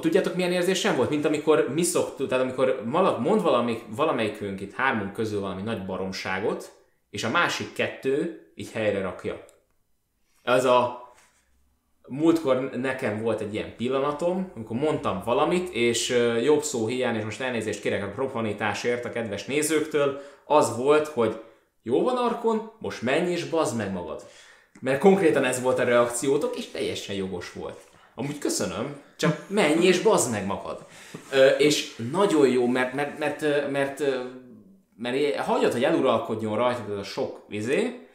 tudjátok 0.00 0.34
milyen 0.34 0.52
érzésem 0.52 0.96
volt? 0.96 1.10
Mint 1.10 1.24
amikor 1.24 1.68
mi 1.74 1.82
szoktuk, 1.82 2.28
tehát 2.28 2.44
amikor 2.44 2.82
mond 3.18 3.42
valami, 3.42 3.78
valamelyikünk 3.88 4.60
itt 4.60 4.74
hármunk 4.74 5.12
közül 5.12 5.40
valami 5.40 5.62
nagy 5.62 5.86
baromságot, 5.86 6.72
és 7.10 7.24
a 7.24 7.30
másik 7.30 7.72
kettő 7.72 8.46
így 8.54 8.70
helyre 8.70 9.00
rakja. 9.00 9.44
Ez 10.42 10.64
a 10.64 11.07
múltkor 12.08 12.70
nekem 12.70 13.22
volt 13.22 13.40
egy 13.40 13.54
ilyen 13.54 13.76
pillanatom, 13.76 14.52
amikor 14.54 14.76
mondtam 14.76 15.22
valamit, 15.24 15.68
és 15.74 16.16
jobb 16.42 16.62
szó 16.62 16.86
hiány, 16.86 17.16
és 17.16 17.24
most 17.24 17.40
elnézést 17.40 17.80
kérek 17.80 18.04
a 18.04 18.10
profanitásért 18.10 19.04
a 19.04 19.10
kedves 19.10 19.44
nézőktől, 19.44 20.20
az 20.44 20.76
volt, 20.76 21.06
hogy 21.06 21.40
jó 21.82 22.02
van 22.02 22.16
Arkon, 22.16 22.70
most 22.78 23.02
menj 23.02 23.30
és 23.30 23.44
bazd 23.44 23.76
meg 23.76 23.92
magad. 23.92 24.22
Mert 24.80 24.98
konkrétan 24.98 25.44
ez 25.44 25.62
volt 25.62 25.78
a 25.78 25.84
reakciótok, 25.84 26.56
és 26.56 26.70
teljesen 26.70 27.14
jogos 27.14 27.52
volt. 27.52 27.78
Amúgy 28.14 28.38
köszönöm, 28.38 29.00
csak 29.16 29.44
menj 29.46 29.86
és 29.86 30.00
bazd 30.00 30.30
meg 30.30 30.46
magad. 30.46 30.86
És 31.58 31.96
nagyon 32.10 32.48
jó, 32.48 32.66
mert, 32.66 32.92
mert, 32.92 33.18
mert, 33.18 33.40
mert, 33.40 33.70
mert, 33.70 34.02
mert 34.96 35.36
hagyjad, 35.36 35.72
hogy 35.72 35.84
eluralkodjon 35.84 36.56
rajta 36.56 36.92
ez 36.92 36.98
a 36.98 37.02
sok 37.02 37.44
vizé, 37.48 38.07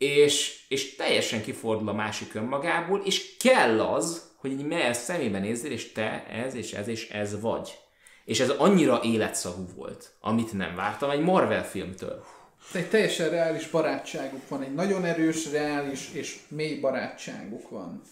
és, 0.00 0.60
és 0.68 0.96
teljesen 0.96 1.42
kifordul 1.42 1.88
a 1.88 1.92
másik 1.92 2.34
önmagából, 2.34 3.02
és 3.04 3.36
kell 3.36 3.80
az, 3.80 4.30
hogy 4.36 4.50
így 4.50 4.66
mely 4.66 4.92
szemébe 4.92 5.38
nézzél, 5.38 5.72
és 5.72 5.92
te 5.92 6.26
ez, 6.26 6.54
és 6.54 6.72
ez, 6.72 6.88
és 6.88 7.08
ez 7.08 7.40
vagy. 7.40 7.78
És 8.24 8.40
ez 8.40 8.48
annyira 8.48 9.00
életszagú 9.04 9.66
volt, 9.76 10.12
amit 10.20 10.52
nem 10.52 10.74
vártam 10.74 11.10
egy 11.10 11.20
Marvel 11.20 11.64
filmtől. 11.64 12.24
Egy 12.72 12.88
teljesen 12.88 13.30
reális 13.30 13.68
barátságuk 13.68 14.48
van, 14.48 14.62
egy 14.62 14.74
nagyon 14.74 15.04
erős, 15.04 15.50
reális 15.50 16.10
és 16.12 16.38
mély 16.48 16.80
barátságuk 16.80 17.68
van 17.68 18.02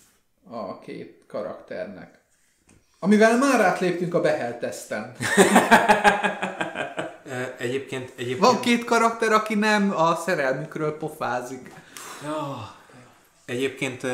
a 0.51 0.79
két 0.79 1.25
karakternek. 1.27 2.19
Amivel 2.99 3.39
már 3.39 3.61
átléptünk 3.61 4.15
a 4.15 4.21
Behel 4.21 4.59
teszten. 4.59 5.17
egyébként, 7.59 8.13
egyébként... 8.17 8.47
Van 8.47 8.61
két 8.61 8.85
karakter, 8.85 9.33
aki 9.33 9.55
nem 9.55 9.93
a 9.97 10.15
szerelmükről 10.15 10.97
pofázik. 10.97 11.71
Egyébként 13.45 14.07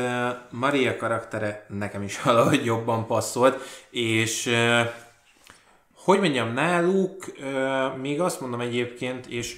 Maria 0.50 0.96
karaktere 0.96 1.66
nekem 1.68 2.02
is 2.02 2.22
valahogy 2.22 2.64
jobban 2.64 3.06
passzolt, 3.06 3.62
és 3.90 4.54
hogy 5.94 6.20
mondjam, 6.20 6.52
náluk 6.52 7.24
még 8.00 8.20
azt 8.20 8.40
mondom 8.40 8.60
egyébként, 8.60 9.26
és 9.26 9.56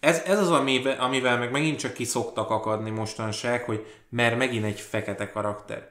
ez, 0.00 0.22
ez 0.26 0.38
az, 0.38 0.50
amivel, 0.50 1.00
amivel 1.00 1.38
meg 1.38 1.50
megint 1.50 1.78
csak 1.78 1.92
ki 1.92 2.04
szoktak 2.04 2.50
akadni 2.50 2.90
mostanság, 2.90 3.64
hogy 3.64 3.86
mert 4.08 4.36
megint 4.36 4.64
egy 4.64 4.80
fekete 4.80 5.30
karakter. 5.30 5.90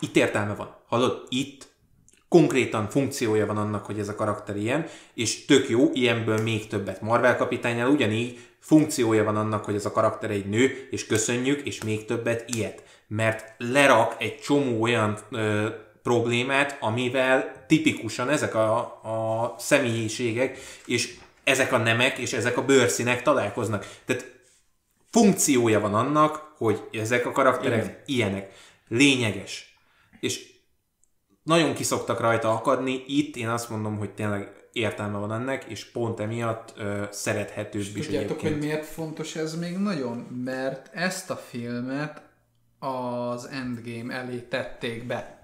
Itt 0.00 0.16
értelme 0.16 0.54
van. 0.54 0.76
Hallod? 0.86 1.26
Itt 1.28 1.73
konkrétan 2.34 2.88
funkciója 2.88 3.46
van 3.46 3.56
annak, 3.56 3.86
hogy 3.86 3.98
ez 3.98 4.08
a 4.08 4.14
karakter 4.14 4.56
ilyen, 4.56 4.86
és 5.14 5.44
tök 5.44 5.68
jó, 5.68 5.90
ilyenből 5.92 6.38
még 6.42 6.66
többet. 6.66 7.00
Marvel 7.00 7.36
kapitánynál 7.36 7.88
ugyanígy 7.88 8.38
funkciója 8.58 9.24
van 9.24 9.36
annak, 9.36 9.64
hogy 9.64 9.74
ez 9.74 9.84
a 9.84 9.92
karakter 9.92 10.30
egy 10.30 10.46
nő, 10.46 10.88
és 10.90 11.06
köszönjük, 11.06 11.66
és 11.66 11.82
még 11.82 12.04
többet 12.04 12.44
ilyet. 12.54 12.82
Mert 13.06 13.54
lerak 13.58 14.16
egy 14.18 14.40
csomó 14.40 14.82
olyan 14.82 15.18
ö, 15.30 15.68
problémát, 16.02 16.76
amivel 16.80 17.64
tipikusan 17.66 18.30
ezek 18.30 18.54
a, 18.54 18.78
a 19.02 19.54
személyiségek, 19.58 20.58
és 20.86 21.16
ezek 21.44 21.72
a 21.72 21.78
nemek, 21.78 22.18
és 22.18 22.32
ezek 22.32 22.56
a 22.56 22.64
bőrszínek 22.64 23.22
találkoznak. 23.22 23.86
Tehát 24.04 24.32
funkciója 25.10 25.80
van 25.80 25.94
annak, 25.94 26.52
hogy 26.56 26.82
ezek 26.92 27.26
a 27.26 27.32
karakterek 27.32 27.84
Igen. 27.84 28.02
ilyenek. 28.06 28.52
Lényeges. 28.88 29.76
És 30.20 30.52
nagyon 31.44 31.74
kiszoktak 31.74 32.20
rajta 32.20 32.50
akadni, 32.50 33.04
itt 33.06 33.36
én 33.36 33.48
azt 33.48 33.70
mondom, 33.70 33.98
hogy 33.98 34.10
tényleg 34.10 34.64
értelme 34.72 35.18
van 35.18 35.32
ennek, 35.32 35.64
és 35.64 35.84
pont 35.84 36.20
emiatt 36.20 36.74
ö, 36.76 37.02
szerethetőbb 37.10 37.80
és 37.80 37.94
is 37.94 38.04
Tudjátok, 38.04 38.30
egyébként. 38.30 38.52
hogy 38.52 38.62
miért 38.62 38.84
fontos 38.84 39.36
ez 39.36 39.58
még 39.58 39.76
nagyon? 39.76 40.16
Mert 40.44 40.94
ezt 40.94 41.30
a 41.30 41.36
filmet 41.36 42.22
az 42.78 43.48
Endgame 43.48 44.14
elé 44.14 44.38
tették 44.38 45.06
be. 45.06 45.38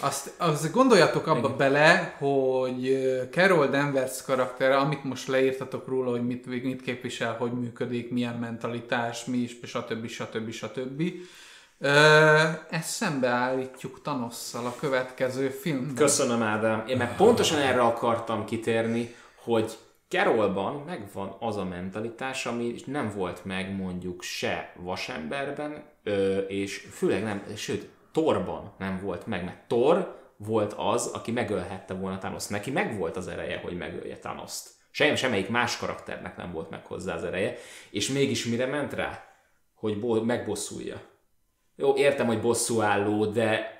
Azt, 0.00 0.32
azt 0.36 0.72
gondoljatok 0.72 1.26
abba 1.26 1.38
Igen. 1.38 1.56
bele, 1.56 2.14
hogy 2.18 2.98
Carol 3.30 3.66
Danvers 3.66 4.22
karaktere, 4.22 4.76
amit 4.76 5.04
most 5.04 5.28
leírtatok 5.28 5.88
róla, 5.88 6.10
hogy 6.10 6.26
mit, 6.26 6.46
mit 6.46 6.82
képvisel, 6.82 7.32
hogy 7.32 7.52
működik, 7.52 8.10
milyen 8.10 8.34
mentalitás, 8.34 9.24
mi 9.24 9.36
is, 9.36 9.56
stb. 9.62 10.06
stb. 10.06 10.06
stb. 10.08 10.50
stb 10.50 11.02
ezt 12.70 12.88
szembeállítjuk 12.88 14.02
Thanosszal 14.02 14.66
a 14.66 14.74
következő 14.80 15.48
filmben. 15.48 15.94
Köszönöm, 15.94 16.42
Ádám. 16.42 16.84
Én 16.86 16.96
meg 16.96 17.16
pontosan 17.16 17.58
erre 17.58 17.80
akartam 17.80 18.44
kitérni, 18.44 19.14
hogy 19.34 19.78
Carolban 20.08 20.82
megvan 20.86 21.36
az 21.40 21.56
a 21.56 21.64
mentalitás, 21.64 22.46
ami 22.46 22.74
nem 22.86 23.12
volt 23.16 23.44
meg 23.44 23.76
mondjuk 23.76 24.22
se 24.22 24.72
Vasemberben, 24.76 25.84
és 26.48 26.88
főleg 26.92 27.22
nem, 27.22 27.44
sőt, 27.56 27.88
Torban 28.12 28.72
nem 28.78 29.00
volt 29.02 29.26
meg, 29.26 29.44
mert 29.44 29.68
Tor 29.68 30.22
volt 30.36 30.74
az, 30.76 31.06
aki 31.06 31.30
megölhette 31.30 31.94
volna 31.94 32.18
Thanos. 32.18 32.46
Neki 32.46 32.70
meg 32.70 32.98
volt 32.98 33.16
az 33.16 33.28
ereje, 33.28 33.58
hogy 33.58 33.76
megölje 33.76 34.18
Thanos-t. 34.18 34.68
Sem, 34.90 35.14
semmelyik 35.14 35.48
más 35.48 35.76
karakternek 35.76 36.36
nem 36.36 36.52
volt 36.52 36.70
meg 36.70 36.86
hozzá 36.86 37.14
az 37.14 37.24
ereje, 37.24 37.56
és 37.90 38.08
mégis 38.08 38.44
mire 38.44 38.66
ment 38.66 38.92
rá? 38.92 39.24
Hogy 39.74 40.24
megbosszulja 40.24 41.00
jó, 41.76 41.96
értem, 41.96 42.26
hogy 42.26 42.40
bosszúálló, 42.40 43.24
de 43.24 43.78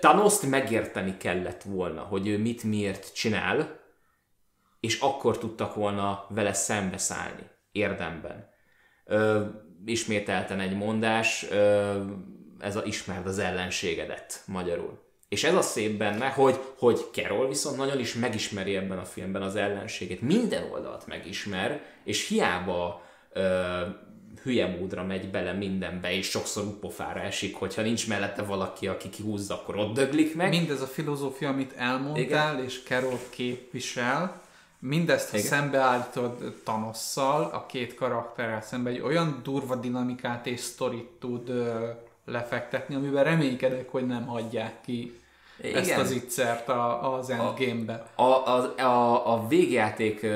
Thanos-t 0.00 0.42
megérteni 0.42 1.16
kellett 1.16 1.62
volna, 1.62 2.00
hogy 2.00 2.28
ő 2.28 2.38
mit 2.38 2.62
miért 2.62 3.14
csinál, 3.14 3.80
és 4.80 5.00
akkor 5.00 5.38
tudtak 5.38 5.74
volna 5.74 6.26
vele 6.28 6.52
szembeszállni, 6.52 7.50
érdemben. 7.72 8.50
Ö, 9.04 9.44
ismételten 9.84 10.60
egy 10.60 10.76
mondás, 10.76 11.46
ö, 11.50 12.00
ez 12.60 12.76
a 12.76 12.82
ismerd 12.84 13.26
az 13.26 13.38
ellenségedet 13.38 14.42
magyarul. 14.46 15.00
És 15.28 15.44
ez 15.44 15.54
a 15.54 15.62
szép 15.62 15.98
benne, 15.98 16.28
hogy, 16.28 16.60
hogy 16.78 17.00
Carol 17.12 17.48
viszont 17.48 17.76
nagyon 17.76 17.98
is 17.98 18.14
megismeri 18.14 18.76
ebben 18.76 18.98
a 18.98 19.04
filmben 19.04 19.42
az 19.42 19.56
ellenségét. 19.56 20.20
Minden 20.20 20.70
oldalt 20.70 21.06
megismer, 21.06 21.80
és 22.04 22.28
hiába 22.28 23.02
ö, 23.32 23.80
hülye 24.42 24.66
módra 24.66 25.04
megy 25.04 25.30
bele 25.30 25.52
mindenbe, 25.52 26.12
és 26.12 26.28
sokszor 26.28 26.64
upofára 26.64 27.20
esik, 27.20 27.56
hogyha 27.56 27.82
nincs 27.82 28.08
mellette 28.08 28.42
valaki, 28.42 28.88
aki 28.88 29.10
kihúzza, 29.10 29.54
akkor 29.54 29.76
ott 29.76 29.94
döglik 29.94 30.34
meg. 30.34 30.48
Mindez 30.48 30.80
a 30.80 30.86
filozófia, 30.86 31.48
amit 31.48 31.72
elmondtál, 31.76 32.54
Igen. 32.54 32.64
és 32.64 32.82
Carol 32.82 33.18
képvisel, 33.30 34.42
mindezt, 34.78 35.30
ha 35.30 35.38
szembeállítod 35.38 36.54
Thanosszal, 36.64 37.50
a 37.52 37.66
két 37.66 37.94
karakterrel 37.94 38.62
szembe, 38.62 38.90
egy 38.90 39.00
olyan 39.00 39.40
durva 39.42 39.76
dinamikát 39.76 40.46
és 40.46 40.60
sztorit 40.60 41.08
tud 41.20 41.48
ö, 41.48 41.88
lefektetni, 42.24 42.94
amiben 42.94 43.24
reménykedek, 43.24 43.90
hogy 43.90 44.06
nem 44.06 44.26
hagyják 44.26 44.80
ki 44.80 45.20
Igen. 45.60 45.76
ezt 45.76 45.96
az 45.96 46.10
ittszert 46.10 46.68
a, 46.68 47.14
az 47.14 47.30
endgame-be. 47.30 48.06
A, 48.14 48.22
a, 48.22 48.78
a, 48.78 49.32
a 49.32 49.46
végjáték 49.48 50.26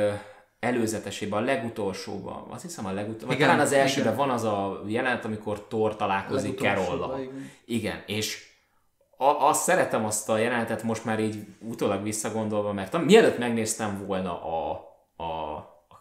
előzetesében, 0.66 1.42
a 1.42 1.44
legutolsóban, 1.44 2.46
azt 2.50 2.62
hiszem 2.62 2.86
a 2.86 2.92
legutolsóban, 2.92 3.38
talán 3.38 3.60
az 3.60 3.72
elsőben 3.72 4.12
igen. 4.12 4.26
van 4.26 4.34
az 4.34 4.44
a 4.44 4.82
jelenet, 4.86 5.24
amikor 5.24 5.66
Thor 5.68 5.96
találkozik 5.96 6.58
Carollal. 6.58 7.20
Igen. 7.20 7.50
igen, 7.64 8.02
és 8.06 8.46
a, 9.16 9.24
azt 9.24 9.62
szeretem 9.62 10.04
azt 10.04 10.28
a 10.28 10.38
jelenetet 10.38 10.82
most 10.82 11.04
már 11.04 11.20
így 11.20 11.36
utólag 11.60 12.02
visszagondolva, 12.02 12.72
mert 12.72 13.04
mielőtt 13.04 13.38
megnéztem 13.38 14.06
volna 14.06 14.44
a, 14.44 14.70
a, 15.16 15.56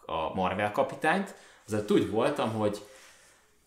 a 0.06 0.34
Marvel 0.34 0.72
kapitányt, 0.72 1.34
azért 1.66 1.90
úgy 1.90 2.10
voltam, 2.10 2.52
hogy 2.52 2.80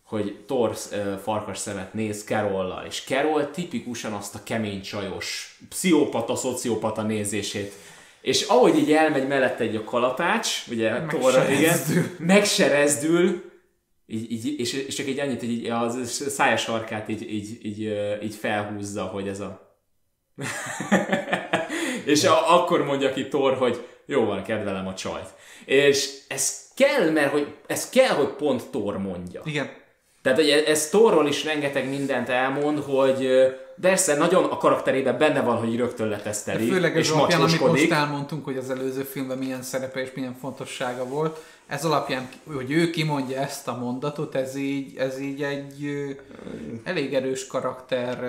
hogy 0.09 0.43
Thor 0.47 0.69
uh, 0.91 1.17
farkas 1.17 1.57
szemet 1.57 1.93
néz 1.93 2.23
Carollal, 2.23 2.85
és 2.85 3.03
Carol 3.03 3.51
tipikusan 3.51 4.13
azt 4.13 4.35
a 4.35 4.43
kemény 4.43 4.81
csajos, 4.81 5.57
pszichopata, 5.69 6.35
szociopata 6.35 7.01
nézését 7.01 7.73
és 8.21 8.41
ahogy 8.41 8.77
így 8.77 8.91
elmegy 8.91 9.27
mellette 9.27 9.63
egy 9.63 9.75
a 9.75 9.83
kalapács, 9.83 10.67
ugye 10.69 11.05
Torra, 11.05 11.49
igen, 11.51 11.77
megserezdül, 12.17 13.51
így, 14.05 14.31
így, 14.31 14.59
és, 14.59 14.73
és 14.73 14.95
csak 14.95 15.07
egy 15.07 15.19
annyit, 15.19 15.39
hogy 15.39 15.51
így 15.51 15.65
a 15.65 16.03
szája 16.05 16.57
sarkát 16.57 17.09
így, 17.09 17.33
így, 17.33 17.65
így, 17.65 17.97
így 18.23 18.35
felhúzza, 18.35 19.03
hogy 19.03 19.27
ez 19.27 19.39
a... 19.39 19.77
és 22.05 22.23
a, 22.23 22.61
akkor 22.61 22.83
mondja 22.83 23.13
ki 23.13 23.27
Thor, 23.27 23.53
hogy 23.53 23.85
jó 24.05 24.25
van, 24.25 24.43
kedvelem 24.43 24.87
a 24.87 24.93
csajt. 24.93 25.33
És 25.65 26.09
ez 26.27 26.67
kell, 26.75 27.09
mert 27.09 27.31
hogy 27.31 27.55
ez 27.67 27.89
kell, 27.89 28.15
hogy 28.15 28.27
pont 28.29 28.69
Thor 28.69 28.97
mondja. 28.97 29.41
Igen. 29.45 29.69
Tehát 30.21 30.37
hogy 30.37 30.49
ez 30.49 30.89
Thorról 30.89 31.27
is 31.27 31.43
rengeteg 31.43 31.89
mindent 31.89 32.29
elmond, 32.29 32.79
hogy 32.79 33.29
persze 33.81 34.15
nagyon 34.15 34.43
a 34.43 34.57
karakterében 34.57 35.17
benne 35.17 35.41
van, 35.41 35.57
hogy 35.57 35.75
rögtön 35.75 36.07
leteszteli, 36.07 36.65
De 36.65 36.73
főleg 36.73 36.95
és 36.95 37.09
alapján, 37.09 37.41
amit 37.41 37.59
most 37.59 37.91
elmondtunk, 37.91 38.45
hogy 38.45 38.57
az 38.57 38.69
előző 38.69 39.01
filmben 39.01 39.37
milyen 39.37 39.61
szerepe 39.61 40.01
és 40.01 40.11
milyen 40.15 40.35
fontossága 40.39 41.05
volt, 41.05 41.43
ez 41.67 41.85
alapján, 41.85 42.29
hogy 42.53 42.71
ő 42.71 42.89
kimondja 42.89 43.39
ezt 43.39 43.67
a 43.67 43.77
mondatot, 43.77 44.35
ez 44.35 44.55
így, 44.55 44.97
ez 44.97 45.19
így 45.19 45.43
egy 45.43 46.07
elég 46.83 47.13
erős 47.13 47.47
karakter 47.47 48.19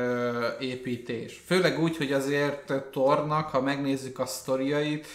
építés. 0.60 1.42
Főleg 1.46 1.80
úgy, 1.80 1.96
hogy 1.96 2.12
azért 2.12 2.72
Tornak, 2.92 3.48
ha 3.48 3.60
megnézzük 3.60 4.18
a 4.18 4.26
sztoriait, 4.26 5.06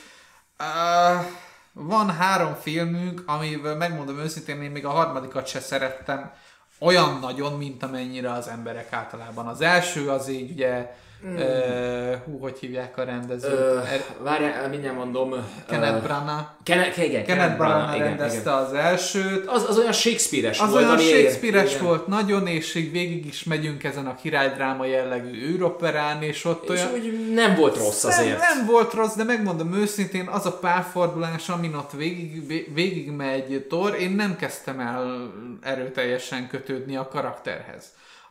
van 1.73 2.09
három 2.09 2.55
filmünk, 2.61 3.23
amivel 3.25 3.75
megmondom 3.75 4.19
őszintén, 4.19 4.61
én 4.61 4.71
még 4.71 4.85
a 4.85 4.89
harmadikat 4.89 5.47
se 5.47 5.59
szerettem 5.59 6.31
olyan 6.79 7.19
nagyon, 7.19 7.53
mint 7.57 7.83
amennyire 7.83 8.31
az 8.31 8.47
emberek 8.47 8.93
általában. 8.93 9.47
Az 9.47 9.61
első 9.61 10.09
az 10.09 10.27
így 10.27 10.51
ugye 10.51 10.95
Mm. 11.27 11.35
Uh, 11.35 12.15
hú, 12.25 12.37
hogy 12.39 12.57
hívják 12.59 12.97
a 12.97 13.03
rendezőt? 13.03 13.51
Uh, 13.51 13.93
er, 13.93 14.03
Várjál, 14.23 14.69
mindjárt 14.69 14.95
mondom. 14.97 15.33
Kenneth 15.67 15.95
uh, 15.95 16.03
Branagh. 16.03 16.47
Kenneth, 16.63 17.03
igen, 17.03 17.25
Kenneth, 17.25 17.27
Kenneth 17.27 17.57
Branagh 17.57 17.97
rendezte 17.97 18.39
igen. 18.39 18.53
az 18.53 18.73
elsőt. 18.73 19.47
Az, 19.47 19.65
az 19.69 19.77
olyan 19.77 19.91
Shakespeare-es 19.91 20.59
az 20.59 20.71
volt. 20.71 20.83
Az 20.83 20.89
olyan 20.89 20.99
Shakespeare-es 20.99 21.77
volt 21.77 22.07
nagyon, 22.07 22.47
és 22.47 22.75
így 22.75 22.91
végig 22.91 23.25
is 23.25 23.43
megyünk 23.43 23.83
ezen 23.83 24.05
a 24.05 24.15
királydráma 24.15 24.85
jellegű 24.85 25.47
űroperán, 25.47 26.21
és 26.21 26.45
ott 26.45 26.69
és 26.69 26.69
olyan... 26.69 26.93
úgy 26.93 27.33
nem 27.33 27.55
volt 27.55 27.77
rossz 27.77 28.03
azért. 28.03 28.39
Nem, 28.39 28.57
nem 28.57 28.65
volt 28.65 28.93
rossz, 28.93 29.15
de 29.15 29.23
megmondom 29.23 29.73
őszintén, 29.73 30.27
az 30.27 30.45
a 30.45 30.57
párfordulás, 30.57 31.49
amin 31.49 31.75
ott 31.75 31.91
végig, 31.91 32.73
végig 32.73 33.11
megy 33.11 33.65
Thor, 33.69 33.95
én 33.99 34.11
nem 34.11 34.35
kezdtem 34.35 34.79
el 34.79 35.31
erőteljesen 35.61 36.47
kötődni 36.47 36.95
a 36.95 37.07
karakterhez. 37.07 37.85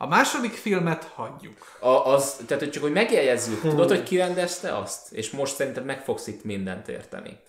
A 0.04 0.06
második 0.06 0.52
filmet 0.52 1.04
hagyjuk. 1.14 1.76
A, 1.80 1.88
az, 1.88 2.36
tehát, 2.46 2.62
hogy 2.62 2.72
csak 2.72 2.82
hogy 2.82 2.92
megjegyezzük, 2.92 3.60
tudod, 3.60 3.88
hogy 3.88 4.02
ki 4.02 4.16
rendezte 4.16 4.76
azt? 4.76 5.12
És 5.12 5.30
most 5.30 5.54
szerintem 5.54 5.84
meg 5.84 6.04
fogsz 6.04 6.26
itt 6.26 6.44
mindent 6.44 6.88
érteni. 6.88 7.40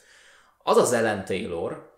Az 0.63 0.77
az 0.77 0.93
Ellen 0.93 1.25
Taylor, 1.25 1.97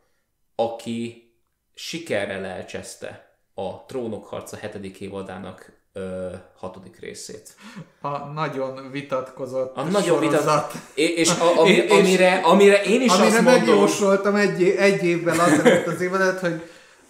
aki 0.55 1.31
sikerrel 1.73 2.45
elcseszte 2.45 3.37
a 3.53 3.85
Trónok 3.85 4.25
harca 4.25 4.57
hetedik 4.57 4.99
évadának 4.99 5.71
ö, 5.93 6.29
hatodik 6.55 6.99
részét. 6.99 7.55
A 8.01 8.17
nagyon 8.17 8.91
vitatkozott 8.91 9.77
A 9.77 9.83
nagyon 9.83 10.19
vitatkozott. 10.19 10.71
És 10.95 11.29
a, 11.29 11.59
ami, 11.59 11.69
és, 11.85 11.91
amire, 11.91 12.35
amire 12.35 12.83
én 12.83 13.01
is 13.01 13.11
amire 13.11 13.25
azt 13.25 13.41
mondom... 13.41 13.53
megjósoltam 13.53 14.35
egy, 14.35 14.63
egy 14.63 15.03
évvel 15.03 15.39
azelőtt 15.39 15.87
az 15.87 16.01
évadet, 16.01 16.39
hogy 16.39 16.69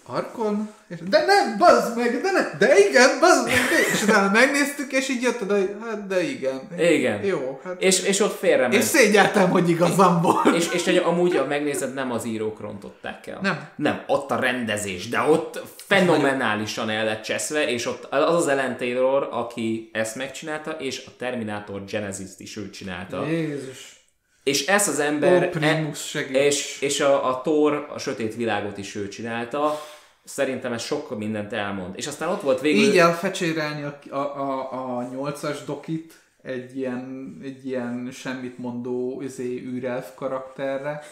Arkon? 0.10 0.70
És, 0.88 0.98
de 1.10 1.26
nem, 1.26 1.58
bazd 1.58 1.98
meg, 1.98 2.22
de 2.22 2.32
nem, 2.32 2.52
de 2.58 2.88
igen, 2.90 3.20
bazd 3.20 3.46
meg, 3.46 3.56
de, 3.56 3.94
és 3.94 4.04
utána 4.04 4.32
megnéztük, 4.32 4.92
és 4.92 5.10
így 5.10 5.22
jött 5.22 5.42
oda, 5.42 5.58
hogy 5.58 5.76
hát 5.86 6.08
de 6.08 6.24
igen. 6.24 6.62
Igen. 6.78 7.24
Jó. 7.24 7.60
Hát, 7.64 7.82
és, 7.82 8.04
és 8.04 8.20
ott 8.20 8.38
félre 8.38 8.68
És 8.68 8.84
szégyeltem, 8.84 9.50
hogy 9.50 9.70
igazam 9.70 10.22
volt. 10.22 10.56
És, 10.56 10.68
és, 10.74 10.86
és 10.86 10.98
amúgy, 10.98 11.38
ha 11.38 11.46
megnézed, 11.46 11.94
nem 11.94 12.12
az 12.12 12.26
írók 12.26 12.60
rontották 12.60 13.28
el. 13.28 13.40
Nem. 13.42 13.70
Nem, 13.76 14.04
ott 14.08 14.32
a 14.32 14.40
rendezés, 14.40 15.10
de 15.10 15.20
ott 15.20 15.62
fenomenálisan 15.76 16.90
el 16.90 17.06
lett 17.06 17.24
cseszve, 17.24 17.70
és 17.70 17.86
ott 17.86 18.08
az 18.10 18.36
az 18.36 18.48
Ellen 18.48 18.78
Taylor, 18.78 19.30
aki 19.32 19.90
ezt 19.94 20.16
megcsinálta, 20.16 20.72
és 20.72 21.04
a 21.08 21.10
Terminator 21.18 21.84
Genesis-t 21.84 22.40
is 22.40 22.58
ő 22.58 22.70
csinálta. 22.70 23.28
Jézus. 23.28 23.96
És 24.44 24.66
ez 24.66 24.88
az 24.88 25.00
ember, 25.00 25.50
e, 25.62 25.90
és, 26.32 26.78
és 26.82 27.00
a, 27.00 27.30
a 27.30 27.42
Thor, 27.42 27.88
a 27.94 28.00
sötét 28.00 28.36
világot 28.36 28.78
is 28.78 28.96
ő 28.96 29.08
csinálta, 29.08 29.80
Szerintem 30.28 30.74
ez 30.74 30.82
sok 30.82 31.18
mindent 31.18 31.54
elmond. 31.54 31.94
És 31.98 32.08
aztán 32.08 32.30
ott 32.30 32.42
volt 32.42 32.62
végül... 32.62 32.84
Így 32.84 32.98
elfecsérelni 32.98 33.84
a, 33.84 34.00
a, 34.10 34.16
a, 34.16 34.98
a 34.98 35.10
8-as 35.10 35.58
dokit 35.66 36.14
egy 36.42 36.78
ilyen, 36.78 37.38
egy 37.44 37.66
ilyen 37.66 38.10
semmit 38.12 38.58
mondó 38.58 39.22
izé, 39.22 39.60
űrelf 39.60 40.08
karakterre. 40.16 41.04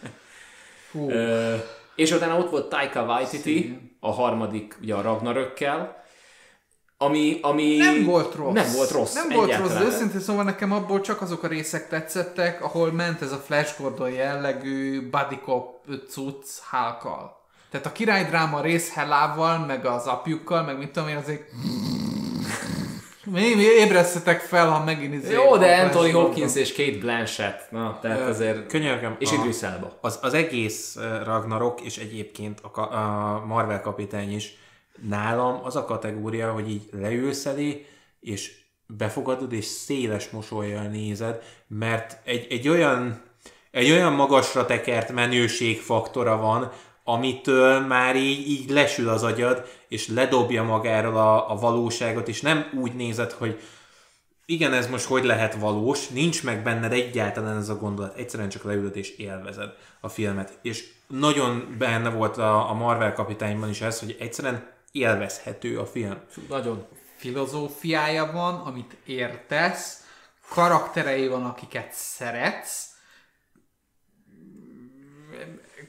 Hú. 0.92 1.10
Ö, 1.10 1.54
és 1.94 2.12
utána 2.12 2.38
ott 2.38 2.50
volt 2.50 2.68
Taika 2.68 3.02
Waititi, 3.02 3.60
Szín. 3.60 3.96
a 4.00 4.10
harmadik, 4.10 4.76
ugye 4.80 4.94
a 4.94 5.02
Ragnarökkel, 5.02 6.04
ami, 6.96 7.38
ami 7.42 7.76
nem 7.76 8.04
volt 8.04 8.34
rossz. 8.34 8.54
Nem 8.54 8.72
volt 8.74 8.90
rossz. 8.90 9.14
Nem 9.14 9.28
volt 9.28 9.56
rossz, 9.56 9.72
de 9.72 9.84
őszintén 9.84 10.20
szóval 10.20 10.44
nekem 10.44 10.72
abból 10.72 11.00
csak 11.00 11.20
azok 11.20 11.42
a 11.42 11.46
részek 11.46 11.88
tetszettek, 11.88 12.62
ahol 12.62 12.92
ment 12.92 13.22
ez 13.22 13.32
a 13.32 13.36
Flash 13.36 13.80
Gordon 13.80 14.10
jellegű 14.10 15.08
buddy 15.10 15.38
cop 15.44 15.86
cucc 16.08 16.58
hálkal. 16.70 17.41
Tehát 17.72 17.86
a 17.86 17.92
királydráma 17.92 18.60
rész 18.60 18.92
Hellával, 18.92 19.58
meg 19.58 19.84
az 19.84 20.06
apjukkal, 20.06 20.62
meg 20.62 20.78
mit 20.78 20.90
tudom 20.90 21.08
én, 21.08 21.16
azért... 21.16 21.42
Mi, 23.24 23.54
mi 23.54 23.62
ébresztetek 23.62 24.40
fel, 24.40 24.68
ha 24.68 24.84
megint 24.84 25.14
izé... 25.14 25.32
Jó, 25.32 25.56
de 25.56 25.76
Anthony 25.76 26.12
Hopkins 26.12 26.54
és 26.54 26.74
Kate 26.74 26.98
Blanchett. 26.98 27.70
Na, 27.70 27.98
tehát 28.00 28.20
azért... 28.20 28.66
Könyörgöm. 28.66 29.16
És 29.18 29.32
Idris 29.32 29.62
Elba. 29.62 29.98
Az, 30.00 30.18
az 30.22 30.34
egész 30.34 30.96
Ragnarok, 31.24 31.80
és 31.80 31.98
egyébként 31.98 32.60
a, 32.60 32.80
a 32.80 33.44
Marvel 33.46 33.80
kapitány 33.80 34.34
is 34.34 34.56
nálam 35.08 35.60
az 35.64 35.76
a 35.76 35.84
kategória, 35.84 36.52
hogy 36.52 36.70
így 36.70 36.88
leülsz 36.90 37.46
elé, 37.46 37.86
és 38.20 38.52
befogadod, 38.86 39.52
és 39.52 39.64
széles 39.64 40.30
mosolyjal 40.30 40.84
nézed, 40.84 41.42
mert 41.66 42.18
egy, 42.24 42.46
egy 42.50 42.68
olyan 42.68 43.30
egy 43.70 43.90
olyan 43.90 44.12
magasra 44.12 44.66
tekert 44.66 45.12
menőségfaktora 45.12 46.36
van, 46.36 46.72
amitől 47.04 47.80
már 47.80 48.16
így, 48.16 48.48
így 48.48 48.70
lesül 48.70 49.08
az 49.08 49.22
agyad, 49.22 49.68
és 49.88 50.08
ledobja 50.08 50.62
magáról 50.62 51.16
a, 51.16 51.50
a 51.50 51.54
valóságot, 51.54 52.28
és 52.28 52.40
nem 52.40 52.70
úgy 52.74 52.94
nézed, 52.94 53.32
hogy 53.32 53.60
igen, 54.46 54.72
ez 54.72 54.88
most 54.88 55.04
hogy 55.04 55.24
lehet 55.24 55.54
valós, 55.54 56.08
nincs 56.08 56.44
meg 56.44 56.62
benned 56.62 56.92
egyáltalán 56.92 57.56
ez 57.56 57.68
a 57.68 57.78
gondolat, 57.78 58.16
egyszerűen 58.16 58.48
csak 58.48 58.64
leülöd 58.64 58.96
és 58.96 59.16
élvezed 59.16 59.70
a 60.00 60.08
filmet. 60.08 60.58
És 60.62 60.92
nagyon 61.06 61.76
benne 61.78 62.10
volt 62.10 62.36
a, 62.38 62.70
a 62.70 62.72
Marvel 62.72 63.12
kapitányban 63.12 63.68
is 63.68 63.80
ez, 63.80 64.00
hogy 64.00 64.16
egyszerűen 64.18 64.70
élvezhető 64.92 65.78
a 65.78 65.86
film. 65.86 66.16
Nagyon. 66.48 66.86
Filozófiája 67.16 68.32
van, 68.32 68.54
amit 68.54 68.96
értesz, 69.04 70.04
karakterei 70.48 71.28
van, 71.28 71.44
akiket 71.44 71.92
szeretsz, 71.92 72.91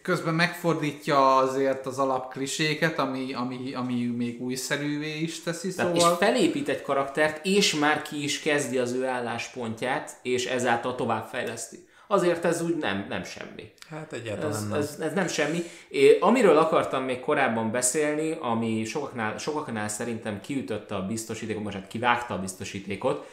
közben 0.03 0.33
megfordítja 0.33 1.37
azért 1.37 1.85
az 1.85 1.99
alapkliséket, 1.99 2.99
ami, 2.99 3.33
ami, 3.33 3.73
ami 3.73 4.05
még 4.05 4.41
újszerűvé 4.41 5.19
is 5.19 5.41
teszi, 5.41 5.71
szóval... 5.71 5.95
és 5.95 6.03
felépít 6.17 6.69
egy 6.69 6.81
karaktert, 6.81 7.45
és 7.45 7.75
már 7.75 8.01
ki 8.01 8.23
is 8.23 8.39
kezdi 8.39 8.77
az 8.77 8.91
ő 8.91 9.05
álláspontját, 9.05 10.17
és 10.21 10.45
ezáltal 10.45 10.95
továbbfejleszti. 10.95 11.87
Azért 12.07 12.45
ez 12.45 12.61
úgy 12.61 12.75
nem, 12.75 13.05
nem 13.09 13.23
semmi. 13.23 13.71
Hát 13.89 14.13
egyáltalán 14.13 14.51
ez, 14.51 14.67
nem. 14.67 14.79
Ez, 14.79 14.97
ez 14.99 15.13
nem 15.13 15.27
semmi. 15.27 15.63
É, 15.89 16.17
amiről 16.19 16.57
akartam 16.57 17.03
még 17.03 17.19
korábban 17.19 17.71
beszélni, 17.71 18.37
ami 18.41 18.85
sokaknál, 18.85 19.37
sokaknál 19.37 19.87
szerintem 19.87 20.41
kiütötte 20.41 20.95
a 20.95 21.05
biztosítékot, 21.05 21.63
most 21.63 21.75
hát 21.75 21.87
kivágta 21.87 22.33
a 22.33 22.39
biztosítékot, 22.39 23.25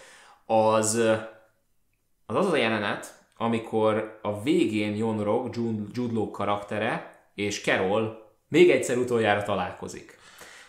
az 0.47 1.01
az 2.27 2.37
az 2.37 2.53
a 2.53 2.57
jelenet, 2.57 3.15
amikor 3.43 4.19
a 4.23 4.43
végén 4.43 4.97
Jon 4.97 5.25
Rock, 5.25 5.55
Jude 5.93 6.13
Law 6.13 6.31
karaktere 6.31 7.21
és 7.35 7.63
Carol 7.63 8.33
még 8.49 8.71
egyszer 8.71 8.97
utoljára 8.97 9.43
találkozik. 9.43 10.19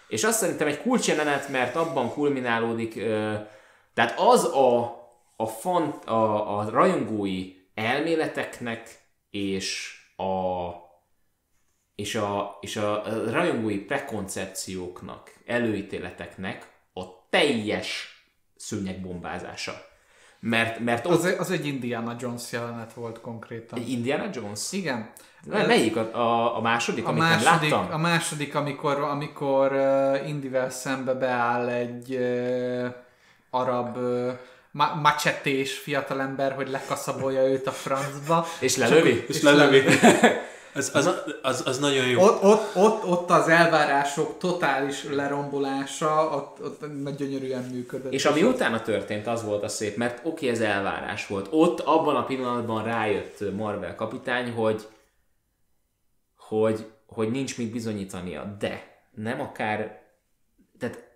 És 0.07 0.23
azt 0.23 0.37
szerintem 0.39 0.67
egy 0.67 0.81
kulcsjelenet, 0.81 1.49
mert 1.49 1.75
abban 1.75 2.09
kulminálódik, 2.09 2.93
tehát 3.93 4.19
az 4.19 4.43
a, 4.43 4.79
a, 5.35 5.45
fan, 5.45 5.89
a, 5.89 6.57
a 6.59 6.69
rajongói 6.69 7.53
elméleteknek 7.73 8.99
és 9.29 9.95
a, 10.17 10.69
és 11.95 12.15
a, 12.15 12.57
és 12.61 12.75
a 12.75 13.03
rajongói 13.31 13.77
prekoncepcióknak, 13.77 15.33
előítéleteknek 15.45 16.71
a 16.93 17.29
teljes 17.29 18.07
szőnyegbombázása. 18.55 19.90
Mert, 20.43 20.79
mert 20.79 21.05
ott... 21.05 21.11
az, 21.11 21.35
az 21.37 21.51
egy 21.51 21.65
Indiana 21.65 22.15
Jones 22.19 22.51
jelenet 22.51 22.93
volt 22.93 23.21
konkrétan. 23.21 23.79
Egy 23.79 23.89
Indiana 23.89 24.29
Jones? 24.33 24.71
Igen. 24.71 25.09
Ez... 25.51 25.67
Melyik? 25.67 25.95
A, 25.95 26.09
a, 26.13 26.57
a 26.57 26.61
második, 26.61 27.05
a 27.05 27.09
amit 27.09 27.21
második, 27.21 27.69
nem 27.69 27.79
láttam? 27.79 27.93
A 27.93 27.97
második, 27.97 28.55
amikor, 28.55 28.99
amikor 28.99 29.71
uh, 29.71 30.29
Indivel 30.29 30.69
szembe 30.69 31.13
beáll 31.13 31.69
egy 31.69 32.15
uh, 32.15 32.93
arab 33.49 33.97
uh, 33.97 34.31
ma- 34.71 34.95
macsetés 35.01 35.77
fiatalember, 35.77 36.53
hogy 36.53 36.69
lekaszabolja 36.69 37.43
őt 37.47 37.67
a 37.67 37.71
francba. 37.71 38.45
és 38.59 38.77
lelövi? 38.77 39.23
És, 39.27 39.35
és 39.35 39.41
lelövi. 39.41 39.81
Az, 40.73 40.91
az, 40.93 41.09
az, 41.41 41.63
az 41.65 41.79
nagyon 41.79 42.07
jó. 42.07 42.21
Ott, 42.21 42.43
ott, 42.43 42.75
ott, 42.75 43.05
ott 43.05 43.29
az 43.29 43.47
elvárások 43.47 44.37
totális 44.37 45.03
lerombolása, 45.03 46.29
ott, 46.35 46.63
ott 46.63 47.17
gyönyörűen 47.17 47.63
működött. 47.63 48.13
És 48.13 48.25
ami 48.25 48.43
utána 48.43 48.81
történt, 48.81 49.27
az 49.27 49.43
volt 49.43 49.63
a 49.63 49.67
szép, 49.67 49.95
mert 49.95 50.17
oké, 50.17 50.29
okay, 50.29 50.49
ez 50.49 50.59
elvárás 50.59 51.27
volt. 51.27 51.47
Ott 51.49 51.79
abban 51.79 52.15
a 52.15 52.25
pillanatban 52.25 52.83
rájött 52.83 53.55
Marvel 53.55 53.95
kapitány, 53.95 54.51
hogy, 54.51 54.87
hogy, 56.37 56.91
hogy 57.05 57.31
nincs 57.31 57.57
mit 57.57 57.71
bizonyítania, 57.71 58.55
de 58.59 59.03
nem 59.15 59.41
akár, 59.41 60.01
tehát 60.79 61.09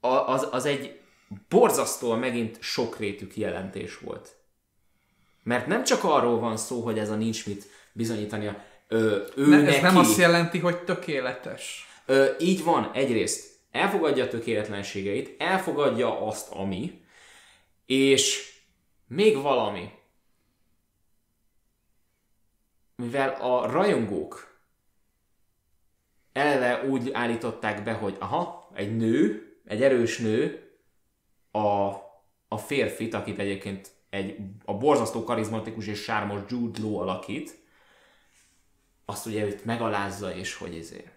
az, 0.00 0.48
az 0.50 0.64
egy 0.64 1.00
borzasztóan 1.48 2.18
megint 2.18 2.58
sokrétű 2.60 3.26
kijelentés 3.26 3.98
volt. 3.98 4.36
Mert 5.42 5.66
nem 5.66 5.84
csak 5.84 6.04
arról 6.04 6.38
van 6.38 6.56
szó, 6.56 6.80
hogy 6.80 6.98
ez 6.98 7.10
a 7.10 7.14
nincs 7.14 7.46
mit 7.46 7.66
bizonyítania. 7.94 8.64
Ö, 8.88 9.26
ő 9.36 9.48
ne, 9.48 9.60
neki, 9.60 9.76
ez 9.76 9.82
nem 9.82 9.96
azt 9.96 10.18
jelenti, 10.18 10.58
hogy 10.58 10.84
tökéletes. 10.84 11.88
Ö, 12.06 12.26
így 12.38 12.64
van, 12.64 12.90
egyrészt 12.92 13.58
elfogadja 13.70 14.24
a 14.24 14.28
tökéletlenségeit, 14.28 15.42
elfogadja 15.42 16.26
azt, 16.26 16.52
ami, 16.52 17.02
és 17.86 18.52
még 19.06 19.36
valami. 19.36 19.90
Mivel 22.96 23.30
a 23.40 23.70
rajongók 23.70 24.58
eleve 26.32 26.88
úgy 26.88 27.10
állították 27.12 27.82
be, 27.82 27.92
hogy 27.92 28.16
aha, 28.18 28.70
egy 28.74 28.96
nő, 28.96 29.48
egy 29.64 29.82
erős 29.82 30.18
nő 30.18 30.70
a, 31.50 31.88
a 32.48 32.56
férfit, 32.56 33.14
akit 33.14 33.38
egyébként 33.38 33.90
egy, 34.10 34.36
a 34.64 34.74
borzasztó 34.74 35.24
karizmatikus 35.24 35.86
és 35.86 36.02
sármos 36.02 36.40
Jude 36.48 36.80
Law 36.80 36.96
alakít, 36.96 37.63
azt 39.04 39.26
ugye 39.26 39.44
őt 39.44 39.64
megalázza, 39.64 40.34
és 40.34 40.54
hogy 40.54 40.74
ezért. 40.74 41.12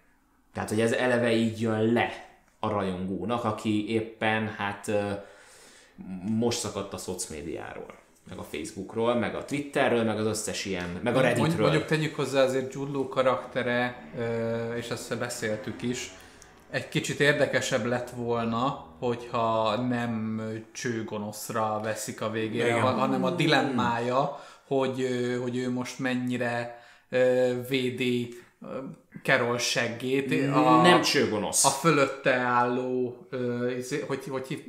Tehát, 0.52 0.68
hogy 0.68 0.80
ez 0.80 0.92
eleve 0.92 1.32
így 1.32 1.60
jön 1.60 1.92
le 1.92 2.26
a 2.60 2.68
rajongónak, 2.68 3.44
aki 3.44 3.92
éppen 3.92 4.48
hát 4.48 4.90
most 6.24 6.58
szakadt 6.58 6.92
a 6.92 6.96
szocmédiáról 6.96 7.96
meg 8.28 8.38
a 8.38 8.42
Facebookról, 8.42 9.14
meg 9.14 9.34
a 9.34 9.44
Twitterről, 9.44 10.04
meg 10.04 10.18
az 10.18 10.26
összes 10.26 10.64
ilyen, 10.64 11.00
meg 11.02 11.16
a 11.16 11.20
Redditről. 11.20 11.66
Mondjuk 11.66 11.84
tegyük 11.84 12.14
hozzá 12.14 12.42
azért 12.42 12.72
Jude 12.72 13.08
karaktere, 13.08 14.10
és 14.76 14.88
ezt 14.88 15.18
beszéltük 15.18 15.82
is, 15.82 16.12
egy 16.70 16.88
kicsit 16.88 17.20
érdekesebb 17.20 17.84
lett 17.84 18.10
volna, 18.10 18.86
hogyha 18.98 19.76
nem 19.76 20.42
csőgonoszra 20.72 21.80
veszik 21.82 22.20
a 22.20 22.30
végére, 22.30 22.66
Igen. 22.66 22.80
hanem 22.80 23.24
a 23.24 23.30
dilemmája, 23.30 24.44
hogy, 24.66 25.08
hogy 25.42 25.56
ő 25.56 25.70
most 25.70 25.98
mennyire 25.98 26.77
védi 27.68 28.34
Carol 29.22 29.58
seggét. 29.58 30.52
A, 30.52 30.80
nem 30.82 31.02
csőgonosz. 31.02 31.64
A 31.64 31.68
fölötte 31.68 32.34
álló, 32.34 33.16
izé, 33.78 34.04
hogy, 34.06 34.24
hogy 34.30 34.64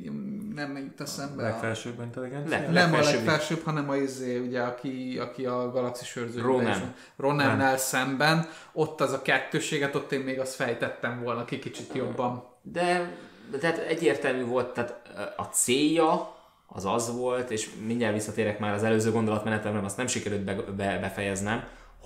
nem 0.54 0.76
jut 0.76 1.00
eszembe. 1.00 1.42
A 1.42 1.46
legfelsőbb 1.46 2.00
intelligencia? 2.00 2.58
Le, 2.58 2.68
nem 2.70 2.94
a 2.94 3.00
legfelsőbb, 3.00 3.62
hanem 3.64 3.90
a 3.90 3.96
izé, 3.96 4.38
ugye, 4.38 4.60
aki, 4.60 5.18
aki 5.20 5.46
a 5.46 5.70
galaxis 5.70 6.16
őrző. 6.16 6.40
Ronan. 6.40 6.94
Ronannel 7.16 7.76
szemben. 7.76 8.48
Ott 8.72 9.00
az 9.00 9.12
a 9.12 9.22
kettőséget, 9.22 9.94
ott 9.94 10.12
én 10.12 10.20
még 10.20 10.40
azt 10.40 10.54
fejtettem 10.54 11.22
volna 11.22 11.44
ki 11.44 11.58
kicsit 11.58 11.94
jobban. 11.94 12.44
De, 12.62 13.16
de 13.50 13.58
tehát 13.58 13.78
egyértelmű 13.78 14.44
volt, 14.44 14.74
tehát 14.74 15.10
a 15.36 15.42
célja 15.42 16.34
az 16.66 16.84
az 16.84 17.16
volt, 17.16 17.50
és 17.50 17.70
mindjárt 17.86 18.14
visszatérek 18.14 18.58
már 18.58 18.74
az 18.74 18.82
előző 18.82 19.10
gondolatmenetemre, 19.10 19.84
azt 19.84 19.96
nem 19.96 20.06
sikerült 20.06 20.42
be, 20.42 20.54
be, 20.54 20.98
befejeznem, 21.00 21.64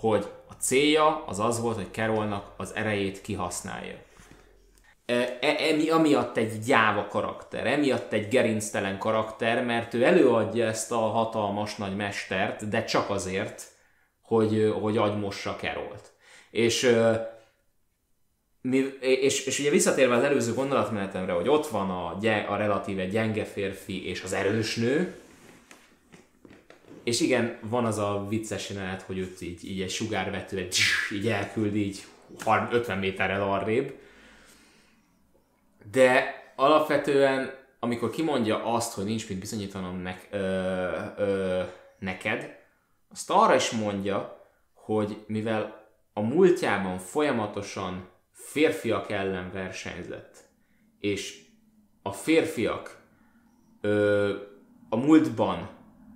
hogy 0.08 0.26
a 0.48 0.52
célja 0.52 1.24
az 1.26 1.38
az 1.38 1.60
volt, 1.60 1.76
hogy 1.76 1.92
Carolnak 1.92 2.52
az 2.56 2.74
erejét 2.74 3.20
kihasználja. 3.20 3.94
E, 5.06 5.38
e, 5.40 5.56
emi, 5.58 5.90
amiatt 5.90 6.36
egy 6.36 6.58
gyáva 6.58 7.06
karakter, 7.06 7.66
emiatt 7.66 8.12
egy 8.12 8.28
gerinctelen 8.28 8.98
karakter, 8.98 9.64
mert 9.64 9.94
ő 9.94 10.04
előadja 10.04 10.66
ezt 10.66 10.92
a 10.92 10.96
hatalmas 10.96 11.76
nagy 11.76 11.96
mestert, 11.96 12.68
de 12.68 12.84
csak 12.84 13.10
azért, 13.10 13.62
hogy, 14.22 14.74
hogy 14.80 14.96
agymossa 14.96 15.56
Carolt. 15.56 16.12
És, 16.50 16.94
és, 19.00 19.46
és 19.46 19.58
ugye 19.58 19.70
visszatérve 19.70 20.14
az 20.14 20.22
előző 20.22 20.54
gondolatmenetemre, 20.54 21.32
hogy 21.32 21.48
ott 21.48 21.66
van 21.66 21.90
a, 21.90 22.16
a 22.52 22.56
relatíve 22.56 23.06
gyenge 23.06 23.44
férfi 23.44 24.08
és 24.08 24.22
az 24.22 24.32
erős 24.32 24.76
nő, 24.76 25.23
és 27.04 27.20
igen, 27.20 27.58
van 27.62 27.84
az 27.84 27.98
a 27.98 28.26
vicces 28.28 28.70
jelenet, 28.70 29.02
hogy 29.02 29.18
őt 29.18 29.40
így, 29.40 29.70
így 29.70 29.80
egy 29.80 29.90
sugárvető, 29.90 30.58
egy 30.58 30.76
így 31.12 31.28
elküldi 31.28 31.86
így 31.86 32.04
50 32.70 32.98
méterrel 32.98 33.42
arrébb. 33.42 33.94
De 35.90 36.42
alapvetően, 36.56 37.54
amikor 37.78 38.10
kimondja 38.10 38.64
azt, 38.64 38.94
hogy 38.94 39.04
nincs 39.04 39.28
mit 39.28 39.38
bizonyítanom 39.38 39.96
ne, 39.96 40.16
ö, 40.30 40.40
ö, 41.16 41.62
neked, 41.98 42.62
azt 43.10 43.30
arra 43.30 43.54
is 43.54 43.70
mondja, 43.70 44.48
hogy 44.74 45.24
mivel 45.26 45.88
a 46.12 46.20
múltjában 46.20 46.98
folyamatosan 46.98 48.08
férfiak 48.32 49.10
ellen 49.10 49.50
versenyzett, 49.52 50.36
és 51.00 51.42
a 52.02 52.12
férfiak 52.12 53.02
ö, 53.80 54.34
a 54.88 54.96
múltban 54.96 55.73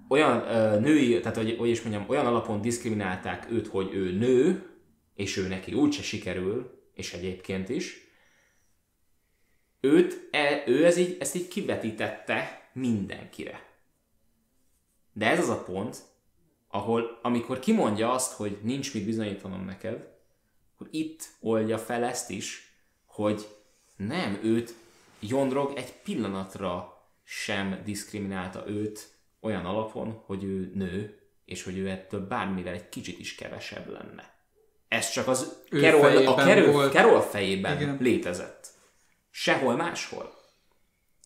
olyan 0.09 0.49
ö, 0.49 0.81
női, 0.81 1.21
tehát 1.21 1.37
hogy, 1.37 1.57
hogy 1.59 1.69
is 1.69 1.83
mondjam, 1.83 2.05
olyan 2.09 2.27
alapon 2.27 2.61
diszkriminálták 2.61 3.51
őt, 3.51 3.67
hogy 3.67 3.95
ő 3.95 4.13
nő, 4.13 4.69
és 5.15 5.37
ő 5.37 5.49
neki 5.49 5.73
úgyse 5.73 6.03
sikerül, 6.03 6.81
és 6.95 7.13
egyébként 7.13 7.69
is, 7.69 8.07
őt, 9.81 10.29
e, 10.31 10.63
ő 10.67 10.87
ez 10.87 10.97
így, 10.97 11.17
ezt 11.21 11.35
így 11.35 11.49
kivetítette 11.49 12.71
mindenkire. 12.73 13.67
De 15.13 15.31
ez 15.31 15.39
az 15.39 15.49
a 15.49 15.63
pont, 15.63 16.03
ahol 16.69 17.19
amikor 17.23 17.59
kimondja 17.59 18.13
azt, 18.13 18.33
hogy 18.33 18.59
nincs 18.63 18.95
mit 18.95 19.05
bizonyítanom 19.05 19.65
neked, 19.65 20.17
akkor 20.75 20.89
itt 20.91 21.29
oldja 21.41 21.79
fel 21.79 22.05
ezt 22.05 22.31
is, 22.31 22.73
hogy 23.07 23.47
nem, 23.97 24.39
őt 24.43 24.75
Jondrog 25.21 25.73
egy 25.77 25.93
pillanatra 25.93 27.03
sem 27.25 27.81
diszkriminálta 27.85 28.69
őt, 28.69 29.18
olyan 29.41 29.65
alapon, 29.65 30.23
hogy 30.27 30.45
ő 30.45 30.71
nő, 30.75 31.19
és 31.45 31.63
hogy 31.63 31.79
ő 31.79 31.89
ettől 31.89 32.27
bármivel 32.27 32.73
egy 32.73 32.89
kicsit 32.89 33.19
is 33.19 33.35
kevesebb 33.35 33.91
lenne. 33.93 34.37
Ez 34.89 35.11
csak 35.11 35.29
az 35.29 35.63
Carol, 35.71 36.27
a 36.27 36.35
Carol, 36.35 36.89
Carol 36.89 37.21
fejében 37.21 37.81
Igen. 37.81 37.97
létezett. 38.01 38.67
Sehol 39.31 39.77
máshol. 39.77 40.37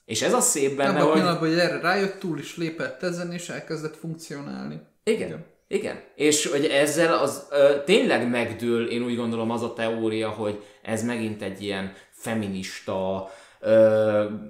És 0.04 0.22
ez 0.22 0.32
a 0.32 0.40
szép 0.40 0.76
benne, 0.76 1.00
hogy... 1.00 1.20
Abban 1.20 1.36
hogy 1.36 1.58
erre 1.58 1.80
rájött, 1.80 2.18
túl 2.18 2.38
is 2.38 2.56
lépett 2.56 3.02
ezen, 3.02 3.32
és 3.32 3.48
elkezdett 3.48 3.96
funkcionálni. 3.96 4.80
Igen. 5.04 5.28
Igen. 5.28 5.50
Igen. 5.68 6.02
És 6.14 6.46
hogy 6.46 6.64
ezzel 6.64 7.18
az 7.18 7.46
ö, 7.50 7.82
tényleg 7.84 8.30
megdől, 8.30 8.88
én 8.88 9.02
úgy 9.02 9.16
gondolom 9.16 9.50
az 9.50 9.62
a 9.62 9.72
teória, 9.72 10.28
hogy 10.28 10.64
ez 10.82 11.04
megint 11.04 11.42
egy 11.42 11.62
ilyen 11.62 11.92
feminista, 12.10 13.30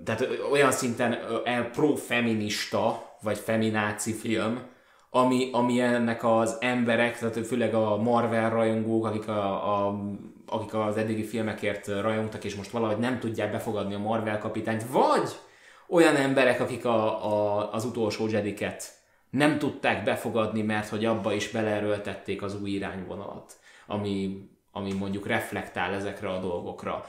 tehát 0.05 0.29
olyan 0.51 0.73
szinten 0.73 1.19
pro-feminista 1.73 3.11
vagy 3.23 3.39
femináci 3.39 4.13
film, 4.13 4.61
ami, 5.11 5.49
ami 5.53 5.81
ennek 5.81 6.25
az 6.25 6.57
emberek, 6.61 7.19
tehát 7.19 7.47
főleg 7.47 7.75
a 7.75 7.97
Marvel 7.97 8.51
rajongók, 8.51 9.07
akik, 9.07 9.29
a, 9.29 9.87
a, 9.87 10.01
akik 10.47 10.75
az 10.75 10.97
eddigi 10.97 11.25
filmekért 11.25 11.87
rajongtak, 11.87 12.45
és 12.45 12.55
most 12.55 12.71
valahogy 12.71 12.99
nem 12.99 13.19
tudják 13.19 13.51
befogadni 13.51 13.95
a 13.95 13.99
Marvel 13.99 14.39
kapitányt, 14.39 14.85
vagy 14.91 15.31
olyan 15.89 16.17
emberek, 16.17 16.61
akik 16.61 16.85
a, 16.85 17.27
a, 17.33 17.73
az 17.73 17.85
utolsó 17.85 18.29
Jediket 18.29 19.01
nem 19.31 19.59
tudták 19.59 20.05
befogadni, 20.05 20.63
mert 20.63 20.89
hogy 20.89 21.05
abba 21.05 21.33
is 21.33 21.51
beleerőltették 21.51 22.43
az 22.43 22.63
új 22.63 22.71
irányvonalat, 22.71 23.57
ami, 23.87 24.49
ami 24.71 24.93
mondjuk 24.93 25.27
reflektál 25.27 25.95
ezekre 25.95 26.29
a 26.29 26.41
dolgokra. 26.41 27.05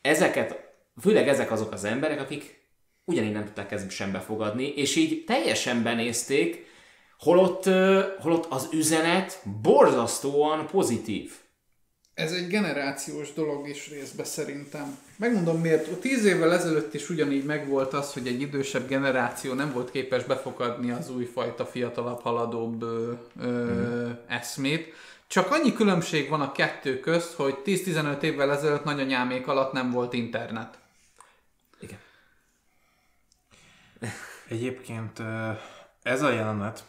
Ezeket, 0.00 0.67
főleg 1.00 1.28
ezek 1.28 1.50
azok 1.50 1.72
az 1.72 1.84
emberek, 1.84 2.20
akik 2.20 2.58
ugyanígy 3.04 3.32
nem 3.32 3.44
tudták 3.44 3.72
ezt 3.72 3.90
sem 3.90 4.12
befogadni, 4.12 4.66
és 4.66 4.96
így 4.96 5.24
teljesen 5.24 5.82
benézték, 5.82 6.66
holott, 7.18 7.64
holott 8.20 8.46
az 8.48 8.68
üzenet 8.72 9.40
borzasztóan 9.62 10.66
pozitív. 10.66 11.32
Ez 12.14 12.32
egy 12.32 12.46
generációs 12.46 13.32
dolog 13.32 13.68
is 13.68 13.90
részbe 13.90 14.24
szerintem. 14.24 14.98
Megmondom 15.16 15.60
miért. 15.60 16.00
Tíz 16.00 16.24
évvel 16.24 16.52
ezelőtt 16.52 16.94
is 16.94 17.10
ugyanígy 17.10 17.44
megvolt 17.44 17.92
az, 17.92 18.12
hogy 18.12 18.26
egy 18.26 18.40
idősebb 18.40 18.88
generáció 18.88 19.52
nem 19.52 19.72
volt 19.72 19.90
képes 19.90 20.24
befogadni 20.24 20.90
az 20.90 21.10
újfajta 21.10 21.66
fiatalabb, 21.66 22.20
haladóbb 22.20 22.82
ö, 22.82 23.12
hmm. 23.40 24.18
eszmét. 24.26 24.92
Csak 25.26 25.50
annyi 25.50 25.72
különbség 25.72 26.28
van 26.28 26.40
a 26.40 26.52
kettő 26.52 27.00
közt, 27.00 27.32
hogy 27.32 27.56
10-15 27.64 28.22
évvel 28.22 28.52
ezelőtt 28.52 28.84
nagyanyámék 28.84 29.46
alatt 29.46 29.72
nem 29.72 29.90
volt 29.90 30.12
internet. 30.12 30.78
Egyébként 34.48 35.22
ez 36.02 36.22
a 36.22 36.30
jelenet, 36.30 36.84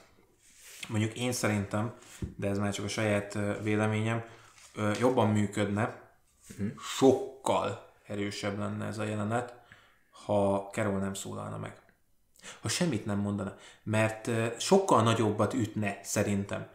mondjuk 0.87 1.17
én 1.17 1.31
szerintem, 1.31 1.93
de 2.35 2.47
ez 2.47 2.57
már 2.57 2.73
csak 2.73 2.85
a 2.85 2.87
saját 2.87 3.37
véleményem, 3.63 4.23
jobban 4.99 5.29
működne, 5.29 6.01
uh-huh. 6.51 6.67
sokkal 6.79 7.87
erősebb 8.07 8.57
lenne 8.57 8.85
ez 8.85 8.97
a 8.97 9.03
jelenet, 9.03 9.53
ha 10.25 10.69
Carol 10.71 10.99
nem 10.99 11.13
szólalna 11.13 11.57
meg. 11.57 11.81
Ha 12.61 12.67
semmit 12.67 13.05
nem 13.05 13.19
mondana. 13.19 13.55
Mert 13.83 14.29
sokkal 14.59 15.03
nagyobbat 15.03 15.53
ütne, 15.53 15.99
szerintem. 16.03 16.67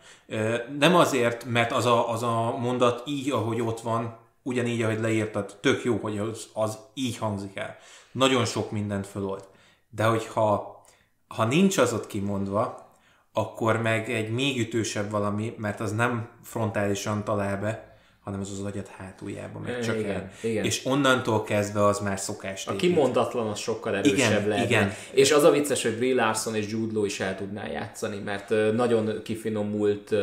Nem 0.78 0.94
azért, 0.94 1.44
mert 1.44 1.72
az 1.72 1.86
a, 1.86 2.10
az 2.10 2.22
a 2.22 2.56
mondat 2.56 3.02
így, 3.06 3.30
ahogy 3.30 3.60
ott 3.60 3.80
van, 3.80 4.16
ugyanígy, 4.42 4.82
ahogy 4.82 5.00
leírtad, 5.00 5.58
tök 5.60 5.84
jó, 5.84 5.96
hogy 5.96 6.18
az, 6.18 6.48
az 6.52 6.78
így 6.94 7.16
hangzik 7.18 7.56
el. 7.56 7.76
Nagyon 8.12 8.44
sok 8.44 8.70
mindent 8.70 9.06
fölold. 9.06 9.48
De 9.90 10.04
hogyha 10.04 10.73
ha 11.26 11.44
nincs 11.44 11.78
az 11.78 11.92
ott 11.92 12.06
kimondva, 12.06 12.92
akkor 13.32 13.82
meg 13.82 14.10
egy 14.10 14.30
még 14.30 14.60
ütősebb 14.60 15.10
valami, 15.10 15.54
mert 15.56 15.80
az 15.80 15.92
nem 15.92 16.28
frontálisan 16.42 17.24
talál 17.24 17.60
be, 17.60 17.98
hanem 18.20 18.40
az 18.40 18.50
az 18.50 18.64
agyat 18.64 18.88
hátuljába 18.88 19.58
megy 19.58 19.80
csak 19.80 19.98
igen, 19.98 20.10
el. 20.10 20.30
Igen. 20.42 20.64
És 20.64 20.84
onnantól 20.84 21.42
kezdve 21.42 21.84
az 21.84 21.98
már 21.98 22.20
szokás. 22.20 22.66
A 22.66 22.76
kimondatlan 22.76 23.48
az 23.48 23.58
sokkal 23.58 23.96
erősebb 23.96 24.16
igen, 24.16 24.48
lehet. 24.48 24.64
Igen. 24.64 24.92
És 25.10 25.32
az 25.32 25.42
a 25.42 25.50
vicces, 25.50 25.82
hogy 25.82 25.96
Brie 25.96 26.14
Larson 26.14 26.54
és 26.54 26.68
Jude 26.68 26.92
Law 26.92 27.04
is 27.04 27.20
el 27.20 27.36
tudná 27.36 27.66
játszani, 27.66 28.18
mert 28.18 28.48
nagyon 28.74 29.22
kifinomult 29.22 30.14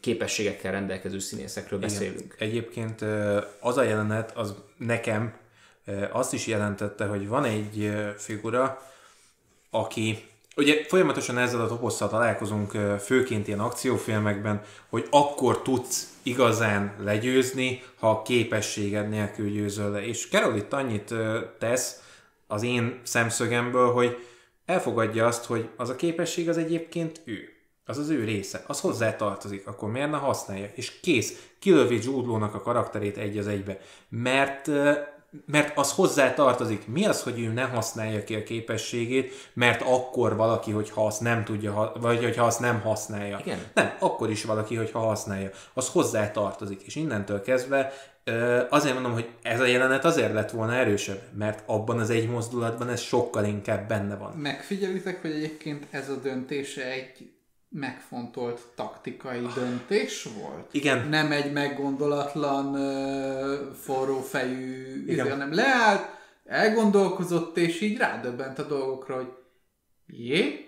képességekkel 0.00 0.72
rendelkező 0.72 1.18
színészekről 1.18 1.78
beszélünk. 1.78 2.34
Igen. 2.36 2.48
Egyébként 2.48 3.04
az 3.60 3.76
a 3.76 3.82
jelenet, 3.82 4.36
az 4.36 4.54
nekem 4.76 5.34
azt 6.12 6.32
is 6.32 6.46
jelentette, 6.46 7.06
hogy 7.06 7.28
van 7.28 7.44
egy 7.44 7.92
figura, 8.16 8.82
aki 9.70 10.28
Ugye 10.58 10.84
folyamatosan 10.88 11.38
ezzel 11.38 11.60
a 11.60 11.66
toposszal 11.66 12.08
találkozunk 12.08 12.70
főként 13.00 13.46
ilyen 13.46 13.60
akciófilmekben, 13.60 14.62
hogy 14.88 15.06
akkor 15.10 15.62
tudsz 15.62 16.12
igazán 16.22 16.94
legyőzni, 17.00 17.82
ha 17.98 18.22
képességed 18.22 19.08
nélkül 19.08 19.50
győzöl 19.50 19.90
le. 19.90 20.06
És 20.06 20.28
Carol 20.28 20.56
itt 20.56 20.72
annyit 20.72 21.14
tesz 21.58 22.02
az 22.46 22.62
én 22.62 23.00
szemszögemből, 23.02 23.92
hogy 23.92 24.26
elfogadja 24.66 25.26
azt, 25.26 25.44
hogy 25.44 25.68
az 25.76 25.88
a 25.88 25.96
képesség 25.96 26.48
az 26.48 26.56
egyébként 26.56 27.20
ő. 27.24 27.52
Az 27.84 27.98
az 27.98 28.08
ő 28.08 28.24
része. 28.24 28.64
Az 28.66 28.80
hozzá 28.80 29.16
tartozik. 29.16 29.66
Akkor 29.66 29.90
miért 29.90 30.10
ne 30.10 30.16
használja? 30.16 30.70
És 30.74 31.00
kész. 31.00 31.48
Kilövi 31.58 31.98
Jude 32.02 32.44
a 32.44 32.60
karakterét 32.60 33.16
egy 33.16 33.38
az 33.38 33.46
egybe. 33.46 33.80
Mert 34.08 34.70
mert 35.46 35.78
az 35.78 35.92
hozzá 35.92 36.34
tartozik. 36.34 36.86
Mi 36.86 37.06
az, 37.06 37.22
hogy 37.22 37.40
ő 37.40 37.52
ne 37.52 37.62
használja 37.62 38.24
ki 38.24 38.34
a 38.34 38.42
képességét, 38.42 39.50
mert 39.52 39.82
akkor 39.82 40.36
valaki, 40.36 40.70
hogyha 40.70 41.06
azt 41.06 41.20
nem 41.20 41.44
tudja, 41.44 41.92
vagy 42.00 42.22
hogyha 42.22 42.44
azt 42.44 42.60
nem 42.60 42.80
használja. 42.80 43.40
Igen. 43.44 43.58
Nem, 43.74 43.96
akkor 43.98 44.30
is 44.30 44.44
valaki, 44.44 44.74
hogyha 44.74 44.98
használja. 44.98 45.50
Az 45.74 45.88
hozzá 45.88 46.30
tartozik. 46.30 46.82
És 46.82 46.96
innentől 46.96 47.42
kezdve 47.42 47.92
azért 48.70 48.94
mondom, 48.94 49.12
hogy 49.12 49.28
ez 49.42 49.60
a 49.60 49.66
jelenet 49.66 50.04
azért 50.04 50.32
lett 50.32 50.50
volna 50.50 50.74
erősebb, 50.74 51.20
mert 51.38 51.62
abban 51.66 51.98
az 51.98 52.10
egy 52.10 52.28
mozdulatban 52.28 52.88
ez 52.88 53.00
sokkal 53.00 53.44
inkább 53.44 53.88
benne 53.88 54.16
van. 54.16 54.32
Megfigyelitek, 54.32 55.20
hogy 55.20 55.30
egyébként 55.30 55.86
ez 55.90 56.08
a 56.08 56.16
döntése 56.16 56.84
egy 56.90 57.32
megfontolt 57.68 58.60
taktikai 58.74 59.46
döntés 59.54 60.28
volt. 60.40 60.74
Igen. 60.74 61.08
Nem 61.08 61.32
egy 61.32 61.52
meggondolatlan, 61.52 62.74
forró 63.74 64.20
fejű, 64.20 65.04
izé, 65.06 65.28
hanem 65.28 65.54
leállt, 65.54 66.08
elgondolkozott, 66.44 67.56
és 67.56 67.80
így 67.80 67.96
rádöbbent 67.96 68.58
a 68.58 68.66
dolgokra, 68.66 69.16
hogy 69.16 69.32
jé, 70.06 70.66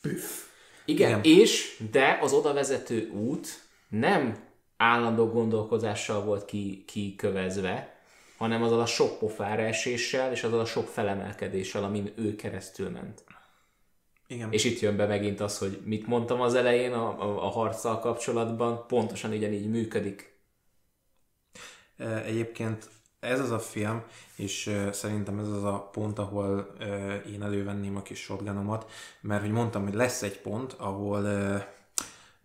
püff. 0.00 0.48
Igen, 0.84 1.08
Igen, 1.08 1.20
és 1.22 1.82
de 1.90 2.18
az 2.20 2.32
oda 2.32 2.52
vezető 2.52 3.10
út 3.10 3.48
nem 3.88 4.48
állandó 4.76 5.26
gondolkozással 5.26 6.24
volt 6.24 6.44
ki, 6.44 6.84
kikövezve, 6.86 7.98
hanem 8.36 8.62
azzal 8.62 8.80
a 8.80 8.86
sok 8.86 9.18
pofára 9.18 9.62
eséssel, 9.62 10.32
és 10.32 10.42
azzal 10.42 10.60
a 10.60 10.64
sok 10.64 10.88
felemelkedéssel, 10.88 11.84
amin 11.84 12.12
ő 12.16 12.36
keresztül 12.36 12.88
ment. 12.88 13.24
Igen. 14.30 14.52
És 14.52 14.64
itt 14.64 14.80
jön 14.80 14.96
be 14.96 15.06
megint 15.06 15.40
az, 15.40 15.58
hogy 15.58 15.80
mit 15.84 16.06
mondtam 16.06 16.40
az 16.40 16.54
elején 16.54 16.92
a, 16.92 17.22
a, 17.22 17.46
a 17.46 17.48
harccal 17.48 17.98
kapcsolatban, 17.98 18.86
pontosan 18.86 19.32
ugyanígy 19.32 19.70
működik. 19.70 20.38
Egyébként 22.24 22.88
ez 23.20 23.40
az 23.40 23.50
a 23.50 23.58
film, 23.58 24.02
és 24.36 24.76
szerintem 24.92 25.38
ez 25.38 25.48
az 25.48 25.64
a 25.64 25.88
pont, 25.92 26.18
ahol 26.18 26.76
én 27.32 27.42
elővenném 27.42 27.96
a 27.96 28.02
kis 28.02 28.20
shotgunomat, 28.20 28.90
mert 29.20 29.40
hogy 29.40 29.50
mondtam, 29.50 29.82
hogy 29.82 29.94
lesz 29.94 30.22
egy 30.22 30.40
pont, 30.40 30.72
ahol 30.72 31.22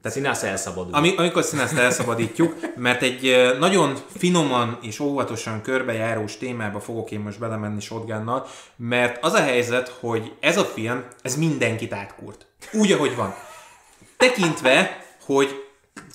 tehát 0.06 0.20
Színász 0.20 0.44
elszabadul. 0.44 0.94
Ami, 0.94 1.14
amikor 1.16 1.44
színászt 1.44 1.78
elszabadítjuk, 1.78 2.56
mert 2.76 3.02
egy 3.02 3.56
nagyon 3.60 3.98
finoman 4.18 4.78
és 4.82 5.00
óvatosan 5.00 5.62
körbejárós 5.62 6.38
témába 6.38 6.80
fogok 6.80 7.12
én 7.12 7.20
most 7.20 7.40
belemenni 7.40 7.80
shotgunnal, 7.80 8.48
mert 8.76 9.24
az 9.24 9.34
a 9.34 9.42
helyzet, 9.42 9.96
hogy 10.00 10.34
ez 10.40 10.58
a 10.58 10.64
film, 10.64 11.04
ez 11.22 11.36
mindenkit 11.36 11.94
átkúrt. 11.94 12.46
Úgy, 12.72 12.92
ahogy 12.92 13.16
van. 13.16 13.36
Tekintve, 14.18 15.06
hogy 15.26 15.64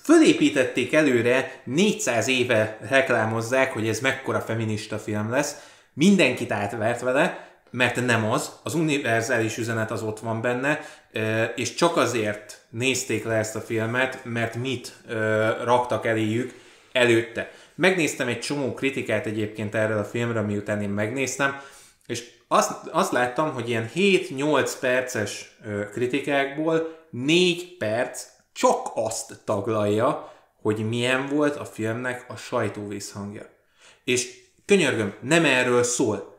fölépítették 0.03 0.93
előre, 0.93 1.61
400 1.65 2.29
éve 2.29 2.79
reklámozzák, 2.89 3.73
hogy 3.73 3.89
ez 3.89 4.01
mekkora 4.01 4.41
feminista 4.41 4.99
film 4.99 5.31
lesz, 5.31 5.57
mindenkit 5.93 6.53
átvert 6.53 7.01
vele, 7.01 7.49
mert 7.71 8.07
nem 8.07 8.31
az, 8.31 8.51
az 8.63 8.75
univerzális 8.75 9.57
üzenet 9.57 9.91
az 9.91 10.03
ott 10.03 10.21
van 10.21 10.41
benne, 10.41 10.81
és 11.55 11.75
csak 11.75 11.97
azért 11.97 12.60
nézték 12.71 13.25
le 13.25 13.35
ezt 13.35 13.57
a 13.57 13.61
filmet, 13.61 14.25
mert 14.25 14.55
mit 14.55 15.03
raktak 15.65 16.07
eléjük 16.07 16.55
előtte. 16.93 17.51
Megnéztem 17.75 18.29
egy 18.29 18.41
csomó 18.41 18.75
kritikát 18.75 19.27
egyébként 19.27 19.75
erre 19.75 19.99
a 19.99 20.05
filmre, 20.05 20.41
miután 20.41 20.83
én 20.83 20.89
megnéztem, 20.89 21.61
és 22.07 22.31
azt, 22.49 22.87
azt 22.91 23.13
láttam, 23.13 23.53
hogy 23.53 23.69
ilyen 23.69 23.91
7-8 23.95 24.73
perces 24.81 25.57
kritikákból 25.93 26.99
4 27.11 27.77
perc 27.77 28.27
csak 28.53 28.91
azt 28.95 29.41
taglalja, 29.45 30.33
hogy 30.63 30.89
milyen 30.89 31.27
volt 31.27 31.57
a 31.57 31.65
filmnek 31.65 32.25
a 32.29 32.37
sajtóvízhangja. 32.37 33.43
És 34.05 34.39
könyörgöm, 34.65 35.15
nem 35.21 35.45
erről 35.45 35.83
szól. 35.83 36.39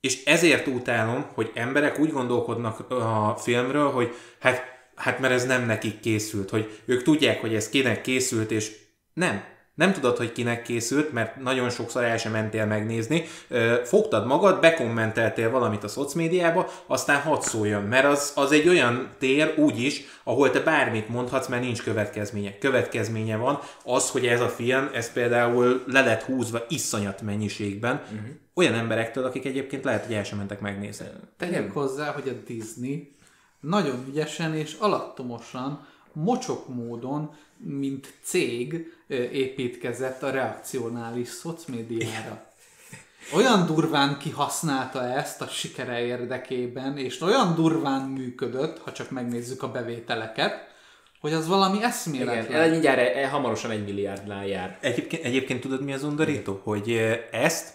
És 0.00 0.24
ezért 0.24 0.66
utálom, 0.66 1.26
hogy 1.34 1.50
emberek 1.54 1.98
úgy 1.98 2.12
gondolkodnak 2.12 2.90
a 2.90 3.36
filmről, 3.38 3.90
hogy 3.90 4.14
hát, 4.40 4.73
hát 4.94 5.18
mert 5.18 5.32
ez 5.32 5.46
nem 5.46 5.66
nekik 5.66 6.00
készült, 6.00 6.50
hogy 6.50 6.80
ők 6.84 7.02
tudják, 7.02 7.40
hogy 7.40 7.54
ez 7.54 7.68
kinek 7.68 8.00
készült, 8.00 8.50
és 8.50 8.72
nem. 9.14 9.52
Nem 9.74 9.92
tudod, 9.92 10.16
hogy 10.16 10.32
kinek 10.32 10.62
készült, 10.62 11.12
mert 11.12 11.36
nagyon 11.36 11.70
sokszor 11.70 12.04
el 12.04 12.18
sem 12.18 12.32
mentél 12.32 12.66
megnézni. 12.66 13.24
Fogtad 13.84 14.26
magad, 14.26 14.60
bekommenteltél 14.60 15.50
valamit 15.50 15.84
a 15.84 15.88
szocmédiába, 15.88 16.70
aztán 16.86 17.20
hadd 17.20 17.40
szóljon, 17.40 17.82
mert 17.82 18.04
az, 18.04 18.32
az 18.34 18.52
egy 18.52 18.68
olyan 18.68 19.08
tér 19.18 19.54
úgyis, 19.56 20.04
ahol 20.24 20.50
te 20.50 20.60
bármit 20.60 21.08
mondhatsz, 21.08 21.46
mert 21.46 21.62
nincs 21.62 21.82
következménye. 21.82 22.58
Következménye 22.58 23.36
van 23.36 23.58
az, 23.84 24.10
hogy 24.10 24.26
ez 24.26 24.40
a 24.40 24.48
film, 24.48 24.90
ez 24.92 25.12
például 25.12 25.82
le 25.86 26.00
lett 26.04 26.22
húzva 26.22 26.64
iszonyat 26.68 27.22
mennyiségben, 27.22 28.02
uh-huh. 28.04 28.28
olyan 28.54 28.74
emberektől, 28.74 29.24
akik 29.24 29.44
egyébként 29.44 29.84
lehet, 29.84 30.04
hogy 30.04 30.14
el 30.14 30.24
sem 30.24 30.38
mentek 30.38 30.60
megnézni. 30.60 31.06
Tegyek 31.36 31.72
hozzá, 31.72 32.12
hogy 32.12 32.28
a 32.28 32.46
Disney 32.46 33.13
nagyon 33.66 34.04
ügyesen 34.08 34.54
és 34.54 34.76
alattomosan, 34.78 35.86
mocsok 36.12 36.68
módon 36.68 37.34
mint 37.56 38.14
cég 38.22 38.92
építkezett 39.32 40.22
a 40.22 40.30
reakcionális 40.30 41.28
szocmédiára. 41.28 42.46
Olyan 43.34 43.66
durván 43.66 44.18
kihasználta 44.18 45.02
ezt 45.02 45.40
a 45.40 45.46
sikere 45.46 46.04
érdekében, 46.04 46.98
és 46.98 47.20
olyan 47.20 47.54
durván 47.54 48.00
működött, 48.08 48.78
ha 48.78 48.92
csak 48.92 49.10
megnézzük 49.10 49.62
a 49.62 49.70
bevételeket, 49.70 50.72
hogy 51.20 51.32
az 51.32 51.48
valami 51.48 51.82
eszméletlen. 51.82 52.44
Igen, 52.44 52.70
mindjárt 52.70 52.98
e, 52.98 53.20
e, 53.20 53.28
hamarosan 53.28 53.70
egy 53.70 53.84
milliárdnál 53.84 54.46
jár. 54.46 54.78
Egyébként, 54.80 55.24
egyébként 55.24 55.60
tudod 55.60 55.84
mi 55.84 55.92
az 55.92 56.02
undorító? 56.02 56.60
Hogy 56.62 56.90
ezt 57.30 57.74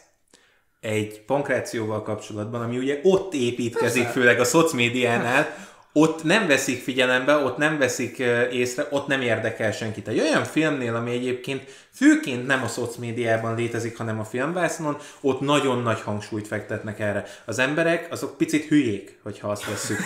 egy 0.80 1.22
pankrációval 1.22 2.02
kapcsolatban, 2.02 2.62
ami 2.62 2.78
ugye 2.78 3.00
ott 3.04 3.34
építkezik, 3.34 4.04
Persze. 4.04 4.20
főleg 4.20 4.40
a 4.40 4.44
szocmédiánál, 4.44 5.48
ott 5.94 6.24
nem 6.24 6.48
veszik 6.48 6.84
figyelembe, 6.84 7.36
ott 7.36 7.58
nem 7.58 7.78
veszik 7.78 8.18
észre, 8.52 8.88
ott 8.90 9.08
nem 9.08 9.22
érdekel 9.22 9.72
senkit. 9.72 10.08
Egy 10.08 10.20
olyan 10.20 10.44
filmnél, 10.44 10.96
ami 10.96 11.12
egyébként 11.12 11.64
főként 11.94 12.48
nem 12.48 12.64
a 12.64 12.68
szocmédiában 12.68 13.56
létezik, 13.56 13.98
hanem 13.98 14.20
a 14.20 14.24
filmvászonon, 14.24 14.98
ott 15.22 15.40
nagyon 15.40 15.82
nagy 15.82 16.02
hangsúlyt 16.02 16.48
fektetnek 16.48 17.00
erre. 17.00 17.26
Az 17.46 17.60
emberek 17.60 18.08
azok 18.12 18.38
picit 18.38 18.66
hülyék, 18.68 19.20
hogyha 19.24 19.50
azt 19.50 19.66
veszük. 19.66 20.00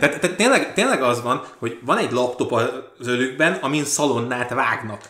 tehát, 0.00 0.20
tehát 0.20 0.36
tényleg, 0.36 0.74
tényleg 0.74 1.02
az 1.02 1.22
van, 1.22 1.44
hogy 1.58 1.78
van 1.84 1.98
egy 1.98 2.12
laptop 2.12 2.52
az 2.52 3.06
ölükben, 3.06 3.52
amin 3.52 3.84
szalonnát 3.84 4.50
vágnak. 4.50 5.00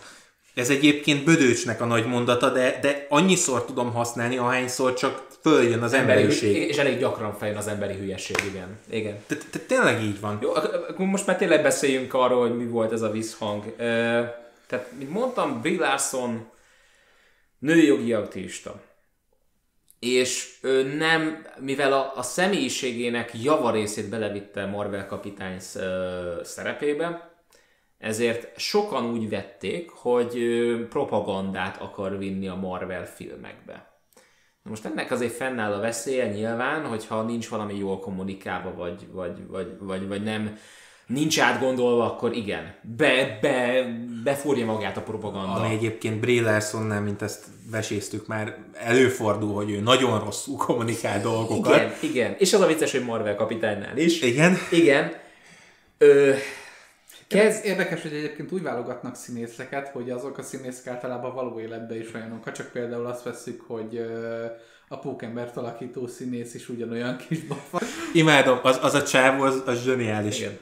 Ez 0.54 0.70
egyébként 0.70 1.24
Bödőcsnek 1.24 1.80
a 1.80 1.84
nagy 1.84 2.06
mondata, 2.06 2.50
de, 2.50 2.78
de 2.80 3.06
annyiszor 3.08 3.64
tudom 3.64 3.92
használni, 3.92 4.36
ahányszor 4.36 4.94
csak 4.94 5.22
följön 5.46 5.82
az 5.82 5.92
emberiség. 5.92 6.56
És 6.56 6.76
elég 6.76 6.98
gyakran 6.98 7.34
feljön 7.34 7.56
az 7.56 7.66
emberi 7.66 7.94
hülyeség, 7.94 8.36
igen. 8.48 8.78
igen. 8.90 9.24
Tehát 9.26 9.66
tényleg 9.66 10.02
így 10.02 10.20
van. 10.20 10.38
Jó, 10.42 10.54
akkor 10.54 11.06
most 11.06 11.26
már 11.26 11.36
tényleg 11.36 11.62
beszéljünk 11.62 12.14
arról, 12.14 12.48
hogy 12.48 12.56
mi 12.56 12.66
volt 12.66 12.92
ez 12.92 13.02
a 13.02 13.10
visszhang. 13.10 13.76
Tehát, 14.66 14.92
mint 14.98 15.10
mondtam, 15.10 15.60
Brie 15.60 15.78
Larson 15.78 16.50
női 17.58 17.86
jogi 17.86 18.12
aktivista. 18.12 18.80
És 19.98 20.58
ő 20.62 20.96
nem, 20.96 21.46
mivel 21.58 21.92
a, 21.92 22.12
a 22.16 22.22
személyiségének 22.22 23.30
javarészét 23.42 24.08
belevitte 24.08 24.66
Marvel 24.66 25.06
kapitány 25.06 25.58
szerepébe, 26.42 27.38
ezért 27.98 28.60
sokan 28.60 29.04
úgy 29.04 29.28
vették, 29.28 29.90
hogy 29.90 30.38
propagandát 30.88 31.80
akar 31.80 32.18
vinni 32.18 32.48
a 32.48 32.54
Marvel 32.54 33.06
filmekbe. 33.06 33.95
Most 34.68 34.84
ennek 34.84 35.10
azért 35.10 35.32
fennáll 35.32 35.72
a 35.72 35.80
veszélye 35.80 36.26
nyilván, 36.26 36.84
hogyha 36.84 37.22
nincs 37.22 37.48
valami 37.48 37.78
jól 37.78 37.98
kommunikálva, 37.98 38.74
vagy, 38.74 39.06
vagy, 39.12 39.46
vagy, 39.48 39.76
vagy, 39.80 40.08
vagy 40.08 40.22
nem, 40.22 40.58
nincs 41.06 41.40
átgondolva, 41.40 42.04
akkor 42.04 42.36
igen, 42.36 42.74
be, 42.96 43.38
be, 43.40 43.86
befúrja 44.24 44.64
magát 44.64 44.96
a 44.96 45.00
propaganda. 45.00 45.52
Ami 45.52 45.74
egyébként 45.74 46.20
Brie 46.20 46.42
Larsonnál, 46.42 47.00
mint 47.00 47.22
ezt 47.22 47.44
veséztük 47.70 48.26
már, 48.26 48.56
előfordul, 48.72 49.54
hogy 49.54 49.70
ő 49.70 49.80
nagyon 49.80 50.24
rosszul 50.24 50.56
kommunikál 50.56 51.20
dolgokat. 51.20 51.74
Igen, 51.74 51.92
igen. 52.00 52.34
És 52.38 52.52
az 52.52 52.60
a 52.60 52.66
vicces, 52.66 52.92
hogy 52.92 53.04
Marvel 53.04 53.34
kapitánynál 53.34 53.96
is. 53.96 54.22
Igen. 54.22 54.56
Igen. 54.70 55.12
Ö, 55.98 56.32
Kezd... 57.28 57.64
Érdekes, 57.64 58.02
hogy 58.02 58.12
egyébként 58.12 58.52
úgy 58.52 58.62
válogatnak 58.62 59.14
színészeket, 59.14 59.88
hogy 59.88 60.10
azok 60.10 60.38
a 60.38 60.42
színészek 60.42 60.86
általában 60.86 61.34
való 61.34 61.60
életben 61.60 62.00
is 62.00 62.14
olyanok. 62.14 62.44
Ha 62.44 62.52
csak 62.52 62.72
például 62.72 63.06
azt 63.06 63.22
veszük, 63.22 63.60
hogy 63.60 64.06
a 64.88 64.98
pókembert 64.98 65.56
alakító 65.56 66.06
színész 66.06 66.54
is 66.54 66.68
ugyanolyan 66.68 67.16
kis 67.16 67.40
bafa. 67.40 67.78
Imádom, 68.12 68.58
az, 68.62 68.78
az 68.82 68.94
a 68.94 69.02
csávó, 69.02 69.42
az, 69.42 69.62
az 69.66 69.82
zseniális. 69.82 70.38
Igen. 70.38 70.58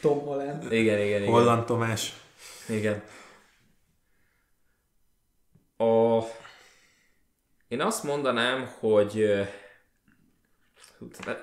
Tom 0.00 0.18
Holland. 0.18 0.72
Igen, 0.72 0.98
igen, 0.98 1.22
igen. 1.22 1.32
Holland 1.32 1.64
Tomás. 1.64 2.12
Igen. 2.68 3.02
A... 5.76 6.18
Én 7.68 7.80
azt 7.80 8.02
mondanám, 8.02 8.70
hogy 8.78 9.46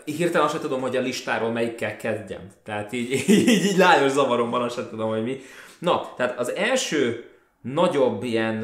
hirtelen 0.06 0.44
azt 0.44 0.54
sem 0.54 0.62
tudom, 0.62 0.82
hogy 0.82 0.96
a 0.96 1.02
listáról 1.02 1.52
melyikkel 1.52 1.98
kezdjem. 1.98 2.48
Tehát 2.64 2.94
így, 2.94 3.12
így, 3.30 3.48
így 3.48 3.78
lájos 3.78 4.12
zavaromban 4.12 4.62
azt 4.62 4.76
sem 4.76 4.90
tudom, 4.90 5.10
hogy 5.10 5.24
mi. 5.24 5.40
Na, 5.80 6.14
tehát 6.16 6.40
az 6.40 6.52
első 6.52 7.28
nagyobb 7.62 8.24
ilyen 8.24 8.56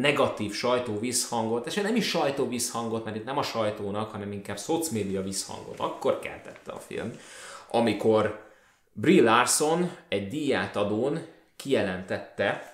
negatív 0.00 0.52
sajtó 0.52 0.98
visszhangot, 0.98 1.66
és 1.66 1.74
nem 1.74 1.96
is 1.96 2.08
sajtó 2.08 2.48
visszhangot, 2.48 3.04
mert 3.04 3.16
itt 3.16 3.24
nem 3.24 3.38
a 3.38 3.42
sajtónak, 3.42 4.10
hanem 4.10 4.32
inkább 4.32 4.58
szocmédia 4.58 5.22
visszhangot, 5.22 5.80
akkor 5.80 6.18
keltette 6.18 6.72
a 6.72 6.78
film, 6.78 7.10
amikor 7.70 8.42
Brie 8.92 9.22
Larson 9.22 9.90
egy 10.08 10.28
díját 10.28 10.76
adón 10.76 11.26
kijelentette, 11.56 12.73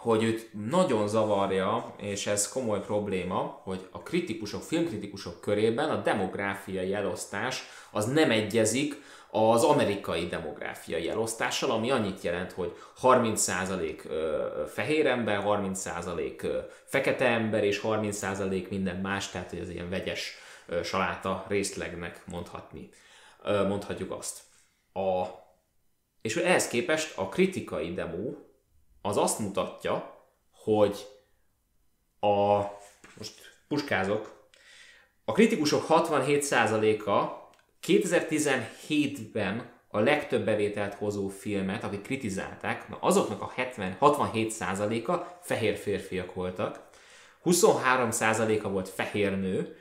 hogy 0.00 0.22
őt 0.22 0.50
nagyon 0.68 1.08
zavarja, 1.08 1.94
és 1.96 2.26
ez 2.26 2.48
komoly 2.48 2.80
probléma, 2.80 3.60
hogy 3.62 3.88
a 3.90 4.02
kritikusok, 4.02 4.62
filmkritikusok 4.62 5.40
körében 5.40 5.90
a 5.90 6.02
demográfiai 6.02 6.94
elosztás 6.94 7.62
az 7.90 8.06
nem 8.06 8.30
egyezik 8.30 9.02
az 9.30 9.64
amerikai 9.64 10.26
demográfiai 10.26 11.08
elosztással, 11.08 11.70
ami 11.70 11.90
annyit 11.90 12.22
jelent, 12.22 12.52
hogy 12.52 12.76
30% 13.02 14.66
fehér 14.68 15.06
ember, 15.06 15.42
30% 15.46 16.64
fekete 16.84 17.26
ember, 17.26 17.64
és 17.64 17.80
30% 17.84 18.68
minden 18.68 18.96
más, 18.96 19.30
tehát 19.30 19.50
hogy 19.50 19.58
ez 19.58 19.70
ilyen 19.70 19.90
vegyes 19.90 20.34
saláta 20.82 21.44
részlegnek 21.48 22.22
mondhatni. 22.26 22.88
Mondhatjuk 23.44 24.12
azt. 24.12 24.40
A, 24.92 25.24
és 26.20 26.36
ehhez 26.36 26.68
képest 26.68 27.18
a 27.18 27.28
kritikai 27.28 27.94
demo 27.94 28.30
az 29.02 29.16
azt 29.16 29.38
mutatja, 29.38 30.24
hogy 30.52 31.06
a, 32.20 32.60
most 33.18 33.34
puskázok, 33.68 34.48
a 35.24 35.32
kritikusok 35.32 35.84
67%-a 35.88 37.48
2017-ben 37.86 39.78
a 39.88 39.98
legtöbb 39.98 40.44
bevételt 40.44 40.94
hozó 40.94 41.28
filmet, 41.28 41.84
akik 41.84 42.02
kritizálták, 42.02 42.88
na 42.88 42.96
azoknak 43.00 43.42
a 43.42 43.52
70, 43.54 43.96
67%-a 44.00 45.38
fehér 45.40 45.76
férfiak 45.76 46.34
voltak, 46.34 46.88
23%-a 47.44 48.68
volt 48.68 48.88
fehér 48.88 49.38
nő, 49.38 49.76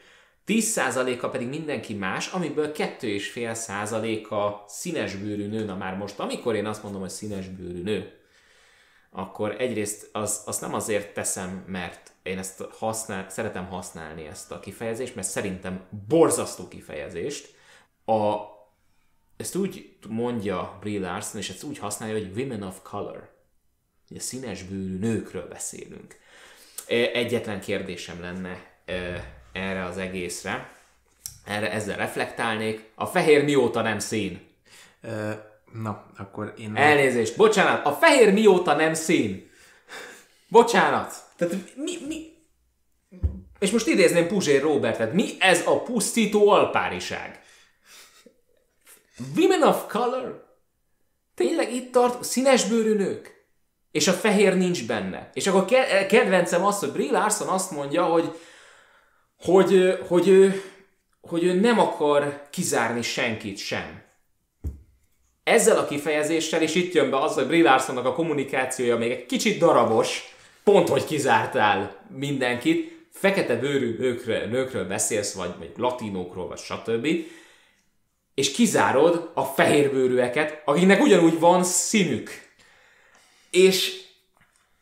10%-a 0.48 1.28
pedig 1.28 1.48
mindenki 1.48 1.94
más, 1.94 2.28
amiből 2.28 2.72
2,5%-a 2.72 4.64
színesbőrű 4.68 5.48
nő. 5.48 5.66
Na 5.66 5.76
már 5.76 5.98
most, 5.98 6.20
amikor 6.20 6.56
én 6.56 6.66
azt 6.66 6.84
mondom, 6.84 7.02
hogy 7.02 7.10
színesbőrű 7.10 7.84
nő, 7.84 8.19
akkor 9.12 9.62
egyrészt 9.62 10.10
az, 10.12 10.42
azt 10.46 10.62
nem 10.62 10.74
azért 10.74 11.14
teszem, 11.14 11.64
mert 11.68 12.12
én 12.24 12.38
ezt 12.38 12.64
használ, 12.72 13.30
szeretem 13.30 13.68
használni 13.68 14.26
ezt 14.26 14.52
a 14.52 14.60
kifejezést, 14.60 15.16
mert 15.16 15.28
szerintem 15.28 15.86
borzasztó 16.08 16.68
kifejezést. 16.68 17.56
A, 18.06 18.36
ezt 19.38 19.56
úgy 19.56 19.98
mondja 20.08 20.78
Brie 20.80 21.00
Larson, 21.00 21.42
és 21.42 21.50
ezt 21.50 21.64
úgy 21.64 21.78
használja, 21.78 22.14
hogy 22.14 22.38
women 22.38 22.64
of 22.64 22.80
color. 22.84 23.38
Ugye 24.10 24.20
színes 24.20 24.64
bőrű 24.64 24.98
nőkről 24.98 25.48
beszélünk. 25.48 26.20
E, 26.88 26.96
egyetlen 26.96 27.60
kérdésem 27.60 28.22
lenne 28.22 28.64
e, 28.86 28.94
erre 29.52 29.84
az 29.84 29.98
egészre. 29.98 30.72
Erre 31.46 31.72
ezzel 31.72 31.98
reflektálnék. 31.98 32.92
A 32.96 33.06
fehér 33.06 33.44
mióta 33.44 33.82
nem 33.82 34.00
szín? 34.00 34.48
Na, 35.74 36.06
akkor 36.18 36.54
én... 36.58 36.76
Elnézést, 36.76 37.38
bocsánat, 37.38 37.86
a 37.86 37.92
fehér 37.92 38.34
mióta 38.34 38.76
nem 38.76 38.94
szín? 38.94 39.50
Bocsánat. 40.48 41.14
Tehát 41.36 41.56
mi, 41.76 41.92
mi... 42.08 42.38
És 43.60 43.72
most 43.72 43.88
idézném 43.88 44.28
Puzsér 44.28 44.62
Robertet, 44.62 45.14
mi 45.14 45.36
ez 45.40 45.68
a 45.68 45.82
pusztító 45.82 46.50
alpáriság? 46.50 47.42
Women 49.36 49.64
of 49.64 49.86
color? 49.88 50.48
Tényleg 51.36 51.74
itt 51.74 51.92
tart 51.92 52.24
színesbőrű 52.24 52.94
nők? 52.94 53.48
És 53.92 54.08
a 54.08 54.14
fehér 54.14 54.58
nincs 54.58 54.88
benne. 54.88 55.30
És 55.34 55.48
akkor 55.48 55.66
kedvencem 56.08 56.66
az, 56.66 56.80
hogy 56.80 56.92
Brie 56.92 57.12
Larson 57.12 57.48
azt 57.48 57.72
mondja, 57.72 58.04
hogy, 58.04 58.40
hogy, 59.38 60.00
hogy, 60.08 60.28
ő, 60.28 60.64
hogy 61.22 61.44
ő 61.44 61.54
nem 61.54 61.80
akar 61.80 62.48
kizárni 62.50 63.02
senkit 63.02 63.58
sem 63.58 64.09
ezzel 65.50 65.78
a 65.78 65.86
kifejezéssel, 65.86 66.62
és 66.62 66.76
itt 66.76 66.94
jön 66.94 67.10
be 67.10 67.20
az, 67.20 67.34
hogy 67.34 67.48
Brie 67.48 67.72
a 67.72 68.14
kommunikációja 68.14 68.98
még 68.98 69.12
egy 69.12 69.26
kicsit 69.26 69.60
darabos, 69.60 70.36
pont 70.64 70.90
hogy 70.90 71.06
kizártál 71.06 72.06
mindenkit, 72.16 73.08
fekete 73.12 73.56
bőrű 73.56 73.98
nőkről, 73.98 74.46
nőkről 74.46 74.88
beszélsz, 74.88 75.34
vagy, 75.34 75.52
vagy 75.58 75.72
latinókról, 75.78 76.48
vagy 76.48 76.58
stb. 76.58 77.08
És 78.34 78.52
kizárod 78.52 79.32
a 79.34 79.44
fehérbőrűeket, 79.44 80.62
akiknek 80.66 81.02
ugyanúgy 81.02 81.40
van 81.40 81.64
színük. 81.64 82.30
És 83.50 84.02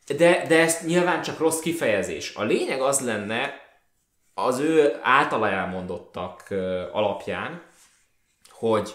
de, 0.06 0.44
de 0.48 0.60
ez 0.60 0.78
nyilván 0.86 1.22
csak 1.22 1.38
rossz 1.38 1.60
kifejezés. 1.60 2.34
A 2.34 2.42
lényeg 2.42 2.80
az 2.80 3.00
lenne, 3.00 3.66
az 4.34 4.58
ő 4.58 4.98
általa 5.02 5.48
elmondottak 5.48 6.48
alapján, 6.92 7.62
hogy 8.50 8.94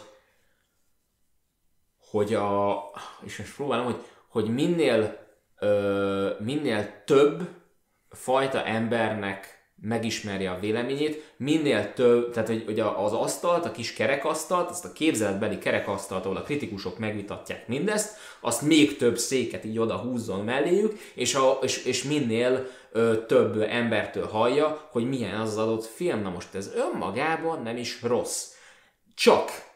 hogy 2.14 2.34
a, 2.34 2.80
és 3.26 3.38
most 3.38 3.56
próbálom, 3.56 3.85
hogy, 3.85 4.02
hogy 4.27 4.53
minél, 4.53 5.18
ö, 5.60 6.30
minél 6.40 7.03
több 7.06 7.48
fajta 8.10 8.64
embernek 8.64 9.61
megismerje 9.81 10.52
a 10.52 10.60
véleményét, 10.60 11.34
minél 11.38 11.94
több, 11.94 12.31
tehát 12.31 12.48
hogy, 12.48 12.64
hogy 12.65 12.80
az 12.80 13.14
asztalt, 13.14 13.65
a 13.65 13.72
kis 13.72 13.94
kerekasztalt, 13.94 14.69
azt 14.69 14.85
a 14.85 14.91
képzeletbeli 14.91 15.57
kerekasztalt, 15.57 16.26
ahol 16.26 16.38
a 16.38 16.41
kritikusok 16.41 16.98
megvitatják 16.98 17.68
mindezt, 17.68 18.18
azt 18.40 18.61
még 18.61 18.98
több 18.98 19.18
széket 19.18 19.65
így 19.65 19.80
oda 19.80 19.98
húzzon 19.98 20.44
melléjük, 20.44 20.99
és, 21.14 21.35
a, 21.35 21.60
és, 21.61 21.85
és 21.85 22.03
minél 22.03 22.68
ö, 22.91 23.26
több 23.26 23.61
embertől 23.61 24.27
hallja, 24.27 24.88
hogy 24.91 25.10
milyen 25.10 25.40
az 25.40 25.57
adott 25.57 25.85
film. 25.85 26.22
Na 26.22 26.30
most 26.30 26.56
ez 26.56 26.72
önmagában 26.76 27.61
nem 27.61 27.77
is 27.77 28.02
rossz. 28.02 28.52
Csak 29.15 29.72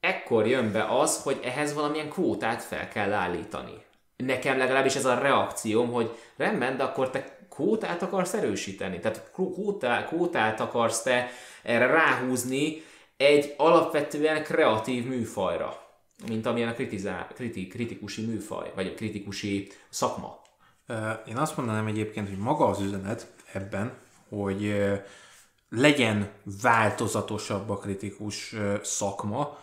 ekkor 0.00 0.46
jön 0.46 0.72
be 0.72 0.84
az, 0.98 1.22
hogy 1.22 1.40
ehhez 1.44 1.74
valamilyen 1.74 2.08
kvótát 2.08 2.62
fel 2.62 2.88
kell 2.88 3.12
állítani. 3.12 3.82
Nekem 4.16 4.58
legalábbis 4.58 4.94
ez 4.94 5.04
a 5.04 5.18
reakcióm, 5.18 5.92
hogy 5.92 6.18
rendben, 6.36 6.76
de 6.76 6.82
akkor 6.82 7.10
te 7.10 7.38
kvótát 7.50 8.02
akarsz 8.02 8.34
erősíteni. 8.34 8.98
Tehát 8.98 9.30
kvótát, 9.32 10.08
kvótát 10.08 10.60
akarsz 10.60 11.02
te 11.02 11.30
erre 11.62 11.86
ráhúzni 11.86 12.82
egy 13.16 13.54
alapvetően 13.56 14.42
kreatív 14.42 15.06
műfajra, 15.06 15.82
mint 16.26 16.46
amilyen 16.46 16.68
a 16.68 16.74
kritizál, 16.74 17.26
kriti, 17.34 17.66
kritikusi 17.66 18.26
műfaj, 18.26 18.72
vagy 18.74 18.94
kritikusi 18.94 19.70
szakma. 19.88 20.40
Én 21.26 21.36
azt 21.36 21.56
mondanám 21.56 21.86
egyébként, 21.86 22.28
hogy 22.28 22.38
maga 22.38 22.66
az 22.66 22.80
üzenet 22.80 23.26
ebben, 23.52 23.92
hogy 24.28 24.82
legyen 25.68 26.30
változatosabb 26.62 27.70
a 27.70 27.78
kritikus 27.78 28.54
szakma, 28.82 29.58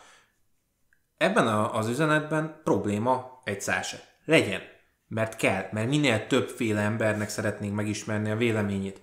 Ebben 1.18 1.48
a, 1.48 1.76
az 1.76 1.88
üzenetben 1.88 2.62
probléma 2.64 3.42
egy 3.44 3.62
se. 3.62 4.00
Legyen. 4.26 4.62
Mert 5.08 5.36
kell, 5.36 5.66
mert 5.72 5.90
minél 5.90 6.28
többféle 6.28 6.82
embernek 6.82 7.30
szeretnénk 7.30 7.76
megismerni 7.76 8.32
a 8.32 8.36
véleményét. 8.36 9.02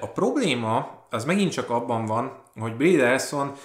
A 0.00 0.06
probléma 0.06 1.06
az 1.10 1.24
megint 1.24 1.52
csak 1.52 1.70
abban 1.70 2.06
van, 2.06 2.42
hogy 2.60 2.74
Brie 2.74 3.02
Larson, 3.02 3.56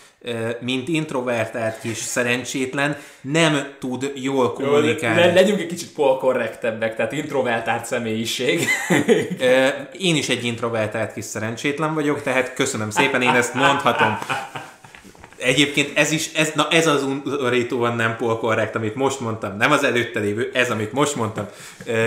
mint 0.59 0.87
introvertált 0.87 1.79
kis 1.79 1.97
szerencsétlen, 1.97 2.97
nem 3.21 3.75
tud 3.79 4.11
jól 4.15 4.53
kommunikálni. 4.53 5.19
Le, 5.19 5.33
legyünk 5.33 5.59
egy 5.59 5.67
kicsit 5.67 5.93
polkorrektebbek, 5.93 6.95
tehát 6.95 7.11
introvertált 7.11 7.85
személyiség. 7.85 8.67
Én 9.99 10.15
is 10.15 10.29
egy 10.29 10.43
introvertált 10.45 11.13
kis 11.13 11.25
szerencsétlen 11.25 11.93
vagyok, 11.93 12.21
tehát 12.21 12.53
köszönöm 12.53 12.89
szépen, 12.89 13.21
én 13.21 13.35
ezt 13.35 13.53
mondhatom. 13.53 14.17
Egyébként 15.37 15.97
ez 15.97 16.11
is, 16.11 16.33
ez, 16.33 16.51
na 16.55 16.67
ez 16.69 16.87
az 16.87 17.03
undorítóan 17.03 17.95
nem 17.95 18.15
polkorrekt, 18.15 18.75
amit 18.75 18.95
most 18.95 19.19
mondtam, 19.19 19.57
nem 19.57 19.71
az 19.71 19.83
előtte 19.83 20.19
lévő, 20.19 20.51
ez, 20.53 20.71
amit 20.71 20.91
most 20.91 21.15
mondtam. 21.15 21.47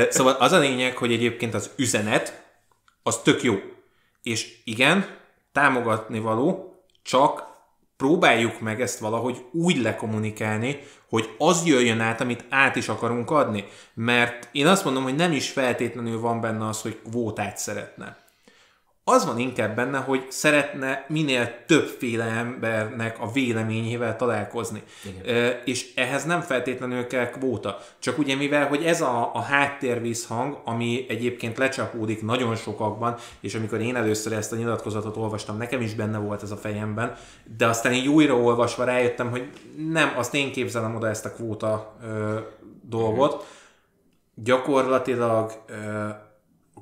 Szóval 0.09 0.33
az 0.33 0.53
a 0.53 0.59
lényeg, 0.59 0.97
hogy 0.97 1.13
egyébként 1.13 1.55
az 1.55 1.71
üzenet, 1.77 2.43
az 3.03 3.19
tök 3.23 3.43
jó. 3.43 3.55
És 4.23 4.57
igen, 4.65 5.07
támogatni 5.53 6.19
való, 6.19 6.75
csak 7.03 7.49
próbáljuk 7.97 8.61
meg 8.61 8.81
ezt 8.81 8.99
valahogy 8.99 9.45
úgy 9.53 9.77
lekommunikálni, 9.77 10.79
hogy 11.09 11.35
az 11.39 11.67
jöjjön 11.67 12.01
át, 12.01 12.21
amit 12.21 12.45
át 12.49 12.77
is 12.77 12.89
akarunk 12.89 13.31
adni. 13.31 13.65
Mert 13.95 14.49
én 14.53 14.67
azt 14.67 14.85
mondom, 14.85 15.03
hogy 15.03 15.15
nem 15.15 15.33
is 15.33 15.51
feltétlenül 15.51 16.21
van 16.21 16.41
benne 16.41 16.69
az, 16.69 16.81
hogy 16.83 16.99
kvótát 17.11 17.59
szeretne 17.59 18.29
az 19.11 19.27
van 19.27 19.39
inkább 19.39 19.77
benne, 19.77 19.99
hogy 19.99 20.27
szeretne 20.29 21.05
minél 21.09 21.53
többféle 21.67 22.25
embernek 22.25 23.21
a 23.21 23.31
véleményével 23.33 24.17
találkozni. 24.17 24.83
Igen. 25.05 25.55
És 25.65 25.95
ehhez 25.95 26.25
nem 26.25 26.41
feltétlenül 26.41 27.07
kell 27.07 27.31
kvóta. 27.31 27.79
Csak 27.99 28.19
ugye 28.19 28.37
mivel, 28.37 28.67
hogy 28.67 28.85
ez 28.85 29.01
a, 29.01 29.31
a 29.35 29.41
háttérvízhang, 29.41 30.61
ami 30.65 31.05
egyébként 31.09 31.59
lecsapódik 31.59 32.23
nagyon 32.23 32.57
sokakban, 32.57 33.17
és 33.41 33.55
amikor 33.55 33.81
én 33.81 33.97
először 33.97 34.33
ezt 34.33 34.53
a 34.53 34.57
nyilatkozatot 34.57 35.17
olvastam, 35.17 35.57
nekem 35.57 35.81
is 35.81 35.95
benne 35.95 36.19
volt 36.19 36.43
ez 36.43 36.51
a 36.51 36.57
fejemben, 36.57 37.17
de 37.57 37.67
aztán 37.67 37.93
így 37.93 38.09
újraolvasva 38.09 38.85
rájöttem, 38.85 39.31
hogy 39.31 39.51
nem, 39.89 40.13
azt 40.17 40.35
én 40.35 40.53
képzelem 40.53 40.95
oda 40.95 41.09
ezt 41.09 41.25
a 41.25 41.33
kvóta 41.33 41.97
ö, 42.03 42.39
dolgot. 42.83 43.33
Igen. 43.33 43.47
Gyakorlatilag 44.35 45.53
ö, 45.67 46.09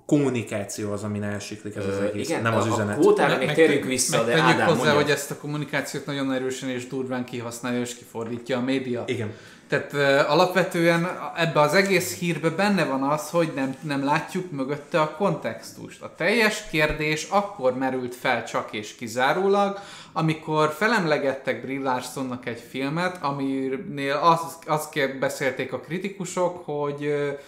kommunikáció 0.09 0.93
az, 0.93 1.03
ami 1.03 1.23
elsiklik 1.23 1.77
ez 1.77 1.87
az 1.87 1.99
egész, 1.99 2.29
igen, 2.29 2.43
nem 2.43 2.55
az 2.55 2.65
a, 2.65 2.69
üzenet. 2.69 2.97
A 2.97 3.01
kvótára 3.01 3.37
még 3.37 3.53
térjünk 3.53 3.85
vissza, 3.85 4.25
de 4.25 4.33
Ádám 4.33 4.67
hozzá, 4.67 4.77
mondja. 4.77 4.95
hogy 4.95 5.11
ezt 5.11 5.31
a 5.31 5.37
kommunikációt 5.37 6.07
nagyon 6.07 6.33
erősen 6.33 6.69
és 6.69 6.87
durván 6.87 7.25
kihasználja 7.25 7.81
és 7.81 7.95
kifordítja 7.95 8.59
a 8.59 8.61
média. 8.61 9.05
Igen. 9.07 9.35
Tehát 9.69 9.93
uh, 9.93 10.31
alapvetően 10.33 11.09
ebbe 11.37 11.61
az 11.61 11.75
egész 11.75 12.19
hírbe 12.19 12.51
benne 12.51 12.85
van 12.85 13.03
az, 13.03 13.31
hogy 13.31 13.53
nem, 13.55 13.77
nem 13.83 14.05
látjuk 14.05 14.51
mögötte 14.51 15.01
a 15.01 15.15
kontextust. 15.17 16.03
A 16.03 16.15
teljes 16.17 16.65
kérdés 16.71 17.27
akkor 17.31 17.77
merült 17.79 18.15
fel 18.15 18.45
csak 18.45 18.69
és 18.73 18.95
kizárólag, 18.95 19.79
amikor 20.13 20.73
felemlegettek 20.73 21.63
Brie 21.63 21.81
Larsonnak 21.81 22.47
egy 22.47 22.63
filmet, 22.71 23.23
aminél 23.23 24.21
azt 24.23 24.69
az 24.69 24.89
beszélték 25.21 25.73
a 25.73 25.81
kritikusok, 25.81 26.65
hogy 26.65 27.07
uh, 27.07 27.39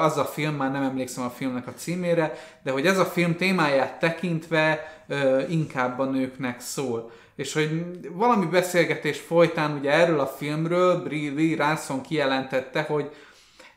az 0.00 0.18
a 0.18 0.24
film, 0.24 0.54
már 0.54 0.72
nem 0.72 0.82
emlékszem 0.82 1.24
a 1.24 1.30
filmnek 1.30 1.66
a 1.66 1.74
címére, 1.74 2.34
de 2.62 2.70
hogy 2.70 2.86
ez 2.86 2.98
a 2.98 3.04
film 3.04 3.36
témáját 3.36 3.98
tekintve 3.98 4.92
inkább 5.48 5.98
a 5.98 6.04
nőknek 6.04 6.60
szól. 6.60 7.10
És 7.36 7.52
hogy 7.52 7.84
valami 8.12 8.46
beszélgetés 8.46 9.20
folytán 9.20 9.78
ugye 9.78 9.90
erről 9.90 10.20
a 10.20 10.26
filmről 10.26 11.02
Brie 11.02 11.56
Larson 11.56 12.00
kijelentette, 12.00 12.82
hogy 12.82 13.10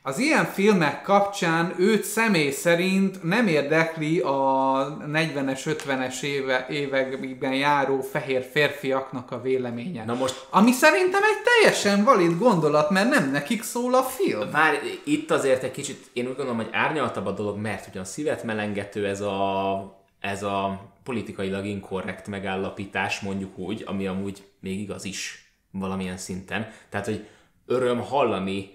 az 0.08 0.20
ilyen 0.20 0.46
filmek 0.46 1.02
kapcsán 1.02 1.74
őt 1.78 2.04
személy 2.04 2.52
szerint 2.52 3.24
nem 3.24 3.48
érdekli 3.48 4.20
a 4.20 4.98
40-es, 5.08 5.78
50-es 5.88 6.22
éve, 6.22 6.66
években 6.70 7.54
járó 7.54 8.02
fehér 8.02 8.50
férfiaknak 8.52 9.32
a 9.32 9.42
véleménye. 9.42 10.06
Na 10.06 10.14
most... 10.14 10.48
Ami 10.50 10.72
szerintem 10.72 11.22
egy 11.24 11.44
teljesen 11.44 12.04
valid 12.04 12.38
gondolat, 12.38 12.90
mert 12.90 13.10
nem 13.10 13.32
nekik 13.32 13.64
szól 13.64 13.94
a 13.94 14.02
film. 14.02 14.52
Várj, 14.52 14.78
itt 15.04 15.32
azért 15.32 15.64
egy 15.64 15.72
kicsit, 15.72 16.10
én 16.14 16.28
úgy 16.28 16.36
gondolom, 16.36 16.56
hogy 16.56 16.70
árnyaltabb 16.72 17.26
a 17.26 17.32
dolog, 17.32 17.58
mert 17.58 17.88
ugyan 17.88 18.06
szívet 18.06 18.44
melengető 18.44 19.08
ez 19.08 19.22
a, 19.22 20.06
ez 20.20 20.44
a 20.44 20.82
politikailag 21.04 21.66
inkorrekt 21.66 22.28
megállapítás, 22.28 23.20
mondjuk 23.20 23.58
úgy, 23.58 23.84
ami 23.86 24.08
amúgy 24.08 24.44
még 24.60 24.80
igaz 24.80 25.06
is 25.06 25.52
valamilyen 25.72 26.18
szinten. 26.18 26.72
Tehát, 26.90 27.06
hogy 27.06 27.28
öröm 27.66 28.00
hallani 28.02 28.75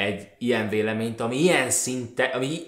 egy 0.00 0.28
ilyen 0.38 0.68
véleményt, 0.68 1.20
ami 1.20 1.42
ilyen 1.42 1.70
szinten, 1.70 2.30
ami 2.30 2.60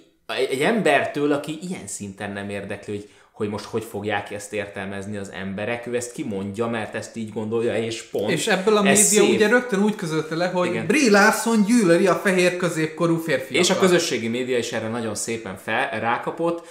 egy 0.50 0.60
embertől, 0.60 1.32
aki 1.32 1.58
ilyen 1.62 1.86
szinten 1.86 2.32
nem 2.32 2.48
érdekli, 2.48 2.94
hogy, 2.94 3.08
hogy 3.32 3.48
most 3.48 3.64
hogy 3.64 3.84
fogják 3.84 4.30
ezt 4.30 4.52
értelmezni 4.52 5.16
az 5.16 5.30
emberek, 5.34 5.86
ő 5.86 5.96
ezt 5.96 6.12
kimondja, 6.12 6.66
mert 6.66 6.94
ezt 6.94 7.16
így 7.16 7.32
gondolja, 7.32 7.76
és 7.76 8.02
pont. 8.02 8.30
És 8.30 8.46
ebből 8.46 8.76
a 8.76 8.82
média 8.82 8.96
szép. 8.96 9.34
ugye 9.34 9.48
rögtön 9.48 9.82
úgy 9.82 9.94
közölte 9.94 10.34
le, 10.34 10.46
hogy 10.46 10.68
Igen. 10.68 10.86
Brie 10.86 11.10
Larson 11.10 11.64
gyűlöli 11.64 12.06
a 12.06 12.14
fehér 12.14 12.56
középkorú 12.56 13.16
férfiakat. 13.16 13.68
És 13.68 13.70
a 13.70 13.78
közösségi 13.78 14.28
média 14.28 14.58
is 14.58 14.72
erre 14.72 14.88
nagyon 14.88 15.14
szépen 15.14 15.56
fel, 15.56 16.00
rákapott. 16.00 16.66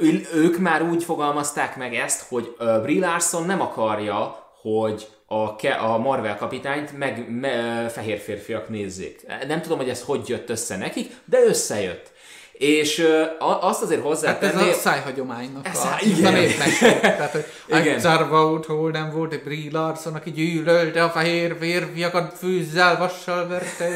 Ő, 0.00 0.26
ők 0.34 0.58
már 0.58 0.82
úgy 0.82 1.04
fogalmazták 1.04 1.76
meg 1.76 1.94
ezt, 1.94 2.26
hogy 2.28 2.56
Brie 2.82 3.06
Larson 3.06 3.46
nem 3.46 3.60
akarja, 3.60 4.44
hogy 4.60 5.06
a, 5.26 5.56
ke, 5.56 5.72
a 5.72 5.98
Marvel 5.98 6.36
kapitányt 6.36 6.98
meg 6.98 7.30
me, 7.40 7.88
fehér 7.88 8.18
férfiak 8.18 8.68
nézzék. 8.68 9.20
Nem 9.46 9.60
tudom, 9.60 9.78
hogy 9.78 9.88
ez 9.88 10.02
hogy 10.02 10.28
jött 10.28 10.50
össze 10.50 10.76
nekik, 10.76 11.16
de 11.24 11.38
összejött. 11.46 12.12
És 12.52 12.98
uh, 12.98 13.64
azt 13.64 13.82
azért 13.82 14.02
hozzátenni... 14.02 14.52
Hát 14.52 14.68
ez 14.68 14.76
a 14.76 14.80
szájhagyománynak 14.80 15.66
ez 15.66 15.78
a, 15.78 15.96
igen. 16.00 16.34
a 16.34 17.00
Tehát, 17.00 17.30
hogy 17.30 17.44
egyszer 17.86 18.28
volt, 18.28 18.66
hol 18.66 18.90
nem 18.90 19.10
volt 19.10 19.32
egy 19.32 19.42
Brie 19.42 19.70
Larson, 19.72 20.14
aki 20.14 20.30
gyűlölte 20.30 21.04
a 21.04 21.08
fehér 21.10 21.56
férfiakat 21.60 22.38
fűzzel, 22.38 22.98
vassal 22.98 23.48
verte. 23.48 23.88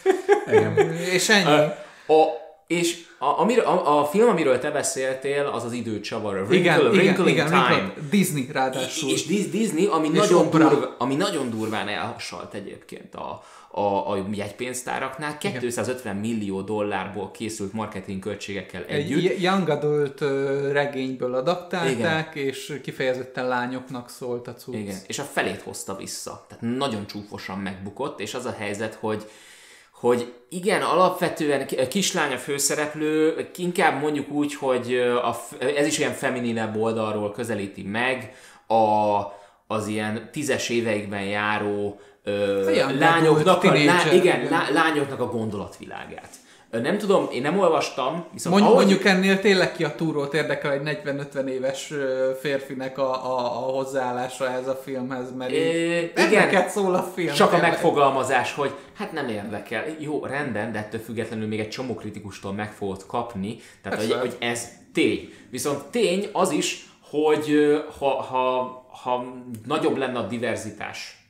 Igen. 0.52 0.92
És 1.12 1.28
ennyi. 1.28 1.64
Uh, 2.06 2.16
a, 2.16 2.45
és 2.66 3.04
a, 3.18 3.40
amir, 3.40 3.58
a, 3.58 3.98
a 4.00 4.04
film, 4.04 4.28
amiről 4.28 4.58
te 4.58 4.70
beszéltél, 4.70 5.46
az 5.46 5.64
az 5.64 5.72
időcsavar. 5.72 6.36
A 6.36 6.42
Wrinkle, 6.42 6.76
igen, 6.76 6.86
Wrinkle 6.86 7.30
igen, 7.30 7.46
Time. 7.46 7.94
Disney 8.10 8.48
ráadásul. 8.52 9.10
És, 9.10 9.26
és 9.26 9.50
Disney, 9.50 9.86
ami, 9.86 10.08
és 10.12 10.18
nagyon 10.18 10.50
durva, 10.50 10.94
ami 10.98 11.14
nagyon 11.14 11.50
durván 11.50 11.88
elhassalt 11.88 12.54
egyébként 12.54 13.14
a, 13.14 13.42
a, 13.70 14.10
a 14.10 14.24
jegypénztáraknál. 14.32 15.38
250 15.38 16.16
Igen. 16.16 16.16
millió 16.16 16.60
dollárból 16.60 17.30
készült 17.30 17.72
marketing 17.72 18.22
költségekkel 18.22 18.84
együtt. 18.84 19.30
Egy 19.30 19.42
young 19.42 19.68
adult 19.68 20.20
regényből 20.72 21.34
adaptálták, 21.34 22.34
Igen. 22.34 22.48
és 22.48 22.80
kifejezetten 22.82 23.48
lányoknak 23.48 24.10
szólt 24.10 24.48
a 24.48 24.54
cucc. 24.54 24.74
Igen, 24.74 24.96
és 25.06 25.18
a 25.18 25.22
felét 25.22 25.62
hozta 25.62 25.96
vissza. 25.96 26.46
Tehát 26.48 26.76
nagyon 26.76 27.06
csúfosan 27.06 27.58
megbukott, 27.58 28.20
és 28.20 28.34
az 28.34 28.44
a 28.44 28.54
helyzet, 28.58 28.94
hogy 28.94 29.26
hogy 30.06 30.32
igen, 30.48 30.82
alapvetően 30.82 31.66
kislány 31.88 32.32
a 32.32 32.38
főszereplő, 32.38 33.48
inkább 33.56 34.00
mondjuk 34.00 34.30
úgy, 34.30 34.54
hogy 34.54 34.94
a, 35.22 35.36
ez 35.76 35.86
is 35.86 35.98
ilyen 35.98 36.12
femininebb 36.12 36.76
oldalról 36.76 37.32
közelíti 37.32 37.82
meg 37.82 38.34
a, 38.66 39.20
az 39.66 39.86
ilyen 39.86 40.28
tízes 40.32 40.68
éveikben 40.68 41.22
járó 41.22 42.00
ö, 42.24 42.98
lányoknak, 42.98 43.64
a, 43.64 43.72
lá, 43.72 44.12
igen, 44.12 44.48
lá, 44.50 44.70
lányoknak 44.72 45.20
a 45.20 45.26
gondolatvilágát. 45.26 46.28
Nem 46.80 46.98
tudom, 46.98 47.28
én 47.32 47.42
nem 47.42 47.58
olvastam, 47.58 48.24
viszont 48.32 48.54
Mondj, 48.54 48.72
ahogy... 48.72 48.84
Mondjuk 48.84 49.04
ennél 49.04 49.40
tényleg 49.40 49.72
ki 49.72 49.84
a 49.84 49.94
túrót 49.94 50.34
érdekel 50.34 50.72
egy 50.72 51.00
40-50 51.04 51.46
éves 51.46 51.92
férfinek 52.40 52.98
a, 52.98 53.26
a, 53.26 53.38
a 53.38 53.70
hozzáállása 53.72 54.50
ez 54.50 54.68
a 54.68 54.80
filmhez, 54.84 55.34
mert 55.36 55.50
é, 55.50 56.12
igen, 56.16 56.68
szól 56.68 56.94
a 56.94 57.02
film. 57.02 57.34
Csak 57.34 57.50
tényleg. 57.50 57.68
a 57.68 57.72
megfogalmazás, 57.72 58.52
hogy 58.52 58.74
hát 58.94 59.12
nem 59.12 59.28
érdekel. 59.28 59.84
Jó, 59.98 60.24
rendben, 60.24 60.72
de 60.72 60.78
ettől 60.78 61.00
függetlenül 61.00 61.46
még 61.46 61.60
egy 61.60 61.68
csomó 61.68 61.94
kritikustól 61.94 62.52
meg 62.52 62.72
fogod 62.72 63.06
kapni, 63.06 63.56
tehát 63.82 63.98
hogy, 63.98 64.12
hogy 64.12 64.36
ez 64.38 64.68
tény. 64.92 65.32
Viszont 65.50 65.84
tény 65.84 66.28
az 66.32 66.50
is, 66.50 66.88
hogy 67.10 67.76
ha, 67.98 68.22
ha, 68.22 68.86
ha 69.02 69.24
nagyobb 69.66 69.96
lenne 69.96 70.18
a 70.18 70.26
diverzitás 70.26 71.20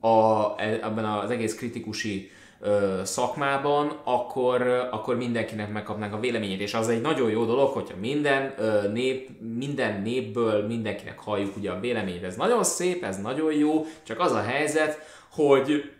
a, 0.00 0.52
e, 0.56 0.78
ebben 0.82 1.04
az 1.04 1.30
egész 1.30 1.54
kritikusi 1.54 2.30
ö, 2.64 3.00
szakmában, 3.04 4.00
akkor, 4.04 4.62
akkor 4.90 5.16
mindenkinek 5.16 5.72
megkapnánk 5.72 6.14
a 6.14 6.20
véleményét, 6.20 6.60
és 6.60 6.74
az 6.74 6.88
egy 6.88 7.00
nagyon 7.00 7.30
jó 7.30 7.44
dolog, 7.44 7.72
hogyha 7.72 7.96
minden 7.96 8.54
nép, 8.92 9.30
minden 9.56 10.02
népből 10.02 10.66
mindenkinek 10.66 11.18
halljuk 11.18 11.56
ugye 11.56 11.70
a 11.70 11.80
véleményét. 11.80 12.24
Ez 12.24 12.36
nagyon 12.36 12.64
szép, 12.64 13.04
ez 13.04 13.20
nagyon 13.20 13.52
jó, 13.52 13.86
csak 14.02 14.20
az 14.20 14.32
a 14.32 14.42
helyzet, 14.42 14.98
hogy, 15.30 15.92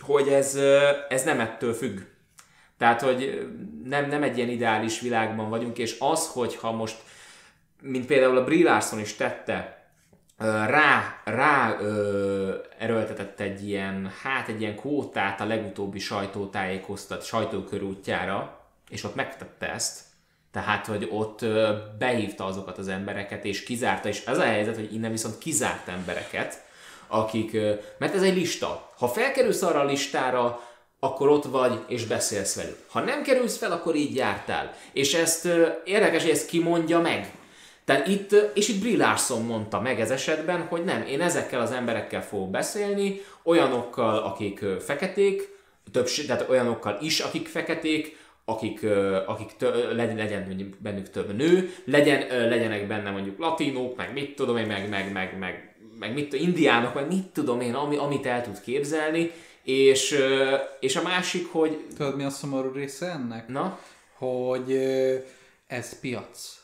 hogy 0.00 0.28
ez, 0.28 0.58
ez 1.08 1.24
nem 1.24 1.40
ettől 1.40 1.72
függ. 1.72 1.98
Tehát, 2.78 3.00
hogy 3.00 3.48
nem, 3.84 4.08
nem 4.08 4.22
egy 4.22 4.36
ilyen 4.36 4.48
ideális 4.48 5.00
világban 5.00 5.48
vagyunk, 5.48 5.78
és 5.78 5.96
az, 5.98 6.28
hogyha 6.28 6.72
most, 6.72 6.96
mint 7.80 8.06
például 8.06 8.36
a 8.36 8.44
Brie 8.44 8.64
Larson 8.64 9.00
is 9.00 9.14
tette, 9.14 9.81
rá, 10.66 11.20
rá 11.24 11.76
ö, 11.80 12.54
erőltetett 12.78 13.40
egy 13.40 13.68
ilyen, 13.68 14.12
hát 14.22 14.48
egy 14.48 14.60
ilyen 14.60 14.76
kvótát 14.76 15.40
a 15.40 15.46
legutóbbi 15.46 15.98
sajtótájékoztat, 15.98 17.24
sajtókörútjára, 17.24 18.60
és 18.88 19.04
ott 19.04 19.14
megtette 19.14 19.72
ezt, 19.72 20.00
tehát, 20.52 20.86
hogy 20.86 21.08
ott 21.10 21.42
ö, 21.42 21.72
behívta 21.98 22.44
azokat 22.44 22.78
az 22.78 22.88
embereket, 22.88 23.44
és 23.44 23.62
kizárta, 23.62 24.08
és 24.08 24.24
ez 24.24 24.38
a 24.38 24.44
helyzet, 24.44 24.74
hogy 24.74 24.94
innen 24.94 25.10
viszont 25.10 25.38
kizárt 25.38 25.88
embereket, 25.88 26.64
akik, 27.06 27.54
ö, 27.54 27.74
mert 27.98 28.14
ez 28.14 28.22
egy 28.22 28.36
lista. 28.36 28.90
Ha 28.98 29.08
felkerülsz 29.08 29.62
arra 29.62 29.80
a 29.80 29.84
listára, 29.84 30.60
akkor 31.00 31.28
ott 31.28 31.44
vagy, 31.44 31.84
és 31.88 32.06
beszélsz 32.06 32.56
velük. 32.56 32.78
Ha 32.88 33.00
nem 33.00 33.22
kerülsz 33.22 33.58
fel, 33.58 33.72
akkor 33.72 33.94
így 33.94 34.16
jártál. 34.16 34.74
És 34.92 35.14
ezt 35.14 35.44
ö, 35.44 35.68
érdekes, 35.84 36.22
hogy 36.22 36.30
ezt 36.30 36.46
kimondja 36.46 36.98
meg 37.00 37.32
tehát 37.84 38.06
itt, 38.06 38.32
és 38.54 38.68
itt 38.68 38.80
Brie 38.80 38.96
Larson 38.96 39.44
mondta 39.44 39.80
meg 39.80 40.00
ez 40.00 40.10
esetben, 40.10 40.60
hogy 40.60 40.84
nem, 40.84 41.02
én 41.06 41.20
ezekkel 41.20 41.60
az 41.60 41.70
emberekkel 41.70 42.22
fogok 42.22 42.50
beszélni, 42.50 43.20
olyanokkal, 43.44 44.18
akik 44.18 44.64
feketék, 44.80 45.48
többség, 45.92 46.26
tehát 46.26 46.48
olyanokkal 46.48 46.98
is, 47.00 47.20
akik 47.20 47.48
feketék, 47.48 48.16
akik, 48.44 48.86
akik 49.26 49.50
tö, 49.56 49.94
legyen, 49.94 50.16
legyen 50.16 50.74
bennük 50.78 51.10
több 51.10 51.36
nő, 51.36 51.74
legyen, 51.84 52.48
legyenek 52.48 52.86
benne 52.86 53.10
mondjuk 53.10 53.38
latinók, 53.38 53.96
meg 53.96 54.12
mit 54.12 54.34
tudom 54.34 54.56
én, 54.56 54.66
meg, 54.66 54.88
meg, 54.88 55.12
meg, 55.12 55.38
meg 55.38 55.72
meg 55.98 56.14
mit, 56.14 56.32
indiánok, 56.32 56.94
meg 56.94 57.06
mit 57.06 57.26
tudom 57.26 57.60
én, 57.60 57.74
ami, 57.74 57.96
amit 57.96 58.26
el 58.26 58.42
tud 58.42 58.60
képzelni, 58.60 59.30
és, 59.62 60.18
és 60.80 60.96
a 60.96 61.02
másik, 61.02 61.52
hogy... 61.52 61.86
Tudod, 61.96 62.16
mi 62.16 62.24
a 62.24 62.30
szomorú 62.30 62.72
része 62.72 63.06
ennek? 63.06 63.48
Na? 63.48 63.78
Hogy 64.18 64.72
ez 65.66 66.00
piac. 66.00 66.61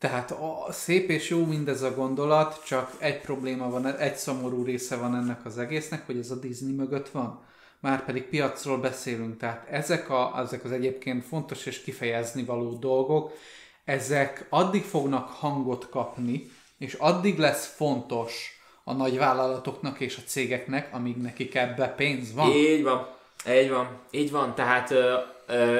Tehát 0.00 0.30
a, 0.30 0.66
szép 0.72 1.10
és 1.10 1.28
jó 1.28 1.44
mindez 1.44 1.82
a 1.82 1.94
gondolat, 1.94 2.64
csak 2.64 2.92
egy 2.98 3.20
probléma 3.20 3.70
van, 3.70 3.96
egy 3.96 4.16
szomorú 4.16 4.64
része 4.64 4.96
van 4.96 5.16
ennek 5.16 5.44
az 5.44 5.58
egésznek, 5.58 6.06
hogy 6.06 6.18
ez 6.18 6.30
a 6.30 6.38
Disney 6.38 6.72
mögött 6.72 7.08
van. 7.08 7.42
Már 7.80 8.04
pedig 8.04 8.22
piacról 8.22 8.78
beszélünk, 8.78 9.36
tehát 9.36 9.66
ezek, 9.70 10.10
a, 10.10 10.34
ezek 10.38 10.64
az 10.64 10.72
egyébként 10.72 11.24
fontos 11.24 11.66
és 11.66 11.82
kifejezni 11.82 12.44
való 12.44 12.72
dolgok, 12.72 13.32
ezek 13.84 14.46
addig 14.48 14.82
fognak 14.82 15.28
hangot 15.28 15.88
kapni, 15.88 16.50
és 16.78 16.94
addig 16.94 17.38
lesz 17.38 17.74
fontos 17.76 18.60
a 18.84 18.92
nagy 18.92 19.18
vállalatoknak 19.18 20.00
és 20.00 20.16
a 20.16 20.22
cégeknek, 20.26 20.94
amíg 20.94 21.16
nekik 21.16 21.54
ebbe 21.54 21.88
pénz 21.88 22.34
van. 22.34 22.50
Így 22.50 22.82
van, 22.82 23.08
így 23.48 23.70
van, 23.70 23.98
így 24.10 24.30
van. 24.30 24.54
Tehát, 24.54 24.94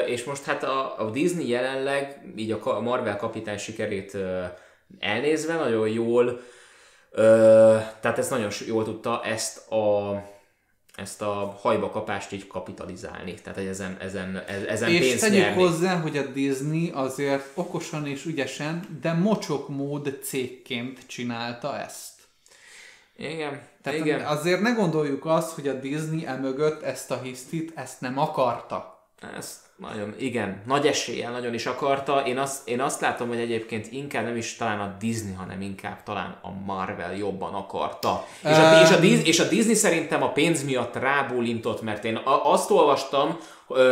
és 0.07 0.25
most 0.25 0.45
hát 0.45 0.63
a, 0.63 1.01
a 1.01 1.11
Disney 1.11 1.49
jelenleg, 1.49 2.33
így 2.37 2.51
a 2.51 2.81
Marvel 2.81 3.17
kapitány 3.17 3.59
sikerét 3.59 4.17
elnézve, 4.99 5.55
nagyon 5.55 5.89
jól, 5.89 6.41
tehát 8.01 8.19
ezt 8.19 8.31
nagyon 8.31 8.51
jól 8.67 8.85
tudta 8.85 9.23
ezt 9.25 9.71
a 9.71 10.15
ezt 11.01 11.23
a 11.23 11.59
hajba 11.61 11.91
kapást 11.91 12.33
így 12.33 12.47
kapitalizálni. 12.47 13.35
Tehát, 13.35 13.59
hogy 13.59 13.69
ezen, 13.69 13.97
ezen, 14.01 14.43
ezen 14.69 14.91
és 14.91 14.99
pénzt 14.99 15.21
tegyük 15.21 15.39
nyerni. 15.39 15.63
hozzá, 15.63 16.01
hogy 16.01 16.17
a 16.17 16.23
Disney 16.23 16.91
azért 16.95 17.45
okosan 17.55 18.07
és 18.07 18.25
ügyesen, 18.25 18.99
de 19.03 19.13
mocsok 19.13 19.69
mód 19.69 20.19
cégként 20.23 21.07
csinálta 21.07 21.79
ezt. 21.79 22.13
Igen, 23.17 23.63
Tehát 23.83 23.99
igen. 23.99 24.21
azért 24.21 24.61
ne 24.61 24.71
gondoljuk 24.71 25.25
azt, 25.25 25.51
hogy 25.55 25.69
a 25.69 25.73
Disney 25.73 26.27
emögött 26.27 26.83
ezt 26.83 27.11
a 27.11 27.21
hisztit, 27.23 27.73
ezt 27.75 28.01
nem 28.01 28.19
akarta. 28.19 29.00
Ezt 29.37 29.57
nagyon, 29.77 30.15
igen, 30.19 30.63
nagy 30.67 30.87
eséllyel 30.87 31.33
nagyon 31.33 31.55
is 31.55 31.67
akarta. 31.67 32.23
Én 32.27 32.39
azt, 32.39 32.69
én 32.69 32.81
azt 32.81 33.01
látom, 33.01 33.29
hogy 33.29 33.39
egyébként 33.39 33.93
inkább 33.93 34.25
nem 34.25 34.37
is 34.37 34.57
talán 34.57 34.81
a 34.81 34.97
Disney, 34.99 35.33
hanem 35.33 35.61
inkább 35.61 36.03
talán 36.03 36.39
a 36.43 36.51
Marvel 36.67 37.17
jobban 37.17 37.55
akarta. 37.55 38.27
Um, 38.45 38.51
és, 38.51 38.57
a, 38.57 38.81
és, 38.83 38.91
a 38.91 38.99
Disney, 39.01 39.27
és 39.27 39.41
a 39.41 39.49
Disney 39.49 39.75
szerintem 39.75 40.23
a 40.23 40.33
pénz 40.33 40.65
miatt 40.65 40.97
rábólintott, 40.97 41.83
mert 41.83 42.05
én 42.05 42.21
azt 42.43 42.71
olvastam, 42.71 43.39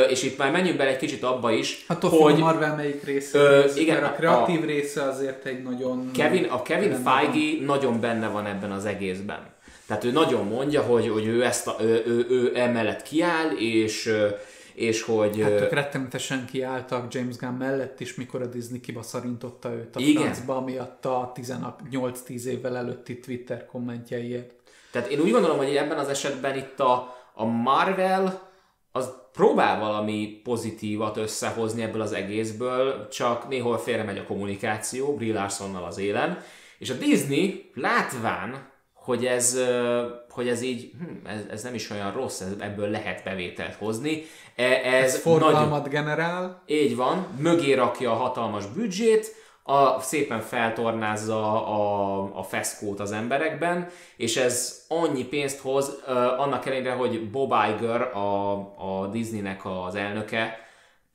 és 0.09 0.23
itt 0.23 0.39
már 0.39 0.51
menjünk 0.51 0.79
bele 0.79 0.91
egy 0.91 0.97
kicsit 0.97 1.23
abba 1.23 1.51
is, 1.51 1.85
hát 1.89 2.03
hogy... 2.03 2.33
a 2.33 2.39
Marvel 2.39 2.77
melyik 2.77 3.05
része, 3.05 3.39
ö, 3.39 3.65
igen, 3.75 4.01
mert 4.01 4.13
a 4.13 4.17
kreatív 4.17 4.63
a, 4.63 4.67
része 4.67 5.03
azért 5.03 5.45
egy 5.45 5.63
nagyon... 5.63 6.11
Kevin, 6.13 6.45
a 6.45 6.63
Kevin 6.63 7.03
Feige 7.05 7.57
van. 7.57 7.65
nagyon 7.65 8.01
benne 8.01 8.29
van 8.29 8.47
ebben 8.47 8.71
az 8.71 8.85
egészben. 8.85 9.57
Tehát 9.87 10.05
ő 10.05 10.11
nagyon 10.11 10.47
mondja, 10.47 10.83
hogy, 10.83 11.09
hogy 11.09 11.27
ő, 11.27 11.45
ezt 11.45 11.67
a, 11.67 11.77
ő, 11.81 12.03
ő, 12.07 12.27
ő 12.31 12.53
emellett 12.55 13.03
kiáll, 13.03 13.51
és 13.59 14.13
és 14.79 15.03
hogy... 15.03 15.41
Hát 15.41 15.51
ők 15.51 15.73
rettenetesen 15.73 16.47
kiálltak 16.47 17.15
James 17.15 17.37
Gunn 17.37 17.55
mellett 17.55 18.01
is, 18.01 18.15
mikor 18.15 18.43
a 18.43 18.47
Disney 18.47 18.81
kibaszarintotta 18.81 19.73
őt 19.73 19.97
a 19.97 20.01
igen. 20.01 20.23
francba, 20.23 20.61
miatt 20.61 21.05
a 21.05 21.33
8-10 21.91 22.43
évvel 22.43 22.77
előtti 22.77 23.19
Twitter 23.19 23.67
kommentjeiért. 23.67 24.55
Tehát 24.91 25.09
én 25.09 25.21
úgy 25.21 25.31
gondolom, 25.31 25.57
hogy 25.57 25.77
ebben 25.77 25.99
az 25.99 26.09
esetben 26.09 26.57
itt 26.57 26.81
a, 26.81 27.17
a 27.35 27.45
Marvel 27.45 28.49
az 28.93 29.13
próbál 29.33 29.81
valami 29.81 30.41
pozitívat 30.45 31.17
összehozni 31.17 31.83
ebből 31.83 32.01
az 32.01 32.13
egészből, 32.13 33.09
csak 33.09 33.49
néhol 33.49 33.79
félre 33.79 34.03
megy 34.03 34.19
a 34.19 34.25
kommunikáció, 34.25 35.15
Brie 35.15 35.35
Larsonnal 35.35 35.85
az 35.85 35.99
élen, 35.99 36.39
és 36.79 36.91
a 36.91 36.95
Disney 36.95 37.71
látván, 37.75 38.71
hogy 39.09 39.27
ez, 39.27 39.59
hogy 40.31 40.49
ez 40.49 40.63
így, 40.63 40.91
hm, 40.99 41.27
ez, 41.27 41.41
ez 41.51 41.63
nem 41.63 41.75
is 41.75 41.91
olyan 41.91 42.13
rossz, 42.13 42.43
ebből 42.59 42.89
lehet 42.89 43.25
bevételt 43.25 43.75
hozni. 43.75 44.23
E, 44.57 44.65
ez, 44.65 45.05
ez 45.05 45.21
forgalmat 45.21 45.71
nagyon, 45.71 45.89
generál. 45.89 46.63
Így 46.67 46.97
van, 46.97 47.27
mögé 47.39 47.73
rakja 47.73 48.11
a 48.11 48.15
hatalmas 48.15 48.67
büdzsét, 48.67 49.35
a, 49.63 50.01
szépen 50.01 50.41
feltornázza 50.41 51.67
a, 51.67 52.39
a 52.39 52.43
feszkót 52.43 53.01
az 53.01 53.13
emberekben, 53.13 53.89
és 54.17 54.37
ez 54.37 54.85
annyi 54.89 55.25
pénzt 55.25 55.61
hoz, 55.61 56.01
uh, 56.07 56.41
annak 56.41 56.67
ellenére, 56.67 56.93
hogy 56.93 57.31
Bob 57.31 57.55
Iger, 57.75 58.01
a, 58.17 58.53
a 58.79 59.07
Disneynek 59.13 59.61
az 59.87 59.95
elnöke, 59.95 60.68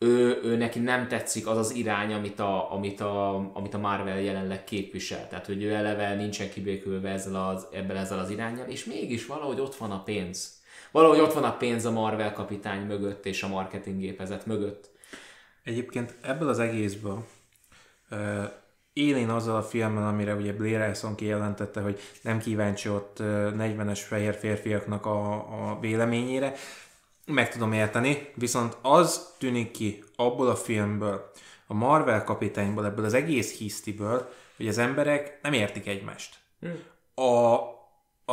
ő, 0.04 0.40
ő 0.44 0.56
neki 0.56 0.80
nem 0.80 1.08
tetszik 1.08 1.48
az 1.48 1.58
az 1.58 1.76
irány, 1.76 2.14
amit 2.14 2.40
a, 2.40 2.72
amit, 2.74 3.02
a, 3.02 3.36
amit 3.54 3.74
a 3.74 3.78
Marvel 3.78 4.22
jelenleg 4.22 4.64
képvisel. 4.64 5.28
Tehát, 5.28 5.46
hogy 5.46 5.64
ő 5.64 5.74
eleve 5.74 6.16
nincsen 6.16 6.50
kibékülve 6.50 7.10
ezzel 7.10 7.48
az, 7.48 7.68
ebben 7.72 7.96
ezzel 7.98 8.20
az 8.20 8.30
irányjal, 8.30 8.68
és 8.68 8.86
mégis 8.86 9.26
valahogy 9.26 9.60
ott 9.60 9.76
van 9.76 9.92
a 9.92 10.04
pénz. 10.04 10.62
Valahogy 10.92 11.20
ott 11.20 11.34
van 11.34 11.44
a 11.44 11.58
pénz 11.58 11.86
a 11.86 11.92
Marvel 11.92 12.34
kapitány 12.34 12.86
mögött 12.86 13.26
és 13.26 13.44
a 13.44 13.48
marketinggépezet 13.48 14.46
mögött. 14.46 14.90
Egyébként 15.64 16.16
ebből 16.22 16.50
az 16.50 16.60
egészből 16.60 17.26
uh, 18.12 18.44
élén 18.94 19.30
azzal 19.30 19.56
a 19.56 19.64
filmmel, 19.64 20.08
amire 20.08 20.36
ugye 20.36 20.54
Blair 20.54 20.80
Elson 20.80 21.16
kijelentette, 21.16 21.82
hogy 21.82 22.00
nem 22.22 22.40
kíváncsi 22.40 22.90
ott 22.90 23.18
40-es 23.20 24.00
fehér 24.08 24.36
férfiaknak 24.36 25.06
a, 25.06 25.34
a 25.70 25.80
véleményére, 25.80 26.54
meg 27.26 27.52
tudom 27.52 27.74
érteni, 27.74 28.32
viszont 28.36 28.78
az 28.82 29.34
tűnik 29.38 29.72
ki 29.72 30.04
abból 30.16 30.48
a 30.48 30.56
filmből, 30.56 31.32
a 31.68 31.74
Marvel 31.74 32.24
kapitányból, 32.24 32.86
ebből 32.86 33.06
az 33.06 33.14
egész 33.14 33.58
hisztiből, 33.58 34.30
hogy 34.58 34.68
az 34.68 34.78
emberek 34.78 35.40
nem 35.42 35.54
értik 35.54 35.88
egymást. 35.88 36.36
Hmm. 36.60 36.80
A, 37.26 37.54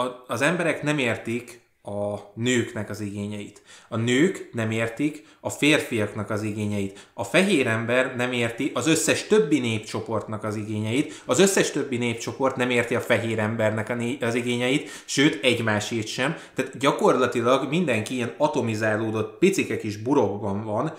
a, 0.00 0.24
az 0.26 0.40
emberek 0.40 0.82
nem 0.82 0.98
értik 0.98 1.60
a 1.90 2.32
nőknek 2.34 2.90
az 2.90 3.00
igényeit. 3.00 3.62
A 3.88 3.96
nők 3.96 4.48
nem 4.52 4.70
értik 4.70 5.26
a 5.40 5.50
férfiaknak 5.50 6.30
az 6.30 6.42
igényeit. 6.42 7.08
A 7.14 7.24
fehér 7.24 7.66
ember 7.66 8.16
nem 8.16 8.32
érti 8.32 8.70
az 8.74 8.86
összes 8.86 9.26
többi 9.26 9.58
népcsoportnak 9.58 10.44
az 10.44 10.56
igényeit. 10.56 11.22
Az 11.24 11.38
összes 11.38 11.70
többi 11.70 11.96
népcsoport 11.96 12.56
nem 12.56 12.70
érti 12.70 12.94
a 12.94 13.00
fehér 13.00 13.38
embernek 13.38 13.96
az 14.20 14.34
igényeit, 14.34 14.90
sőt 15.04 15.44
egymásét 15.44 16.06
sem. 16.06 16.36
Tehát 16.54 16.78
gyakorlatilag 16.78 17.68
mindenki 17.68 18.14
ilyen 18.14 18.34
atomizálódott 18.36 19.38
picike 19.38 19.76
kis 19.76 19.96
burokban 19.96 20.64
van, 20.64 20.92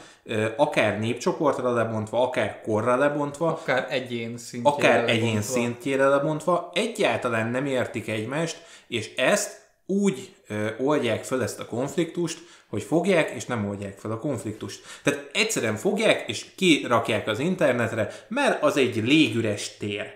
akár 0.57 0.99
népcsoportra 0.99 1.73
lebontva, 1.73 2.21
akár 2.21 2.61
korra 2.61 2.95
lebontva, 2.95 3.47
akár 3.47 3.87
egyén 3.89 4.37
szintjére 4.37 4.75
akár 4.75 4.99
lebontva. 4.99 5.27
egyén 5.27 5.41
szintjére 5.41 6.07
lebontva, 6.07 6.71
egyáltalán 6.73 7.51
nem 7.51 7.65
értik 7.65 8.07
egymást, 8.07 8.63
és 8.87 9.15
ezt 9.15 9.60
úgy 9.91 10.33
ö, 10.47 10.67
oldják 10.77 11.23
fel 11.23 11.43
ezt 11.43 11.59
a 11.59 11.65
konfliktust, 11.65 12.39
hogy 12.67 12.83
fogják 12.83 13.29
és 13.29 13.45
nem 13.45 13.67
oldják 13.67 13.97
fel 13.97 14.11
a 14.11 14.19
konfliktust. 14.19 14.83
Tehát 15.03 15.29
egyszerűen 15.33 15.75
fogják 15.75 16.29
és 16.29 16.45
kirakják 16.55 17.27
az 17.27 17.39
internetre, 17.39 18.25
mert 18.27 18.63
az 18.63 18.77
egy 18.77 18.95
légüres 18.95 19.77
tér. 19.77 20.13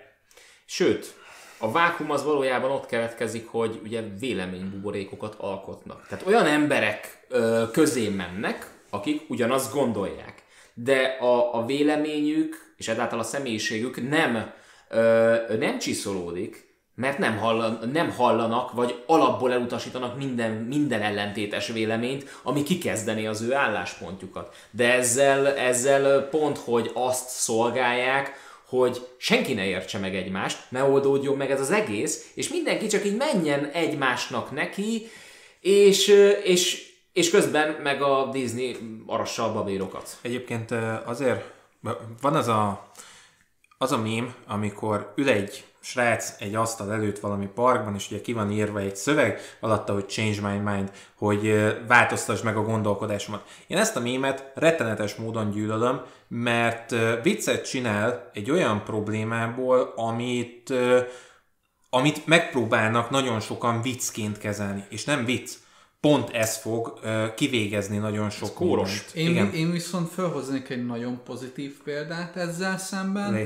Sőt, 0.66 1.14
a 1.58 1.72
vákum 1.72 2.12
az 2.12 2.24
valójában 2.24 2.72
ott 2.72 2.86
keletkezik, 2.86 3.48
hogy 3.48 3.80
ugye 3.84 4.04
véleménybuborékokat 4.20 5.36
alkotnak. 5.38 6.08
Tehát 6.08 6.28
olyan 6.28 6.46
emberek 6.46 7.26
ö, 7.30 7.64
közé 7.72 8.10
mennek, 8.10 8.70
akik 8.90 9.30
ugyanazt 9.30 9.74
gondolják, 9.74 10.44
de 10.74 11.18
a, 11.20 11.56
a 11.56 11.66
véleményük 11.66 12.74
és 12.78 12.88
ezáltal 12.88 13.20
a 13.20 13.24
személyiségük 13.24 14.10
nem, 14.10 14.52
ö, 14.90 15.58
nem 15.58 15.80
csiszolódik, 15.80 16.65
mert 16.96 17.18
nem, 17.18 17.38
hallan, 17.38 17.90
nem 17.94 18.12
hallanak, 18.12 18.72
vagy 18.72 19.04
alapból 19.06 19.52
elutasítanak 19.52 20.18
minden, 20.18 20.52
minden 20.52 21.02
ellentétes 21.02 21.68
véleményt, 21.68 22.40
ami 22.44 22.64
kikezdené 22.64 23.26
az 23.26 23.42
ő 23.42 23.54
álláspontjukat. 23.54 24.56
De 24.72 24.94
ezzel, 24.94 25.48
ezzel 25.48 26.22
pont, 26.22 26.58
hogy 26.58 26.92
azt 26.94 27.30
szolgálják, 27.30 28.34
hogy 28.66 29.08
senki 29.18 29.54
ne 29.54 29.66
értse 29.66 29.98
meg 29.98 30.16
egymást, 30.16 30.58
ne 30.70 30.84
oldódjon 30.84 31.38
meg 31.38 31.52
ez 31.52 31.60
az 31.60 31.72
egész, 31.72 32.32
és 32.36 32.50
mindenki 32.50 32.88
csak 32.88 33.06
így 33.06 33.16
menjen 33.16 33.66
egymásnak 33.66 34.52
neki, 34.52 35.08
és, 35.60 36.08
és, 36.44 36.92
és 37.14 37.30
közben 37.30 37.76
meg 37.84 38.02
a 38.02 38.30
Disney 38.32 38.78
arassa 39.06 39.44
a 39.44 39.54
babérokat. 39.54 40.18
Egyébként 40.22 40.72
azért 41.06 41.44
van 42.22 42.36
az 42.36 42.48
a, 42.48 42.92
az 43.86 43.91
a 43.91 43.98
mém, 43.98 44.34
amikor 44.48 45.14
ül 45.16 45.30
egy 45.30 45.66
srác 45.80 46.34
egy 46.40 46.56
asztal 46.56 46.91
előtt 46.94 47.20
valami 47.20 47.48
parkban, 47.48 47.95
és 47.95 48.12
ugye 48.12 48.22
ki 48.22 48.34
van 48.34 48.52
írva 48.52 48.80
egy 48.80 48.95
szöveg, 48.95 49.40
alatta, 49.60 49.94
hogy 49.94 50.10
change 50.10 50.41
my 50.41 50.72
mind, 50.72 50.91
hogy 51.18 51.74
változtass 51.88 52.41
meg 52.41 52.57
a 52.57 52.62
gondolkodásomat. 52.62 53.44
Én 53.68 53.78
ezt 53.78 53.95
a 53.95 53.99
mémet 53.99 54.52
rettenetes 54.56 55.16
módon 55.16 55.49
gyűlölöm, 55.49 56.02
mert 56.28 56.95
viccet 57.24 57.70
csinál 57.70 58.30
egy 58.34 58.52
olyan 58.52 58.84
problémából, 58.84 59.94
amit, 59.95 60.74
amit 61.90 62.28
megpróbálnak 62.28 63.10
nagyon 63.10 63.40
sokan 63.40 63.82
viccként 63.82 64.38
kezelni, 64.38 64.86
és 64.90 65.03
nem 65.03 65.26
vicc 65.26 65.52
pont 66.06 66.30
ez 66.30 66.57
fog 66.57 66.99
uh, 67.03 67.34
kivégezni 67.34 67.98
nagyon 67.98 68.30
sok 68.30 68.53
kóros. 68.53 69.06
Én, 69.14 69.30
Igen. 69.30 69.53
én 69.53 69.72
viszont 69.72 70.10
felhoznék 70.10 70.69
egy 70.69 70.86
nagyon 70.86 71.22
pozitív 71.23 71.73
példát 71.84 72.36
ezzel 72.36 72.77
szemben. 72.77 73.34
Uh, 73.34 73.40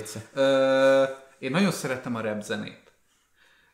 én 1.39 1.51
nagyon 1.51 1.71
szeretem 1.71 2.15
a 2.15 2.21
rap 2.21 2.41
zenét. 2.41 2.83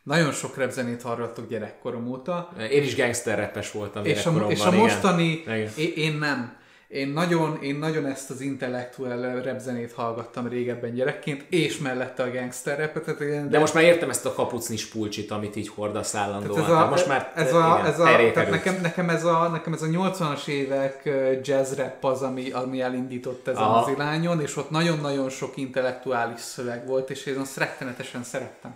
nagyon 0.04 0.32
sok 0.32 0.58
repzenét 0.58 1.02
hallgattok 1.02 1.50
gyerekkorom 1.50 2.08
óta. 2.08 2.54
Én 2.72 2.84
is 2.84 2.96
gangster 2.96 3.38
repes 3.38 3.72
voltam 3.72 4.06
és 4.06 4.26
a, 4.26 4.46
és 4.50 4.60
a 4.60 4.72
mostani, 4.72 5.32
igen. 5.32 5.72
Én, 5.96 6.18
nem. 6.18 6.58
Én 6.88 7.08
nagyon, 7.08 7.58
én 7.62 7.76
nagyon 7.76 8.06
ezt 8.06 8.30
az 8.30 8.42
intellektuál 8.42 9.42
repzenét 9.42 9.94
hallgattam 9.94 10.48
régebben 10.48 10.94
gyerekként, 10.94 11.46
és 11.50 11.78
mellette 11.78 12.24
a 12.24 12.32
gangster 12.32 12.78
repet. 12.78 13.18
De, 13.18 13.48
de 13.50 13.60
most 13.60 13.74
már 13.74 13.84
értem 13.84 14.10
ezt 14.10 14.26
a 14.26 14.34
kapucnis 14.34 14.86
pulcsit, 14.86 15.32
amit 15.32 15.56
így 15.56 15.68
hordasz 15.68 16.16
állandóan. 16.16 16.64
Ez 16.64 16.70
a, 16.70 16.88
most 16.90 17.08
már 17.08 17.32
ez 17.36 17.54
a, 17.54 17.78
igen, 17.80 17.92
ez 17.92 18.00
a, 18.00 18.04
tehát 18.34 18.50
nekem, 18.50 18.80
nekem, 18.82 19.10
ez 19.10 19.26
a, 19.26 19.48
nekem 19.48 19.74
ez 19.74 19.82
a 19.82 19.88
80-as 19.88 20.48
évek 20.48 21.10
jazz 21.44 21.74
rap 21.74 22.04
az, 22.04 22.22
ami, 22.22 22.52
ami 22.52 22.82
elindított 22.82 23.48
ezen 23.48 23.64
Aha. 23.64 23.80
az 23.80 23.90
irányon, 23.90 24.42
és 24.42 24.58
ott 24.58 24.70
nagyon-nagyon 24.70 25.30
sok 25.30 25.58
intellektuális 25.58 26.40
szöveg 26.40 26.88
volt, 26.88 27.10
és 27.10 27.26
én 27.26 27.38
azt 27.38 27.58
rettenetesen 27.58 28.24
szerettem. 28.24 28.76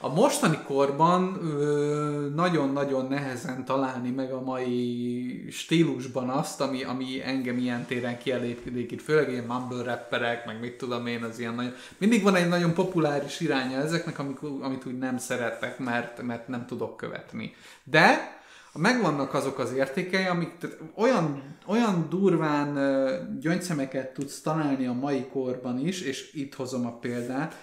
A 0.00 0.14
mostani 0.14 0.58
korban 0.66 1.22
nagyon-nagyon 2.34 3.06
nehezen 3.06 3.64
találni 3.64 4.10
meg 4.10 4.32
a 4.32 4.40
mai 4.40 5.46
stílusban 5.50 6.28
azt, 6.28 6.60
ami, 6.60 6.84
ami 6.84 7.22
engem 7.24 7.58
ilyen 7.58 7.84
téren 7.84 8.18
kielégít, 8.18 9.02
főleg 9.02 9.30
ilyen 9.30 9.44
mumble 9.44 9.82
rapperek, 9.82 10.46
meg 10.46 10.60
mit 10.60 10.78
tudom 10.78 11.06
én, 11.06 11.22
az 11.22 11.38
ilyen 11.38 11.54
nagyon... 11.54 11.74
Mindig 11.98 12.22
van 12.22 12.34
egy 12.34 12.48
nagyon 12.48 12.74
populáris 12.74 13.40
iránya 13.40 13.78
ezeknek, 13.78 14.18
amik, 14.18 14.42
amit 14.42 14.86
úgy 14.86 14.98
nem 14.98 15.18
szeretek, 15.18 15.78
mert, 15.78 16.22
mert 16.22 16.48
nem 16.48 16.66
tudok 16.66 16.96
követni. 16.96 17.54
De 17.84 18.34
megvannak 18.72 19.34
azok 19.34 19.58
az 19.58 19.72
értékei, 19.72 20.24
amik 20.24 20.58
tehát 20.58 20.78
olyan, 20.94 21.42
olyan 21.66 22.06
durván 22.08 22.78
gyöngyszemeket 23.40 24.12
tudsz 24.12 24.40
találni 24.40 24.86
a 24.86 24.92
mai 24.92 25.26
korban 25.32 25.86
is, 25.86 26.00
és 26.00 26.32
itt 26.34 26.54
hozom 26.54 26.86
a 26.86 26.98
példát, 26.98 27.54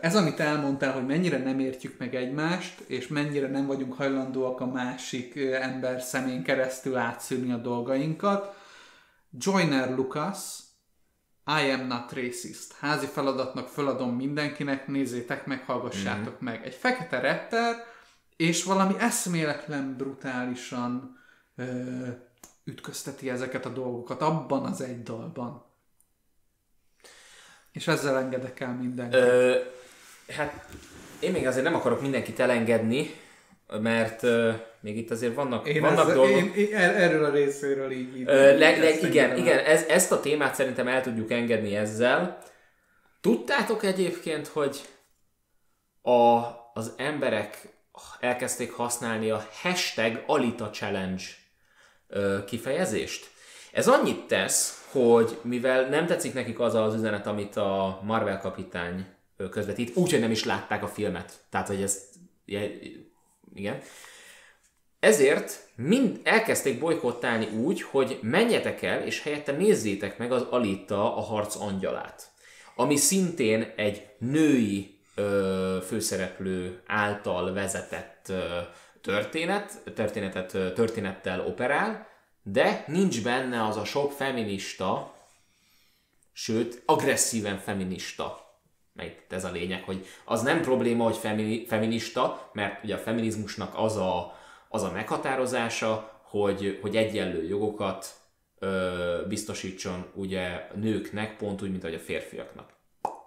ez, 0.00 0.16
amit 0.16 0.40
elmondtál, 0.40 0.92
hogy 0.92 1.06
mennyire 1.06 1.38
nem 1.38 1.58
értjük 1.58 1.98
meg 1.98 2.14
egymást, 2.14 2.80
és 2.80 3.08
mennyire 3.08 3.48
nem 3.48 3.66
vagyunk 3.66 3.94
hajlandóak 3.94 4.60
a 4.60 4.66
másik 4.66 5.36
ember 5.36 6.00
szemén 6.00 6.42
keresztül 6.42 6.96
átszűrni 6.96 7.52
a 7.52 7.56
dolgainkat. 7.56 8.56
Joiner 9.30 9.94
Lucas, 9.94 10.38
I 11.46 11.70
am 11.70 11.86
not 11.86 12.12
racist. 12.12 12.72
Házi 12.80 13.06
feladatnak 13.06 13.68
föladom 13.68 14.14
mindenkinek, 14.14 14.86
nézzétek 14.86 15.46
meg, 15.46 15.64
hallgassátok 15.64 16.34
mm-hmm. 16.34 16.44
meg. 16.44 16.66
Egy 16.66 16.74
fekete 16.74 17.20
rapper, 17.20 17.76
és 18.36 18.64
valami 18.64 18.94
eszméletlen 18.98 19.96
brutálisan 19.96 21.18
ö, 21.56 22.06
ütközteti 22.64 23.30
ezeket 23.30 23.66
a 23.66 23.68
dolgokat 23.68 24.22
abban 24.22 24.64
az 24.64 24.80
egy 24.80 25.02
dalban. 25.02 25.67
És 27.78 27.86
ezzel 27.86 28.18
engedek 28.18 28.60
el 28.60 28.72
mindenkit. 28.72 29.20
Ö, 29.20 29.56
hát 30.36 30.64
én 31.20 31.32
még 31.32 31.46
azért 31.46 31.64
nem 31.64 31.74
akarok 31.74 32.00
mindenkit 32.00 32.40
elengedni, 32.40 33.10
mert 33.80 34.22
uh, 34.22 34.54
még 34.80 34.96
itt 34.96 35.10
azért 35.10 35.34
vannak, 35.34 35.68
én 35.68 35.80
vannak 35.80 36.08
ez, 36.08 36.14
dolgok. 36.14 36.36
Én, 36.36 36.52
én 36.54 36.76
erről 36.76 37.24
a 37.24 37.30
részéről 37.30 37.90
így... 37.90 38.16
így 38.16 38.28
uh, 38.28 38.58
leg, 38.58 38.78
leg, 38.78 39.02
igen, 39.02 39.36
igen 39.36 39.58
ez, 39.58 39.84
ezt 39.88 40.12
a 40.12 40.20
témát 40.20 40.54
szerintem 40.54 40.88
el 40.88 41.02
tudjuk 41.02 41.30
engedni 41.30 41.76
ezzel. 41.76 42.38
Tudtátok 43.20 43.84
egyébként, 43.84 44.46
hogy 44.46 44.80
a, 46.02 46.40
az 46.74 46.92
emberek 46.96 47.68
elkezdték 48.20 48.72
használni 48.72 49.30
a 49.30 49.48
hashtag 49.62 50.22
Alita 50.26 50.70
Challenge 50.70 51.22
kifejezést? 52.46 53.30
Ez 53.72 53.88
annyit 53.88 54.26
tesz, 54.26 54.77
hogy 54.90 55.38
mivel 55.42 55.88
nem 55.88 56.06
tetszik 56.06 56.34
nekik 56.34 56.60
az 56.60 56.74
az 56.74 56.94
üzenet, 56.94 57.26
amit 57.26 57.56
a 57.56 58.00
Marvel 58.04 58.38
kapitány 58.38 59.06
közvetít, 59.50 59.96
úgyhogy 59.96 60.20
nem 60.20 60.30
is 60.30 60.44
látták 60.44 60.82
a 60.82 60.88
filmet. 60.88 61.32
Tehát, 61.50 61.66
hogy 61.66 61.82
ezt, 61.82 62.14
igen. 63.54 63.80
Ezért 65.00 65.68
mind 65.76 66.20
elkezdték 66.22 66.78
bolykottálni 66.78 67.46
úgy, 67.46 67.82
hogy 67.82 68.18
menjetek 68.22 68.82
el, 68.82 69.02
és 69.02 69.22
helyette 69.22 69.52
nézzétek 69.52 70.18
meg 70.18 70.32
az 70.32 70.42
Alita 70.50 71.16
a 71.16 71.20
harc 71.20 71.56
angyalát. 71.56 72.30
Ami 72.76 72.96
szintén 72.96 73.72
egy 73.76 74.06
női 74.18 74.98
ö, 75.14 75.78
főszereplő 75.86 76.82
által 76.86 77.52
vezetett 77.52 78.26
ö, 78.28 78.58
történet, 79.00 79.92
történetet, 79.94 80.74
történettel 80.74 81.46
operál, 81.46 82.06
de 82.52 82.84
nincs 82.86 83.22
benne 83.22 83.64
az 83.64 83.76
a 83.76 83.84
sok 83.84 84.12
feminista, 84.12 85.14
sőt, 86.32 86.82
agresszíven 86.86 87.58
feminista. 87.58 88.46
Mert 88.92 89.32
ez 89.32 89.44
a 89.44 89.50
lényeg, 89.50 89.82
hogy 89.82 90.06
az 90.24 90.42
nem 90.42 90.62
probléma, 90.62 91.04
hogy 91.04 91.16
femini, 91.16 91.66
feminista, 91.66 92.50
mert 92.52 92.84
ugye 92.84 92.94
a 92.94 92.98
feminizmusnak 92.98 93.72
az 93.76 93.96
a, 93.96 94.38
az 94.68 94.82
a 94.82 94.90
meghatározása, 94.92 96.20
hogy, 96.22 96.78
hogy 96.82 96.96
egyenlő 96.96 97.46
jogokat 97.46 98.14
ö, 98.58 99.24
biztosítson 99.28 100.06
ugye 100.14 100.68
nőknek, 100.74 101.36
pont 101.36 101.62
úgy, 101.62 101.70
mint 101.70 101.84
ahogy 101.84 101.96
a 101.96 102.00
férfiaknak. 102.00 102.72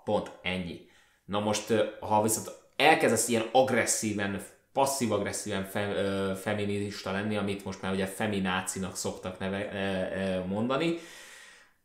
Pont 0.03 0.31
ennyi. 0.41 0.89
Na 1.25 1.39
most, 1.39 1.73
ha 1.99 2.21
viszont 2.21 2.51
elkezdesz 2.75 3.27
ilyen 3.27 3.49
agresszíven 3.51 4.41
passzív-agresszíven 4.73 5.65
fe, 5.65 5.93
ö, 5.93 6.33
feminista 6.35 7.11
lenni, 7.11 7.37
amit 7.37 7.65
most 7.65 7.81
már 7.81 7.93
ugye 7.93 8.05
feminácinak 8.05 8.95
szoktak 8.95 9.39
neve, 9.39 9.69
ö, 9.73 10.19
ö, 10.19 10.45
mondani, 10.45 10.97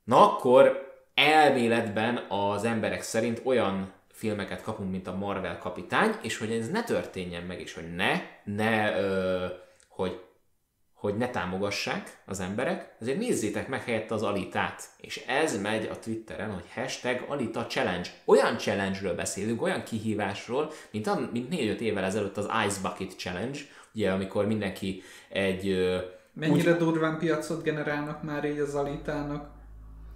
na 0.05 0.33
akkor 0.33 0.95
elméletben 1.15 2.17
az 2.29 2.65
emberek 2.65 3.03
szerint 3.03 3.41
olyan 3.45 3.93
filmeket 4.13 4.63
kapunk, 4.63 4.91
mint 4.91 5.07
a 5.07 5.17
Marvel 5.17 5.59
kapitány, 5.59 6.17
és 6.23 6.39
hogy 6.39 6.53
ez 6.53 6.71
ne 6.71 6.85
történjen 6.85 7.43
meg, 7.43 7.61
és 7.61 7.75
hogy 7.75 7.95
ne, 7.95 8.21
ne, 8.45 8.99
ö, 9.01 9.47
hogy 9.89 10.26
hogy 11.07 11.17
ne 11.17 11.31
támogassák 11.31 12.19
az 12.27 12.41
emberek, 12.41 12.95
azért 13.01 13.19
nézzétek 13.19 13.69
meg 13.69 13.85
helyette 13.85 14.15
az 14.15 14.23
Alitát. 14.23 14.83
És 14.97 15.25
ez 15.27 15.61
megy 15.61 15.89
a 15.93 15.99
Twitteren, 15.99 16.51
hogy 16.51 16.65
hashtag 16.75 17.25
Alita 17.29 17.67
Challenge. 17.67 18.09
Olyan 18.25 18.59
challenge-ről 18.59 19.15
beszélünk, 19.15 19.63
olyan 19.63 19.83
kihívásról, 19.83 20.73
mint, 20.91 21.07
a, 21.07 21.29
mint 21.33 21.49
4-5 21.51 21.79
évvel 21.79 22.05
ezelőtt 22.05 22.37
az 22.37 22.49
Ice 22.67 22.81
Bucket 22.83 23.19
Challenge, 23.19 23.59
ugye 23.95 24.11
amikor 24.11 24.47
mindenki 24.47 25.03
egy... 25.29 25.91
Mennyire 26.33 26.73
úgy... 26.73 26.79
durván 26.79 27.19
piacot 27.19 27.63
generálnak 27.63 28.23
már 28.23 28.45
így 28.45 28.59
az 28.59 28.75
Alitának? 28.75 29.56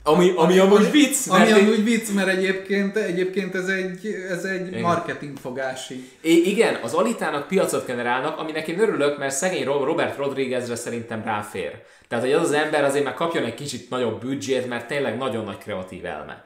Ami, 0.03 0.33
ami 0.37 0.59
amúgy 0.59 0.91
vicc. 0.91 1.27
Mert 1.27 1.51
ami 1.51 1.61
amúgy 1.61 1.85
vicc, 1.85 2.09
mert 2.15 2.29
egyébként, 2.29 2.97
egyébként 2.97 3.55
ez 3.55 3.69
egy, 3.69 4.07
ez 4.31 4.45
egy 4.45 4.67
igen. 4.67 4.81
marketingfogási. 4.81 6.11
I- 6.21 6.51
igen, 6.51 6.75
az 6.83 6.95
Alitának 6.95 7.49
piacot 7.49 7.87
generálnak, 7.87 8.39
aminek 8.39 8.69
én 8.69 8.81
örülök, 8.81 9.19
mert 9.19 9.35
szegény 9.35 9.65
Robert 9.65 10.17
Rodriguezre 10.17 10.75
szerintem 10.75 11.23
ráfér. 11.25 11.83
Tehát, 12.09 12.25
hogy 12.25 12.33
az 12.33 12.43
az 12.43 12.53
ember 12.53 12.85
azért 12.85 13.05
már 13.05 13.15
kapjon 13.15 13.45
egy 13.45 13.55
kicsit 13.55 13.91
nagyobb 13.91 14.21
büdzsét, 14.21 14.69
mert 14.69 14.87
tényleg 14.87 15.17
nagyon 15.17 15.45
nagy 15.45 15.59
kreatív 15.59 16.05
elme. 16.05 16.45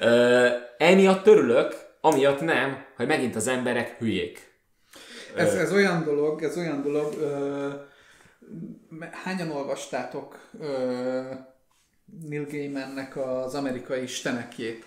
Uh, 0.00 0.48
emiatt 0.78 1.26
örülök, 1.26 1.74
amiatt 2.00 2.40
nem, 2.40 2.84
hogy 2.96 3.06
megint 3.06 3.36
az 3.36 3.46
emberek 3.46 3.96
hülyék. 3.98 4.48
Ez, 5.36 5.54
ez 5.54 5.72
olyan 5.72 6.04
dolog, 6.04 6.42
ez 6.42 6.56
olyan 6.56 6.82
dolog, 6.82 7.14
uh, 7.20 9.08
hányan 9.24 9.50
olvastátok 9.50 10.48
uh, 10.52 10.68
Neil 12.28 12.46
Gaimannek 12.50 13.16
az 13.16 13.54
amerikai 13.54 14.02
istenekjét. 14.02 14.84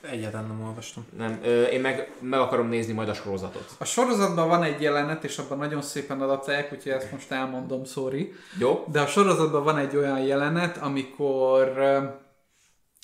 Egyáltalán 0.00 0.46
nem 0.46 0.62
olvastam. 0.62 1.06
Nem, 1.16 1.38
ö, 1.42 1.62
én 1.62 1.80
meg, 1.80 2.12
meg 2.20 2.40
akarom 2.40 2.68
nézni 2.68 2.92
majd 2.92 3.08
a 3.08 3.14
sorozatot. 3.14 3.70
A 3.78 3.84
sorozatban 3.84 4.48
van 4.48 4.62
egy 4.62 4.82
jelenet, 4.82 5.24
és 5.24 5.38
abban 5.38 5.58
nagyon 5.58 5.82
szépen 5.82 6.20
adaptálják, 6.20 6.72
úgyhogy 6.72 6.92
ezt 6.92 7.12
most 7.12 7.30
elmondom, 7.30 7.84
sorry. 7.84 8.32
Jó. 8.58 8.84
De 8.92 9.00
a 9.00 9.06
sorozatban 9.06 9.64
van 9.64 9.78
egy 9.78 9.96
olyan 9.96 10.20
jelenet, 10.20 10.76
amikor 10.76 11.78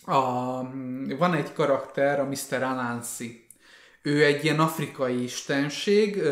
a, 0.05 0.63
van 1.19 1.35
egy 1.35 1.53
karakter, 1.53 2.21
a 2.21 2.25
Mr. 2.25 2.63
Anansi. 2.63 3.47
Ő 4.03 4.25
egy 4.25 4.45
ilyen 4.45 4.61
afrikai 4.61 5.23
istenség, 5.23 6.23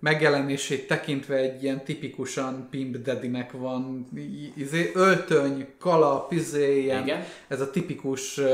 megjelenését 0.00 0.86
tekintve 0.86 1.36
egy 1.36 1.62
ilyen 1.62 1.84
tipikusan 1.84 2.68
Pimp 2.70 2.96
Daddy-nek 2.96 3.52
van 3.52 4.08
izé, 4.56 4.90
öltöny, 4.94 5.66
kalap, 5.78 6.32
izé, 6.32 6.82
ilyen, 6.82 7.02
Igen. 7.02 7.24
ez 7.48 7.60
a 7.60 7.70
tipikus 7.70 8.38
uh, 8.38 8.46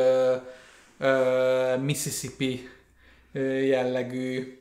uh, 1.00 1.82
Mississippi 1.82 2.68
jellegű 3.62 4.58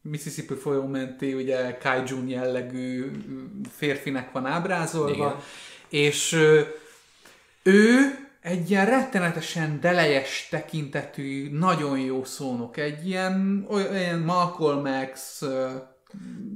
Mississippi 0.00 0.54
folyó 0.54 0.86
menti, 0.86 1.34
ugye 1.34 1.78
kaijun 1.78 2.28
jellegű 2.28 3.10
férfinek 3.76 4.32
van 4.32 4.46
ábrázolva, 4.46 5.12
Igen. 5.12 5.36
és 5.88 6.32
ő 7.62 8.18
egy 8.40 8.70
ilyen 8.70 8.86
rettenetesen 8.86 9.80
delejes 9.80 10.48
tekintetű, 10.50 11.50
nagyon 11.58 11.98
jó 11.98 12.24
szónok, 12.24 12.76
egy 12.76 13.06
ilyen, 13.06 13.66
olyan 13.68 14.18
Malcolm 14.18 15.10
X, 15.12 15.42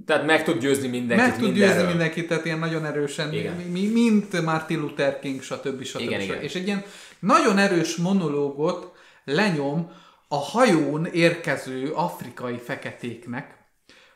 tehát 0.07 0.27
meg 0.27 0.45
tud 0.45 0.59
győzni 0.59 0.89
mindenkit 0.89 1.27
Meg 1.27 1.39
tud 1.39 1.55
győzni 1.55 1.83
mindenkit, 1.83 2.29
tehát 2.29 2.45
ilyen 2.45 2.59
nagyon 2.59 2.85
erősen, 2.85 3.33
Igen. 3.33 3.55
Mi, 3.55 3.87
mint 3.87 4.43
Martin 4.45 4.81
Luther 4.81 5.19
King, 5.19 5.43
stb. 5.43 5.83
stb. 5.83 6.01
Igen, 6.01 6.21
stb. 6.21 6.31
Igen. 6.31 6.43
És 6.43 6.55
egy 6.55 6.67
ilyen 6.67 6.85
nagyon 7.19 7.59
erős 7.59 7.97
monológot 7.97 8.93
lenyom 9.25 9.93
a 10.29 10.37
hajón 10.37 11.05
érkező 11.05 11.93
afrikai 11.93 12.59
feketéknek, 12.59 13.57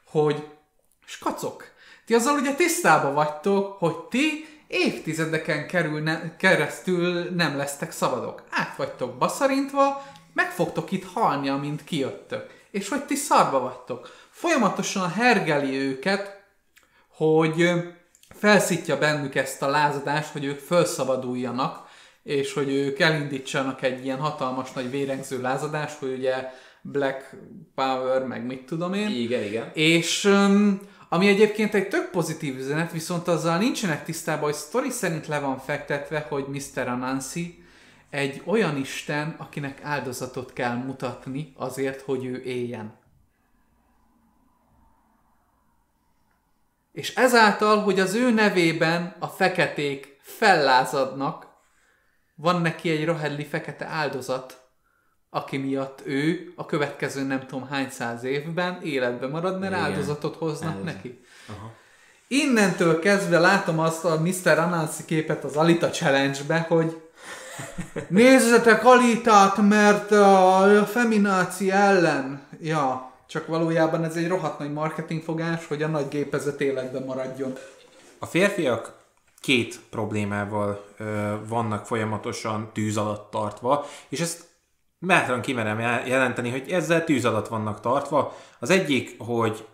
hogy 0.04 0.42
skacok, 1.04 1.64
ti 2.06 2.14
azzal 2.14 2.38
ugye 2.38 2.54
tisztában 2.54 3.14
vagytok, 3.14 3.78
hogy 3.78 3.96
ti 3.96 4.46
évtizedeken 4.66 5.66
kerül 5.66 6.00
ne, 6.00 6.36
keresztül 6.36 7.22
nem 7.22 7.56
lesztek 7.56 7.92
szabadok. 7.92 8.42
Át 8.50 8.76
vagytok 8.76 9.18
baszarintva, 9.18 10.02
meg 10.32 10.50
fogtok 10.50 10.90
itt 10.90 11.04
halni, 11.04 11.48
amint 11.48 11.84
kijöttök. 11.84 12.62
És 12.70 12.88
hogy 12.88 13.04
ti 13.04 13.14
szarba 13.14 13.60
vagytok. 13.60 14.10
Folyamatosan 14.34 15.10
hergeli 15.10 15.76
őket, 15.76 16.42
hogy 17.08 17.70
felszítja 18.28 18.98
bennük 18.98 19.34
ezt 19.34 19.62
a 19.62 19.68
lázadást, 19.68 20.32
hogy 20.32 20.44
ők 20.44 20.58
felszabaduljanak, 20.58 21.88
és 22.22 22.52
hogy 22.52 22.72
ők 22.72 22.98
elindítsanak 22.98 23.82
egy 23.82 24.04
ilyen 24.04 24.18
hatalmas 24.18 24.72
nagy 24.72 24.90
vérengző 24.90 25.40
lázadást, 25.40 25.98
hogy 25.98 26.12
ugye 26.12 26.50
Black 26.82 27.36
Power, 27.74 28.26
meg 28.26 28.46
mit 28.46 28.66
tudom 28.66 28.94
én. 28.94 29.08
Igen, 29.08 29.42
igen. 29.42 29.70
És 29.74 30.30
ami 31.08 31.28
egyébként 31.28 31.74
egy 31.74 31.88
tök 31.88 32.10
pozitív 32.10 32.58
üzenet, 32.58 32.92
viszont 32.92 33.28
azzal 33.28 33.58
nincsenek 33.58 34.04
tisztában, 34.04 34.44
hogy 34.44 34.54
sztori 34.54 34.90
szerint 34.90 35.26
le 35.26 35.38
van 35.38 35.58
fektetve, 35.58 36.26
hogy 36.28 36.44
Mr. 36.48 36.88
Anansi 36.88 37.64
egy 38.10 38.42
olyan 38.44 38.76
isten, 38.76 39.34
akinek 39.38 39.80
áldozatot 39.82 40.52
kell 40.52 40.74
mutatni 40.74 41.52
azért, 41.56 42.00
hogy 42.00 42.24
ő 42.24 42.42
éljen. 42.42 43.02
És 46.94 47.14
ezáltal, 47.14 47.82
hogy 47.82 48.00
az 48.00 48.14
ő 48.14 48.30
nevében 48.30 49.16
a 49.18 49.26
feketék 49.26 50.18
fellázadnak, 50.22 51.46
van 52.34 52.60
neki 52.60 52.90
egy 52.90 53.04
rohedli 53.04 53.44
fekete 53.44 53.86
áldozat, 53.86 54.62
aki 55.30 55.56
miatt 55.56 56.00
ő 56.04 56.52
a 56.56 56.66
következő 56.66 57.22
nem 57.22 57.46
tudom 57.46 57.68
hány 57.68 57.90
száz 57.90 58.24
évben 58.24 58.82
életbe 58.82 59.26
marad, 59.26 59.58
mert 59.58 59.72
Igen. 59.72 59.84
áldozatot 59.84 60.36
hoznak 60.36 60.70
Áldozat. 60.70 60.94
neki. 60.94 61.20
Aha. 61.48 61.72
Innentől 62.28 62.98
kezdve 62.98 63.38
látom 63.38 63.78
azt 63.78 64.04
a 64.04 64.20
Mr. 64.20 64.58
Anansi 64.58 65.04
képet 65.04 65.44
az 65.44 65.56
Alita 65.56 65.90
Challenge-be, 65.90 66.66
hogy 66.68 67.02
nézzetek 68.08 68.84
Alitát, 68.84 69.56
mert 69.56 70.10
a 70.10 70.86
femináci 70.86 71.70
ellen. 71.70 72.46
Ja, 72.60 73.13
csak 73.26 73.46
valójában 73.46 74.04
ez 74.04 74.16
egy 74.16 74.28
rohadt 74.28 74.58
nagy 74.58 74.72
marketingfogás, 74.72 75.66
hogy 75.66 75.82
a 75.82 75.88
nagy 75.88 76.08
gépezet 76.08 76.60
életben 76.60 77.02
maradjon. 77.02 77.52
A 78.18 78.26
férfiak 78.26 79.02
két 79.40 79.80
problémával 79.90 80.84
ö, 80.98 81.34
vannak 81.48 81.86
folyamatosan 81.86 82.70
tűz 82.72 82.96
alatt 82.96 83.30
tartva, 83.30 83.86
és 84.08 84.20
ezt 84.20 84.44
bátran 84.98 85.40
kimerem 85.40 85.78
jelenteni, 86.06 86.50
hogy 86.50 86.70
ezzel 86.70 87.04
tűz 87.04 87.24
alatt 87.24 87.48
vannak 87.48 87.80
tartva. 87.80 88.36
Az 88.58 88.70
egyik, 88.70 89.14
hogy 89.18 89.66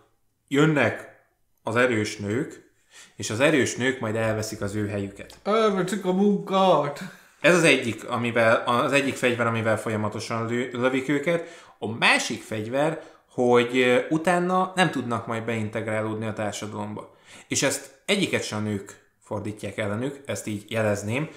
jönnek 0.47 1.23
az 1.63 1.75
erős 1.75 2.17
nők, 2.17 2.71
és 3.15 3.29
az 3.29 3.39
erős 3.39 3.75
nők 3.75 3.99
majd 3.99 4.15
elveszik 4.15 4.61
az 4.61 4.75
ő 4.75 4.87
helyüket. 4.87 5.37
Elveszik 5.43 6.05
a 6.05 6.13
munkát! 6.13 7.01
Ez 7.41 7.55
az 7.55 7.63
egyik, 7.63 8.09
amivel, 8.09 8.63
az 8.65 8.91
egyik 8.91 9.15
fegyver, 9.15 9.47
amivel 9.47 9.79
folyamatosan 9.79 10.47
lövik 10.71 11.09
őket. 11.09 11.47
A 11.79 11.87
másik 11.87 12.41
fegyver, 12.41 13.03
hogy 13.33 14.05
utána 14.09 14.71
nem 14.75 14.91
tudnak 14.91 15.27
majd 15.27 15.43
beintegrálódni 15.43 16.25
a 16.25 16.33
társadalomba. 16.33 17.15
És 17.47 17.63
ezt 17.63 18.01
egyiket 18.05 18.43
sem 18.43 18.63
nők 18.63 18.99
fordítják 19.23 19.77
ellenük, 19.77 20.21
ezt 20.25 20.47
így 20.47 20.65
jelezném, 20.67 21.29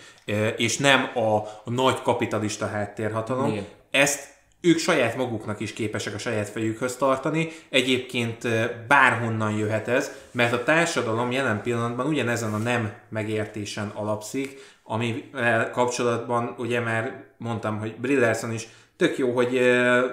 és 0.56 0.76
nem 0.76 1.10
a, 1.14 1.36
a 1.64 1.70
nagy 1.70 2.02
kapitalista 2.02 2.66
háttérhatalom. 2.66 3.50
Igen. 3.50 3.64
Ezt 3.90 4.32
ők 4.60 4.78
saját 4.78 5.16
maguknak 5.16 5.60
is 5.60 5.72
képesek 5.72 6.14
a 6.14 6.18
saját 6.18 6.48
fejükhöz 6.48 6.96
tartani. 6.96 7.48
Egyébként 7.68 8.48
bárhonnan 8.86 9.52
jöhet 9.52 9.88
ez, 9.88 10.10
mert 10.30 10.52
a 10.52 10.62
társadalom 10.62 11.30
jelen 11.30 11.62
pillanatban 11.62 12.06
ugyanezen 12.06 12.54
a 12.54 12.58
nem 12.58 12.92
megértésen 13.08 13.88
alapszik, 13.88 14.58
ami 14.82 15.30
kapcsolatban 15.72 16.54
ugye 16.58 16.80
már 16.80 17.24
mondtam, 17.36 17.78
hogy 17.78 17.96
Brillerson 17.96 18.52
is 18.52 18.68
tök 18.96 19.18
jó, 19.18 19.30
hogy 19.30 19.56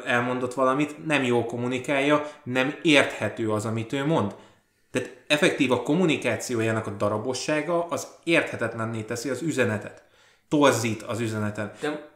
elmondott 0.05 0.53
valamit, 0.53 1.05
nem 1.05 1.23
jól 1.23 1.45
kommunikálja, 1.45 2.31
nem 2.43 2.75
érthető 2.81 3.51
az, 3.51 3.65
amit 3.65 3.93
ő 3.93 4.05
mond. 4.05 4.35
Tehát 4.91 5.23
effektív 5.27 5.71
a 5.71 5.83
kommunikációjának 5.83 6.87
a 6.87 6.91
darabossága 6.91 7.87
az 7.87 8.07
érthetetlenné 8.23 9.01
teszi 9.01 9.29
az 9.29 9.41
üzenetet. 9.41 10.03
Torzít 10.47 11.01
az 11.01 11.19
üzeneten. 11.19 11.71
De 11.79 12.09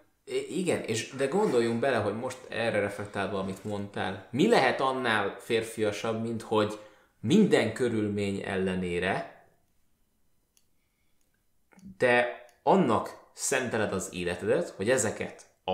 igen, 0.50 0.82
és 0.82 1.10
de 1.18 1.26
gondoljunk 1.26 1.80
bele, 1.80 1.98
hogy 1.98 2.16
most 2.16 2.38
erre 2.50 2.80
reflektálva, 2.80 3.40
amit 3.40 3.64
mondtál, 3.64 4.28
mi 4.32 4.48
lehet 4.48 4.82
annál 4.82 5.38
férfiasabb, 5.40 6.22
mint 6.22 6.42
hogy 6.42 6.80
minden 7.20 7.74
körülmény 7.74 8.42
ellenére, 8.46 9.46
de 11.98 12.46
annak 12.64 13.24
szenteled 13.34 13.94
az 13.94 14.10
életedet, 14.14 14.70
hogy 14.70 14.90
ezeket 14.90 15.46
a, 15.64 15.72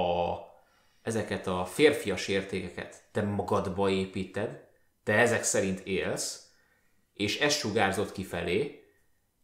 ezeket 1.02 1.48
a 1.48 1.65
férfias 1.65 2.28
értékeket 2.28 3.03
te 3.11 3.22
magadba 3.22 3.90
építed, 3.90 4.69
te 5.03 5.14
ezek 5.14 5.44
szerint 5.44 5.80
élsz, 5.80 6.49
és 7.14 7.40
ezt 7.40 7.57
sugárzott 7.57 8.11
kifelé, 8.11 8.84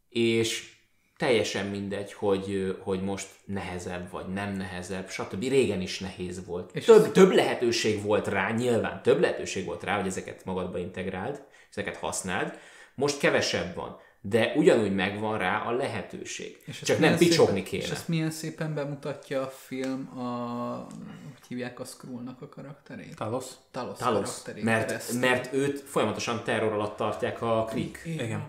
és 0.09 0.75
teljesen 1.17 1.65
mindegy, 1.65 2.13
hogy, 2.13 2.75
hogy 2.79 3.01
most 3.01 3.27
nehezebb 3.45 4.11
vagy 4.11 4.27
nem 4.27 4.53
nehezebb, 4.53 5.09
stb. 5.09 5.41
Régen 5.41 5.81
is 5.81 5.99
nehéz 5.99 6.45
volt. 6.45 6.71
És 6.73 6.85
több, 6.85 7.11
több 7.11 7.31
lehetőség 7.31 8.01
volt 8.01 8.27
rá, 8.27 8.51
nyilván 8.51 9.01
több 9.01 9.19
lehetőség 9.19 9.65
volt 9.65 9.83
rá, 9.83 9.95
hogy 9.95 10.07
ezeket 10.07 10.45
magadba 10.45 10.77
integráld, 10.77 11.43
ezeket 11.69 11.95
használd. 11.97 12.59
Most 12.95 13.19
kevesebb 13.19 13.75
van, 13.75 13.99
de 14.29 14.53
ugyanúgy 14.55 14.95
megvan 14.95 15.37
rá 15.37 15.57
a 15.57 15.71
lehetőség. 15.71 16.57
És 16.65 16.81
Csak 16.81 16.99
nem 16.99 17.17
picsogni 17.17 17.63
kéne. 17.63 17.83
És 17.83 17.89
ezt 17.89 18.07
milyen 18.07 18.31
szépen 18.31 18.73
bemutatja 18.73 19.41
a 19.41 19.47
film 19.47 20.19
a... 20.19 20.87
hogy 21.33 21.47
hívják 21.47 21.79
a 21.79 21.85
Skrullnak 21.85 22.41
a 22.41 22.49
karakterét? 22.49 23.15
Talos. 23.15 23.45
Talos, 23.71 23.97
Talos 23.97 24.29
mert, 24.61 25.13
mert 25.13 25.53
őt 25.53 25.79
folyamatosan 25.79 26.43
terror 26.43 26.71
alatt 26.71 26.97
tartják 26.97 27.41
a 27.41 27.65
krik. 27.69 28.01
Igen. 28.05 28.25
Igen. 28.25 28.47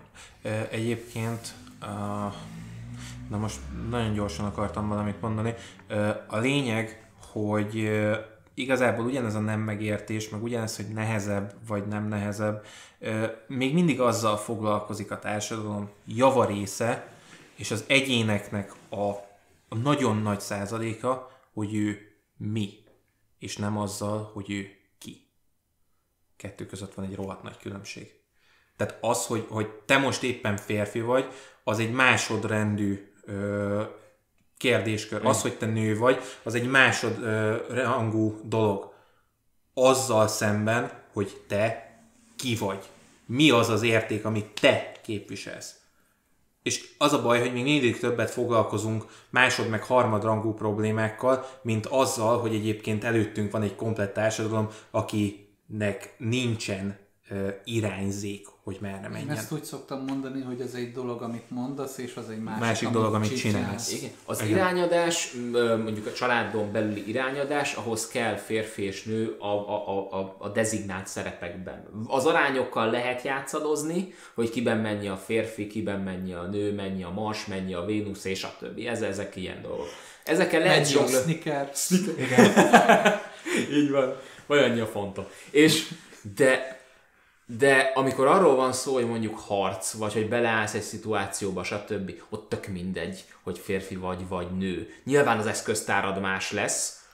Egyébként 0.71 1.53
Na 3.29 3.37
most 3.37 3.59
nagyon 3.89 4.13
gyorsan 4.13 4.45
akartam 4.45 4.87
valamit 4.87 5.21
mondani. 5.21 5.53
A 6.27 6.37
lényeg, 6.37 7.09
hogy 7.31 7.89
igazából 8.59 9.05
ugyanez 9.05 9.35
a 9.35 9.39
nem 9.39 9.59
megértés, 9.59 10.29
meg 10.29 10.43
ugyanez, 10.43 10.75
hogy 10.75 10.87
nehezebb 10.87 11.53
vagy 11.67 11.87
nem 11.87 12.07
nehezebb, 12.07 12.65
még 13.47 13.73
mindig 13.73 14.01
azzal 14.01 14.37
foglalkozik 14.37 15.11
a 15.11 15.19
társadalom 15.19 15.89
javarésze, 16.05 17.11
és 17.55 17.71
az 17.71 17.83
egyéneknek 17.87 18.73
a, 18.89 19.09
a 19.69 19.75
nagyon 19.83 20.17
nagy 20.17 20.39
százaléka, 20.39 21.31
hogy 21.53 21.75
ő 21.75 22.11
mi, 22.37 22.73
és 23.39 23.57
nem 23.57 23.77
azzal, 23.77 24.31
hogy 24.33 24.51
ő 24.51 24.67
ki. 24.97 25.27
Kettő 26.37 26.65
között 26.65 26.93
van 26.93 27.05
egy 27.05 27.15
rohadt 27.15 27.43
nagy 27.43 27.57
különbség. 27.57 28.13
Tehát 28.77 28.97
az, 29.01 29.25
hogy, 29.25 29.45
hogy 29.49 29.67
te 29.67 29.97
most 29.97 30.23
éppen 30.23 30.57
férfi 30.57 31.01
vagy, 31.01 31.25
az 31.63 31.79
egy 31.79 31.91
másodrendű 31.91 33.13
kérdéskör. 34.59 35.25
Az, 35.25 35.41
hogy 35.41 35.57
te 35.57 35.65
nő 35.65 35.97
vagy, 35.97 36.21
az 36.43 36.55
egy 36.55 36.69
másodrangú 36.69 38.39
dolog. 38.43 38.93
Azzal 39.73 40.27
szemben, 40.27 40.91
hogy 41.13 41.41
te 41.47 41.97
ki 42.35 42.55
vagy. 42.55 42.83
Mi 43.25 43.49
az 43.49 43.69
az 43.69 43.81
érték, 43.81 44.25
amit 44.25 44.59
te 44.61 44.91
képviselsz. 45.03 45.75
És 46.63 46.93
az 46.97 47.13
a 47.13 47.21
baj, 47.21 47.39
hogy 47.39 47.53
még 47.53 47.63
mindig 47.63 47.99
többet 47.99 48.29
foglalkozunk 48.29 49.05
másod 49.29 49.69
meg 49.69 49.83
harmadrangú 49.83 50.53
problémákkal, 50.53 51.45
mint 51.61 51.85
azzal, 51.85 52.39
hogy 52.39 52.53
egyébként 52.53 53.03
előttünk 53.03 53.51
van 53.51 53.61
egy 53.61 53.75
komplett 53.75 54.13
társadalom, 54.13 54.69
akinek 54.91 56.15
nincsen 56.17 56.97
irányzék, 57.63 58.47
hogy 58.69 58.77
merre 58.81 59.07
menjen. 59.07 59.29
Én 59.29 59.35
ezt 59.35 59.51
úgy 59.51 59.63
szoktam 59.63 60.03
mondani, 60.07 60.41
hogy 60.41 60.61
ez 60.61 60.73
egy 60.73 60.91
dolog, 60.91 61.21
amit 61.21 61.49
mondasz, 61.49 61.97
és 61.97 62.15
az 62.15 62.29
egy 62.29 62.39
másik, 62.39 62.61
másik 62.61 62.89
dolog, 62.89 63.13
amit 63.13 63.37
csinálsz. 63.37 63.91
Igen. 63.91 64.09
Az 64.25 64.41
Igen. 64.41 64.51
irányadás, 64.51 65.33
mondjuk 65.83 66.05
a 66.05 66.13
családon 66.13 66.71
belüli 66.71 67.09
irányadás, 67.09 67.73
ahhoz 67.73 68.07
kell 68.07 68.35
férfi 68.35 68.83
és 68.83 69.03
nő 69.03 69.35
a, 69.39 69.45
a, 69.45 70.13
a, 70.19 70.35
a 70.37 70.47
dezignált 70.47 71.07
szerepekben. 71.07 71.85
Az 72.07 72.25
arányokkal 72.25 72.89
lehet 72.89 73.21
játszadozni, 73.21 74.13
hogy 74.33 74.49
kiben 74.49 74.77
mennyi 74.77 75.07
a 75.07 75.17
férfi, 75.17 75.67
kiben 75.67 75.99
mennyi 75.99 76.33
a 76.33 76.43
nő, 76.43 76.73
mennyi 76.73 77.03
a 77.03 77.09
Mars, 77.09 77.45
mennyi 77.45 77.73
a 77.73 77.85
Vénusz, 77.85 78.25
és 78.25 78.43
a 78.43 78.55
többi. 78.59 78.87
Ez, 78.87 79.01
ezek 79.01 79.35
ilyen 79.35 79.61
dolgok. 79.61 79.87
Ezekkel 80.23 80.59
lehet 80.59 80.93
Mennyi 80.93 81.05
a 81.05 81.07
sneaker. 81.07 81.71
Igen. 82.17 82.51
Így 83.79 83.89
van. 83.89 84.15
Olyan 84.47 84.79
a 84.79 84.85
fontos. 84.85 85.25
És 85.49 85.93
de 86.35 86.78
de 87.57 87.91
amikor 87.93 88.27
arról 88.27 88.55
van 88.55 88.73
szó, 88.73 88.93
hogy 88.93 89.07
mondjuk 89.07 89.39
harc, 89.39 89.93
vagy 89.93 90.13
hogy 90.13 90.29
beleállsz 90.29 90.73
egy 90.73 90.81
szituációba, 90.81 91.63
stb., 91.63 92.11
ott 92.29 92.49
tök 92.49 92.67
mindegy, 92.67 93.25
hogy 93.43 93.57
férfi 93.57 93.95
vagy, 93.95 94.27
vagy 94.27 94.57
nő. 94.57 94.87
Nyilván 95.03 95.37
az 95.37 95.47
eszköztárad 95.47 96.19
más 96.19 96.51
lesz, 96.51 97.05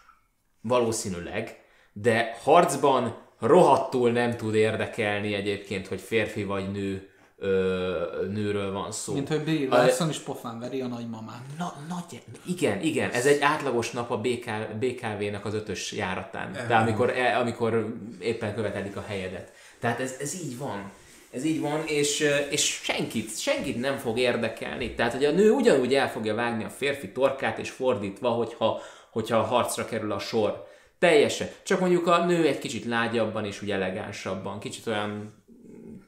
valószínűleg, 0.62 1.60
de 1.94 2.40
harcban 2.44 3.18
rohadtul 3.40 4.12
nem 4.12 4.38
tud 4.38 4.56
érdekelni 4.56 5.34
egyébként, 5.34 5.88
hogy 5.88 6.02
férfi 6.02 6.44
vagy 6.44 6.72
nő 6.72 7.10
ö, 7.38 8.26
nőről 8.32 8.72
van 8.72 8.92
szó. 8.92 9.14
Mint 9.14 9.28
hogy 9.28 9.44
Brie 9.44 9.68
Larson 9.68 10.10
is 10.10 10.18
pofán 10.18 10.60
veri 10.60 10.82
a 10.82 10.88
nagymamát. 10.88 11.42
Na, 11.58 11.74
nagy, 11.90 12.24
igen, 12.46 12.82
igen, 12.82 13.10
ez 13.10 13.26
egy 13.26 13.42
átlagos 13.42 13.92
nap 13.92 14.12
a 14.12 14.18
BK, 14.18 14.52
BKV-nek 14.80 15.46
az 15.46 15.54
ötös 15.54 15.92
járatán. 15.92 16.52
De 16.68 16.76
amikor, 16.76 17.10
e, 17.10 17.40
amikor 17.40 17.96
éppen 18.20 18.56
követelik 18.56 18.98
a 18.98 19.04
helyedet. 19.08 19.52
Tehát 19.86 20.00
ez, 20.00 20.16
ez 20.20 20.34
így 20.34 20.58
van. 20.58 20.92
Ez 21.32 21.46
így 21.46 21.60
van, 21.60 21.84
és, 21.86 22.30
és 22.50 22.80
senkit, 22.84 23.40
senkit 23.40 23.80
nem 23.80 23.98
fog 23.98 24.18
érdekelni. 24.18 24.94
Tehát, 24.94 25.14
hogy 25.14 25.26
a 25.26 25.32
nő 25.32 25.52
ugyanúgy 25.52 25.94
el 25.94 26.12
fogja 26.12 26.36
vágni 26.36 26.64
a 26.64 26.70
férfi 26.70 27.12
torkát, 27.12 27.58
és 27.58 27.70
fordítva, 27.70 28.30
hogyha, 28.30 28.82
hogyha 29.12 29.38
a 29.38 29.44
harcra 29.44 29.86
kerül 29.86 30.12
a 30.12 30.20
sor. 30.20 30.68
Teljesen. 31.00 31.48
Csak 31.64 31.80
mondjuk 31.80 32.08
a 32.08 32.26
nő 32.26 32.48
egy 32.48 32.60
kicsit 32.60 32.86
lágyabban 32.86 33.46
és 33.46 33.62
úgy 33.62 33.72
elegánsabban, 33.72 34.60
kicsit 34.60 34.88
olyan 34.88 35.44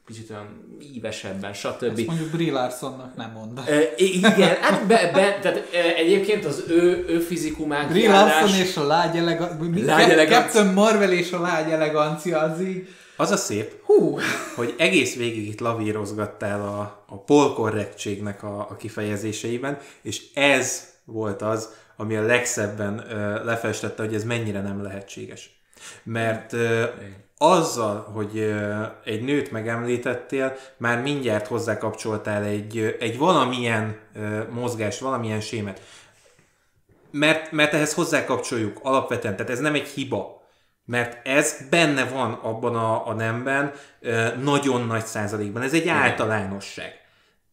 kicsit 0.06 0.30
olyan 0.30 0.78
ívesebben, 0.94 1.52
stb. 1.52 1.98
Ezt 1.98 2.06
mondjuk 2.06 2.30
Brie 2.30 2.52
Larsonnak 2.52 3.16
nem 3.16 3.30
mond. 3.30 3.58
E, 3.66 3.80
igen, 3.96 4.56
hát 4.60 4.86
be, 4.86 5.10
be, 5.12 5.38
tehát 5.42 5.68
e, 5.72 5.94
egyébként 5.96 6.44
az 6.44 6.64
ő, 6.68 7.04
ő 7.08 7.18
fizikumán 7.18 7.88
Brie 7.88 8.10
Larson 8.10 8.60
és 8.60 8.76
a 8.76 8.86
lágy 8.86 9.16
elegancia, 9.16 9.84
lágy 9.84 10.10
elegancia. 10.10 10.40
Captain 10.40 10.72
Marvel 10.72 11.12
és 11.12 11.32
a 11.32 11.40
lágy 11.40 11.70
elegancia, 11.70 12.38
az 12.38 12.60
így... 12.60 12.88
Az 13.20 13.30
a 13.30 13.36
szép, 13.36 13.82
Hú. 13.84 14.18
hogy 14.54 14.74
egész 14.78 15.16
végig 15.16 15.46
itt 15.46 15.60
lavírozgattál 15.60 16.60
a, 16.60 17.04
a 17.08 17.18
polkorrektségnek 17.18 18.42
a, 18.42 18.58
a 18.70 18.76
kifejezéseiben, 18.76 19.78
és 20.02 20.22
ez 20.34 20.94
volt 21.04 21.42
az, 21.42 21.68
ami 21.96 22.16
a 22.16 22.22
legszebben 22.22 22.94
uh, 22.94 23.44
lefestette, 23.44 24.02
hogy 24.02 24.14
ez 24.14 24.24
mennyire 24.24 24.60
nem 24.60 24.82
lehetséges. 24.82 25.60
Mert 26.02 26.52
uh, 26.52 26.84
azzal, 27.38 28.10
hogy 28.14 28.54
egy 29.04 29.22
nőt 29.22 29.50
megemlítettél, 29.50 30.56
már 30.76 31.02
mindjárt 31.02 31.46
hozzákapcsoltál 31.46 32.42
egy, 32.42 32.96
egy 33.00 33.18
valamilyen 33.18 33.98
mozgást, 34.50 34.98
valamilyen 34.98 35.40
sémet. 35.40 35.80
Mert, 37.10 37.52
mert 37.52 37.72
ehhez 37.72 37.94
hozzákapcsoljuk 37.94 38.78
alapvetően, 38.82 39.36
tehát 39.36 39.50
ez 39.52 39.58
nem 39.58 39.74
egy 39.74 39.86
hiba. 39.88 40.37
Mert 40.88 41.26
ez 41.26 41.56
benne 41.70 42.04
van 42.04 42.32
abban 42.32 42.76
a, 42.76 43.06
a 43.06 43.12
nemben 43.12 43.72
nagyon 44.42 44.86
nagy 44.86 45.04
százalékban. 45.04 45.62
Ez 45.62 45.72
egy 45.72 45.88
általánosság. 45.88 46.92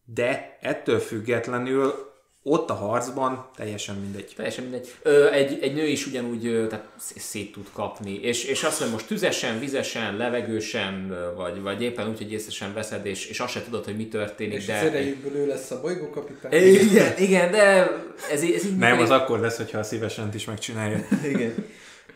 De 0.04 0.58
ettől 0.60 0.98
függetlenül 0.98 2.14
ott 2.42 2.70
a 2.70 2.74
harcban 2.74 3.50
teljesen 3.56 3.96
mindegy. 3.96 4.32
Teljesen 4.36 4.64
mindegy. 4.64 4.94
Ö, 5.02 5.30
egy, 5.30 5.58
egy 5.62 5.74
nő 5.74 5.86
is 5.86 6.06
ugyanúgy 6.06 6.46
ö, 6.46 6.66
tehát 6.66 6.86
szét 7.16 7.52
tud 7.52 7.66
kapni, 7.72 8.14
és, 8.14 8.44
és 8.44 8.62
azt 8.62 8.78
mondja, 8.78 8.96
most 8.96 9.08
tüzesen, 9.08 9.58
vizesen, 9.58 10.16
levegősen, 10.16 11.16
vagy, 11.36 11.62
vagy 11.62 11.82
éppen 11.82 12.08
úgy, 12.08 12.18
hogy 12.18 12.32
észesen 12.32 12.74
veszed, 12.74 13.06
és, 13.06 13.26
és 13.26 13.40
azt 13.40 13.52
se 13.52 13.64
tudod, 13.64 13.84
hogy 13.84 13.96
mi 13.96 14.08
történik. 14.08 14.56
És 14.56 14.64
de... 14.64 14.78
az 14.78 14.84
erejükből 14.86 15.36
ő 15.36 15.46
lesz 15.46 15.70
a 15.70 15.80
bolygókapitány. 15.80 16.52
Igen, 16.52 17.18
igen, 17.18 17.50
de 17.50 17.90
ez, 18.32 18.42
ez 18.42 18.64
így 18.64 18.76
Nem, 18.76 18.98
az 18.98 19.10
akkor 19.10 19.40
lesz, 19.40 19.56
hogyha 19.56 19.78
a 19.78 19.82
szívesen 19.82 20.30
is 20.34 20.44
megcsinálja. 20.44 21.06
igen. 21.24 21.54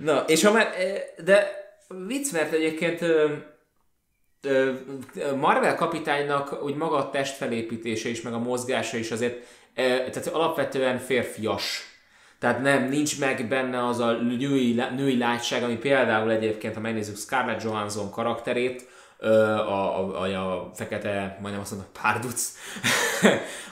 Na, 0.01 0.25
és 0.27 0.45
ha 0.45 0.53
már, 0.53 0.73
de 1.25 1.51
vicc, 2.07 2.33
mert 2.33 2.53
egyébként 2.53 3.05
Marvel 5.37 5.75
kapitánynak 5.75 6.63
úgy 6.63 6.75
maga 6.75 6.97
a 6.97 7.11
testfelépítése 7.11 8.09
is, 8.09 8.23
meg 8.23 8.33
a 8.33 8.39
mozgása 8.39 8.97
is 8.97 9.11
azért 9.11 9.47
tehát 9.75 10.27
alapvetően 10.27 10.99
férfias. 10.99 11.89
Tehát 12.39 12.63
nem, 12.63 12.89
nincs 12.89 13.21
meg 13.21 13.49
benne 13.49 13.87
az 13.87 13.99
a 13.99 14.13
női, 14.13 14.83
női 14.97 15.19
látság, 15.19 15.63
ami 15.63 15.77
például 15.77 16.31
egyébként, 16.31 16.75
ha 16.75 16.81
megnézzük 16.81 17.17
Scarlett 17.17 17.63
Johansson 17.63 18.11
karakterét, 18.11 18.89
a, 19.19 19.27
a, 19.27 20.23
a, 20.23 20.55
a 20.55 20.71
fekete, 20.75 21.39
majdnem 21.41 21.63
azt 21.63 21.71
mondom, 21.71 21.89
párduc, 22.03 22.53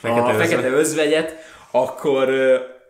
fekete, 0.01 0.21
a 0.35 0.35
fekete 0.35 0.69
özvegyet, 0.69 1.37
akkor, 1.71 2.31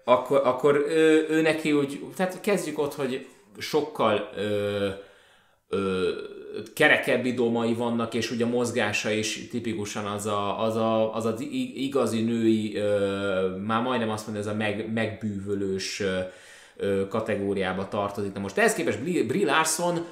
akkor, 0.08 0.40
akkor 0.44 0.84
ő, 0.88 1.26
ő 1.28 1.42
neki 1.42 1.72
úgy, 1.72 2.00
tehát 2.16 2.40
kezdjük 2.40 2.78
ott, 2.78 2.94
hogy 2.94 3.26
sokkal 3.58 4.30
ö, 4.36 4.88
ö, 5.68 6.10
kerekebb 6.74 7.24
idomai 7.26 7.74
vannak, 7.74 8.14
és 8.14 8.30
ugye 8.30 8.44
a 8.44 8.48
mozgása 8.48 9.10
is 9.10 9.48
tipikusan 9.48 10.04
az 10.04 10.26
a, 10.26 10.62
az, 10.62 10.76
a, 10.76 11.14
az, 11.14 11.24
az 11.24 11.40
igazi 11.74 12.22
női, 12.22 12.76
ö, 12.76 13.56
már 13.66 13.82
majdnem 13.82 14.10
azt 14.10 14.26
mondja, 14.26 14.44
ez 14.44 14.50
a 14.50 14.56
meg, 14.56 14.92
megbűvölős 14.92 16.00
ö, 16.00 16.20
kategóriába 17.08 17.88
tartozik. 17.88 18.32
Na 18.32 18.40
most 18.40 18.58
ehhez 18.58 18.74
képest 18.74 19.26
Brie 19.26 19.46
Larson 19.46 20.06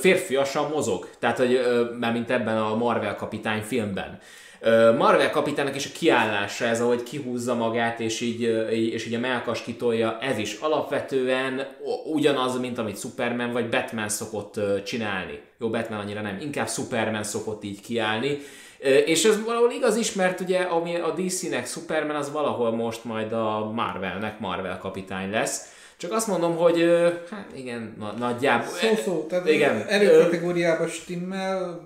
férfiasan 0.00 0.70
mozog, 0.70 1.08
tehát 1.18 1.38
hogy 1.38 1.60
már 2.00 2.12
mint 2.12 2.30
ebben 2.30 2.56
a 2.56 2.76
Marvel 2.76 3.16
kapitány 3.16 3.62
filmben. 3.62 4.18
Marvel 4.98 5.30
kapitánynak 5.30 5.76
is 5.76 5.86
a 5.86 5.98
kiállása, 5.98 6.64
ez 6.64 6.80
ahogy 6.80 7.02
kihúzza 7.02 7.54
magát, 7.54 8.00
és 8.00 8.20
így, 8.20 8.40
és 8.70 9.06
így 9.06 9.14
a 9.14 9.18
melkas 9.18 9.62
kitolja, 9.62 10.18
ez 10.20 10.38
is 10.38 10.56
alapvetően 10.60 11.66
ugyanaz, 12.12 12.58
mint 12.58 12.78
amit 12.78 13.00
Superman 13.00 13.52
vagy 13.52 13.68
Batman 13.68 14.08
szokott 14.08 14.60
csinálni. 14.84 15.40
Jó, 15.58 15.70
Batman 15.70 15.98
annyira 15.98 16.20
nem, 16.20 16.38
inkább 16.40 16.68
Superman 16.68 17.22
szokott 17.22 17.64
így 17.64 17.80
kiállni. 17.80 18.38
És 19.06 19.24
ez 19.24 19.44
valahol 19.44 19.70
igaz 19.70 19.96
is, 19.96 20.12
mert 20.12 20.40
ugye 20.40 20.60
ami 20.60 20.96
a 20.96 21.14
DC-nek 21.16 21.66
Superman, 21.66 22.16
az 22.16 22.32
valahol 22.32 22.70
most 22.70 23.04
majd 23.04 23.32
a 23.32 23.70
Marvelnek 23.74 24.40
Marvel 24.40 24.78
kapitány 24.78 25.30
lesz. 25.30 25.72
Csak 25.96 26.12
azt 26.12 26.26
mondom, 26.26 26.56
hogy 26.56 26.88
hát 27.30 27.50
igen, 27.56 27.96
nagyjából... 28.18 28.66
Szó-szó, 28.66 29.26
tehát 29.28 29.48
igen, 29.48 29.84
előkategóriában 29.88 30.88
stimmel, 30.88 31.80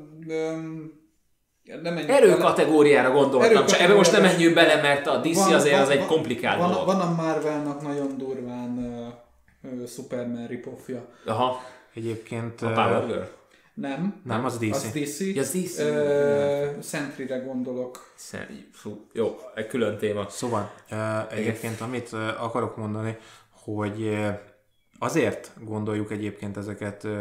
nem 1.83 1.97
Erő 1.97 2.37
kategóriára 2.37 3.11
gondoltam, 3.11 3.51
Erő 3.51 3.65
csak 3.65 3.81
ebbe 3.81 3.95
most 3.95 4.13
nem 4.13 4.23
menjünk 4.23 4.55
bele, 4.55 4.83
mert 4.83 5.07
a 5.07 5.17
DC 5.17 5.37
van, 5.37 5.53
azért 5.53 5.75
van, 5.75 5.83
az 5.83 5.89
egy 5.89 6.07
komplikált 6.07 6.59
van, 6.59 6.71
dolog. 6.71 6.87
Van 6.87 7.01
a 7.01 7.15
Marvelnak 7.15 7.83
nagyon 7.83 8.19
durván 8.19 8.77
uh, 9.63 9.73
uh, 9.73 9.87
Superman 9.87 10.47
ripofja. 10.47 11.09
Aha. 11.27 11.61
Egyébként... 11.95 12.63
A 12.63 12.73
Power 12.73 13.07
Girl? 13.07 13.23
Nem. 13.75 14.21
Nem, 14.25 14.45
az 14.45 14.59
DC. 14.59 14.75
Az 14.75 14.91
DC. 14.93 15.21
Ja, 15.21 15.41
az 15.41 15.51
DC. 15.51 15.79
Uh, 15.79 16.83
Sentry-re 16.83 17.39
gondolok. 17.39 18.13
Fú, 18.73 19.07
jó, 19.13 19.39
egy 19.55 19.67
külön 19.67 19.99
téma. 19.99 20.29
Szóval, 20.29 20.71
uh, 20.91 21.33
egyébként 21.33 21.81
amit 21.81 22.13
uh, 22.13 22.45
akarok 22.45 22.77
mondani, 22.77 23.17
hogy 23.51 24.01
uh, 24.01 24.29
azért 24.99 25.51
gondoljuk 25.65 26.11
egyébként 26.11 26.57
ezeket 26.57 27.05
uh, 27.05 27.21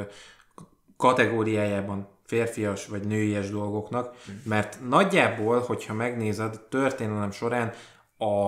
kategóriájában 0.98 2.07
férfias 2.27 2.87
vagy 2.87 3.07
nőies 3.07 3.49
dolgoknak, 3.49 4.15
mert 4.43 4.77
nagyjából, 4.87 5.59
hogyha 5.59 5.93
megnézed, 5.93 6.59
történelem 6.59 7.31
során 7.31 7.73
a, 8.17 8.47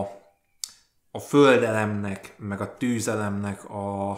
a 1.11 1.19
földelemnek, 1.19 2.35
meg 2.37 2.61
a 2.61 2.77
tűzelemnek 2.77 3.69
a, 3.69 4.11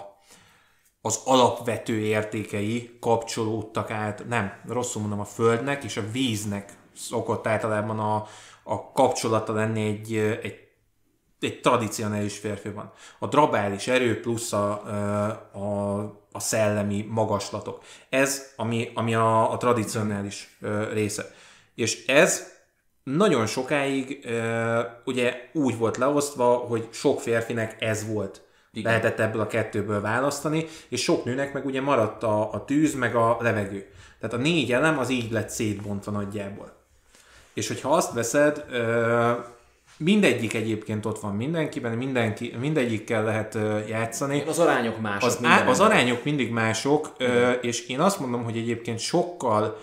az 1.01 1.21
alapvető 1.25 1.99
értékei 1.99 2.97
kapcsolódtak 2.99 3.91
át, 3.91 4.27
nem, 4.27 4.53
rosszul 4.67 5.01
mondom, 5.01 5.19
a 5.19 5.25
földnek 5.25 5.83
és 5.83 5.97
a 5.97 6.11
víznek 6.11 6.73
szokott 6.95 7.47
általában 7.47 7.99
a, 7.99 8.25
a 8.63 8.91
kapcsolata 8.91 9.53
lenni 9.53 9.87
egy, 9.87 10.15
egy, 10.15 10.55
egy 11.39 11.61
tradicionális 11.61 12.37
férfiban. 12.37 12.91
A 13.19 13.27
drabális 13.27 13.87
erő 13.87 14.19
plusz 14.19 14.53
a, 14.53 14.71
a 15.53 16.20
a 16.31 16.39
szellemi 16.39 17.05
magaslatok. 17.09 17.83
Ez, 18.09 18.53
ami, 18.55 18.91
ami 18.93 19.15
a, 19.15 19.51
a 19.51 19.57
tradicionális 19.57 20.57
ö, 20.61 20.93
része. 20.93 21.35
És 21.75 22.05
ez 22.05 22.51
nagyon 23.03 23.45
sokáig 23.45 24.19
ö, 24.25 24.79
ugye 25.05 25.49
úgy 25.53 25.77
volt 25.77 25.97
leosztva, 25.97 26.53
hogy 26.53 26.87
sok 26.91 27.21
férfinek 27.21 27.81
ez 27.81 28.07
volt. 28.07 28.41
Igen. 28.73 28.91
Lehetett 28.91 29.19
ebből 29.19 29.41
a 29.41 29.47
kettőből 29.47 30.01
választani, 30.01 30.65
és 30.89 31.01
sok 31.01 31.23
nőnek 31.23 31.53
meg 31.53 31.65
ugye 31.65 31.81
maradt 31.81 32.23
a, 32.23 32.53
a 32.53 32.65
tűz, 32.65 32.93
meg 32.95 33.15
a 33.15 33.37
levegő. 33.39 33.89
Tehát 34.19 34.35
a 34.35 34.41
négy 34.41 34.71
elem 34.71 34.97
az 34.97 35.09
így 35.09 35.31
lett 35.31 35.49
szétbontva 35.49 36.11
nagyjából. 36.11 36.73
És 37.53 37.67
hogyha 37.67 37.89
azt 37.89 38.13
veszed, 38.13 38.65
ö, 38.69 39.31
Mindegyik 40.03 40.53
egyébként 40.53 41.05
ott 41.05 41.19
van 41.19 41.35
mindenkiben, 41.35 41.97
mindenki, 41.97 42.55
mindegyikkel 42.59 43.23
lehet 43.23 43.57
játszani. 43.87 44.43
Az 44.47 44.59
arányok 44.59 45.01
mások. 45.01 45.29
Az, 45.29 45.39
á, 45.43 45.67
az 45.67 45.79
arányok 45.79 46.23
mindig 46.23 46.51
mások, 46.51 47.15
Igen. 47.19 47.57
és 47.61 47.87
én 47.87 47.99
azt 47.99 48.19
mondom, 48.19 48.43
hogy 48.43 48.57
egyébként 48.57 48.99
sokkal 48.99 49.81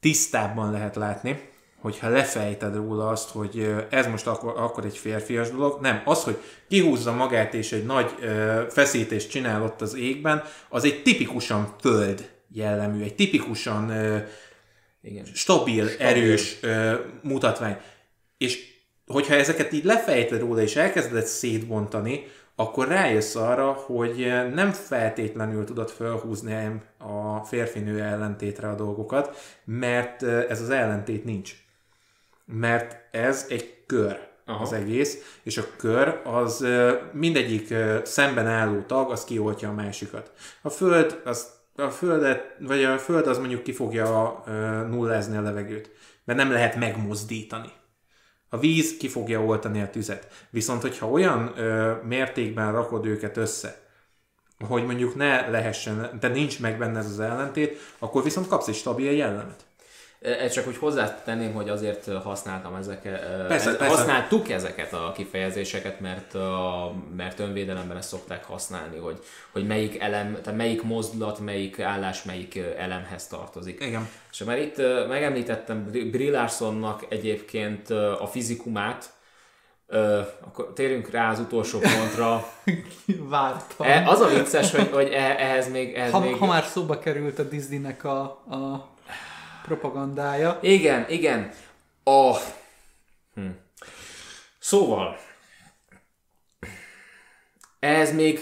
tisztábban 0.00 0.70
lehet 0.70 0.96
látni, 0.96 1.40
hogyha 1.80 2.08
lefejted 2.08 2.74
róla 2.74 3.08
azt, 3.08 3.30
hogy 3.30 3.74
ez 3.90 4.06
most 4.06 4.26
akkor, 4.26 4.54
akkor 4.56 4.84
egy 4.84 4.98
férfias 4.98 5.50
dolog. 5.50 5.80
Nem, 5.80 6.02
az, 6.04 6.24
hogy 6.24 6.38
kihúzza 6.68 7.12
magát 7.12 7.54
és 7.54 7.72
egy 7.72 7.84
nagy 7.84 8.10
feszítést 8.70 9.30
csinál 9.30 9.62
ott 9.62 9.80
az 9.80 9.94
égben, 9.96 10.42
az 10.68 10.84
egy 10.84 11.02
tipikusan 11.02 11.74
föld 11.80 12.30
jellemű, 12.52 13.02
egy 13.02 13.14
tipikusan 13.14 13.84
Igen. 15.02 15.24
stabil, 15.34 15.88
stabil, 15.88 15.90
erős 15.98 16.56
mutatvány. 17.22 17.76
És 18.38 18.71
hogyha 19.12 19.34
ezeket 19.34 19.72
így 19.72 19.84
lefejted 19.84 20.40
róla 20.40 20.60
és 20.60 20.76
elkezded 20.76 21.24
szétbontani, 21.24 22.24
akkor 22.56 22.88
rájössz 22.88 23.34
arra, 23.34 23.72
hogy 23.72 24.32
nem 24.54 24.70
feltétlenül 24.70 25.64
tudod 25.64 25.90
felhúzni 25.90 26.80
a 26.98 27.44
férfinő 27.44 28.00
ellentétre 28.02 28.68
a 28.68 28.74
dolgokat, 28.74 29.36
mert 29.64 30.22
ez 30.22 30.60
az 30.60 30.70
ellentét 30.70 31.24
nincs. 31.24 31.52
Mert 32.44 33.14
ez 33.14 33.46
egy 33.48 33.84
kör 33.86 34.18
Aha. 34.46 34.62
az 34.62 34.72
egész, 34.72 35.38
és 35.42 35.58
a 35.58 35.64
kör 35.76 36.20
az 36.24 36.66
mindegyik 37.12 37.74
szemben 38.02 38.46
álló 38.46 38.80
tag, 38.80 39.10
az 39.10 39.24
kioltja 39.24 39.68
a 39.68 39.72
másikat. 39.72 40.32
A 40.62 40.68
föld, 40.68 41.20
az, 41.24 41.48
a 41.76 41.88
földet, 41.88 42.56
vagy 42.58 42.84
a 42.84 42.98
föld 42.98 43.26
az 43.26 43.38
mondjuk 43.38 43.62
ki 43.62 43.72
fogja 43.72 44.42
nullázni 44.88 45.36
a 45.36 45.42
levegőt, 45.42 45.90
mert 46.24 46.38
nem 46.38 46.50
lehet 46.50 46.76
megmozdítani. 46.76 47.72
A 48.54 48.58
víz 48.58 48.96
ki 48.96 49.08
fogja 49.08 49.44
oltani 49.44 49.80
a 49.80 49.90
tüzet. 49.90 50.46
Viszont, 50.50 50.82
hogyha 50.82 51.10
olyan 51.10 51.52
ö, 51.56 51.92
mértékben 52.02 52.72
rakod 52.72 53.06
őket 53.06 53.36
össze, 53.36 53.82
hogy 54.68 54.84
mondjuk 54.84 55.14
ne 55.14 55.48
lehessen, 55.48 56.16
de 56.20 56.28
nincs 56.28 56.60
meg 56.60 56.78
benne 56.78 56.98
ez 56.98 57.06
az 57.06 57.20
ellentét, 57.20 57.78
akkor 57.98 58.22
viszont 58.22 58.48
kapsz 58.48 58.68
egy 58.68 58.74
stabil 58.74 59.10
jellemet. 59.10 59.64
Ez 60.22 60.52
csak 60.52 60.66
úgy 60.66 60.76
hozzátenném, 60.76 61.52
hogy 61.52 61.68
azért 61.68 62.12
használtam 62.22 62.74
ezeket, 62.74 63.46
persze, 63.46 63.70
ez, 63.70 63.76
persze. 63.76 63.96
használtuk 63.96 64.50
ezeket 64.50 64.92
a 64.92 65.12
kifejezéseket, 65.14 66.00
mert, 66.00 66.34
a, 66.34 66.92
mert 67.16 67.38
önvédelemben 67.38 67.96
ezt 67.96 68.08
szokták 68.08 68.44
használni, 68.44 68.98
hogy, 68.98 69.18
hogy 69.52 69.66
melyik 69.66 70.00
elem, 70.00 70.38
tehát 70.42 70.58
melyik 70.58 70.82
mozdulat, 70.82 71.38
melyik 71.38 71.80
állás, 71.80 72.22
melyik 72.22 72.58
elemhez 72.78 73.26
tartozik. 73.26 73.80
Igen. 73.80 74.08
És 74.30 74.44
már 74.44 74.58
itt 74.58 74.76
megemlítettem 75.08 75.84
Brie 75.84 76.30
Larsonnak 76.30 77.06
egyébként 77.08 77.90
a 77.90 78.28
fizikumát, 78.30 79.10
Ö, 79.86 80.20
akkor 80.40 80.72
térjünk 80.74 81.10
rá 81.10 81.30
az 81.30 81.38
utolsó 81.38 81.78
pontra. 81.78 82.48
Vártam. 83.28 83.86
E, 83.86 84.08
az 84.08 84.20
a 84.20 84.26
vicces, 84.26 84.70
hogy, 84.70 84.90
hogy 84.92 85.08
e, 85.12 85.34
ehhez 85.38 85.70
még... 85.70 85.94
Ehhez 85.94 86.12
ha, 86.12 86.20
még... 86.20 86.34
ha 86.34 86.46
már 86.46 86.64
szóba 86.64 86.98
került 86.98 87.38
a 87.38 87.42
Disneynek 87.42 88.04
a, 88.04 88.20
a 88.50 88.91
propagandája. 89.62 90.58
Igen, 90.62 91.06
igen. 91.08 91.50
A... 92.04 92.36
Hm. 93.34 93.46
Szóval, 94.58 95.18
ez 97.78 98.14
még, 98.14 98.38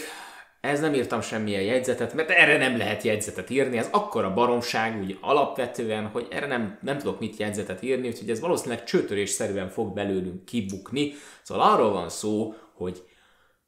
ez 0.61 0.81
nem 0.81 0.95
írtam 0.95 1.21
semmilyen 1.21 1.63
jegyzetet, 1.63 2.15
mert 2.15 2.31
erre 2.31 2.57
nem 2.57 2.77
lehet 2.77 3.03
jegyzetet 3.03 3.51
írni, 3.51 3.79
ez 3.79 3.89
akkora 3.91 4.35
baromság 4.35 5.01
úgy 5.01 5.19
alapvetően, 5.21 6.07
hogy 6.07 6.27
erre 6.31 6.47
nem, 6.47 6.79
nem 6.83 6.99
tudok 6.99 7.21
mit 7.21 7.37
jegyzetet 7.37 7.83
írni, 7.83 8.09
úgyhogy 8.09 8.31
ez 8.31 8.41
valószínűleg 8.41 8.85
csőtörésszerűen 8.85 9.69
fog 9.69 9.95
belőlünk 9.95 10.45
kibukni. 10.45 11.13
Szóval 11.43 11.73
arról 11.73 11.93
van 11.93 12.09
szó, 12.09 12.55
hogy, 12.75 13.03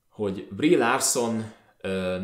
hogy 0.08 0.48
Brie 0.50 0.78
Larson 0.78 1.52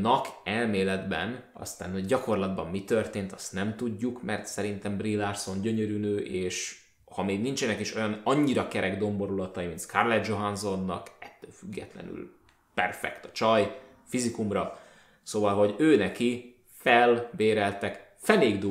nak 0.00 0.26
elméletben, 0.44 1.44
aztán 1.52 1.92
hogy 1.92 2.06
gyakorlatban 2.06 2.66
mi 2.66 2.84
történt, 2.84 3.32
azt 3.32 3.52
nem 3.52 3.76
tudjuk, 3.76 4.22
mert 4.22 4.46
szerintem 4.46 4.96
Brie 4.96 5.16
Larson 5.16 5.60
gyönyörű 5.60 5.98
nő, 5.98 6.18
és 6.18 6.80
ha 7.04 7.22
még 7.22 7.40
nincsenek 7.40 7.80
is 7.80 7.94
olyan 7.94 8.20
annyira 8.24 8.68
kerek 8.68 8.98
domborulatai, 8.98 9.66
mint 9.66 9.80
Scarlett 9.80 10.26
Johanssonnak, 10.26 11.10
ettől 11.18 11.50
függetlenül 11.50 12.36
perfekt 12.74 13.24
a 13.24 13.32
csaj, 13.32 13.80
fizikumra, 14.04 14.78
szóval, 15.22 15.54
hogy 15.54 15.74
ő 15.78 15.96
neki 15.96 16.56
felbéreltek 16.72 18.14
fenék 18.16 18.64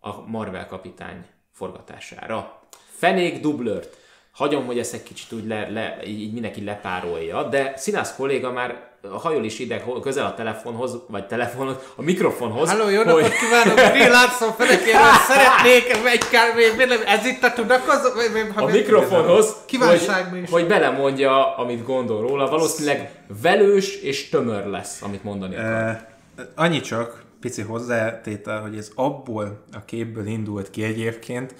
a 0.00 0.26
Marvel 0.26 0.66
kapitány 0.66 1.26
forgatására. 1.52 2.62
Fenék 2.86 3.40
dublört. 3.40 3.96
Hagyom, 4.34 4.66
hogy 4.66 4.78
ezt 4.78 4.94
egy 4.94 5.02
kicsit 5.02 5.32
úgy 5.32 5.46
le, 5.46 5.68
le, 5.70 5.98
így 6.06 6.32
mindenki 6.32 6.64
lepárolja, 6.64 7.42
de 7.42 7.72
színász 7.76 8.14
kolléga 8.16 8.52
már 8.52 8.92
hajol 9.12 9.44
is 9.44 9.58
ide 9.58 9.84
közel 10.02 10.24
a 10.26 10.34
telefonhoz, 10.34 10.96
vagy 11.08 11.26
telefonhoz, 11.26 11.76
a 11.96 12.02
mikrofonhoz. 12.02 12.70
Halló, 12.70 12.88
jó 12.88 13.02
napot 13.02 13.22
hogy... 13.22 13.32
kívánok! 13.32 13.92
Brie 13.92 14.08
Larson 14.08 14.52
felekéről 14.52 15.00
szeretnék 15.28 16.06
egy 16.06 16.28
kávé, 16.28 16.64
ez 17.06 17.26
itt 17.26 17.42
a 17.42 17.52
tudakozó? 17.52 18.08
A 18.54 18.64
mikrofonhoz, 18.64 19.56
hogy, 19.78 20.10
hogy 20.50 20.66
belemondja, 20.66 21.56
amit 21.56 21.84
gondol 21.84 22.20
róla. 22.20 22.48
Valószínűleg 22.48 23.10
velős 23.42 23.96
és 23.96 24.28
tömör 24.28 24.66
lesz, 24.66 25.02
amit 25.02 25.24
mondani 25.24 25.56
akar. 25.56 26.06
Uh, 26.38 26.44
annyi 26.54 26.80
csak, 26.80 27.23
pici 27.44 27.62
hozzátétel, 27.62 28.60
hogy 28.60 28.76
ez 28.76 28.90
abból 28.94 29.64
a 29.72 29.84
képből 29.84 30.26
indult 30.26 30.70
ki 30.70 30.82
egyébként, 30.82 31.54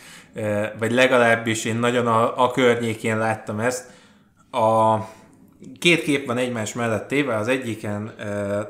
vagy 0.78 0.92
legalábbis 0.92 1.64
én 1.64 1.76
nagyon 1.76 2.06
a, 2.06 2.44
a 2.44 2.50
környékén 2.50 3.18
láttam 3.18 3.60
ezt. 3.60 3.90
A, 4.50 4.96
két 5.78 6.02
kép 6.02 6.26
van 6.26 6.36
egymás 6.36 6.72
mellett 6.72 7.08
téve, 7.08 7.36
az 7.36 7.48
egyiken 7.48 8.14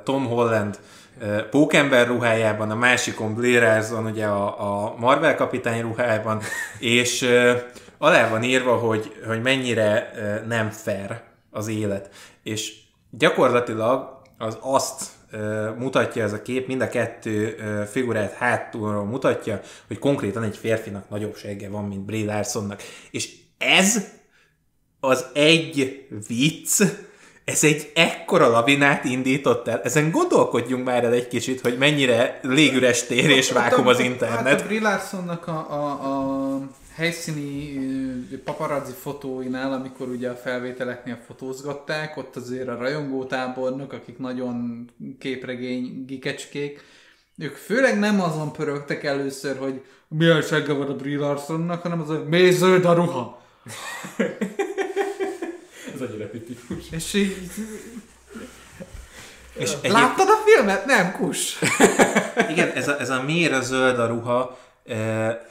Tom 0.05 0.27
Holland 0.27 0.79
Pókember 1.51 2.07
ruhájában, 2.07 2.71
a 2.71 2.75
másikon 2.75 3.35
Blair 3.35 3.63
Arson, 3.63 4.07
ugye 4.07 4.27
a, 4.27 4.85
a 4.85 4.95
Marvel 4.99 5.35
kapitány 5.35 5.81
ruhájában, 5.81 6.41
és 6.79 7.29
alá 7.99 8.29
van 8.29 8.43
írva, 8.43 8.77
hogy, 8.77 9.13
hogy 9.27 9.43
mennyire 9.43 10.11
nem 10.49 10.71
fair 10.71 11.21
az 11.51 11.69
élet. 11.69 12.11
És 12.43 12.73
gyakorlatilag 13.11 14.21
az 14.39 14.59
azt 14.61 15.11
mutatja 15.79 16.23
ez 16.23 16.33
a 16.33 16.43
kép, 16.43 16.67
mind 16.67 16.81
a 16.81 16.89
kettő 16.89 17.57
figurát 17.91 18.33
hátulról 18.33 19.05
mutatja, 19.05 19.61
hogy 19.87 19.99
konkrétan 19.99 20.43
egy 20.43 20.57
férfinak 20.57 21.09
nagyobb 21.11 21.37
segge 21.37 21.69
van, 21.69 21.85
mint 21.85 22.05
Brie 22.05 22.25
Larsonnak. 22.25 22.83
És 23.11 23.33
ez 23.59 24.05
az 25.01 25.27
egy 25.33 26.07
vicc, 26.29 26.83
ez 27.45 27.65
egy 27.65 27.93
ekkora 27.95 28.49
lavinát 28.49 29.05
indított 29.05 29.69
el. 29.69 29.81
Ezen 29.83 30.11
gondolkodjunk 30.11 30.85
már 30.85 31.05
el 31.05 31.13
egy 31.13 31.29
kicsit, 31.29 31.61
hogy 31.61 31.79
mennyire 31.79 32.39
légüres 32.43 33.03
tér 33.03 33.31
és 33.31 33.51
vákum 33.51 33.87
az 33.87 33.99
internet. 33.99 34.47
Hát 34.47 34.61
a 34.61 34.65
Brie 34.65 34.81
Larsonnak 34.81 35.47
a, 35.47 35.67
a, 35.71 35.91
a 35.91 36.61
helyszíni 36.95 37.79
paparazzi 38.45 38.93
fotóinál, 38.93 39.73
amikor 39.73 40.09
ugye 40.09 40.31
a 40.31 40.35
felvételeknél 40.35 41.19
fotózgatták, 41.27 42.17
ott 42.17 42.37
azért 42.37 42.69
a 42.69 42.77
rajongótábornok, 42.77 43.93
akik 43.93 44.19
nagyon 44.19 44.85
képregény 45.19 46.05
gikecskék, 46.07 46.85
ők 47.39 47.55
főleg 47.55 47.99
nem 47.99 48.21
azon 48.21 48.53
pörögtek 48.53 49.05
először, 49.05 49.57
hogy 49.59 49.83
milyen 50.09 50.43
segge 50.43 50.73
van 50.73 50.89
a 50.89 50.97
Brie 50.97 51.19
Larsonnak, 51.19 51.83
hanem 51.83 52.01
az, 52.01 52.07
hogy 52.07 52.29
mély 52.29 52.51
zöld 52.51 52.85
a 52.85 52.95
ruha. 52.95 53.43
Ez 55.95 56.01
annyira 56.01 56.31
tipikus. 56.31 56.91
És 56.91 57.15
így... 57.15 57.37
És 59.55 59.73
Láttad 59.83 60.29
a 60.29 60.43
filmet? 60.45 60.87
Nem, 60.87 61.13
kus. 61.13 61.59
Igen, 62.53 62.71
ez 62.71 62.89
a, 62.89 63.01
ez 63.01 63.11
a 63.11 63.23
mélyre 63.23 63.61
zöld 63.61 63.99
a 63.99 64.07
ruha, 64.07 64.59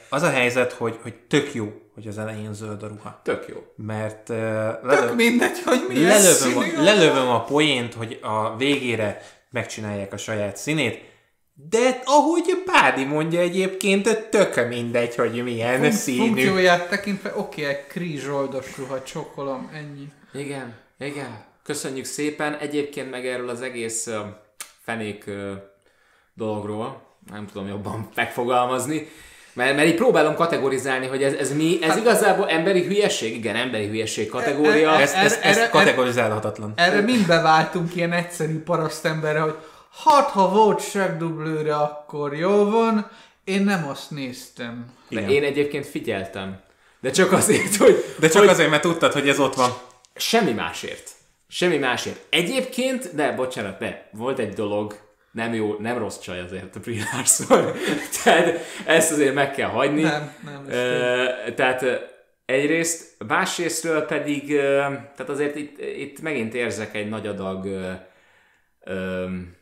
az 0.08 0.22
a 0.22 0.30
helyzet, 0.30 0.72
hogy, 0.72 0.98
hogy 1.02 1.14
tök 1.14 1.54
jó, 1.54 1.72
hogy 1.94 2.06
az 2.06 2.18
elején 2.18 2.54
zöld 2.54 2.82
a 2.82 2.86
ruha. 2.86 3.20
Tök 3.22 3.48
jó. 3.48 3.56
Mert 3.76 4.28
uh, 4.28 4.36
lelöv, 4.36 4.98
tök 4.98 5.14
mindegy, 5.14 5.62
hogy 5.64 5.84
mi 5.88 6.02
lelövöm, 6.02 6.56
a, 6.56 6.82
lelövöm 6.82 7.28
a 7.28 7.44
poént, 7.44 7.94
hogy 7.94 8.18
a 8.22 8.56
végére 8.56 9.22
megcsinálják 9.50 10.12
a 10.12 10.16
saját 10.16 10.56
színét, 10.56 11.12
de 11.54 12.00
ahogy 12.04 12.62
Pádi 12.64 13.04
mondja 13.04 13.40
egyébként, 13.40 14.28
tök 14.30 14.68
mindegy, 14.68 15.14
hogy 15.14 15.42
milyen 15.42 15.80
Fun- 15.80 15.92
színű. 15.92 16.18
Funkcióját 16.18 16.88
tekintve, 16.88 17.32
oké, 17.36 17.62
okay, 17.62 17.76
krízsoldos 17.88 18.76
ruha, 18.78 19.02
csokolom, 19.02 19.70
ennyi. 19.74 20.08
Igen, 20.32 20.74
igen. 20.98 21.44
Köszönjük 21.62 22.04
szépen. 22.04 22.54
Egyébként 22.54 23.10
meg 23.10 23.26
erről 23.26 23.48
az 23.48 23.62
egész 23.62 24.06
uh, 24.06 24.14
fenék 24.82 25.24
uh, 25.26 25.52
dologról, 26.34 27.03
nem 27.30 27.46
tudom 27.52 27.68
jobban 27.68 28.08
megfogalmazni, 28.14 29.08
mert, 29.52 29.76
mert 29.76 29.88
így 29.88 29.94
próbálom 29.94 30.34
kategorizálni, 30.34 31.06
hogy 31.06 31.22
ez, 31.22 31.32
ez 31.32 31.54
mi, 31.54 31.78
ez 31.82 31.88
hát, 31.88 31.98
igazából 31.98 32.48
emberi 32.48 32.82
hülyeség? 32.82 33.36
Igen, 33.36 33.56
emberi 33.56 33.86
hülyeség 33.86 34.28
kategória. 34.28 34.90
Ez, 34.90 35.12
ez, 35.12 35.38
ez, 35.42 35.56
ez 35.56 35.70
kategorizálhatatlan. 35.70 36.72
Erre 36.76 37.00
mind 37.00 37.26
beváltunk 37.26 37.96
ilyen 37.96 38.12
egyszerű 38.12 38.58
parasztemberre, 38.58 39.40
hogy 39.40 39.56
hát 40.04 40.28
ha 40.28 40.48
volt 40.48 40.90
segdublőre, 40.90 41.74
akkor 41.74 42.36
jó 42.36 42.70
van, 42.70 43.10
én 43.44 43.64
nem 43.64 43.88
azt 43.88 44.10
néztem. 44.10 44.86
De 45.08 45.20
Igen. 45.20 45.30
én 45.30 45.42
egyébként 45.42 45.86
figyeltem. 45.86 46.60
De 47.00 47.10
csak 47.10 47.32
azért, 47.32 47.76
hogy... 47.76 48.04
De 48.18 48.28
csak 48.28 48.40
hogy... 48.40 48.48
azért, 48.48 48.70
mert 48.70 48.82
tudtad, 48.82 49.12
hogy 49.12 49.28
ez 49.28 49.38
ott 49.38 49.54
van. 49.54 49.70
Semmi 50.14 50.52
másért. 50.52 51.10
Semmi 51.48 51.76
másért. 51.76 52.20
Egyébként, 52.30 53.14
de 53.14 53.32
bocsánat, 53.32 53.78
de 53.78 54.08
volt 54.12 54.38
egy 54.38 54.52
dolog, 54.52 54.96
nem 55.34 55.54
jó, 55.54 55.76
nem 55.78 55.98
rossz 55.98 56.18
csaj 56.18 56.40
azért 56.40 56.76
a 56.76 56.80
Brie 56.80 57.04
Larson. 57.12 57.72
tehát 58.24 58.60
ezt 58.86 59.12
azért 59.12 59.34
meg 59.34 59.50
kell 59.50 59.68
hagyni. 59.68 60.02
Nem, 60.02 60.34
nem. 60.44 60.64
Uh, 60.64 61.54
tehát 61.54 61.84
egyrészt, 62.44 63.24
másrésztről 63.26 64.02
pedig, 64.02 64.42
uh, 64.42 64.58
tehát 64.88 65.28
azért 65.28 65.56
itt, 65.56 65.80
itt 65.80 66.20
megint 66.20 66.54
érzek 66.54 66.94
egy 66.94 67.08
nagy 67.08 67.26
adag 67.26 67.64
uh, 67.64 67.92
um, 68.94 69.56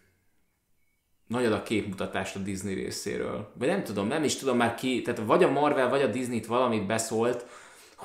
nagy 1.27 1.45
adag 1.45 1.63
képmutatást 1.63 2.37
a 2.37 2.39
Disney 2.39 2.75
részéről. 2.75 3.53
Vagy 3.59 3.69
nem 3.69 3.85
tudom, 3.85 4.07
nem 4.07 4.25
is 4.25 4.37
tudom 4.37 4.57
már 4.57 4.75
ki, 4.75 5.03
tehát 5.03 5.21
vagy 5.25 5.45
a 5.45 5.51
Marvel, 5.51 5.89
vagy 5.89 6.03
a 6.03 6.07
Disney-t 6.07 6.47
valamit 6.47 6.87
beszólt, 6.87 7.47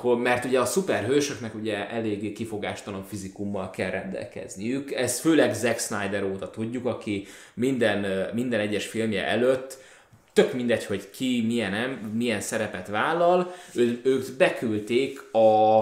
mert 0.03 0.45
ugye 0.45 0.59
a 0.59 0.65
szuperhősöknek 0.65 1.55
ugye 1.55 1.89
eléggé 1.89 2.31
kifogástalan 2.31 3.03
fizikummal 3.03 3.69
kell 3.69 3.89
rendelkezniük. 3.89 4.91
Ezt 4.91 5.19
főleg 5.19 5.53
Zack 5.53 5.79
Snyder 5.79 6.23
óta 6.23 6.49
tudjuk, 6.49 6.85
aki 6.85 7.27
minden, 7.53 8.29
minden 8.33 8.59
egyes 8.59 8.85
filmje 8.85 9.25
előtt 9.25 9.77
tök 10.37 10.53
mindegy, 10.53 10.85
hogy 10.85 11.09
ki 11.09 11.43
milyen, 11.47 11.73
milyen 12.13 12.41
szerepet 12.41 12.87
vállal, 12.87 13.53
ő, 13.73 14.01
ők 14.03 14.37
beküldték 14.37 15.33
a, 15.33 15.77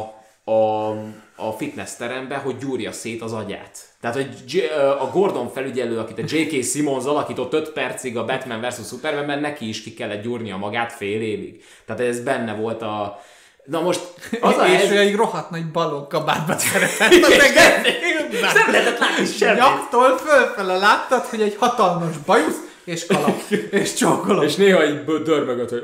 a, 0.51 0.89
a 1.35 1.51
fitness 1.57 1.95
terembe, 1.95 2.35
hogy 2.35 2.57
gyúrja 2.57 2.91
szét 2.91 3.21
az 3.21 3.33
agyát. 3.33 3.79
Tehát, 4.01 4.15
hogy 4.15 4.69
a 4.99 5.09
Gordon 5.13 5.49
felügyelő, 5.49 5.99
akit 5.99 6.19
a 6.19 6.35
J.K. 6.35 6.63
Simmons 6.63 7.05
alakított 7.05 7.53
5 7.53 7.69
percig 7.69 8.17
a 8.17 8.25
Batman 8.25 8.61
vs. 8.61 8.87
Superman, 8.87 9.39
neki 9.39 9.67
is 9.67 9.83
ki 9.83 9.93
kellett 9.93 10.23
gyúrnia 10.23 10.57
magát 10.57 10.91
fél 10.91 11.21
évig. 11.21 11.63
Tehát 11.85 12.01
ez 12.01 12.23
benne 12.23 12.53
volt 12.53 12.81
a, 12.81 13.19
Na 13.65 13.81
most 13.81 14.01
az 14.41 14.57
a 14.57 14.65
És 14.67 14.91
ő 14.91 14.97
egy 14.97 15.15
rohadt 15.15 15.49
nagy 15.49 15.71
balon 15.71 16.07
kabátba 16.07 16.57
szeretett 16.71 17.23
az 17.23 17.31
egész 17.31 18.53
Nem 18.53 18.71
lehetett 18.71 18.99
látni 18.99 19.25
semmit. 19.25 19.59
Nyaktól 19.59 20.17
fölfele 20.17 20.77
láttad, 20.77 21.21
hogy 21.21 21.41
egy 21.41 21.55
hatalmas 21.59 22.17
bajusz, 22.25 22.57
és 22.83 23.05
kalap, 23.05 23.41
és 23.71 23.93
csókolom. 23.93 24.43
És 24.43 24.55
néha 24.55 24.85
így 24.85 25.03
dörmögött, 25.03 25.69
hogy 25.69 25.83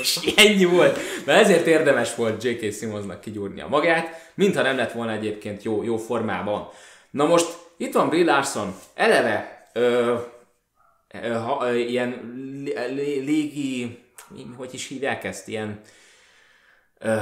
és 0.00 0.18
ennyi 0.36 0.64
volt. 0.64 0.98
Mert 1.24 1.40
ezért 1.40 1.66
érdemes 1.66 2.14
volt 2.14 2.44
J.K. 2.44 2.74
Simmonsnak 2.74 3.20
kigyúrnia 3.20 3.66
magát, 3.68 4.30
mintha 4.34 4.62
nem 4.62 4.76
lett 4.76 4.92
volna 4.92 5.12
egyébként 5.12 5.62
jó, 5.62 5.82
jó 5.82 5.96
formában. 5.96 6.68
Na 7.10 7.26
most 7.26 7.46
itt 7.76 7.94
van 7.94 8.08
Brie 8.08 8.24
Larson, 8.24 8.74
eleve 8.94 9.68
ö, 9.72 10.14
ö, 11.22 11.32
ha, 11.32 11.66
ö, 11.68 11.74
ilyen 11.74 12.34
légi, 13.24 13.98
hogy 14.56 14.70
is 14.72 14.88
hívják 14.88 15.24
ezt, 15.24 15.48
ilyen 15.48 15.80
ö, 16.98 17.20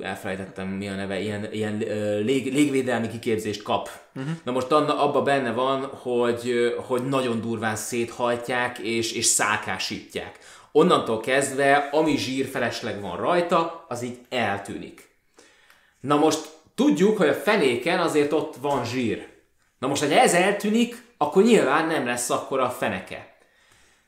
elfelejtettem 0.00 0.68
mi 0.68 0.88
a 0.88 0.94
neve, 0.94 1.20
ilyen, 1.20 1.52
ilyen 1.52 1.76
lég, 2.24 2.52
légvédelmi 2.52 3.08
kiképzést 3.08 3.62
kap. 3.62 3.88
Uh-huh. 4.14 4.32
Na 4.44 4.52
most 4.52 4.72
abban 4.72 5.24
benne 5.24 5.52
van, 5.52 5.84
hogy, 5.84 6.74
hogy 6.86 7.08
nagyon 7.08 7.40
durván 7.40 7.76
széthajtják 7.76 8.78
és, 8.78 9.12
és 9.12 9.24
szákásítják. 9.24 10.38
Onnantól 10.72 11.20
kezdve, 11.20 11.88
ami 11.92 12.16
zsír 12.16 12.46
felesleg 12.46 13.00
van 13.00 13.16
rajta, 13.16 13.84
az 13.88 14.02
így 14.02 14.18
eltűnik. 14.28 15.10
Na 16.00 16.16
most 16.16 16.48
tudjuk, 16.74 17.16
hogy 17.16 17.28
a 17.28 17.34
fenéken 17.34 17.98
azért 17.98 18.32
ott 18.32 18.56
van 18.60 18.84
zsír. 18.84 19.28
Na 19.78 19.86
most, 19.86 20.02
hogy 20.02 20.12
ez 20.12 20.34
eltűnik, 20.34 21.02
akkor 21.16 21.42
nyilván 21.42 21.86
nem 21.86 22.06
lesz 22.06 22.30
akkor 22.30 22.60
a 22.60 22.70
feneke. 22.70 23.31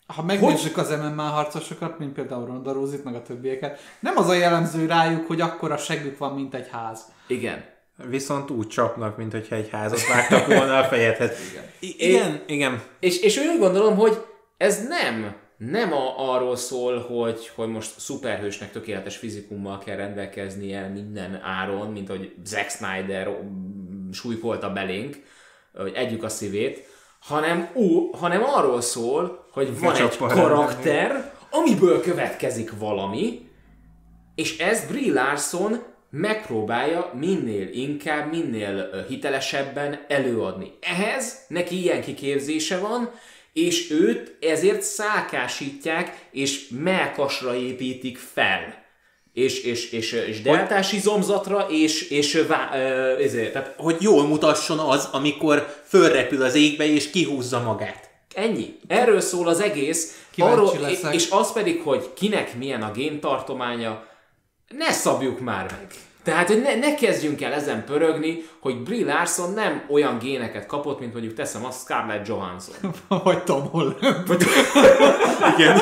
Ha 0.07 0.23
megnézzük 0.23 0.75
hogy... 0.75 0.85
az 0.85 0.91
MMA 0.91 1.23
harcosokat, 1.23 1.99
mint 1.99 2.13
például 2.13 2.47
Ronda 2.47 2.73
Rousey-t, 2.73 3.05
meg 3.05 3.15
a 3.15 3.23
többieket, 3.23 3.81
nem 4.01 4.17
az 4.17 4.29
a 4.29 4.35
jellemző 4.35 4.87
rájuk, 4.87 5.27
hogy 5.27 5.41
akkor 5.41 5.73
a 5.73 5.77
segük 5.77 6.19
van, 6.19 6.35
mint 6.35 6.55
egy 6.55 6.69
ház. 6.71 7.01
Igen. 7.27 7.65
Viszont 8.09 8.51
úgy 8.51 8.69
csapnak, 8.69 9.17
mint 9.17 9.33
hogyha 9.33 9.55
egy 9.55 9.69
házat 9.71 10.07
vágtak 10.07 10.47
volna 10.47 10.79
a 10.79 10.85
fejedhez. 10.85 11.31
Igen. 11.51 11.65
I- 11.79 12.09
igen, 12.09 12.43
igen. 12.47 12.83
És, 13.01 13.21
és 13.21 13.37
úgy 13.37 13.59
gondolom, 13.59 13.97
hogy 13.97 14.25
ez 14.57 14.87
nem 14.89 15.43
nem 15.57 15.93
a, 15.93 16.33
arról 16.33 16.57
szól, 16.57 16.99
hogy, 16.99 17.51
hogy 17.55 17.69
most 17.69 18.01
szuperhősnek 18.01 18.73
tökéletes 18.73 19.17
fizikummal 19.17 19.79
kell 19.79 19.97
rendelkeznie 19.97 20.89
minden 20.89 21.41
áron, 21.43 21.93
mint 21.93 22.09
hogy 22.09 22.35
Zack 22.45 22.71
Snyder 22.71 23.39
súlykolta 24.13 24.73
belénk, 24.73 25.23
hogy 25.75 25.93
együk 25.95 26.23
a 26.23 26.29
szívét, 26.29 26.87
hanem, 27.27 27.71
ú, 27.75 28.11
hanem 28.11 28.43
arról 28.45 28.81
szól, 28.81 29.47
hogy 29.53 29.81
van 29.81 29.95
egy 29.95 30.17
karakter, 30.17 31.33
amiből 31.51 32.01
következik 32.01 32.79
valami, 32.79 33.49
és 34.35 34.59
ez 34.59 34.87
Brie 34.87 35.13
Larson 35.13 35.83
megpróbálja 36.11 37.11
minél 37.15 37.69
inkább, 37.69 38.31
minél 38.31 39.05
hitelesebben 39.09 40.05
előadni. 40.09 40.73
Ehhez 40.81 41.45
neki 41.49 41.83
ilyen 41.83 42.03
kiképzése 42.03 42.79
van, 42.79 43.11
és 43.53 43.91
őt 43.91 44.37
ezért 44.41 44.83
szákásítják, 44.83 46.27
és 46.31 46.69
melkasra 46.69 47.55
építik 47.55 48.19
fel 48.19 48.84
és, 49.35 49.63
és, 49.63 49.91
és, 49.91 50.13
és 50.13 50.43
deltás 50.43 50.93
izomzatra, 50.93 51.67
és, 51.71 52.09
és 52.09 52.45
vá, 52.49 52.71
ezért, 53.19 53.53
tehát, 53.53 53.75
hogy 53.77 53.97
jól 54.01 54.27
mutasson 54.27 54.79
az, 54.79 55.09
amikor 55.13 55.83
fölrepül 55.89 56.43
az 56.43 56.55
égbe, 56.55 56.87
és 56.87 57.11
kihúzza 57.11 57.61
magát. 57.61 58.11
Ennyi. 58.35 58.77
Erről 58.87 59.21
szól 59.21 59.49
az 59.49 59.61
egész. 59.61 60.25
Arról, 60.39 60.71
és 61.13 61.31
az 61.31 61.53
pedig, 61.53 61.81
hogy 61.81 62.11
kinek 62.15 62.57
milyen 62.57 62.83
a 62.83 62.93
géntartománya, 62.93 64.07
ne 64.69 64.93
szabjuk 64.93 65.41
már 65.41 65.71
meg. 65.71 65.87
Tehát, 66.25 66.49
hogy 66.49 66.63
ne, 66.63 66.75
ne 66.75 66.95
kezdjünk 66.95 67.43
el 67.43 67.53
ezen 67.53 67.85
pörögni, 67.85 68.45
hogy 68.61 68.83
Brie 68.83 69.05
Larson 69.05 69.53
nem 69.53 69.85
olyan 69.91 70.19
géneket 70.19 70.67
kapott, 70.67 71.01
mint 71.01 71.13
mondjuk 71.13 71.35
teszem 71.35 71.65
a 71.65 71.71
Scarlett 71.71 72.27
Johansson. 72.27 72.75
Vagy 73.25 73.45
Tom 73.45 73.69
Holland. 73.71 73.97
Igen. 75.57 75.79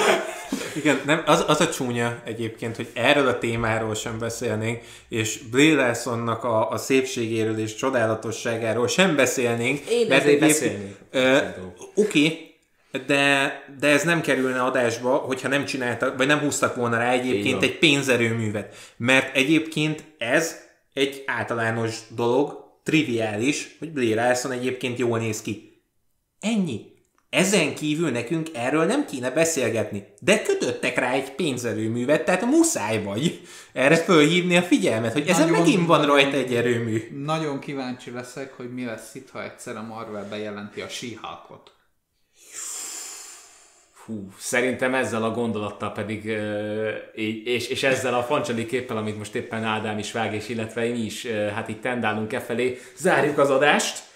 Igen, 0.76 1.00
nem, 1.04 1.22
az, 1.26 1.44
az 1.46 1.60
a 1.60 1.68
csúnya 1.68 2.20
egyébként, 2.24 2.76
hogy 2.76 2.88
erről 2.94 3.28
a 3.28 3.38
témáról 3.38 3.94
sem 3.94 4.18
beszélnénk, 4.18 4.80
és 5.08 5.38
Brie 5.50 5.74
Larsonnak 5.74 6.44
a, 6.44 6.70
a 6.70 6.76
szépségéről 6.76 7.58
és 7.58 7.74
csodálatosságáról 7.74 8.88
sem 8.88 9.16
beszélnénk. 9.16 9.80
Én 9.90 10.06
mert 10.06 10.24
ezért 10.24 10.40
beszélnék. 10.40 10.96
Oké, 11.10 12.24
okay, 12.24 12.51
de, 13.06 13.52
de 13.78 13.88
ez 13.88 14.02
nem 14.02 14.20
kerülne 14.20 14.62
adásba, 14.62 15.16
hogyha 15.16 15.48
nem 15.48 15.64
csináltak, 15.64 16.16
vagy 16.16 16.26
nem 16.26 16.38
húztak 16.38 16.74
volna 16.74 16.96
rá 16.96 17.10
egyébként 17.10 17.62
egy 17.62 17.78
pénzerőművet. 17.78 18.74
Mert 18.96 19.36
egyébként 19.36 20.04
ez 20.18 20.56
egy 20.94 21.22
általános 21.26 21.98
dolog, 22.14 22.62
triviális, 22.82 23.76
hogy 23.78 23.92
Blair 23.92 24.16
Larson 24.16 24.52
egyébként 24.52 24.98
jól 24.98 25.18
néz 25.18 25.42
ki. 25.42 25.82
Ennyi. 26.40 26.90
Ezen 27.30 27.74
kívül 27.74 28.10
nekünk 28.10 28.48
erről 28.54 28.84
nem 28.84 29.06
kéne 29.06 29.30
beszélgetni, 29.30 30.04
de 30.20 30.42
kötöttek 30.42 30.98
rá 30.98 31.12
egy 31.12 31.34
pénzerőművet, 31.34 32.24
tehát 32.24 32.44
muszáj 32.44 33.02
vagy 33.02 33.40
erre 33.72 33.96
fölhívni 33.96 34.56
a 34.56 34.62
figyelmet, 34.62 35.12
hogy 35.12 35.28
ezen 35.28 35.48
nagyon, 35.48 35.62
megint 35.62 35.86
van 35.86 36.06
rajta 36.06 36.36
egy 36.36 36.54
erőmű. 36.54 37.08
Nagyon 37.24 37.58
kíváncsi 37.58 38.10
leszek, 38.10 38.52
hogy 38.52 38.74
mi 38.74 38.84
lesz 38.84 39.14
itt, 39.14 39.30
ha 39.30 39.44
egyszer 39.44 39.76
a 39.76 39.82
Marvel 39.82 40.26
bejelenti 40.30 40.80
a 40.80 40.88
síhalkot. 40.88 41.72
Hú, 44.06 44.28
szerintem 44.38 44.94
ezzel 44.94 45.22
a 45.22 45.30
gondolattal 45.30 45.92
pedig, 45.92 46.24
és, 47.44 47.68
és 47.68 47.82
ezzel 47.82 48.14
a 48.14 48.22
fancsali 48.22 48.66
képpel, 48.66 48.96
amit 48.96 49.18
most 49.18 49.34
éppen 49.34 49.64
Ádám 49.64 49.98
is 49.98 50.12
vág, 50.12 50.34
és 50.34 50.48
illetve 50.48 50.80
mi 50.80 50.98
is, 50.98 51.26
hát 51.54 51.68
itt 51.68 51.82
tendálunk 51.82 52.32
e 52.32 52.40
felé, 52.40 52.80
zárjuk 52.96 53.38
az 53.38 53.50
adást 53.50 54.10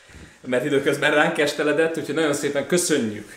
mert 0.47 0.65
időközben 0.65 1.15
ránk 1.15 1.39
esteledett, 1.39 1.99
úgyhogy 1.99 2.15
nagyon 2.15 2.33
szépen 2.33 2.67
köszönjük, 2.67 3.37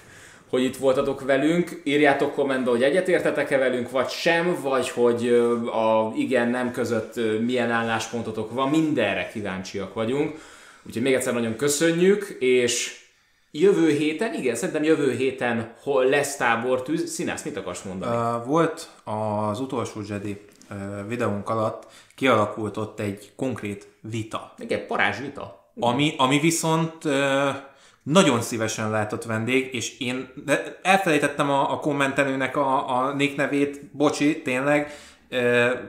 hogy 0.50 0.64
itt 0.64 0.78
voltatok 0.78 1.22
velünk. 1.22 1.82
Írjátok 1.84 2.34
kommentbe, 2.34 2.70
hogy 2.70 2.84
egyetértetek-e 2.84 3.58
velünk, 3.58 3.92
vagy 3.92 4.10
sem, 4.10 4.58
vagy 4.62 4.90
hogy 4.90 5.28
a 5.72 6.14
igen-nem 6.16 6.72
között 6.72 7.20
milyen 7.46 7.72
álláspontotok 7.72 8.54
van. 8.54 8.70
Mindenre 8.70 9.30
kíváncsiak 9.34 9.94
vagyunk. 9.94 10.36
Úgyhogy 10.88 11.02
még 11.02 11.14
egyszer 11.14 11.34
nagyon 11.34 11.56
köszönjük, 11.56 12.38
és 12.40 13.00
jövő 13.52 13.90
héten, 13.92 14.34
igen, 14.34 14.56
szerintem 14.56 14.84
jövő 14.84 15.12
héten 15.12 15.74
hol 15.82 16.06
lesz 16.06 16.36
tábortűz. 16.36 17.10
Színász, 17.10 17.44
mit 17.44 17.58
akarsz 17.58 17.82
mondani? 17.82 18.16
Uh, 18.16 18.46
volt 18.46 18.90
az 19.04 19.60
utolsó 19.60 20.02
Jedi 20.08 20.42
uh, 20.70 20.78
videónk 21.08 21.50
alatt, 21.50 21.88
kialakult 22.16 22.78
ott 22.78 23.00
egy 23.00 23.32
konkrét 23.36 23.88
vita. 24.02 24.54
Igen, 24.58 24.88
parázs 24.88 25.20
vita. 25.20 25.72
Ami, 25.80 26.14
ami 26.18 26.40
viszont 26.40 27.04
nagyon 28.04 28.42
szívesen 28.42 28.90
látott 28.90 29.24
vendég, 29.24 29.74
és 29.74 30.00
én 30.00 30.30
de 30.46 30.80
elfelejtettem 30.84 31.50
a, 31.50 31.72
a 31.72 31.80
kommentelőnek 31.80 32.58
a, 32.58 32.98
a 32.98 33.14
nick 33.14 33.36
nevét, 33.36 33.86
bocsi, 33.92 34.42
tényleg, 34.42 34.92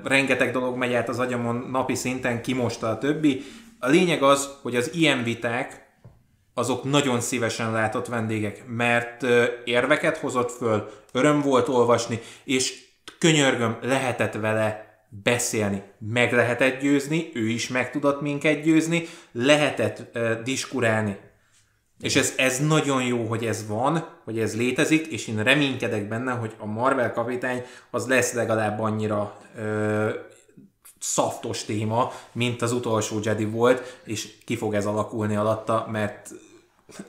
rengeteg 0.04 0.52
dolog 0.52 0.76
megy 0.76 0.94
át 0.94 1.08
az 1.08 1.18
agyamon 1.18 1.68
napi 1.70 1.94
szinten, 1.94 2.42
kimosta 2.42 2.88
a 2.88 2.98
többi. 2.98 3.42
A 3.78 3.88
lényeg 3.88 4.22
az, 4.22 4.48
hogy 4.62 4.76
az 4.76 4.94
ilyen 4.94 5.22
viták, 5.22 5.89
azok 6.60 6.84
nagyon 6.84 7.20
szívesen 7.20 7.72
látott 7.72 8.06
vendégek, 8.06 8.64
mert 8.66 9.22
érveket 9.64 10.16
hozott 10.16 10.50
föl, 10.50 10.90
öröm 11.12 11.40
volt 11.40 11.68
olvasni, 11.68 12.20
és 12.44 12.88
könyörgöm, 13.18 13.78
lehetett 13.82 14.34
vele 14.34 14.88
beszélni. 15.08 15.82
Meg 15.98 16.32
lehetett 16.32 16.80
győzni, 16.80 17.30
ő 17.34 17.48
is 17.48 17.68
meg 17.68 17.90
tudott 17.90 18.20
minket 18.20 18.62
győzni, 18.62 19.06
lehetett 19.32 20.16
uh, 20.16 20.42
diskurálni. 20.42 21.18
És 22.00 22.16
ez, 22.16 22.34
ez 22.36 22.66
nagyon 22.66 23.02
jó, 23.02 23.24
hogy 23.24 23.46
ez 23.46 23.66
van, 23.66 24.06
hogy 24.24 24.38
ez 24.38 24.56
létezik, 24.56 25.06
és 25.06 25.28
én 25.28 25.42
reménykedek 25.42 26.08
benne, 26.08 26.32
hogy 26.32 26.54
a 26.58 26.66
Marvel 26.66 27.12
kapitány 27.12 27.62
az 27.90 28.06
lesz 28.06 28.32
legalább 28.32 28.80
annyira 28.80 29.38
uh, 29.56 30.10
szaftos 30.98 31.64
téma, 31.64 32.12
mint 32.32 32.62
az 32.62 32.72
utolsó 32.72 33.18
Jedi 33.22 33.44
volt, 33.44 34.00
és 34.04 34.38
ki 34.44 34.56
fog 34.56 34.74
ez 34.74 34.86
alakulni 34.86 35.36
alatta, 35.36 35.88
mert 35.90 36.30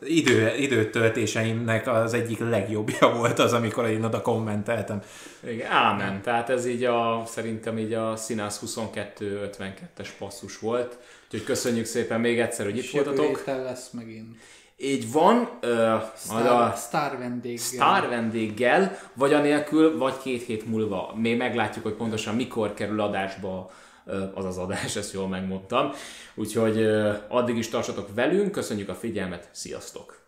idő, 0.04 0.56
időtöltéseimnek 0.58 1.88
az 1.88 2.14
egyik 2.14 2.40
legjobbja 2.40 3.14
volt 3.18 3.40
az, 3.40 3.54
amikor 3.54 3.90
én 3.90 4.04
oda 4.04 4.22
kommenteltem. 4.22 5.02
Igen, 5.48 5.72
ámen. 5.72 6.22
Tehát 6.22 6.50
ez 6.50 6.66
így 6.66 6.84
a, 6.84 7.24
szerintem 7.26 7.78
így 7.78 7.94
a 7.94 8.16
Színász 8.16 8.62
22-52-es 8.66 10.10
passzus 10.18 10.60
volt. 10.60 10.98
Úgyhogy 11.26 11.44
köszönjük 11.44 11.86
szépen 11.86 12.20
még 12.20 12.40
egyszer, 12.40 12.66
hogy 12.66 12.78
itt 12.78 12.90
voltatok. 12.92 13.44
lesz 13.46 13.90
megint. 13.90 14.36
Így 14.78 15.12
van, 15.12 15.50
uh, 15.62 16.02
Star, 16.16 16.46
a 16.46 16.74
Star 16.78 17.18
vendéggel. 17.18 17.64
Star 17.64 18.10
vendéggel, 18.10 18.98
vagy 19.14 19.34
anélkül, 19.34 19.98
vagy 19.98 20.18
két 20.18 20.44
hét 20.44 20.66
múlva. 20.66 21.14
Még 21.16 21.38
meglátjuk, 21.38 21.84
hogy 21.84 21.94
pontosan 21.94 22.36
mikor 22.36 22.74
kerül 22.74 23.02
adásba 23.02 23.72
az 24.34 24.46
az 24.46 24.58
adás, 24.58 24.96
ezt 24.96 25.14
jól 25.14 25.28
megmondtam. 25.28 25.92
Úgyhogy 26.36 26.84
addig 27.28 27.58
is 27.58 27.70
tartsatok 27.70 28.14
velünk, 28.16 28.52
köszönjük 28.52 28.90
a 28.90 28.96
figyelmet, 28.96 29.50
sziasztok! 29.52 30.21